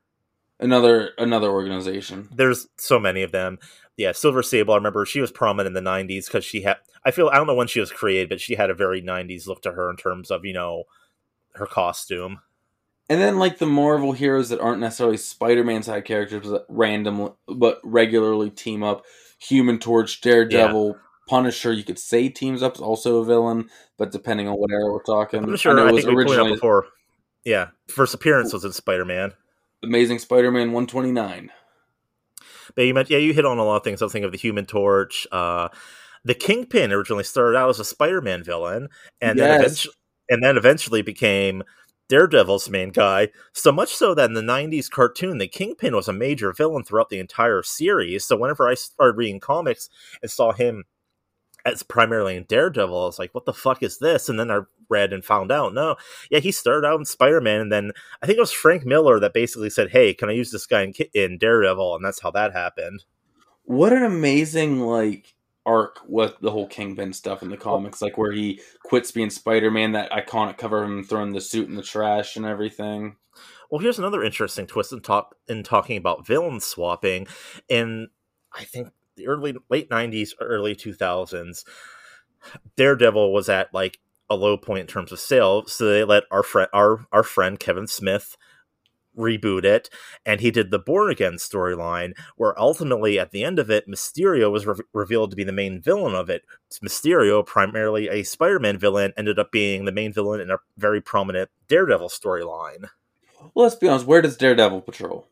another 0.59 1.11
another 1.19 1.49
organization. 1.49 2.29
There's 2.33 2.67
so 2.77 2.99
many 2.99 3.21
of 3.21 3.31
them. 3.31 3.59
Yeah, 3.95 4.11
Silver 4.11 4.41
Sable. 4.41 4.73
I 4.73 4.77
remember 4.77 5.05
she 5.05 5.21
was 5.21 5.31
prominent 5.31 5.75
in 5.75 5.83
the 5.83 5.87
'90s 5.87 6.25
because 6.25 6.43
she 6.43 6.63
had. 6.63 6.77
I 7.05 7.11
feel 7.11 7.29
I 7.29 7.35
don't 7.35 7.45
know 7.45 7.53
when 7.53 7.67
she 7.67 7.79
was 7.79 7.91
created, 7.91 8.29
but 8.29 8.41
she 8.41 8.55
had 8.55 8.71
a 8.71 8.75
very 8.75 9.01
'90s 9.01 9.45
look 9.45 9.61
to 9.63 9.73
her 9.73 9.89
in 9.91 9.97
terms 9.97 10.31
of 10.31 10.45
you 10.45 10.53
know 10.53 10.85
her 11.53 11.67
costume. 11.67 12.39
And 13.07 13.21
then 13.21 13.37
like 13.37 13.59
the 13.59 13.67
Marvel 13.67 14.13
heroes 14.13 14.49
that 14.49 14.59
aren't 14.59 14.81
necessarily 14.81 15.17
Spider-Man 15.17 15.83
side 15.83 16.05
characters, 16.05 16.47
but 16.49 16.65
random 16.69 17.33
but 17.47 17.79
regularly 17.83 18.49
team 18.49 18.81
up. 18.81 19.05
Human 19.37 19.77
Torch, 19.79 20.21
Daredevil, 20.21 20.97
Punisher. 21.27 21.73
You 21.73 21.83
could 21.83 21.99
say 21.99 22.29
teams 22.29 22.63
up 22.63 22.75
is 22.75 22.81
also 22.81 23.17
a 23.17 23.25
villain, 23.25 23.69
but 23.97 24.11
depending 24.11 24.47
on 24.47 24.55
what 24.55 24.71
era 24.71 24.91
we're 24.91 25.03
talking, 25.03 25.43
I'm 25.43 25.55
sure. 25.55 25.73
know 25.73 25.85
I, 25.85 25.89
it 25.89 25.93
was 25.93 26.03
think 26.03 26.15
we 26.15 26.23
originally 26.23 26.53
before. 26.53 26.87
Yeah, 27.43 27.69
first 27.87 28.13
appearance 28.13 28.53
was 28.53 28.65
in 28.65 28.73
Spider 28.73 29.05
Man. 29.05 29.33
Amazing 29.83 30.19
Spider-Man 30.19 30.71
129. 30.71 31.51
But 32.75 32.81
you 32.81 32.93
meant 32.93 33.09
yeah, 33.09 33.19
you 33.19 33.33
hit 33.33 33.45
on 33.45 33.57
a 33.57 33.63
lot 33.63 33.77
of 33.77 33.83
things. 33.83 34.01
I 34.01 34.05
was 34.05 34.11
thinking 34.11 34.25
of 34.25 34.31
the 34.31 34.37
Human 34.37 34.65
Torch. 34.65 35.27
Uh, 35.31 35.69
the 36.23 36.33
Kingpin 36.33 36.91
originally 36.91 37.23
started 37.23 37.57
out 37.57 37.69
as 37.69 37.79
a 37.79 37.85
Spider-Man 37.85 38.43
villain, 38.43 38.89
and 39.21 39.37
then 39.37 39.47
Yes. 39.47 39.61
eventually, 39.61 39.93
and 40.29 40.43
then 40.43 40.57
eventually 40.57 41.01
became 41.03 41.63
Daredevil's 42.09 42.69
main 42.69 42.89
guy. 42.89 43.29
So 43.53 43.71
much 43.71 43.93
so 43.93 44.15
that 44.15 44.25
in 44.29 44.33
the 44.33 44.41
'90s 44.41 44.89
cartoon, 44.89 45.37
the 45.37 45.47
Kingpin 45.47 45.95
was 45.95 46.07
a 46.07 46.13
major 46.13 46.51
villain 46.51 46.83
throughout 46.83 47.09
the 47.09 47.19
entire 47.19 47.61
series. 47.61 48.25
So 48.25 48.35
whenever 48.35 48.67
I 48.67 48.73
started 48.73 49.17
reading 49.17 49.39
comics 49.39 49.89
and 50.21 50.31
saw 50.31 50.51
him 50.51 50.85
as 51.65 51.83
primarily 51.83 52.35
in 52.35 52.43
Daredevil, 52.43 53.01
I 53.01 53.05
was 53.05 53.19
like, 53.19 53.33
"What 53.33 53.45
the 53.45 53.53
fuck 53.53 53.81
is 53.83 53.97
this?" 53.97 54.29
And 54.29 54.39
then 54.39 54.51
I 54.51 54.61
read 54.89 55.13
and 55.13 55.25
found 55.25 55.51
out, 55.51 55.73
no, 55.73 55.95
yeah, 56.29 56.39
he 56.39 56.51
started 56.51 56.87
out 56.87 56.99
in 56.99 57.05
Spider-Man, 57.05 57.59
and 57.59 57.71
then 57.71 57.91
I 58.21 58.25
think 58.25 58.37
it 58.37 58.41
was 58.41 58.51
Frank 58.51 58.85
Miller 58.85 59.19
that 59.19 59.33
basically 59.33 59.69
said, 59.69 59.89
"Hey, 59.89 60.13
can 60.13 60.29
I 60.29 60.33
use 60.33 60.51
this 60.51 60.65
guy 60.65 60.83
in, 60.83 60.93
in 61.13 61.37
Daredevil?" 61.37 61.95
And 61.95 62.05
that's 62.05 62.21
how 62.21 62.31
that 62.31 62.53
happened. 62.53 63.03
What 63.63 63.93
an 63.93 64.03
amazing 64.03 64.81
like 64.81 65.35
arc 65.65 65.99
with 66.07 66.37
the 66.41 66.51
whole 66.51 66.67
Kingpin 66.67 67.13
stuff 67.13 67.41
in 67.41 67.49
the 67.49 67.57
comics, 67.57 68.01
like 68.01 68.17
where 68.17 68.31
he 68.31 68.61
quits 68.83 69.11
being 69.11 69.31
Spider-Man, 69.31 69.93
that 69.93 70.11
iconic 70.11 70.57
cover 70.57 70.83
of 70.83 70.89
him 70.89 71.03
throwing 71.03 71.33
the 71.33 71.41
suit 71.41 71.67
in 71.67 71.75
the 71.75 71.81
trash 71.81 72.35
and 72.35 72.45
everything. 72.45 73.15
Well, 73.71 73.81
here's 73.81 73.97
another 73.97 74.23
interesting 74.23 74.67
twist 74.67 74.93
in 74.93 75.01
talk 75.01 75.35
in 75.47 75.63
talking 75.63 75.97
about 75.97 76.27
villain 76.27 76.59
swapping. 76.59 77.27
and 77.69 78.09
I 78.53 78.63
think 78.63 78.89
the 79.15 79.27
early 79.27 79.55
late 79.69 79.89
'90s, 79.89 80.31
early 80.39 80.75
2000s, 80.75 81.63
Daredevil 82.75 83.33
was 83.33 83.49
at 83.49 83.73
like 83.73 83.99
a 84.29 84.35
low 84.35 84.57
point 84.57 84.81
in 84.81 84.87
terms 84.87 85.11
of 85.11 85.19
sales, 85.19 85.73
so 85.73 85.85
they 85.85 86.03
let 86.03 86.23
our 86.31 86.43
friend 86.43 86.69
our 86.73 87.05
our 87.11 87.23
friend 87.23 87.59
Kevin 87.59 87.87
Smith 87.87 88.37
reboot 89.17 89.63
it, 89.63 89.89
and 90.25 90.41
he 90.41 90.51
did 90.51 90.71
the 90.71 90.79
Born 90.79 91.09
Again 91.09 91.35
storyline, 91.35 92.13
where 92.35 92.59
ultimately 92.59 93.17
at 93.19 93.31
the 93.31 93.43
end 93.43 93.59
of 93.59 93.69
it, 93.69 93.87
Mysterio 93.87 94.51
was 94.51 94.65
re- 94.65 94.75
revealed 94.93 95.29
to 95.29 95.35
be 95.35 95.43
the 95.43 95.51
main 95.51 95.81
villain 95.81 96.15
of 96.15 96.29
it. 96.29 96.43
Mysterio, 96.83 97.45
primarily 97.45 98.09
a 98.09 98.23
Spider-Man 98.23 98.77
villain, 98.77 99.13
ended 99.17 99.39
up 99.39 99.51
being 99.51 99.85
the 99.85 99.91
main 99.91 100.11
villain 100.11 100.41
in 100.41 100.51
a 100.51 100.57
very 100.77 101.01
prominent 101.01 101.49
Daredevil 101.67 102.09
storyline. 102.09 102.89
Well, 103.53 103.65
let's 103.65 103.75
be 103.75 103.87
honest. 103.87 104.05
Where 104.05 104.21
does 104.21 104.37
Daredevil 104.37 104.81
patrol? 104.81 105.27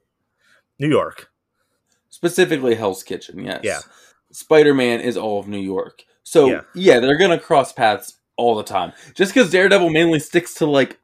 New 0.80 0.90
York. 0.90 1.33
Specifically, 2.14 2.76
Hell's 2.76 3.02
Kitchen. 3.02 3.44
Yes. 3.44 3.62
Yeah. 3.64 3.80
Spider-Man 4.32 5.00
is 5.02 5.18
all 5.18 5.40
of 5.40 5.48
New 5.48 5.58
York. 5.60 6.04
So 6.22 6.46
Yeah. 6.48 6.62
yeah, 6.76 7.00
they're 7.00 7.18
gonna 7.18 7.40
cross 7.40 7.74
paths 7.74 8.20
all 8.38 8.56
the 8.56 8.62
time. 8.64 8.94
Just 9.16 9.34
because 9.34 9.50
Daredevil 9.50 9.90
mainly 9.90 10.20
sticks 10.20 10.54
to 10.56 10.68
like 10.68 11.00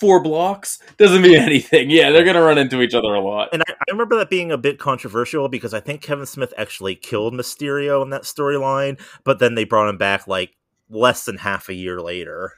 four 0.00 0.20
blocks 0.20 0.80
doesn't 0.98 1.22
mean 1.22 1.36
anything. 1.40 1.90
Yeah, 1.90 2.10
they're 2.10 2.24
gonna 2.24 2.42
run 2.42 2.58
into 2.58 2.82
each 2.82 2.92
other 2.92 3.14
a 3.14 3.20
lot. 3.20 3.50
And 3.52 3.62
I, 3.68 3.72
I 3.72 3.92
remember 3.92 4.16
that 4.16 4.30
being 4.30 4.50
a 4.50 4.58
bit 4.58 4.80
controversial 4.80 5.48
because 5.48 5.72
I 5.72 5.78
think 5.78 6.02
Kevin 6.02 6.26
Smith 6.26 6.52
actually 6.58 6.96
killed 6.96 7.34
Mysterio 7.34 8.02
in 8.02 8.10
that 8.10 8.22
storyline, 8.22 9.00
but 9.22 9.38
then 9.38 9.54
they 9.54 9.62
brought 9.62 9.88
him 9.88 9.96
back 9.96 10.26
like 10.26 10.56
less 10.90 11.24
than 11.24 11.38
half 11.38 11.68
a 11.68 11.74
year 11.74 12.00
later. 12.00 12.54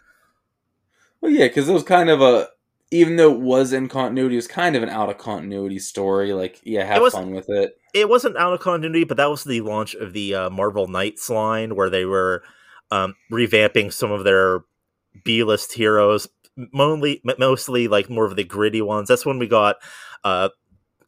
Well, 1.20 1.30
yeah, 1.32 1.48
because 1.48 1.68
it 1.68 1.74
was 1.74 1.82
kind 1.84 2.08
of 2.08 2.22
a, 2.22 2.48
even 2.90 3.16
though 3.16 3.32
it 3.32 3.40
was 3.40 3.72
in 3.72 3.88
continuity, 3.88 4.34
it 4.34 4.38
was 4.38 4.46
kind 4.46 4.76
of 4.76 4.82
an 4.82 4.88
out 4.88 5.10
of 5.10 5.18
continuity 5.18 5.78
story. 5.78 6.32
Like, 6.32 6.60
yeah, 6.64 6.84
have 6.84 7.12
fun 7.12 7.32
with 7.32 7.48
it. 7.48 7.76
It 7.92 8.08
wasn't 8.08 8.36
out 8.36 8.52
of 8.52 8.60
continuity, 8.60 9.04
but 9.04 9.16
that 9.16 9.30
was 9.30 9.44
the 9.44 9.60
launch 9.60 9.94
of 9.94 10.12
the 10.12 10.34
uh, 10.34 10.50
Marvel 10.50 10.88
Knights 10.88 11.30
line 11.30 11.76
where 11.76 11.90
they 11.90 12.04
were 12.04 12.42
um, 12.90 13.14
revamping 13.32 13.92
some 13.92 14.10
of 14.10 14.24
their 14.24 14.60
B-list 15.24 15.72
heroes, 15.72 16.28
mostly, 16.56 17.22
mostly 17.38 17.88
like 17.88 18.10
more 18.10 18.26
of 18.26 18.36
the 18.36 18.44
gritty 18.44 18.82
ones. 18.82 19.08
That's 19.08 19.26
when 19.26 19.38
we 19.38 19.46
got 19.46 19.76
uh, 20.24 20.48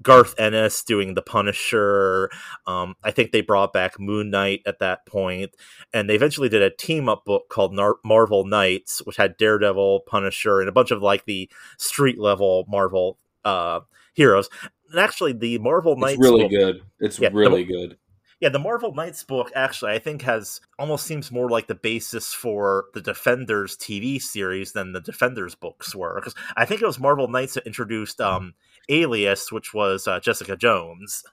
Garth 0.03 0.35
Ennis 0.39 0.83
doing 0.83 1.15
the 1.15 1.23
Punisher. 1.23 2.31
Um, 2.67 2.97
I 3.03 3.11
think 3.11 3.33
they 3.33 3.41
brought 3.41 3.73
back 3.73 3.99
Moon 3.99 4.31
Knight 4.31 4.63
at 4.67 4.79
that 4.81 5.07
point, 5.07 5.55
and 5.93 6.09
they 6.09 6.15
eventually 6.15 6.49
did 6.49 6.63
a 6.63 6.71
team 6.71 7.09
up 7.09 7.25
book 7.25 7.49
called 7.49 7.73
Nar- 7.75 7.97
Marvel 8.05 8.45
Knights, 8.45 9.01
which 9.05 9.17
had 9.17 9.37
Daredevil, 9.37 10.01
Punisher, 10.07 10.61
and 10.61 10.69
a 10.69 10.73
bunch 10.73 10.91
of 10.91 11.03
like 11.03 11.25
the 11.25 11.49
street 11.79 12.19
level 12.19 12.65
Marvel 12.69 13.19
uh, 13.45 13.81
heroes. 14.15 14.49
And 14.91 15.01
actually, 15.01 15.33
the 15.33 15.59
Marvel 15.59 15.97
Knights 15.97 16.15
It's 16.19 16.23
really 16.23 16.43
book- 16.45 16.51
good. 16.51 16.83
It's 17.01 17.19
Yeah, 17.19 17.31
the- 17.31 17.35
really 17.37 17.65
good. 17.65 17.97
yeah, 18.41 18.51
the 18.51 18.59
Marvel 18.59 18.95
Knights 18.95 19.25
book 19.25 19.51
actually 19.55 19.93
I 19.93 19.99
think 19.99 20.23
has 20.23 20.61
almost 20.79 21.07
seems 21.07 21.33
more 21.33 21.49
like 21.49 21.67
the 21.67 21.75
basis 21.75 22.33
for 22.35 22.85
the 22.95 23.01
Defenders 23.01 23.77
TV 23.77 24.21
series 24.21 24.73
than 24.73 24.93
the 24.93 25.01
Defenders 25.01 25.55
books 25.55 25.95
were 25.95 26.15
because 26.17 26.35
I 26.57 26.67
think 26.67 26.83
it 26.83 26.87
was 26.87 27.01
Marvel 27.01 27.29
Knights 27.29 27.55
that 27.55 27.67
introduced 27.67 28.21
um, 28.21 28.55
Alias, 28.89 29.51
which 29.51 29.75
was 29.75 30.07
uh, 30.07 30.21
Jessica 30.21 30.57
Jones. 30.57 31.25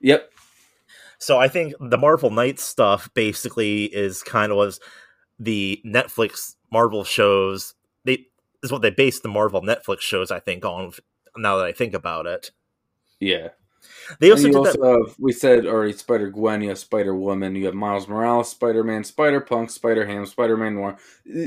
Yep. 0.00 0.30
So 1.18 1.38
I 1.38 1.48
think 1.48 1.74
the 1.80 1.98
Marvel 1.98 2.30
Knights 2.30 2.64
stuff 2.64 3.08
basically 3.14 3.84
is 3.84 4.22
kind 4.22 4.50
of 4.50 4.58
was 4.58 4.80
the 5.38 5.80
Netflix 5.86 6.56
Marvel 6.72 7.04
shows. 7.04 7.74
They 8.04 8.26
is 8.62 8.72
what 8.72 8.82
they 8.82 8.90
based 8.90 9.22
the 9.22 9.28
Marvel 9.28 9.62
Netflix 9.62 10.00
shows 10.00 10.30
I 10.30 10.40
think 10.40 10.64
on. 10.64 10.92
Now 11.36 11.56
that 11.58 11.66
I 11.66 11.72
think 11.72 11.94
about 11.94 12.26
it, 12.26 12.50
Yeah. 13.20 13.48
They 14.20 14.30
also 14.30 14.44
And 14.46 14.54
did 14.54 14.54
you 14.54 14.72
that. 14.82 15.04
have, 15.08 15.16
we 15.18 15.32
said 15.32 15.66
already 15.66 15.92
Spider 15.92 16.30
Gwen, 16.30 16.62
you 16.62 16.68
have 16.70 16.78
Spider 16.78 17.14
Woman, 17.14 17.54
you 17.54 17.66
have 17.66 17.74
Miles 17.74 18.08
Morales, 18.08 18.50
Spider 18.50 18.84
Man, 18.84 19.04
Spider 19.04 19.40
Punk, 19.40 19.70
Spider 19.70 20.06
Ham, 20.06 20.26
Spider 20.26 20.56
Man 20.56 20.74
Noir. 20.74 20.96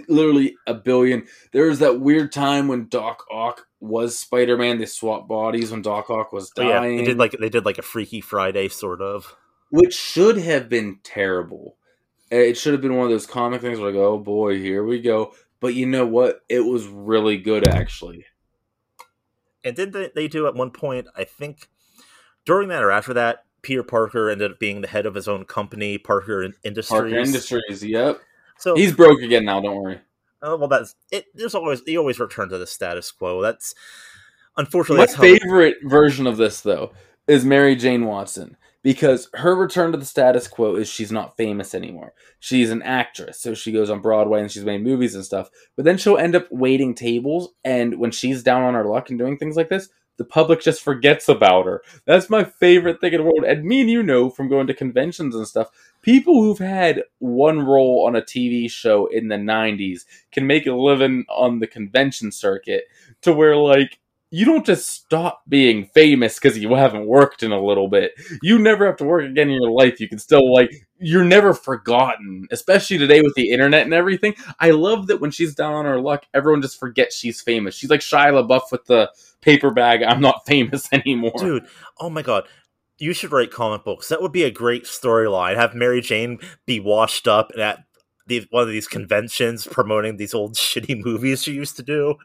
Literally 0.08 0.56
a 0.68 0.74
billion. 0.74 1.26
There 1.52 1.66
was 1.68 1.80
that 1.80 2.00
weird 2.00 2.32
time 2.32 2.68
when 2.68 2.88
Doc 2.88 3.26
Ock 3.32 3.68
was 3.80 4.18
Spider 4.18 4.58
Man. 4.58 4.78
They 4.80 4.86
swapped 4.86 5.28
bodies 5.28 5.72
when 5.72 5.82
Doc 5.82 6.10
Ock 6.10 6.32
was 6.34 6.52
Oh, 6.58 6.62
yeah, 6.68 6.82
they 6.82 7.04
did 7.04 7.18
like 7.18 7.32
they 7.40 7.50
did 7.50 7.66
like 7.66 7.78
a 7.78 7.82
Freaky 7.84 8.22
Friday 8.22 8.68
sort 8.70 9.02
of. 9.02 9.36
which 9.70 9.94
should 9.96 10.38
have 10.38 10.70
been 10.70 11.00
terrible. 11.04 11.78
Uh, 12.32 12.38
It 12.38 12.58
should 12.58 12.74
have 12.74 12.82
been 12.82 12.96
one 12.96 13.06
of 13.06 13.12
those 13.12 13.28
comic 13.28 13.62
things 13.62 13.80
where 13.80 13.92
like, 13.92 14.00
oh 14.00 14.18
boy, 14.18 14.58
here 14.60 14.84
we 14.84 15.02
go. 15.02 15.34
But 15.60 15.74
you 15.76 15.86
know 15.86 16.06
what? 16.06 16.42
It 16.50 16.62
was 16.62 16.88
really 16.88 17.38
good 17.38 17.68
actually. 17.68 18.26
And 19.64 19.76
did 19.76 19.94
they, 19.94 20.12
they 20.14 20.28
do 20.28 20.48
at 20.48 20.56
one 20.56 20.72
point? 20.72 21.08
I 21.16 21.24
think 21.24 21.70
during 22.46 22.70
that 22.70 22.84
or 22.84 22.92
after 22.92 23.14
that, 23.14 23.46
Peter 23.62 23.84
Parker 23.84 24.30
ended 24.30 24.52
up 24.52 24.60
being 24.60 24.82
the 24.82 24.88
head 24.88 25.06
of 25.06 25.16
his 25.16 25.28
own 25.28 25.46
company, 25.46 25.98
Parker 25.98 26.44
Industries. 26.64 26.88
Parker 26.88 27.18
Industries, 27.18 27.84
yep. 27.84 28.22
So 28.58 28.76
He's 28.76 28.94
broke 28.94 29.22
again 29.22 29.46
now, 29.46 29.60
don't 29.60 29.82
worry. 29.82 30.00
Oh, 30.42 30.56
well, 30.56 30.68
that's 30.68 30.96
it. 31.12 31.26
There's 31.34 31.56
always 31.56 31.82
he 31.86 31.98
always 31.98 32.20
return 32.20 32.50
to 32.50 32.58
the 32.58 32.68
status 32.68 33.12
quo. 33.12 33.42
That's 33.42 33.74
unfortunately 34.56 35.00
My 35.00 35.06
that's 35.08 35.18
favorite 35.18 35.78
version 35.84 36.28
of 36.28 36.38
this 36.38 36.62
though 36.62 36.94
is 37.28 37.44
Mary 37.44 37.76
Jane 37.76 38.06
Watson 38.06 38.56
because 38.84 39.28
her 39.34 39.56
return 39.56 39.92
to 39.92 39.98
the 39.98 40.06
status 40.06 40.48
quo 40.48 40.76
is 40.76 40.88
she's 40.88 41.12
not 41.12 41.36
famous 41.36 41.74
anymore. 41.74 42.14
She's 42.40 42.70
an 42.70 42.84
actress, 42.84 43.42
so 43.42 43.56
she 43.56 43.72
goes 43.72 43.90
on 43.90 44.02
Broadway 44.02 44.42
and 44.42 44.52
she's 44.52 44.64
made 44.64 44.84
movies 44.84 45.16
and 45.16 45.26
stuff. 45.26 45.50
But 45.76 45.86
then 45.86 45.98
she'll 45.98 46.20
end 46.20 46.36
up 46.36 46.48
waiting 46.52 46.94
tables, 46.94 47.50
and 47.64 47.98
when 47.98 48.12
she's 48.12 48.44
down 48.44 48.62
on 48.62 48.76
her 48.76 48.86
luck 48.86 49.10
and 49.10 49.18
doing 49.18 49.38
things 49.38 49.56
like 49.56 49.70
this, 49.70 49.90
the 50.18 50.26
public 50.26 50.62
just 50.62 50.82
forgets 50.82 51.28
about 51.28 51.66
her. 51.66 51.82
That's 52.06 52.30
my 52.30 52.44
favorite 52.44 53.02
thing 53.02 53.14
in 53.14 53.20
the 53.20 53.24
world. 53.24 53.44
And 53.46 53.66
me 53.66 53.82
and 53.82 53.90
you 53.90 54.04
know 54.04 54.30
from 54.30 54.50
going 54.50 54.68
to 54.68 54.74
conventions 54.74 55.36
and 55.36 55.48
stuff, 55.48 55.70
people 56.02 56.42
who've 56.42 56.60
had 56.60 57.04
one 57.20 57.66
role 57.66 58.06
on 58.08 58.16
a 58.16 58.22
TV 58.22 58.70
show 58.70 59.08
in 59.08 59.28
the 59.28 59.36
90s 59.36 60.06
can 60.32 60.48
make 60.48 60.68
a 60.68 60.74
living 60.74 61.26
on 61.30 61.60
the 61.60 61.68
convention 61.68 62.32
circuit 62.32 62.86
to 63.22 63.34
where, 63.34 63.56
like, 63.58 64.00
you 64.36 64.44
don't 64.44 64.66
just 64.66 64.90
stop 64.90 65.44
being 65.48 65.86
famous 65.94 66.38
because 66.38 66.58
you 66.58 66.74
haven't 66.74 67.08
worked 67.08 67.42
in 67.42 67.54
a 67.54 67.66
little 67.66 67.88
bit. 67.88 68.12
You 68.42 68.60
never 68.60 68.86
have 68.86 68.98
to 68.98 69.06
work 69.06 69.24
again 69.24 69.50
in 69.50 69.62
your 69.62 69.72
life. 69.72 70.02
You 70.02 70.10
can 70.10 70.20
still, 70.20 70.54
like, 70.54 70.72
you're 71.00 71.24
never 71.24 71.54
forgotten, 71.54 72.46
especially 72.52 72.98
today 72.98 73.22
with 73.22 73.34
the 73.36 73.52
internet 73.52 73.84
and 73.84 73.94
everything. 73.94 74.36
I 74.60 74.72
love 74.72 75.08
that 75.08 75.22
when 75.22 75.32
she's 75.32 75.56
down 75.56 75.72
on 75.72 75.86
her 75.86 76.02
luck, 76.02 76.26
everyone 76.34 76.62
just 76.62 76.78
forgets 76.78 77.16
she's 77.16 77.40
famous. 77.40 77.76
She's 77.76 77.90
like 77.90 78.02
Shia 78.02 78.46
LaBeouf 78.46 78.74
with 78.74 78.84
the 78.88 79.10
paper 79.40 79.72
bag, 79.72 80.04
I'm 80.04 80.20
not 80.20 80.46
famous 80.46 80.90
anymore. 80.92 81.32
dude. 81.38 81.68
Oh 82.02 82.10
my 82.10 82.22
god. 82.22 82.44
You 82.98 83.14
should 83.14 83.32
write 83.32 83.52
comic 83.52 83.86
books. 83.86 84.10
That 84.10 84.22
would 84.22 84.34
be 84.34 84.44
a 84.44 84.52
great 84.52 84.84
storyline. 84.84 85.56
Have 85.56 85.76
Mary 85.76 86.02
Jane 86.02 86.40
be 86.66 86.82
washed 86.82 87.26
up 87.26 87.52
at 87.58 87.86
these 88.28 88.48
one 88.50 88.64
of 88.64 88.70
these 88.70 88.88
conventions 88.88 89.66
promoting 89.66 90.18
these 90.18 90.34
old 90.34 90.56
shitty 90.56 91.06
movies 91.06 91.44
she 91.44 91.54
used 91.54 91.78
to 91.78 91.84
do. 91.84 92.16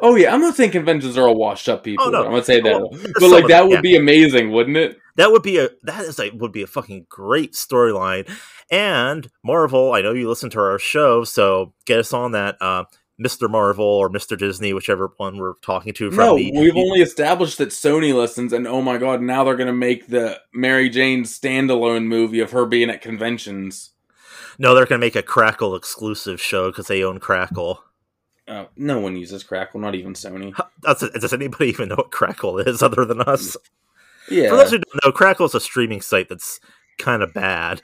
Oh 0.00 0.14
yeah, 0.14 0.32
I'm 0.32 0.40
not 0.40 0.54
saying 0.54 0.70
conventions 0.70 1.18
are 1.18 1.26
all 1.26 1.34
washed 1.36 1.68
up 1.68 1.82
people. 1.84 2.06
Oh, 2.06 2.10
no. 2.10 2.24
I'm 2.24 2.30
gonna 2.30 2.44
say 2.44 2.60
that, 2.60 2.74
Oh, 2.74 2.90
but 3.18 3.30
like 3.30 3.48
that 3.48 3.64
would 3.64 3.74
yeah. 3.76 3.80
be 3.80 3.96
amazing, 3.96 4.52
wouldn't 4.52 4.76
it? 4.76 4.98
That 5.16 5.32
would 5.32 5.42
be 5.42 5.58
a 5.58 5.70
that 5.82 6.04
is 6.04 6.20
a 6.20 6.30
would 6.30 6.52
be 6.52 6.62
a 6.62 6.66
fucking 6.68 7.06
great 7.08 7.54
storyline. 7.54 8.30
And 8.70 9.28
Marvel, 9.44 9.92
I 9.92 10.02
know 10.02 10.12
you 10.12 10.28
listen 10.28 10.50
to 10.50 10.60
our 10.60 10.78
show, 10.78 11.24
so 11.24 11.72
get 11.84 11.98
us 11.98 12.12
on 12.12 12.32
that. 12.32 12.56
Uh, 12.60 12.84
Mr. 13.20 13.50
Marvel 13.50 13.84
or 13.84 14.08
Mr. 14.08 14.38
Disney, 14.38 14.72
whichever 14.72 15.10
one 15.16 15.38
we're 15.38 15.54
talking 15.62 15.92
to. 15.94 16.10
From 16.12 16.24
No, 16.24 16.36
the, 16.36 16.52
we've 16.52 16.76
only 16.76 17.00
established 17.00 17.58
that 17.58 17.70
Sony 17.70 18.14
listens, 18.14 18.52
and 18.52 18.68
oh 18.68 18.80
my 18.80 18.96
god, 18.98 19.20
now 19.20 19.42
they're 19.42 19.56
gonna 19.56 19.72
make 19.72 20.06
the 20.06 20.40
Mary 20.52 20.88
Jane 20.88 21.24
standalone 21.24 22.04
movie 22.06 22.38
of 22.38 22.52
her 22.52 22.64
being 22.64 22.88
at 22.90 23.02
conventions. 23.02 23.90
no, 24.60 24.72
they're 24.74 24.86
gonna 24.86 25.00
make 25.00 25.16
a 25.16 25.22
Crackle 25.22 25.74
exclusive 25.74 26.40
show 26.40 26.70
because 26.70 26.86
they 26.86 27.02
own 27.02 27.18
Crackle. 27.18 27.82
Uh, 28.48 28.66
no 28.76 28.98
one 28.98 29.14
uses 29.14 29.42
Crackle, 29.44 29.78
not 29.80 29.94
even 29.94 30.14
Sony. 30.14 30.58
Does, 30.80 31.00
does 31.10 31.32
anybody 31.34 31.66
even 31.68 31.90
know 31.90 31.96
what 31.96 32.10
Crackle 32.10 32.58
is 32.58 32.82
other 32.82 33.04
than 33.04 33.20
us? 33.20 33.56
Yeah, 34.30 34.48
For 34.50 34.56
those 34.56 34.70
who 34.70 34.78
don't 34.78 35.04
know, 35.04 35.12
Crackle 35.12 35.46
is 35.46 35.54
a 35.54 35.60
streaming 35.60 36.00
site 36.00 36.28
that's 36.28 36.58
kind 36.98 37.22
of 37.22 37.34
bad. 37.34 37.82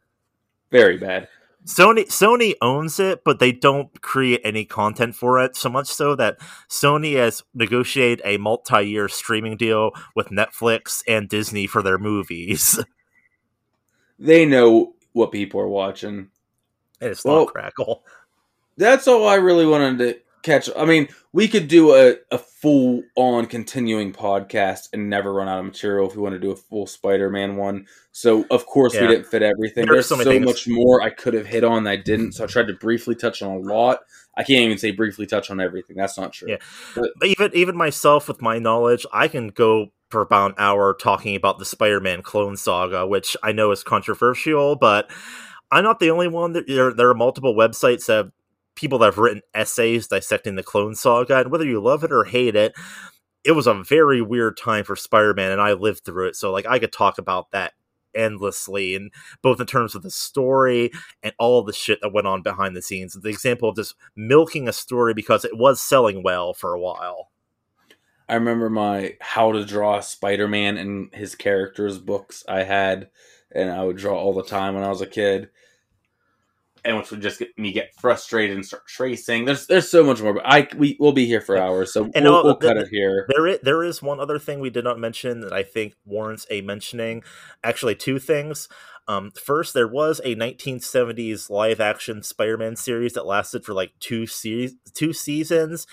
very 0.70 0.98
bad. 0.98 1.28
Sony 1.64 2.06
Sony 2.08 2.54
owns 2.60 3.00
it, 3.00 3.24
but 3.24 3.38
they 3.38 3.50
don't 3.50 4.02
create 4.02 4.40
any 4.44 4.66
content 4.66 5.14
for 5.16 5.42
it. 5.42 5.56
So 5.56 5.70
much 5.70 5.86
so 5.86 6.14
that 6.16 6.38
Sony 6.68 7.14
has 7.16 7.42
negotiated 7.54 8.20
a 8.24 8.36
multi-year 8.36 9.08
streaming 9.08 9.56
deal 9.56 9.92
with 10.14 10.28
Netflix 10.28 11.02
and 11.08 11.26
Disney 11.28 11.66
for 11.66 11.82
their 11.82 11.98
movies. 11.98 12.78
They 14.16 14.46
know 14.46 14.94
what 15.12 15.32
people 15.32 15.60
are 15.60 15.68
watching. 15.68 16.30
And 17.00 17.10
it's 17.10 17.24
Well- 17.24 17.40
not 17.46 17.48
Crackle. 17.48 18.04
That's 18.76 19.08
all 19.08 19.28
I 19.28 19.36
really 19.36 19.66
wanted 19.66 19.98
to 19.98 20.18
catch. 20.42 20.68
I 20.76 20.84
mean, 20.84 21.08
we 21.32 21.48
could 21.48 21.68
do 21.68 21.94
a, 21.94 22.16
a 22.30 22.38
full 22.38 23.02
on 23.16 23.46
continuing 23.46 24.12
podcast 24.12 24.88
and 24.92 25.10
never 25.10 25.32
run 25.32 25.48
out 25.48 25.58
of 25.58 25.64
material 25.64 26.08
if 26.08 26.14
we 26.14 26.22
want 26.22 26.34
to 26.34 26.38
do 26.38 26.50
a 26.52 26.56
full 26.56 26.86
Spider 26.86 27.30
Man 27.30 27.56
one. 27.56 27.86
So, 28.12 28.44
of 28.50 28.66
course, 28.66 28.94
Yeah. 28.94 29.02
we 29.02 29.06
didn't 29.08 29.26
fit 29.26 29.42
everything. 29.42 29.86
There 29.86 29.94
There's 29.94 30.06
so 30.06 30.20
so, 30.20 30.38
much 30.40 30.68
more 30.68 31.02
I 31.02 31.10
could 31.10 31.34
have 31.34 31.46
hit 31.46 31.64
on 31.64 31.84
that 31.84 31.90
I 31.90 31.96
didn't. 31.96 32.32
So, 32.32 32.44
I 32.44 32.46
tried 32.46 32.68
to 32.68 32.74
briefly 32.74 33.14
touch 33.14 33.42
on 33.42 33.50
a 33.50 33.58
lot. 33.58 34.00
I 34.36 34.44
can't 34.44 34.60
even 34.64 34.78
say 34.78 34.90
briefly 34.90 35.26
touch 35.26 35.50
on 35.50 35.60
everything. 35.60 35.96
That's 35.96 36.18
not 36.18 36.32
true. 36.32 36.50
Yeah. 36.50 36.56
But 36.94 37.10
even 37.24 37.50
even 37.54 37.76
myself 37.76 38.28
with 38.28 38.42
my 38.42 38.58
knowledge, 38.58 39.06
I 39.12 39.28
can 39.28 39.48
go 39.48 39.88
for 40.10 40.20
about 40.20 40.52
an 40.52 40.56
hour 40.58 40.94
talking 40.94 41.34
about 41.34 41.58
the 41.58 41.64
Spider-Man 41.64 42.22
clone 42.22 42.56
saga, 42.56 43.06
which 43.06 43.36
I 43.42 43.52
know 43.52 43.72
is 43.72 43.82
controversial, 43.82 44.76
but 44.76 45.10
I'm 45.70 45.82
not 45.82 45.98
the 45.98 46.10
only 46.10 46.28
one. 46.28 46.52
There, 46.52 46.92
there 46.92 47.10
are 47.10 47.14
multiple 47.14 47.54
websites 47.54 48.06
that 48.06 48.16
have 48.16 48.32
people 48.74 48.98
that 48.98 49.06
have 49.06 49.18
written 49.18 49.42
essays 49.54 50.08
dissecting 50.08 50.56
the 50.56 50.62
clone 50.62 50.94
saga, 50.94 51.40
and 51.40 51.50
whether 51.50 51.66
you 51.66 51.80
love 51.80 52.04
it 52.04 52.12
or 52.12 52.24
hate 52.24 52.56
it, 52.56 52.74
it 53.44 53.52
was 53.52 53.66
a 53.66 53.82
very 53.82 54.22
weird 54.22 54.56
time 54.56 54.84
for 54.84 54.96
Spider-Man, 54.96 55.52
and 55.52 55.60
I 55.60 55.74
lived 55.74 56.04
through 56.04 56.28
it. 56.28 56.36
So, 56.36 56.50
like, 56.50 56.66
I 56.66 56.78
could 56.78 56.92
talk 56.92 57.18
about 57.18 57.50
that 57.50 57.74
endlessly, 58.14 58.94
and 58.94 59.10
both 59.42 59.60
in 59.60 59.66
terms 59.66 59.94
of 59.94 60.02
the 60.02 60.10
story 60.10 60.90
and 61.22 61.34
all 61.38 61.62
the 61.62 61.72
shit 61.72 62.00
that 62.00 62.12
went 62.12 62.26
on 62.26 62.42
behind 62.42 62.76
the 62.76 62.82
scenes. 62.82 63.14
The 63.14 63.28
example 63.28 63.68
of 63.68 63.76
just 63.76 63.94
milking 64.16 64.68
a 64.68 64.72
story 64.72 65.14
because 65.14 65.44
it 65.44 65.58
was 65.58 65.80
selling 65.80 66.22
well 66.22 66.54
for 66.54 66.72
a 66.72 66.80
while. 66.80 67.30
I 68.28 68.36
remember 68.36 68.70
my 68.70 69.16
how 69.20 69.52
to 69.52 69.64
draw 69.66 70.00
Spider 70.00 70.48
Man 70.48 70.78
and 70.78 71.14
his 71.14 71.34
characters 71.34 71.98
books 71.98 72.44
I 72.48 72.62
had, 72.62 73.10
and 73.54 73.70
I 73.70 73.84
would 73.84 73.98
draw 73.98 74.18
all 74.18 74.32
the 74.32 74.42
time 74.42 74.74
when 74.74 74.84
I 74.84 74.88
was 74.88 75.02
a 75.02 75.06
kid. 75.06 75.50
And 76.86 76.98
which 76.98 77.10
would 77.10 77.22
just 77.22 77.38
get 77.38 77.56
me 77.58 77.72
get 77.72 77.94
frustrated 77.98 78.56
and 78.56 78.64
start 78.66 78.86
tracing. 78.86 79.46
There's 79.46 79.66
there's 79.66 79.88
so 79.88 80.04
much 80.04 80.20
more, 80.20 80.34
but 80.34 80.42
I 80.44 80.68
we 80.76 80.96
will 81.00 81.12
be 81.12 81.24
here 81.24 81.40
for 81.40 81.56
hours, 81.56 81.92
so 81.92 82.10
And 82.14 82.24
we'll, 82.26 82.44
we'll 82.44 82.58
the- 82.58 82.66
cut 82.68 82.76
it 82.76 82.88
here. 82.88 83.26
There 83.28 83.46
is, 83.46 83.58
there 83.62 83.82
is 83.82 84.02
one 84.02 84.20
other 84.20 84.38
thing 84.38 84.60
we 84.60 84.68
did 84.70 84.84
not 84.84 84.98
mention 84.98 85.40
that 85.40 85.52
I 85.52 85.62
think 85.62 85.94
warrants 86.04 86.46
a 86.50 86.60
mentioning. 86.60 87.22
Actually, 87.62 87.94
two 87.94 88.18
things. 88.18 88.68
Um, 89.08 89.30
first, 89.32 89.72
there 89.74 89.88
was 89.88 90.20
a 90.24 90.34
1970s 90.34 91.50
live 91.50 91.80
action 91.80 92.22
Spider 92.22 92.56
Man 92.58 92.76
series 92.76 93.12
that 93.14 93.26
lasted 93.26 93.64
for 93.64 93.72
like 93.74 93.92
two, 94.00 94.26
se- 94.26 94.76
two 94.94 95.12
seasons. 95.12 95.86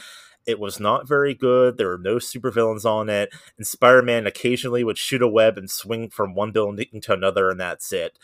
It 0.45 0.59
was 0.59 0.79
not 0.79 1.07
very 1.07 1.33
good. 1.35 1.77
There 1.77 1.89
were 1.89 1.97
no 1.99 2.15
supervillains 2.15 2.83
on 2.85 3.09
it. 3.09 3.29
And 3.57 3.67
Spider 3.67 4.01
Man 4.01 4.25
occasionally 4.25 4.83
would 4.83 4.97
shoot 4.97 5.21
a 5.21 5.27
web 5.27 5.57
and 5.57 5.69
swing 5.69 6.09
from 6.09 6.33
one 6.33 6.51
building 6.51 6.99
to 7.01 7.13
another, 7.13 7.49
and 7.49 7.59
that's 7.59 7.93
it. 7.93 8.17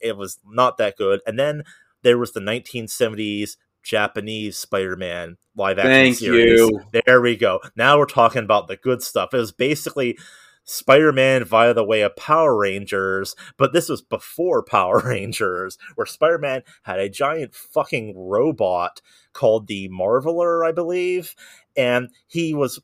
It 0.00 0.16
was 0.16 0.38
not 0.46 0.78
that 0.78 0.96
good. 0.96 1.20
And 1.26 1.38
then 1.38 1.62
there 2.02 2.18
was 2.18 2.32
the 2.32 2.40
1970s 2.40 3.56
Japanese 3.82 4.58
Spider 4.58 4.96
Man 4.96 5.36
live 5.56 5.78
action 5.78 5.90
Thank 5.90 6.16
series. 6.16 6.60
you. 6.60 6.80
There 7.06 7.20
we 7.20 7.36
go. 7.36 7.60
Now 7.76 7.98
we're 7.98 8.06
talking 8.06 8.44
about 8.44 8.68
the 8.68 8.76
good 8.76 9.02
stuff. 9.02 9.32
It 9.32 9.38
was 9.38 9.52
basically 9.52 10.18
Spider 10.64 11.12
Man 11.12 11.44
via 11.44 11.74
the 11.74 11.84
way 11.84 12.02
of 12.02 12.16
Power 12.16 12.56
Rangers, 12.56 13.34
but 13.56 13.72
this 13.72 13.88
was 13.88 14.02
before 14.02 14.62
Power 14.64 15.00
Rangers, 15.04 15.78
where 15.94 16.06
Spider 16.06 16.38
Man 16.38 16.62
had 16.82 16.98
a 16.98 17.08
giant 17.08 17.54
fucking 17.54 18.14
robot 18.16 19.00
called 19.32 19.66
the 19.66 19.88
Marveler, 19.88 20.66
I 20.66 20.72
believe, 20.72 21.34
and 21.76 22.10
he 22.26 22.54
was 22.54 22.80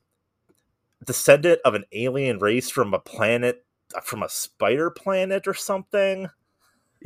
descendant 1.05 1.61
of 1.65 1.75
an 1.75 1.85
alien 1.93 2.39
race 2.39 2.71
from 2.71 2.95
a 2.95 2.99
planet 2.99 3.65
from 4.03 4.23
a 4.23 4.29
spider 4.29 4.91
planet 4.91 5.47
or 5.47 5.55
something 5.55 6.29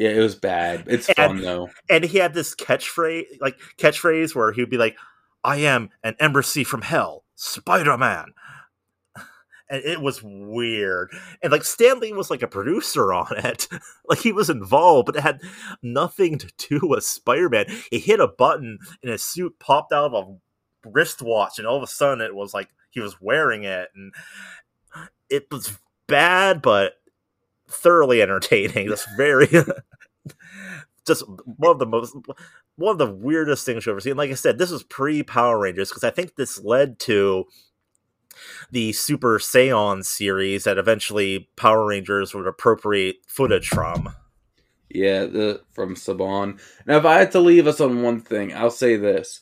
Yeah, 0.01 0.11
it 0.11 0.21
was 0.21 0.35
bad. 0.35 0.85
It's 0.87 1.09
And- 1.11 1.17
fun 1.17 1.41
though. 1.43 1.69
and 1.91 2.03
he 2.05 2.17
had 2.17 2.33
this 2.33 2.55
catchphrase 2.55 3.39
like 3.41 3.59
catchphrase 3.77 4.35
where 4.35 4.51
he'd 4.51 4.71
be 4.71 4.79
like 4.79 4.97
i 5.45 5.57
am 5.59 5.91
an 6.03 6.17
embassy 6.21 6.65
from 6.65 6.81
hell 6.83 7.25
spider-man 7.35 8.33
and 9.71 9.83
it 9.85 10.01
was 10.01 10.23
weird 10.23 11.11
and 11.43 11.53
like 11.53 11.65
Stan 11.65 12.01
Lee 12.01 12.13
was 12.15 12.31
like 12.31 12.43
a 12.43 12.49
producer 12.49 13.13
on 13.21 13.27
it 13.37 13.69
like 14.09 14.19
he 14.21 14.33
was 14.33 14.49
involved 14.51 15.07
but 15.07 15.17
it 15.17 15.23
had 15.23 15.41
nothing 15.83 16.39
to 16.39 16.51
do 16.57 16.81
with 16.83 17.05
spider-man 17.05 17.67
he 17.91 17.99
hit 17.99 18.21
a 18.21 18.29
button 18.29 18.79
and 19.03 19.11
his 19.13 19.23
suit 19.25 19.59
popped 19.59 19.93
out 19.93 20.13
of 20.13 20.29
a 20.85 20.89
wristwatch 20.89 21.59
and 21.59 21.67
all 21.67 21.77
of 21.77 21.83
a 21.83 21.87
sudden 21.87 22.23
it 22.25 22.35
was 22.35 22.55
like 22.55 22.69
he 22.91 23.01
was 23.01 23.21
wearing 23.21 23.65
it 23.65 23.89
and 23.95 24.13
it 25.29 25.47
was 25.51 25.79
bad, 26.07 26.61
but 26.61 26.95
thoroughly 27.71 28.23
entertaining. 28.23 28.89
Just 28.89 29.09
very, 29.17 29.49
just 31.07 31.25
one 31.45 31.73
of 31.73 31.79
the 31.79 31.87
most, 31.87 32.15
one 32.77 32.93
of 32.93 32.99
the 32.99 33.11
weirdest 33.11 33.65
things 33.67 33.87
you've 33.87 33.93
ever 33.95 34.01
seen. 34.01 34.17
Like 34.17 34.31
I 34.31 34.35
said, 34.35 34.59
this 34.59 34.71
was 34.71 34.83
pre 34.83 35.23
Power 35.23 35.59
Rangers 35.59 35.91
because 35.91 36.05
I 36.05 36.11
think 36.11 36.37
this 36.37 36.63
led 36.63 36.99
to 37.01 37.47
the 38.71 38.93
Super 38.93 39.39
Sentai 39.39 40.05
series 40.05 40.65
that 40.65 40.79
eventually 40.79 41.49
Power 41.57 41.87
Rangers 41.87 42.35
would 42.35 42.47
appropriate 42.47 43.17
footage 43.27 43.69
from. 43.69 44.15
Yeah, 44.89 45.27
the 45.27 45.63
from 45.73 45.95
Saban. 45.95 46.61
Now, 46.87 46.99
if 46.99 47.05
I 47.05 47.19
had 47.19 47.33
to 47.33 47.41
leave 47.41 47.67
us 47.67 47.81
on 47.81 48.03
one 48.03 48.21
thing, 48.21 48.53
I'll 48.53 48.71
say 48.71 48.97
this: 48.97 49.41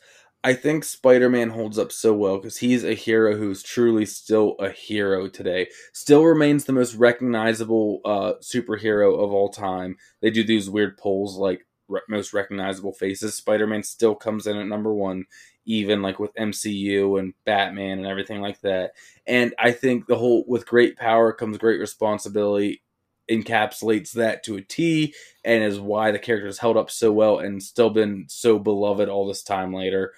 I 0.48 0.54
think 0.54 0.82
Spider 0.82 1.28
Man 1.28 1.50
holds 1.50 1.78
up 1.78 1.92
so 1.92 2.14
well 2.14 2.38
because 2.38 2.56
he's 2.56 2.82
a 2.82 2.94
hero 2.94 3.36
who's 3.36 3.62
truly 3.62 4.06
still 4.06 4.56
a 4.58 4.70
hero 4.70 5.28
today. 5.28 5.68
Still 5.92 6.24
remains 6.24 6.64
the 6.64 6.72
most 6.72 6.94
recognizable 6.94 8.00
uh, 8.02 8.32
superhero 8.40 9.22
of 9.22 9.30
all 9.30 9.50
time. 9.50 9.98
They 10.22 10.30
do 10.30 10.42
these 10.42 10.70
weird 10.70 10.96
polls 10.96 11.36
like 11.36 11.66
re- 11.86 12.00
most 12.08 12.32
recognizable 12.32 12.94
faces. 12.94 13.34
Spider 13.34 13.66
Man 13.66 13.82
still 13.82 14.14
comes 14.14 14.46
in 14.46 14.56
at 14.56 14.66
number 14.66 14.94
one, 14.94 15.26
even 15.66 16.00
like 16.00 16.18
with 16.18 16.34
MCU 16.34 17.18
and 17.18 17.34
Batman 17.44 17.98
and 17.98 18.06
everything 18.06 18.40
like 18.40 18.62
that. 18.62 18.92
And 19.26 19.54
I 19.58 19.72
think 19.72 20.06
the 20.06 20.16
whole 20.16 20.46
with 20.48 20.66
great 20.66 20.96
power 20.96 21.30
comes 21.30 21.58
great 21.58 21.78
responsibility 21.78 22.82
encapsulates 23.30 24.12
that 24.12 24.42
to 24.42 24.56
a 24.56 24.62
T 24.62 25.14
and 25.44 25.62
is 25.62 25.78
why 25.78 26.10
the 26.10 26.18
character 26.18 26.46
has 26.46 26.56
held 26.56 26.78
up 26.78 26.90
so 26.90 27.12
well 27.12 27.38
and 27.38 27.62
still 27.62 27.90
been 27.90 28.24
so 28.30 28.58
beloved 28.58 29.10
all 29.10 29.26
this 29.26 29.42
time 29.42 29.74
later. 29.74 30.14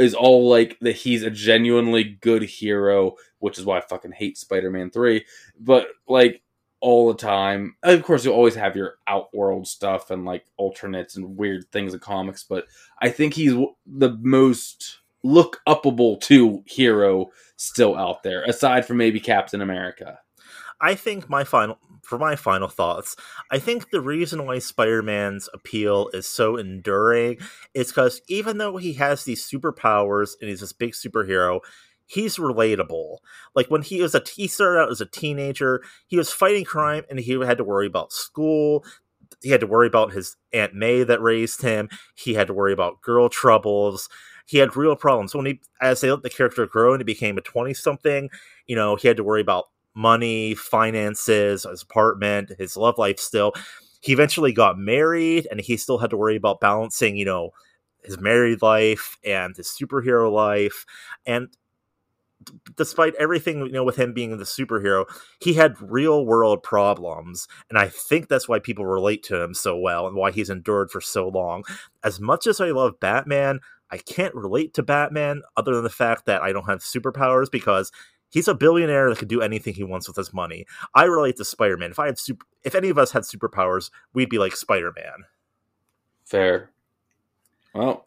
Is 0.00 0.14
all 0.14 0.48
like 0.48 0.78
that 0.80 0.96
he's 0.96 1.22
a 1.22 1.30
genuinely 1.30 2.04
good 2.22 2.42
hero, 2.42 3.16
which 3.38 3.58
is 3.58 3.66
why 3.66 3.76
I 3.76 3.82
fucking 3.82 4.12
hate 4.12 4.38
Spider 4.38 4.70
Man 4.70 4.90
3. 4.90 5.24
But 5.60 5.88
like 6.08 6.42
all 6.80 7.08
the 7.08 7.18
time, 7.18 7.76
of 7.82 8.02
course, 8.02 8.24
you 8.24 8.32
always 8.32 8.54
have 8.54 8.76
your 8.76 8.94
outworld 9.06 9.68
stuff 9.68 10.10
and 10.10 10.24
like 10.24 10.46
alternates 10.56 11.16
and 11.16 11.36
weird 11.36 11.70
things 11.70 11.92
in 11.92 12.00
comics, 12.00 12.42
but 12.42 12.64
I 13.02 13.10
think 13.10 13.34
he's 13.34 13.52
the 13.86 14.16
most 14.22 15.00
look 15.22 15.60
upable 15.68 16.18
to 16.22 16.64
hero 16.66 17.30
still 17.56 17.94
out 17.94 18.22
there, 18.22 18.42
aside 18.44 18.86
from 18.86 18.96
maybe 18.96 19.20
Captain 19.20 19.60
America. 19.60 20.18
I 20.80 20.94
think 20.94 21.28
my 21.28 21.44
final 21.44 21.78
for 22.02 22.18
my 22.18 22.36
final 22.36 22.68
thoughts, 22.68 23.16
I 23.50 23.58
think 23.58 23.90
the 23.90 24.00
reason 24.00 24.46
why 24.46 24.58
Spider-Man's 24.58 25.48
appeal 25.52 26.10
is 26.12 26.26
so 26.26 26.56
enduring 26.56 27.38
is 27.74 27.88
because 27.88 28.20
even 28.28 28.58
though 28.58 28.76
he 28.76 28.94
has 28.94 29.24
these 29.24 29.48
superpowers 29.48 30.32
and 30.40 30.48
he's 30.48 30.60
this 30.60 30.72
big 30.72 30.92
superhero, 30.92 31.60
he's 32.06 32.36
relatable. 32.38 33.18
Like 33.54 33.70
when 33.70 33.82
he 33.82 34.02
was 34.02 34.14
a 34.14 34.22
he 34.34 34.48
started 34.48 34.80
out 34.80 34.90
as 34.90 35.00
a 35.00 35.06
teenager, 35.06 35.82
he 36.08 36.16
was 36.16 36.32
fighting 36.32 36.64
crime 36.64 37.04
and 37.08 37.20
he 37.20 37.32
had 37.40 37.58
to 37.58 37.64
worry 37.64 37.86
about 37.86 38.12
school. 38.12 38.84
He 39.42 39.50
had 39.50 39.60
to 39.60 39.66
worry 39.66 39.86
about 39.86 40.12
his 40.12 40.36
Aunt 40.52 40.74
May 40.74 41.04
that 41.04 41.22
raised 41.22 41.62
him. 41.62 41.88
He 42.14 42.34
had 42.34 42.48
to 42.48 42.54
worry 42.54 42.72
about 42.72 43.00
girl 43.00 43.28
troubles. 43.28 44.08
He 44.46 44.58
had 44.58 44.76
real 44.76 44.96
problems. 44.96 45.34
When 45.34 45.46
he 45.46 45.60
as 45.80 46.00
they 46.00 46.10
let 46.10 46.22
the 46.22 46.30
character 46.30 46.66
grow 46.66 46.92
and 46.92 47.00
he 47.00 47.04
became 47.04 47.38
a 47.38 47.42
20 47.42 47.74
something, 47.74 48.28
you 48.66 48.74
know, 48.74 48.96
he 48.96 49.06
had 49.06 49.16
to 49.16 49.24
worry 49.24 49.40
about 49.40 49.68
money, 49.94 50.54
finances, 50.54 51.64
his 51.64 51.82
apartment, 51.82 52.52
his 52.58 52.76
love 52.76 52.98
life 52.98 53.18
still. 53.18 53.52
He 54.00 54.12
eventually 54.12 54.52
got 54.52 54.78
married 54.78 55.46
and 55.50 55.60
he 55.60 55.76
still 55.76 55.98
had 55.98 56.10
to 56.10 56.16
worry 56.16 56.36
about 56.36 56.60
balancing, 56.60 57.16
you 57.16 57.24
know, 57.24 57.50
his 58.02 58.18
married 58.18 58.62
life 58.62 59.18
and 59.24 59.56
his 59.56 59.68
superhero 59.68 60.32
life. 60.32 60.86
And 61.26 61.48
despite 62.76 63.14
everything, 63.16 63.60
you 63.66 63.72
know, 63.72 63.84
with 63.84 63.96
him 63.96 64.12
being 64.12 64.38
the 64.38 64.44
superhero, 64.44 65.04
he 65.40 65.52
had 65.54 65.80
real 65.80 66.24
world 66.24 66.62
problems. 66.62 67.46
And 67.68 67.78
I 67.78 67.88
think 67.88 68.28
that's 68.28 68.48
why 68.48 68.58
people 68.58 68.86
relate 68.86 69.22
to 69.24 69.42
him 69.42 69.54
so 69.54 69.76
well 69.76 70.06
and 70.06 70.16
why 70.16 70.30
he's 70.30 70.50
endured 70.50 70.90
for 70.90 71.00
so 71.00 71.28
long. 71.28 71.64
As 72.02 72.20
much 72.20 72.46
as 72.46 72.60
I 72.60 72.70
love 72.70 73.00
Batman, 73.00 73.60
I 73.90 73.98
can't 73.98 74.34
relate 74.34 74.74
to 74.74 74.82
Batman 74.82 75.42
other 75.56 75.74
than 75.74 75.84
the 75.84 75.90
fact 75.90 76.26
that 76.26 76.42
I 76.42 76.52
don't 76.52 76.68
have 76.68 76.80
superpowers 76.80 77.50
because 77.50 77.90
he's 78.30 78.48
a 78.48 78.54
billionaire 78.54 79.10
that 79.10 79.18
can 79.18 79.28
do 79.28 79.42
anything 79.42 79.74
he 79.74 79.84
wants 79.84 80.08
with 80.08 80.16
his 80.16 80.32
money. 80.32 80.66
I 80.94 81.04
relate 81.04 81.36
to 81.36 81.44
Spider 81.44 81.76
Man. 81.76 81.90
If 81.90 81.98
I 81.98 82.06
had 82.06 82.18
super, 82.18 82.46
if 82.64 82.74
any 82.74 82.88
of 82.88 82.98
us 82.98 83.12
had 83.12 83.22
superpowers, 83.22 83.90
we'd 84.14 84.30
be 84.30 84.38
like 84.38 84.56
Spider 84.56 84.92
Man. 84.96 85.24
Fair. 86.24 86.70
Well, 87.74 88.06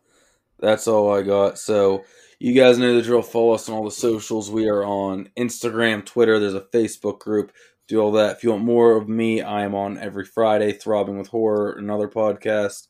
that's 0.60 0.88
all 0.88 1.14
I 1.14 1.22
got. 1.22 1.60
So 1.60 2.04
you 2.40 2.54
guys 2.54 2.78
know 2.78 2.95
the 2.95 3.02
drill. 3.02 3.22
Follow 3.22 3.54
us 3.54 3.70
on 3.70 3.76
all 3.76 3.86
the 3.86 3.91
socials. 3.91 4.50
We 4.50 4.68
are 4.68 4.84
on 4.84 5.30
Instagram, 5.38 6.06
Twitter. 6.06 6.40
There's 6.40 6.54
a 6.54 6.62
Facebook 6.62 7.20
group. 7.20 7.52
Do 7.88 8.00
all 8.00 8.14
that. 8.14 8.38
If 8.38 8.44
you 8.44 8.52
want 8.52 8.64
more 8.64 8.95
of 8.95 9.10
me, 9.10 9.41
I 9.41 9.64
am 9.64 9.76
on 9.76 9.98
every 9.98 10.26
Friday, 10.26 10.72
Throbbing 10.72 11.18
with 11.18 11.28
Horror, 11.28 11.74
another 11.74 12.08
podcast 12.08 12.88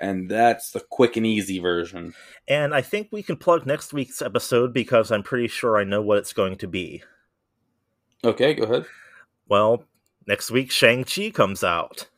and 0.00 0.30
that's 0.30 0.70
the 0.70 0.80
quick 0.80 1.16
and 1.16 1.26
easy 1.26 1.58
version. 1.58 2.14
And 2.48 2.74
I 2.74 2.80
think 2.80 3.08
we 3.10 3.22
can 3.22 3.36
plug 3.36 3.66
next 3.66 3.92
week's 3.92 4.22
episode 4.22 4.72
because 4.72 5.12
I'm 5.12 5.22
pretty 5.22 5.48
sure 5.48 5.78
I 5.78 5.84
know 5.84 6.02
what 6.02 6.18
it's 6.18 6.32
going 6.32 6.56
to 6.56 6.66
be. 6.66 7.02
Okay, 8.24 8.54
go 8.54 8.64
ahead. 8.64 8.86
Well, 9.48 9.84
next 10.26 10.50
week 10.50 10.70
Shang-Chi 10.70 11.30
comes 11.30 11.62
out. 11.62 12.08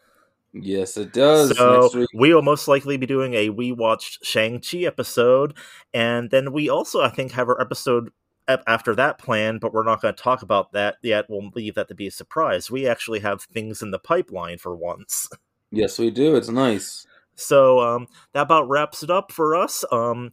Yes, 0.54 0.96
it 0.96 1.12
does. 1.12 1.56
So 1.56 2.06
we 2.14 2.34
will 2.34 2.42
most 2.42 2.68
likely 2.68 2.98
be 2.98 3.06
doing 3.06 3.34
a 3.34 3.48
We 3.48 3.72
Watched 3.72 4.24
Shang-Chi 4.24 4.78
episode. 4.78 5.56
And 5.94 6.30
then 6.30 6.52
we 6.52 6.68
also, 6.68 7.00
I 7.00 7.08
think, 7.08 7.32
have 7.32 7.48
our 7.48 7.60
episode 7.60 8.10
after 8.48 8.94
that 8.96 9.18
plan, 9.18 9.58
but 9.58 9.72
we're 9.72 9.84
not 9.84 10.02
going 10.02 10.14
to 10.14 10.22
talk 10.22 10.42
about 10.42 10.72
that 10.72 10.96
yet. 11.02 11.24
We'll 11.28 11.50
leave 11.54 11.76
that 11.76 11.88
to 11.88 11.94
be 11.94 12.08
a 12.08 12.10
surprise. 12.10 12.70
We 12.70 12.86
actually 12.86 13.20
have 13.20 13.42
things 13.42 13.80
in 13.80 13.92
the 13.92 13.98
pipeline 13.98 14.58
for 14.58 14.76
once. 14.76 15.30
Yes, 15.70 15.98
we 15.98 16.10
do. 16.10 16.36
It's 16.36 16.50
nice. 16.50 17.06
So 17.34 17.80
um, 17.80 18.06
that 18.34 18.42
about 18.42 18.68
wraps 18.68 19.02
it 19.02 19.10
up 19.10 19.32
for 19.32 19.56
us. 19.56 19.84
Um, 19.90 20.32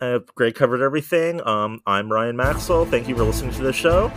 uh, 0.00 0.20
Greg 0.34 0.54
covered 0.54 0.82
everything. 0.82 1.46
Um, 1.46 1.80
I'm 1.86 2.12
Ryan 2.12 2.36
Maxwell. 2.36 2.84
Thank 2.84 3.08
you 3.08 3.16
for 3.16 3.24
listening 3.24 3.52
to 3.54 3.62
the 3.62 3.72
show. 3.72 4.12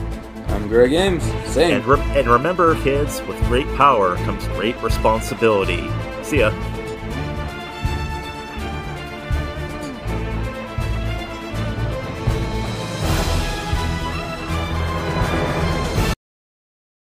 I'm 0.47 0.67
Greg 0.67 0.93
Ames. 0.93 1.23
Same. 1.45 1.75
And, 1.75 1.85
re- 1.85 2.19
and 2.19 2.27
remember, 2.27 2.75
kids, 2.81 3.21
with 3.23 3.39
great 3.43 3.67
power 3.75 4.15
comes 4.17 4.45
great 4.49 4.81
responsibility. 4.81 5.87
See 6.23 6.39
ya. 6.39 6.51